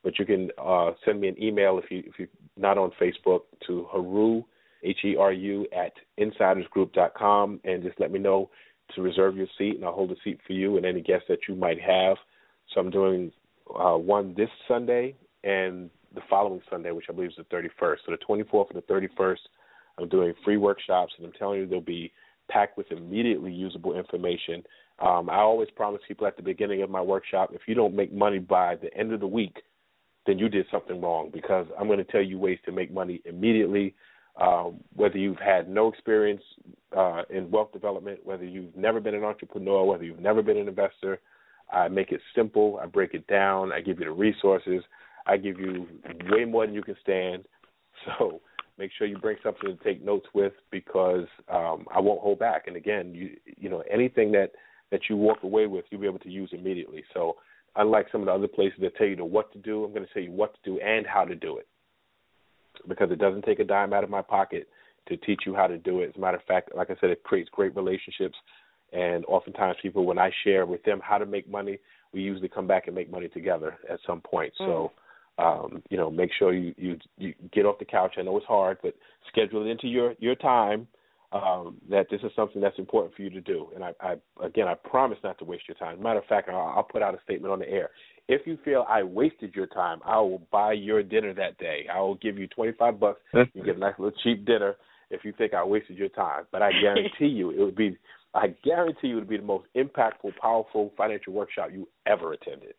but 0.03 0.19
you 0.19 0.25
can 0.25 0.49
uh, 0.61 0.91
send 1.05 1.21
me 1.21 1.29
an 1.29 1.41
email 1.41 1.79
if 1.81 1.89
you 1.89 2.03
if 2.05 2.19
you're 2.19 2.27
not 2.57 2.77
on 2.77 2.91
Facebook 2.99 3.41
to 3.67 3.87
Heru 3.91 4.43
H 4.83 4.99
E 5.05 5.15
R 5.15 5.31
U 5.31 5.67
at 5.75 5.93
insidersgroup.com 6.19 7.59
and 7.63 7.83
just 7.83 7.99
let 7.99 8.11
me 8.11 8.19
know 8.19 8.49
to 8.95 9.01
reserve 9.01 9.35
your 9.35 9.47
seat 9.57 9.75
and 9.75 9.85
I'll 9.85 9.93
hold 9.93 10.11
a 10.11 10.15
seat 10.23 10.39
for 10.45 10.53
you 10.53 10.77
and 10.77 10.85
any 10.85 11.01
guests 11.01 11.25
that 11.29 11.39
you 11.47 11.55
might 11.55 11.79
have. 11.81 12.17
So 12.73 12.79
I'm 12.79 12.89
doing 12.89 13.31
uh, 13.79 13.97
one 13.97 14.33
this 14.35 14.49
Sunday 14.67 15.15
and 15.43 15.89
the 16.15 16.21
following 16.29 16.61
Sunday, 16.69 16.91
which 16.91 17.05
I 17.09 17.13
believe 17.13 17.31
is 17.31 17.35
the 17.37 17.55
31st. 17.55 17.97
So 18.05 18.11
the 18.11 18.17
24th 18.17 18.71
and 18.73 18.81
the 18.81 18.93
31st, 18.93 19.37
I'm 19.99 20.09
doing 20.09 20.33
free 20.43 20.57
workshops 20.57 21.13
and 21.17 21.25
I'm 21.25 21.33
telling 21.33 21.59
you 21.59 21.67
they'll 21.67 21.81
be 21.81 22.11
packed 22.49 22.77
with 22.77 22.91
immediately 22.91 23.51
usable 23.51 23.97
information. 23.97 24.63
Um, 24.99 25.29
I 25.29 25.37
always 25.37 25.69
promise 25.75 26.01
people 26.07 26.27
at 26.27 26.37
the 26.37 26.43
beginning 26.43 26.81
of 26.81 26.89
my 26.89 27.01
workshop, 27.01 27.51
if 27.53 27.61
you 27.67 27.75
don't 27.75 27.95
make 27.95 28.13
money 28.13 28.39
by 28.39 28.75
the 28.75 28.93
end 28.97 29.13
of 29.13 29.19
the 29.19 29.27
week, 29.27 29.57
then 30.25 30.39
you 30.39 30.49
did 30.49 30.65
something 30.71 31.01
wrong 31.01 31.29
because 31.33 31.67
I'm 31.79 31.87
going 31.87 31.99
to 31.99 32.03
tell 32.05 32.21
you 32.21 32.39
ways 32.39 32.59
to 32.65 32.71
make 32.71 32.91
money 32.91 33.21
immediately 33.25 33.95
um, 34.39 34.79
whether 34.95 35.17
you've 35.17 35.39
had 35.39 35.67
no 35.67 35.87
experience 35.87 36.43
uh, 36.95 37.23
in 37.29 37.49
wealth 37.49 37.71
development, 37.71 38.19
whether 38.23 38.45
you've 38.45 38.75
never 38.75 38.99
been 38.99 39.15
an 39.15 39.23
entrepreneur, 39.23 39.83
whether 39.83 40.03
you've 40.03 40.19
never 40.19 40.41
been 40.41 40.57
an 40.57 40.67
investor, 40.67 41.19
I 41.71 41.87
make 41.87 42.11
it 42.11 42.21
simple. 42.35 42.79
I 42.81 42.85
break 42.85 43.13
it 43.13 43.27
down. 43.27 43.71
I 43.71 43.81
give 43.81 43.99
you 43.99 44.05
the 44.05 44.11
resources. 44.11 44.83
I 45.25 45.37
give 45.37 45.59
you 45.59 45.87
way 46.29 46.45
more 46.45 46.65
than 46.65 46.75
you 46.75 46.83
can 46.83 46.97
stand. 47.01 47.45
So 48.05 48.41
make 48.77 48.91
sure 48.95 49.07
you 49.07 49.17
bring 49.17 49.37
something 49.41 49.75
to 49.75 49.83
take 49.83 50.05
notes 50.05 50.27
with 50.35 50.53
because 50.69 51.25
um, 51.51 51.87
I 51.91 51.99
won't 51.99 52.21
hold 52.21 52.37
back. 52.37 52.67
And 52.67 52.75
again, 52.75 53.11
you 53.15 53.31
you 53.57 53.69
know 53.69 53.83
anything 53.91 54.31
that 54.33 54.51
that 54.91 55.01
you 55.09 55.17
walk 55.17 55.41
away 55.41 55.65
with, 55.65 55.85
you'll 55.89 56.01
be 56.01 56.05
able 56.07 56.19
to 56.19 56.29
use 56.29 56.51
immediately. 56.53 57.03
So 57.11 57.37
unlike 57.75 58.07
some 58.11 58.21
of 58.21 58.27
the 58.27 58.33
other 58.33 58.47
places 58.47 58.79
that 58.81 58.95
tell 58.95 59.07
you 59.07 59.17
what 59.25 59.51
to 59.53 59.59
do, 59.59 59.83
I'm 59.83 59.93
going 59.93 60.05
to 60.05 60.13
tell 60.13 60.21
you 60.21 60.31
what 60.31 60.53
to 60.53 60.59
do 60.63 60.79
and 60.79 61.05
how 61.05 61.25
to 61.25 61.35
do 61.35 61.57
it 61.57 61.67
because 62.87 63.11
it 63.11 63.19
doesn't 63.19 63.43
take 63.45 63.59
a 63.59 63.63
dime 63.63 63.93
out 63.93 64.03
of 64.03 64.09
my 64.09 64.21
pocket 64.21 64.67
to 65.07 65.17
teach 65.17 65.41
you 65.45 65.55
how 65.55 65.67
to 65.67 65.77
do 65.77 66.01
it. 66.01 66.09
As 66.09 66.15
a 66.15 66.19
matter 66.19 66.37
of 66.37 66.43
fact, 66.43 66.75
like 66.75 66.89
I 66.89 66.95
said, 66.99 67.09
it 67.09 67.23
creates 67.23 67.49
great 67.49 67.75
relationships. 67.75 68.35
And 68.93 69.25
oftentimes, 69.25 69.77
people, 69.81 70.05
when 70.05 70.17
I 70.17 70.31
share 70.43 70.65
with 70.65 70.83
them 70.83 71.01
how 71.03 71.17
to 71.17 71.25
make 71.25 71.49
money, 71.49 71.79
we 72.13 72.21
usually 72.21 72.47
come 72.47 72.67
back 72.67 72.87
and 72.87 72.95
make 72.95 73.11
money 73.11 73.27
together 73.27 73.77
at 73.89 73.99
some 74.07 74.21
point. 74.21 74.53
So, 74.57 74.91
um, 75.37 75.83
you 75.89 75.97
know, 75.97 76.09
make 76.09 76.31
sure 76.39 76.53
you, 76.53 76.73
you 76.77 76.97
you 77.17 77.33
get 77.53 77.65
off 77.65 77.79
the 77.79 77.85
couch. 77.85 78.15
I 78.17 78.21
know 78.23 78.37
it's 78.37 78.45
hard, 78.45 78.77
but 78.81 78.95
schedule 79.27 79.65
it 79.65 79.69
into 79.69 79.87
your 79.87 80.13
your 80.19 80.35
time. 80.35 80.87
Um, 81.33 81.75
that 81.89 82.07
this 82.09 82.21
is 82.23 82.31
something 82.37 82.61
that's 82.61 82.79
important 82.79 83.13
for 83.13 83.21
you 83.21 83.29
to 83.31 83.41
do. 83.41 83.67
And 83.75 83.83
I, 83.83 83.91
I 83.99 84.15
again, 84.41 84.69
I 84.69 84.75
promise 84.75 85.17
not 85.25 85.37
to 85.39 85.45
waste 85.45 85.63
your 85.67 85.75
time. 85.75 86.01
Matter 86.01 86.19
of 86.19 86.25
fact, 86.25 86.47
I'll, 86.47 86.73
I'll 86.77 86.83
put 86.83 87.01
out 87.01 87.13
a 87.13 87.21
statement 87.23 87.51
on 87.51 87.59
the 87.59 87.69
air. 87.69 87.89
If 88.29 88.47
you 88.47 88.57
feel 88.63 88.85
I 88.87 89.03
wasted 89.03 89.53
your 89.53 89.67
time, 89.67 89.99
I 90.05 90.19
will 90.21 90.41
buy 90.51 90.71
your 90.73 91.03
dinner 91.03 91.33
that 91.33 91.57
day. 91.57 91.85
I 91.93 91.99
will 91.99 92.15
give 92.15 92.37
you 92.37 92.47
twenty 92.47 92.71
five 92.79 92.99
bucks. 92.99 93.19
You 93.53 93.63
get 93.63 93.75
a 93.75 93.79
nice 93.79 93.95
little 93.99 94.17
cheap 94.23 94.45
dinner 94.45 94.77
if 95.09 95.25
you 95.25 95.33
think 95.37 95.53
I 95.53 95.63
wasted 95.63 95.97
your 95.97 96.09
time. 96.09 96.45
But 96.51 96.61
I 96.61 96.71
guarantee 96.81 97.27
you, 97.27 97.51
it 97.51 97.59
would 97.59 97.75
be. 97.75 97.97
I 98.37 98.55
guarantee 98.63 99.07
you, 99.07 99.17
it 99.17 99.21
would 99.21 99.29
be 99.29 99.37
the 99.37 99.43
most 99.43 99.65
impactful, 99.75 100.37
powerful 100.39 100.93
financial 100.95 101.33
workshop 101.33 101.69
you 101.73 101.87
ever 102.05 102.33
attended. 102.33 102.75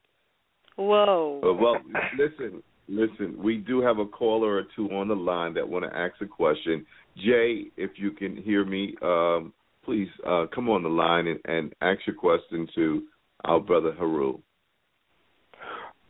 Whoa. 0.77 1.41
Uh, 1.45 1.53
well, 1.53 1.77
listen, 2.17 2.63
listen. 2.89 3.35
We 3.37 3.57
do 3.57 3.81
have 3.81 3.99
a 3.99 4.07
caller 4.07 4.55
or 4.55 4.63
two 4.77 4.89
on 4.91 5.09
the 5.09 5.17
line 5.17 5.55
that 5.55 5.69
want 5.69 5.85
to 5.85 5.97
ask 5.97 6.15
a 6.21 6.27
question. 6.27 6.87
Jay, 7.17 7.65
if 7.77 7.91
you 7.97 8.13
can 8.13 8.37
hear 8.37 8.65
me, 8.65 8.95
um, 9.03 9.53
please 9.85 10.09
uh, 10.25 10.47
come 10.55 10.69
on 10.69 10.85
the 10.85 10.89
line 10.89 11.27
and, 11.27 11.41
and 11.47 11.75
ask 11.81 12.07
your 12.07 12.15
question 12.15 12.69
to 12.77 13.03
our 13.45 13.59
brother 13.59 13.93
Heru. 13.99 14.39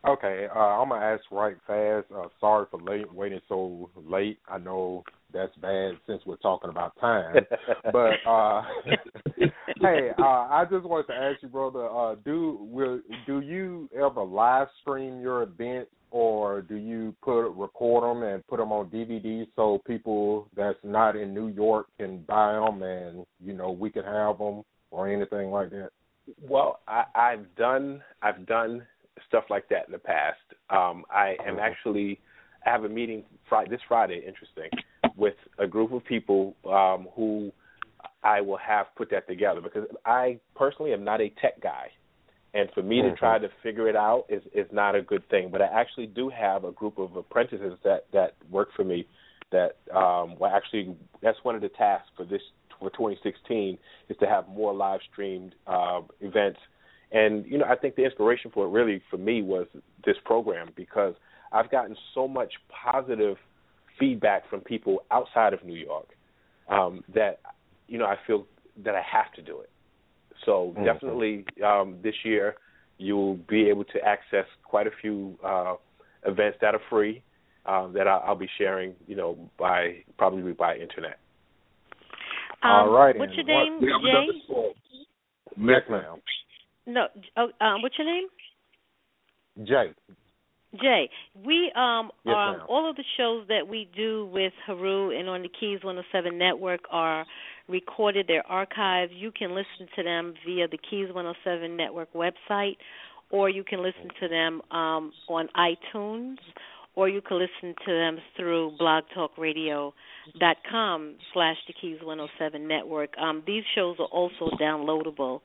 Okay, 0.06 0.46
uh, 0.54 0.58
I'm 0.58 0.90
gonna 0.90 1.04
ask 1.04 1.24
right 1.30 1.56
fast. 1.66 2.06
Uh, 2.14 2.28
sorry 2.40 2.66
for 2.70 2.80
late, 2.80 3.12
waiting 3.12 3.40
so 3.48 3.90
late. 3.96 4.38
I 4.48 4.58
know 4.58 5.02
that's 5.32 5.54
bad 5.56 5.94
since 6.06 6.22
we're 6.24 6.36
talking 6.36 6.70
about 6.70 6.98
time. 7.00 7.44
but 7.92 8.14
uh, 8.26 8.62
hey, 9.80 10.10
uh, 10.18 10.22
I 10.22 10.64
just 10.70 10.84
wanted 10.84 11.08
to 11.08 11.14
ask 11.14 11.42
you, 11.42 11.48
brother. 11.48 11.88
Uh, 11.88 12.14
do 12.24 12.58
will 12.60 13.00
do 13.26 13.40
you 13.40 13.90
ever 13.94 14.22
live 14.22 14.68
stream 14.82 15.20
your 15.20 15.42
events, 15.42 15.90
or 16.12 16.62
do 16.62 16.76
you 16.76 17.14
put 17.22 17.48
record 17.50 18.04
them 18.04 18.22
and 18.22 18.46
put 18.46 18.58
them 18.58 18.70
on 18.70 18.90
DVD 18.90 19.46
so 19.56 19.82
people 19.84 20.48
that's 20.56 20.78
not 20.84 21.16
in 21.16 21.34
New 21.34 21.48
York 21.48 21.88
can 21.98 22.22
buy 22.22 22.52
them, 22.52 22.82
and 22.82 23.26
you 23.44 23.52
know 23.52 23.72
we 23.72 23.90
can 23.90 24.04
have 24.04 24.38
them 24.38 24.62
or 24.92 25.08
anything 25.08 25.50
like 25.50 25.70
that? 25.70 25.90
Well, 26.40 26.80
I, 26.86 27.04
I've 27.16 27.54
done 27.56 28.00
I've 28.22 28.46
done 28.46 28.86
stuff 29.28 29.44
like 29.50 29.68
that 29.68 29.86
in 29.86 29.92
the 29.92 29.98
past. 29.98 30.38
Um, 30.70 31.04
I 31.10 31.36
am 31.46 31.58
actually 31.58 32.20
I 32.66 32.70
have 32.70 32.84
a 32.84 32.88
meeting 32.88 33.24
Friday, 33.48 33.70
this 33.70 33.80
Friday. 33.86 34.22
Interesting, 34.26 34.70
with 35.16 35.34
a 35.58 35.66
group 35.66 35.92
of 35.92 36.04
people 36.04 36.54
um, 36.68 37.08
who 37.14 37.52
I 38.22 38.40
will 38.40 38.58
have 38.58 38.86
put 38.96 39.10
that 39.10 39.28
together 39.28 39.60
because 39.60 39.84
I 40.04 40.38
personally 40.54 40.92
am 40.92 41.04
not 41.04 41.20
a 41.20 41.30
tech 41.40 41.60
guy, 41.62 41.88
and 42.54 42.68
for 42.74 42.82
me 42.82 43.02
to 43.02 43.14
try 43.16 43.38
to 43.38 43.48
figure 43.62 43.88
it 43.88 43.96
out 43.96 44.24
is 44.28 44.42
is 44.54 44.66
not 44.72 44.94
a 44.94 45.02
good 45.02 45.28
thing. 45.28 45.50
But 45.50 45.62
I 45.62 45.66
actually 45.66 46.06
do 46.06 46.28
have 46.30 46.64
a 46.64 46.72
group 46.72 46.98
of 46.98 47.16
apprentices 47.16 47.78
that 47.84 48.06
that 48.12 48.34
work 48.50 48.68
for 48.74 48.84
me. 48.84 49.06
That 49.50 49.76
um, 49.94 50.36
well, 50.38 50.52
actually 50.54 50.96
that's 51.22 51.38
one 51.42 51.54
of 51.54 51.62
the 51.62 51.70
tasks 51.70 52.08
for 52.16 52.24
this 52.24 52.42
for 52.78 52.90
2016 52.90 53.78
is 54.08 54.16
to 54.18 54.26
have 54.26 54.48
more 54.48 54.74
live 54.74 55.00
streamed 55.10 55.54
uh, 55.66 56.00
events. 56.20 56.58
And 57.12 57.46
you 57.46 57.58
know, 57.58 57.64
I 57.64 57.74
think 57.76 57.96
the 57.96 58.04
inspiration 58.04 58.50
for 58.52 58.66
it 58.66 58.70
really 58.70 59.02
for 59.10 59.16
me 59.16 59.42
was 59.42 59.66
this 60.04 60.16
program 60.24 60.68
because 60.76 61.14
I've 61.52 61.70
gotten 61.70 61.96
so 62.14 62.28
much 62.28 62.52
positive 62.68 63.36
feedback 63.98 64.48
from 64.50 64.60
people 64.60 65.02
outside 65.10 65.52
of 65.54 65.64
New 65.64 65.74
York 65.74 66.08
um, 66.68 67.02
that 67.14 67.40
you 67.88 67.98
know 67.98 68.04
I 68.06 68.16
feel 68.26 68.46
that 68.84 68.94
I 68.94 69.00
have 69.02 69.32
to 69.36 69.42
do 69.42 69.60
it. 69.60 69.70
So 70.44 70.74
Mhm. 70.76 70.84
definitely 70.84 71.44
um, 71.64 71.98
this 72.02 72.14
year 72.24 72.56
you'll 72.98 73.36
be 73.48 73.68
able 73.68 73.84
to 73.84 74.04
access 74.04 74.46
quite 74.64 74.86
a 74.86 74.90
few 75.00 75.38
uh, 75.42 75.76
events 76.26 76.58
that 76.60 76.74
are 76.74 76.80
free 76.90 77.22
um, 77.64 77.92
that 77.94 78.06
I'll, 78.06 78.22
I'll 78.26 78.36
be 78.36 78.50
sharing. 78.58 78.94
You 79.06 79.16
know, 79.16 79.50
by 79.58 80.04
probably 80.18 80.52
by 80.52 80.76
internet. 80.76 81.18
Um, 82.62 82.70
All 82.70 82.88
right, 82.90 83.16
What's 83.16 83.32
your 83.34 83.40
and 83.40 83.48
what- 83.48 83.64
name, 83.64 84.02
We 84.02 84.10
Jay? 84.10 84.42
call. 84.48 84.74
Yes, 85.56 85.82
ma'am. 85.88 86.20
No. 86.88 87.06
Oh, 87.36 87.50
um, 87.60 87.82
what's 87.82 87.96
your 87.98 88.06
name? 88.06 88.26
Jay. 89.64 89.92
Jay, 90.80 91.08
we 91.46 91.70
um 91.76 92.10
Yes, 92.24 92.34
um 92.36 92.52
ma'am. 92.58 92.66
all 92.68 92.88
of 92.90 92.96
the 92.96 93.04
shows 93.16 93.46
that 93.48 93.66
we 93.68 93.88
do 93.96 94.26
with 94.32 94.52
Heru 94.66 95.10
and 95.18 95.28
on 95.28 95.42
the 95.42 95.48
Keys 95.48 95.78
107 95.82 96.36
network 96.36 96.80
are 96.90 97.24
recorded. 97.68 98.26
They're 98.28 98.42
archived. 98.50 99.10
You 99.12 99.30
can 99.32 99.54
listen 99.54 99.88
to 99.96 100.02
them 100.02 100.34
via 100.46 100.66
the 100.68 100.78
Keys 100.78 101.08
107 101.12 101.76
network 101.76 102.12
website, 102.14 102.76
or 103.30 103.48
you 103.50 103.64
can 103.64 103.82
listen 103.82 104.08
to 104.20 104.28
them 104.28 104.60
um 104.70 105.12
on 105.28 105.48
iTunes, 105.56 106.36
or 106.94 107.08
you 107.08 107.20
can 107.22 107.38
listen 107.38 107.74
to 107.86 107.92
them 107.92 108.18
through 108.36 108.72
blogtalkradio.com 108.80 111.14
slash 111.32 111.56
the 111.66 111.72
Keys 111.80 111.98
107 112.02 112.68
network. 112.68 113.16
Um, 113.18 113.42
these 113.46 113.64
shows 113.74 113.96
are 114.00 114.06
also 114.06 114.50
downloadable. 114.60 115.40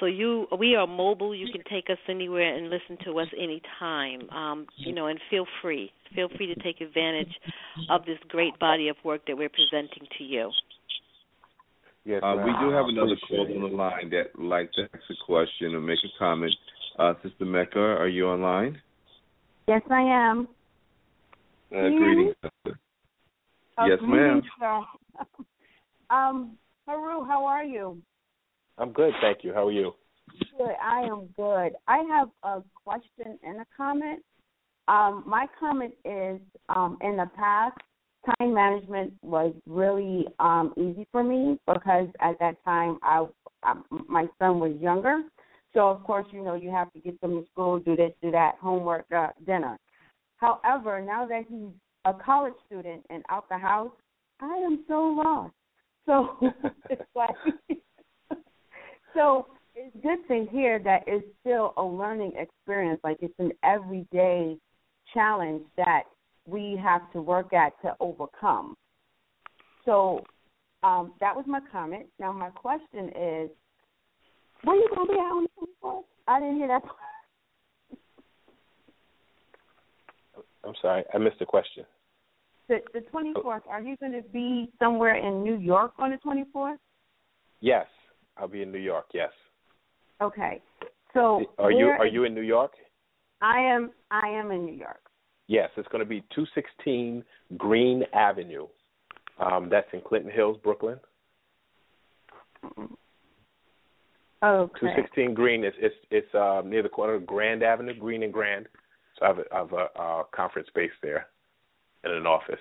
So 0.00 0.06
you, 0.06 0.46
we 0.58 0.76
are 0.76 0.86
mobile. 0.86 1.34
You 1.34 1.48
can 1.50 1.62
take 1.70 1.90
us 1.90 1.98
anywhere 2.08 2.54
and 2.54 2.70
listen 2.70 2.96
to 3.04 3.18
us 3.18 3.26
anytime. 3.36 4.30
Um, 4.30 4.66
you 4.76 4.92
know, 4.94 5.06
and 5.06 5.18
feel 5.30 5.44
free, 5.60 5.90
feel 6.14 6.28
free 6.36 6.46
to 6.54 6.62
take 6.62 6.80
advantage 6.80 7.32
of 7.90 8.04
this 8.04 8.18
great 8.28 8.58
body 8.58 8.88
of 8.88 8.96
work 9.04 9.22
that 9.26 9.36
we're 9.36 9.48
presenting 9.48 10.06
to 10.18 10.24
you. 10.24 10.50
Yes, 12.04 12.22
Uh, 12.22 12.36
we 12.44 12.52
do 12.60 12.70
have 12.70 12.86
another 12.86 13.12
appreciate 13.12 13.48
caller 13.48 13.64
on 13.64 13.70
the 13.70 13.76
line 13.76 14.10
that 14.10 14.36
would 14.38 14.46
like 14.46 14.72
to 14.72 14.82
ask 14.82 15.02
a 15.10 15.14
question 15.26 15.74
or 15.74 15.80
make 15.80 15.98
a 16.04 16.18
comment. 16.18 16.54
Uh, 16.98 17.14
Sister 17.22 17.44
Mecca, 17.44 17.78
are 17.78 18.08
you 18.08 18.26
online? 18.28 18.80
Yes, 19.66 19.82
I 19.90 20.00
am. 20.02 20.48
Uh, 21.70 21.74
Can 21.74 21.92
you 21.92 21.98
greetings. 21.98 22.28
me? 22.42 22.50
sister. 22.64 22.80
Oh, 23.78 23.86
Yes, 23.86 23.98
ma'am. 24.00 24.40
greetings, 24.40 24.44
sir. 24.58 24.80
um, 26.10 26.56
Heru, 26.86 27.24
how 27.24 27.44
are 27.44 27.64
you? 27.64 28.00
I'm 28.78 28.92
good, 28.92 29.12
thank 29.20 29.42
you. 29.42 29.52
How 29.52 29.66
are 29.66 29.72
you? 29.72 29.92
Good. 30.56 30.74
I 30.82 31.02
am 31.02 31.28
good. 31.36 31.72
I 31.86 31.98
have 32.10 32.28
a 32.42 32.62
question 32.84 33.38
and 33.42 33.60
a 33.60 33.66
comment. 33.76 34.22
Um, 34.86 35.24
my 35.26 35.46
comment 35.58 35.94
is 36.04 36.40
um, 36.68 36.96
in 37.00 37.16
the 37.16 37.30
past, 37.36 37.76
time 38.26 38.54
management 38.54 39.12
was 39.22 39.54
really 39.66 40.26
um, 40.38 40.72
easy 40.76 41.06
for 41.12 41.22
me 41.22 41.58
because 41.66 42.08
at 42.20 42.38
that 42.40 42.62
time 42.64 42.98
I, 43.02 43.26
I 43.62 43.74
my 44.08 44.26
son 44.38 44.60
was 44.60 44.76
younger. 44.80 45.22
So 45.74 45.88
of 45.88 46.02
course, 46.04 46.26
you 46.32 46.42
know, 46.42 46.54
you 46.54 46.70
have 46.70 46.92
to 46.92 47.00
get 47.00 47.20
them 47.20 47.42
to 47.42 47.46
school, 47.50 47.78
do 47.78 47.96
this, 47.96 48.12
do 48.22 48.30
that, 48.30 48.56
homework, 48.60 49.06
uh, 49.14 49.28
dinner. 49.46 49.78
However, 50.36 51.00
now 51.00 51.26
that 51.26 51.44
he's 51.48 51.68
a 52.04 52.14
college 52.14 52.54
student 52.66 53.04
and 53.10 53.22
out 53.28 53.48
the 53.48 53.58
house, 53.58 53.92
I 54.40 54.56
am 54.56 54.84
so 54.88 55.22
lost. 55.24 55.54
So 56.06 56.36
it's 56.90 57.02
like 57.14 57.34
so 59.14 59.46
it's 59.74 59.96
good 60.02 60.18
to 60.28 60.50
hear 60.50 60.78
that 60.80 61.04
it's 61.06 61.26
still 61.40 61.72
a 61.76 61.82
learning 61.82 62.32
experience. 62.36 63.00
Like 63.04 63.18
it's 63.20 63.38
an 63.38 63.52
everyday 63.62 64.56
challenge 65.14 65.62
that 65.76 66.04
we 66.46 66.80
have 66.82 67.10
to 67.12 67.22
work 67.22 67.52
at 67.52 67.72
to 67.82 67.94
overcome. 68.00 68.74
So 69.84 70.24
um, 70.82 71.12
that 71.20 71.34
was 71.34 71.44
my 71.46 71.60
comment. 71.70 72.06
Now 72.18 72.32
my 72.32 72.50
question 72.50 73.08
is, 73.08 73.50
where 74.64 74.76
are 74.76 74.78
you 74.78 74.88
gonna 74.94 75.06
be 75.06 75.14
at 75.14 75.18
on 75.18 75.42
the 75.44 75.48
twenty 75.56 75.72
fourth? 75.80 76.04
I 76.26 76.40
didn't 76.40 76.56
hear 76.56 76.68
that. 76.68 76.82
I'm 80.64 80.74
sorry, 80.82 81.04
I 81.14 81.18
missed 81.18 81.38
the 81.38 81.46
question. 81.46 81.84
The 82.68 82.80
the 82.92 83.00
twenty 83.00 83.32
fourth. 83.42 83.62
Are 83.68 83.80
you 83.80 83.96
going 83.96 84.12
to 84.12 84.22
be 84.30 84.70
somewhere 84.78 85.16
in 85.16 85.42
New 85.42 85.56
York 85.56 85.92
on 85.98 86.10
the 86.10 86.18
twenty 86.18 86.44
fourth? 86.52 86.78
Yes, 87.60 87.86
I'll 88.38 88.48
be 88.48 88.62
in 88.62 88.72
New 88.72 88.78
York. 88.78 89.06
Yes. 89.12 89.30
Okay. 90.20 90.62
So 91.14 91.44
Are 91.58 91.72
you 91.72 91.86
are 91.86 92.06
you 92.06 92.24
in 92.24 92.34
New 92.34 92.42
York? 92.42 92.72
I 93.40 93.60
am. 93.60 93.90
I 94.10 94.28
am 94.28 94.50
in 94.50 94.66
New 94.66 94.74
York. 94.74 95.00
Yes, 95.46 95.70
it's 95.76 95.88
going 95.88 96.04
to 96.04 96.08
be 96.08 96.20
216 96.34 97.24
Greene 97.56 98.04
Avenue. 98.12 98.66
Um, 99.40 99.68
that's 99.70 99.86
in 99.92 100.02
Clinton 100.02 100.30
Hills, 100.30 100.58
Brooklyn. 100.62 100.98
Okay. 104.42 104.80
216 104.80 105.34
Green 105.34 105.64
is 105.64 105.72
it's 105.78 105.94
it's 106.10 106.34
um, 106.34 106.68
near 106.68 106.82
the 106.82 106.88
corner 106.88 107.14
of 107.14 107.26
Grand 107.26 107.62
Avenue, 107.62 107.94
Greene 107.98 108.22
and 108.22 108.32
Grand. 108.32 108.66
So 109.18 109.24
I 109.24 109.28
have 109.28 109.38
a, 109.38 109.54
I 109.54 109.58
have 109.58 109.72
a, 109.72 110.00
uh 110.00 110.22
conference 110.34 110.68
space 110.68 110.90
there 111.02 111.26
and 112.04 112.12
an 112.12 112.26
office. 112.26 112.60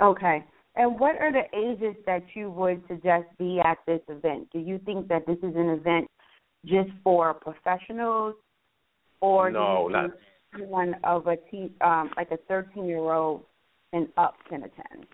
Okay. 0.00 0.44
And 0.74 0.98
what 0.98 1.16
are 1.16 1.30
the 1.30 1.44
ages 1.56 1.96
that 2.06 2.22
you 2.34 2.50
would 2.50 2.82
suggest 2.88 3.24
be 3.38 3.60
at 3.62 3.78
this 3.86 4.00
event? 4.08 4.48
Do 4.52 4.58
you 4.58 4.78
think 4.84 5.08
that 5.08 5.26
this 5.26 5.36
is 5.38 5.54
an 5.54 5.68
event 5.68 6.08
just 6.64 6.90
for 7.04 7.34
professionals, 7.34 8.34
or 9.20 9.50
No, 9.50 9.88
do 9.88 9.94
you 9.94 10.02
not- 10.02 10.68
one 10.68 10.94
of 11.04 11.26
a 11.26 11.36
teen, 11.36 11.74
um, 11.80 12.12
like 12.16 12.30
a 12.30 12.36
thirteen 12.36 12.86
year 12.86 13.12
old 13.12 13.44
and 13.92 14.08
up 14.16 14.34
can 14.48 14.62
attend? 14.64 15.06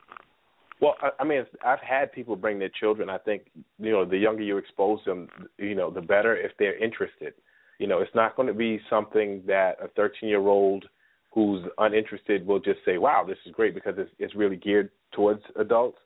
Well, 0.80 0.96
I, 1.00 1.10
I 1.20 1.24
mean, 1.24 1.44
I've 1.64 1.80
had 1.80 2.12
people 2.12 2.36
bring 2.36 2.58
their 2.58 2.68
children. 2.68 3.10
I 3.10 3.18
think 3.18 3.50
you 3.78 3.90
know, 3.90 4.04
the 4.04 4.18
younger 4.18 4.42
you 4.42 4.58
expose 4.58 5.00
them, 5.04 5.28
you 5.56 5.74
know, 5.74 5.90
the 5.90 6.00
better 6.00 6.36
if 6.36 6.52
they're 6.58 6.76
interested. 6.76 7.34
You 7.78 7.86
know, 7.86 8.00
it's 8.00 8.14
not 8.14 8.36
going 8.36 8.48
to 8.48 8.54
be 8.54 8.80
something 8.90 9.42
that 9.46 9.78
a 9.82 9.88
13 9.88 10.28
year 10.28 10.46
old 10.46 10.88
who's 11.32 11.64
uninterested 11.78 12.46
will 12.46 12.58
just 12.60 12.84
say, 12.84 12.98
"Wow, 12.98 13.24
this 13.24 13.38
is 13.46 13.52
great," 13.52 13.74
because 13.74 13.94
it's 13.98 14.10
it's 14.18 14.34
really 14.34 14.56
geared 14.56 14.90
towards 15.12 15.42
adults. 15.56 15.98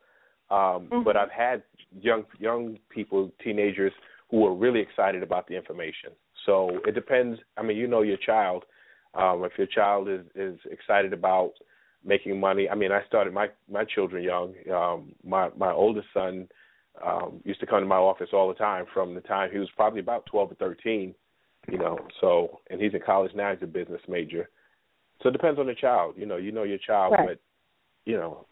Um, 0.51 0.89
Mhm. 0.89 1.05
But 1.05 1.17
I've 1.17 1.31
had 1.31 1.63
young 2.01 2.27
young 2.39 2.79
people, 2.91 3.31
teenagers, 3.43 3.93
who 4.31 4.47
are 4.47 4.55
really 4.55 4.81
excited 4.81 5.23
about 5.23 5.47
the 5.47 5.55
information. 5.57 6.13
So 6.45 6.81
it 6.87 6.95
depends. 6.95 7.41
I 7.57 7.63
mean, 7.63 7.77
you 7.77 7.87
know 7.87 8.03
your 8.03 8.17
child. 8.19 8.65
Um, 9.15 9.45
if 9.45 9.57
your 9.59 9.67
child 9.67 10.09
is 10.09 10.25
is 10.35 10.59
excited 10.71 11.13
about 11.13 11.53
making 12.05 12.39
money, 12.41 12.69
I 12.69 12.75
mean, 12.75 12.93
I 12.93 13.03
started 13.05 13.33
my 13.33 13.51
my 13.69 13.85
children 13.85 14.23
young. 14.23 14.55
Um, 14.71 15.15
my 15.25 15.51
my 15.57 15.73
oldest 15.73 16.09
son 16.13 16.49
um, 17.03 17.41
used 17.45 17.61
to 17.61 17.67
come 17.67 17.81
to 17.81 17.87
my 17.87 17.97
office 17.97 18.33
all 18.33 18.49
the 18.49 18.55
time 18.55 18.85
from 18.93 19.15
the 19.15 19.21
time 19.23 19.51
he 19.51 19.59
was 19.59 19.71
probably 19.71 20.01
about 20.01 20.27
twelve 20.27 20.51
or 20.53 20.57
thirteen. 20.57 21.15
You 21.69 21.79
know, 21.79 21.97
so 22.21 22.61
and 22.71 22.81
he's 22.81 22.93
in 22.93 23.01
college 23.01 23.35
now. 23.35 23.53
He's 23.55 23.63
a 23.63 23.67
business 23.67 24.03
major. 24.09 24.51
So 25.23 25.29
it 25.29 25.33
depends 25.33 25.61
on 25.61 25.67
the 25.67 25.75
child. 25.75 26.17
You 26.17 26.27
know, 26.27 26.37
you 26.37 26.51
know 26.51 26.65
your 26.65 26.79
child, 26.79 27.13
Right. 27.13 27.29
but 27.29 27.39
you 28.05 28.17
know, 28.17 28.47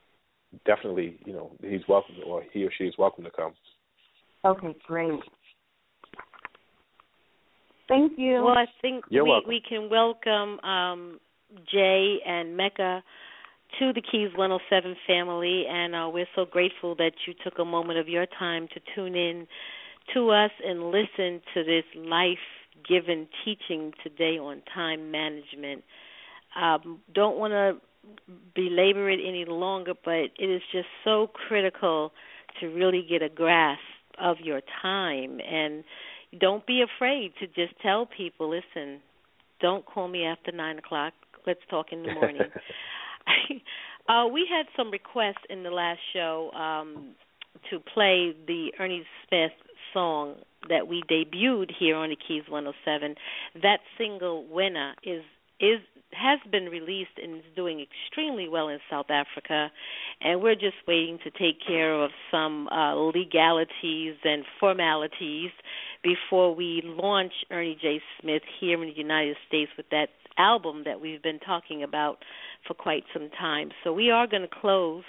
definitely, 0.64 1.18
you 1.24 1.32
know, 1.32 1.52
he's 1.62 1.82
welcome 1.89 2.16
or 2.27 2.43
he 2.52 2.64
or 2.64 2.70
she 2.77 2.85
is 2.85 2.94
welcome 2.98 3.24
to 3.24 3.31
come. 3.31 3.52
Okay, 4.44 4.74
great. 4.86 5.20
Thank 7.89 8.12
you. 8.16 8.43
Well, 8.44 8.56
I 8.56 8.66
think 8.81 9.05
You're 9.09 9.24
we 9.24 9.31
welcome. 9.31 9.48
we 9.48 9.62
can 9.68 9.90
welcome 9.90 10.60
um, 10.60 11.20
Jay 11.70 12.18
and 12.24 12.56
Mecca 12.56 13.02
to 13.78 13.93
the 13.93 14.01
Keys 14.01 14.31
107 14.36 14.97
family, 15.06 15.64
and 15.68 15.94
uh, 15.94 16.09
we're 16.12 16.28
so 16.35 16.44
grateful 16.44 16.94
that 16.97 17.12
you 17.27 17.35
took 17.44 17.59
a 17.59 17.64
moment 17.64 17.98
of 17.98 18.09
your 18.09 18.27
time 18.39 18.68
to 18.74 18.81
tune 18.94 19.16
in 19.16 19.47
to 20.14 20.31
us 20.31 20.51
and 20.64 20.90
listen 20.90 21.40
to 21.55 21.64
this 21.64 21.85
life-given 21.97 23.28
teaching 23.44 23.93
today 24.02 24.39
on 24.39 24.62
time 24.74 25.10
management. 25.10 25.82
Um, 26.60 27.01
don't 27.14 27.39
want 27.39 27.52
to 27.52 27.77
belabor 28.55 29.10
it 29.10 29.20
any 29.27 29.44
longer, 29.44 29.93
but 30.05 30.31
it 30.39 30.51
is 30.51 30.62
just 30.72 30.89
so 31.05 31.27
critical 31.27 32.12
to 32.60 32.66
really 32.66 33.06
get 33.09 33.22
a 33.22 33.28
grasp 33.28 33.81
of 34.18 34.39
your 34.40 34.60
time 34.82 35.40
and 35.40 35.85
don't 36.39 36.66
be 36.66 36.82
afraid 36.82 37.32
to 37.40 37.47
just 37.47 37.78
tell 37.82 38.06
people, 38.06 38.51
listen, 38.51 39.01
don't 39.60 39.85
call 39.85 40.09
me 40.09 40.24
after 40.24 40.52
nine 40.52 40.78
o'clock. 40.78 41.12
Let's 41.47 41.60
talk 41.68 41.86
in 41.93 42.02
the 42.02 42.12
morning. 42.12 42.43
uh, 44.09 44.27
we 44.32 44.47
had 44.48 44.66
some 44.77 44.90
requests 44.90 45.44
in 45.48 45.62
the 45.62 45.70
last 45.70 46.01
show 46.12 46.51
um, 46.52 47.14
to 47.70 47.81
play 47.81 48.35
the 48.47 48.72
Ernie 48.78 49.05
Smith 49.27 49.52
song 49.93 50.36
that 50.68 50.86
we 50.86 51.02
debuted 51.10 51.70
here 51.78 51.97
on 51.97 52.10
the 52.10 52.16
Keys 52.16 52.44
107. 52.48 53.14
That 53.62 53.78
single 53.98 54.47
"Winner" 54.47 54.94
is 55.02 55.22
is 55.61 55.81
has 56.12 56.41
been 56.51 56.65
released 56.65 57.16
and 57.23 57.37
is 57.37 57.45
doing 57.55 57.81
extremely 57.81 58.49
well 58.49 58.69
in 58.69 58.78
South 58.91 59.11
Africa, 59.11 59.70
and 60.20 60.43
we're 60.43 60.57
just 60.57 60.77
waiting 60.89 61.19
to 61.23 61.31
take 61.31 61.65
care 61.65 61.95
of 62.03 62.11
some 62.32 62.66
uh, 62.69 62.97
legalities 62.97 64.16
and 64.24 64.45
formalities 64.59 65.51
before 66.03 66.53
we 66.53 66.82
launch 66.85 67.32
Ernie 67.51 67.78
J. 67.81 68.01
Smith 68.20 68.43
here 68.59 68.82
in 68.82 68.89
the 68.91 68.97
United 68.97 69.37
States 69.47 69.70
with 69.77 69.89
that 69.91 70.09
album 70.37 70.82
that 70.85 71.01
we've 71.01 71.23
been 71.23 71.39
talking 71.39 71.82
about 71.82 72.19
for 72.66 72.74
quite 72.74 73.05
some 73.12 73.31
time. 73.39 73.70
So 73.85 73.93
we 73.93 74.11
are 74.11 74.27
going 74.27 74.43
to 74.43 74.49
close 74.49 75.05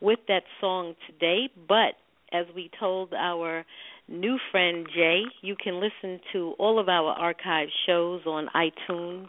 with 0.00 0.18
that 0.28 0.42
song 0.60 0.94
today, 1.06 1.50
but 1.68 1.94
as 2.32 2.46
we 2.54 2.70
told 2.78 3.12
our 3.12 3.64
new 4.08 4.38
friend 4.50 4.86
Jay, 4.94 5.22
you 5.42 5.56
can 5.62 5.80
listen 5.80 6.20
to 6.32 6.54
all 6.58 6.78
of 6.78 6.88
our 6.88 7.12
archive 7.12 7.68
shows 7.86 8.22
on 8.26 8.48
iTunes. 8.54 9.28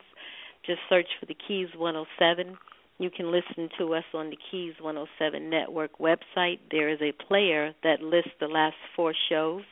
Just 0.65 0.79
search 0.89 1.07
for 1.19 1.25
the 1.25 1.35
Keys 1.47 1.69
107. 1.75 2.57
You 2.99 3.09
can 3.09 3.31
listen 3.31 3.69
to 3.79 3.95
us 3.95 4.03
on 4.13 4.29
the 4.29 4.37
Keys 4.51 4.73
107 4.79 5.49
Network 5.49 5.97
website. 5.97 6.59
There 6.69 6.87
is 6.87 6.99
a 7.01 7.13
player 7.27 7.73
that 7.83 8.01
lists 8.01 8.29
the 8.39 8.47
last 8.47 8.75
four 8.95 9.15
shows, 9.27 9.63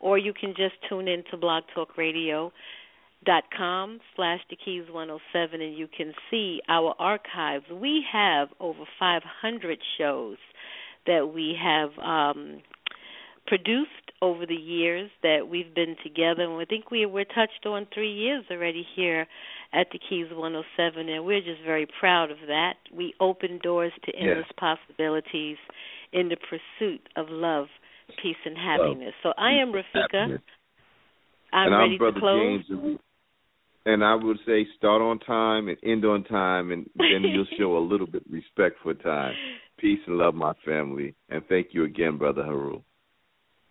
or 0.00 0.18
you 0.18 0.32
can 0.32 0.54
just 0.56 0.74
tune 0.88 1.06
in 1.06 1.22
to 1.30 1.36
blogtalkradio.com 1.36 4.00
slash 4.16 4.40
the 4.50 4.56
Keys 4.56 4.86
107 4.90 5.60
and 5.60 5.78
you 5.78 5.86
can 5.96 6.12
see 6.30 6.60
our 6.68 6.96
archives. 6.98 7.66
We 7.70 8.04
have 8.12 8.48
over 8.58 8.82
500 8.98 9.78
shows 9.96 10.38
that 11.06 11.32
we 11.32 11.56
have 11.62 11.90
um, 12.04 12.60
produced 13.46 13.90
over 14.22 14.46
the 14.46 14.54
years 14.54 15.10
that 15.22 15.48
we've 15.48 15.74
been 15.74 15.96
together, 16.02 16.42
and 16.42 16.60
I 16.60 16.64
think 16.64 16.90
we 16.90 17.04
we're 17.06 17.24
touched 17.24 17.66
on 17.66 17.86
three 17.92 18.12
years 18.12 18.44
already 18.50 18.86
here 18.96 19.26
at 19.74 19.88
the 19.90 19.98
Keys 19.98 20.26
107, 20.30 21.08
and 21.08 21.24
we're 21.24 21.40
just 21.40 21.60
very 21.64 21.86
proud 21.98 22.30
of 22.30 22.38
that. 22.46 22.74
We 22.92 23.12
open 23.20 23.58
doors 23.62 23.92
to 24.04 24.12
endless 24.16 24.46
possibilities 24.56 25.56
in 26.12 26.28
the 26.28 26.36
pursuit 26.36 27.00
of 27.16 27.26
love, 27.28 27.66
peace, 28.22 28.36
and 28.44 28.56
happiness. 28.56 29.14
So 29.22 29.32
I 29.36 29.52
am 29.54 29.72
Rafika. 29.72 30.38
I'm 31.52 31.72
and 31.72 31.72
ready 31.72 31.92
I'm 31.92 31.98
Brother 31.98 32.14
to 32.14 32.20
close. 32.20 32.40
James. 32.40 32.70
and- 32.70 32.98
And 33.86 34.02
I 34.02 34.14
would 34.14 34.38
say 34.46 34.64
start 34.78 35.02
on 35.02 35.18
time 35.18 35.68
and 35.68 35.76
end 35.82 36.06
on 36.06 36.24
time, 36.24 36.72
and 36.72 36.88
then 36.96 37.22
you'll 37.22 37.44
show 37.58 37.76
a 37.76 37.84
little 37.84 38.06
bit 38.06 38.22
respect 38.30 38.78
for 38.78 38.94
time. 38.94 39.36
Peace 39.76 40.00
and 40.06 40.16
love, 40.16 40.34
my 40.34 40.54
family. 40.64 41.14
And 41.28 41.46
thank 41.48 41.74
you 41.74 41.84
again, 41.84 42.16
Brother 42.16 42.44
Heru. 42.44 42.80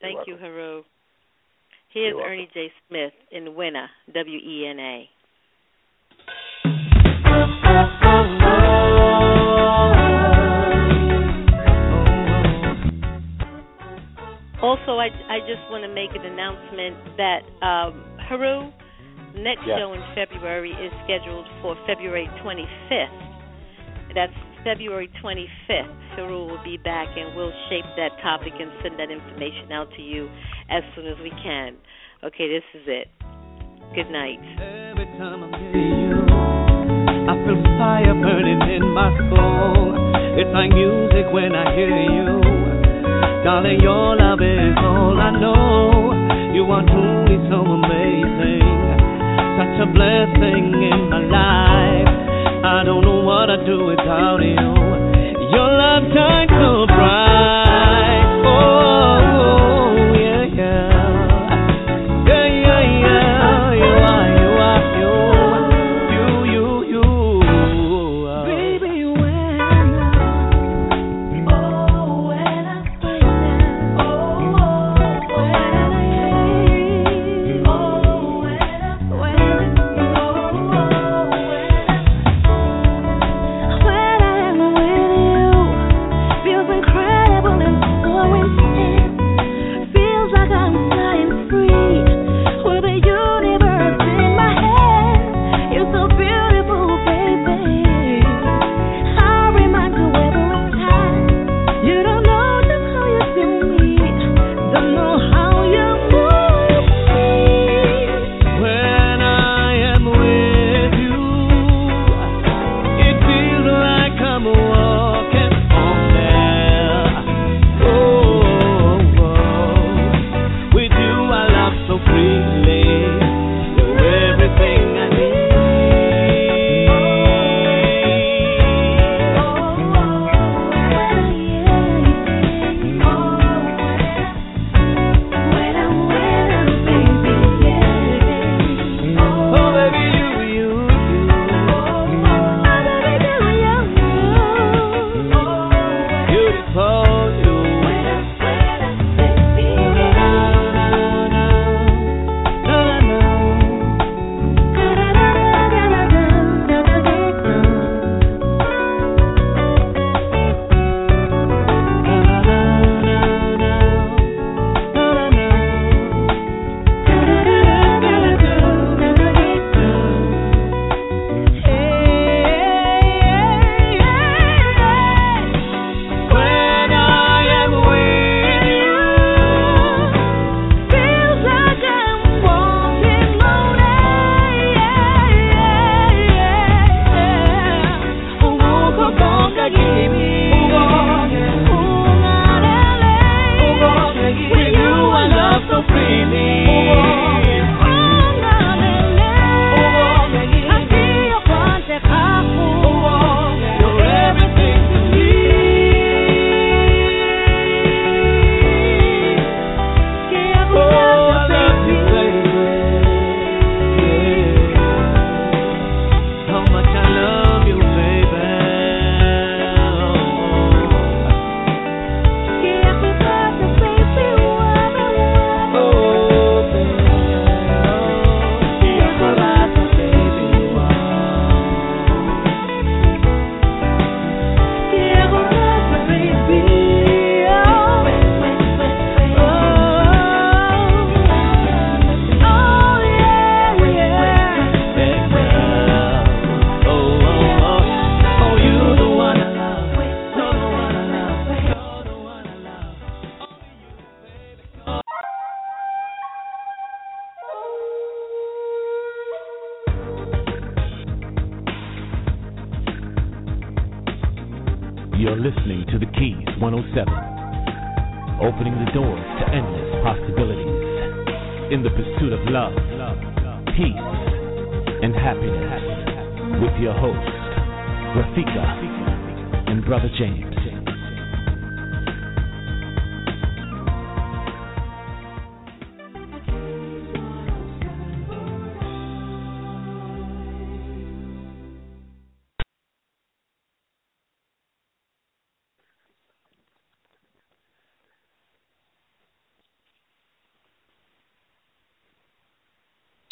Thank 0.01 0.27
you, 0.27 0.35
Heru. 0.37 0.83
Here's 1.89 2.09
You're 2.09 2.17
welcome. 2.17 2.31
Ernie 2.31 2.49
J. 2.53 2.73
Smith 2.87 3.13
in 3.31 3.55
Winner, 3.55 3.89
W 4.13 4.37
E 4.37 4.67
N 4.67 4.79
A. 4.79 5.09
Also, 14.63 14.95
I, 14.95 15.11
I 15.27 15.39
just 15.43 15.59
want 15.69 15.83
to 15.83 15.91
make 15.91 16.15
an 16.15 16.25
announcement 16.25 16.95
that 17.19 17.43
um, 17.59 17.99
Heru, 18.29 18.71
next 19.35 19.67
yes. 19.67 19.77
show 19.77 19.91
in 19.91 20.01
February 20.15 20.71
is 20.71 20.91
scheduled 21.03 21.45
for 21.61 21.75
February 21.85 22.27
25th. 22.41 24.15
That's 24.15 24.33
February 24.63 25.09
25th. 25.23 26.15
Heru 26.15 26.47
will 26.47 26.63
be 26.63 26.77
back 26.77 27.09
and 27.17 27.35
we'll 27.35 27.53
shape 27.69 27.85
that 27.97 28.11
topic 28.21 28.53
and 28.57 28.71
send 28.81 28.97
that 28.99 29.11
information 29.11 29.71
out 29.71 29.89
to 29.97 30.01
you 30.01 30.29
as 30.69 30.83
soon 30.95 31.07
as 31.07 31.17
we 31.21 31.29
can. 31.43 31.75
Okay, 32.23 32.47
this 32.47 32.63
is 32.73 32.87
it. 32.87 33.07
Good 33.91 34.09
night. 34.09 34.39
Every 34.57 35.05
time 35.19 35.43
I'm 35.43 35.51
near 35.51 35.75
you, 35.75 36.25
I 37.29 37.33
feel 37.45 37.61
fire 37.77 38.15
burning 38.15 38.61
in 38.73 38.89
my 38.89 39.11
soul. 39.29 39.93
It's 40.39 40.49
like 40.49 40.71
music 40.73 41.29
when 41.31 41.53
I 41.53 41.75
hear 41.75 41.93
you. 41.93 42.41
Darling, 43.43 43.79
your 43.81 44.15
love 44.17 44.41
is 44.41 44.73
all 44.81 45.19
I 45.19 45.29
know. 45.37 46.09
You 46.55 46.63
are 46.71 46.81
truly 46.85 47.37
so 47.51 47.61
amazing. 47.61 48.65
Such 49.61 49.77
a 49.85 49.87
blessing 49.93 50.73
in 50.73 51.09
my 51.09 51.21
life. 51.29 52.09
I 52.65 52.83
don't 52.85 53.01
know 53.01 53.21
what 53.21 53.51
I'd 53.51 53.65
do 53.65 53.85
without 53.85 54.41
you. 54.41 54.73
Your 55.53 55.69
love 55.69 56.03
shines 56.15 56.49
so 56.49 56.87
bright. 56.87 57.62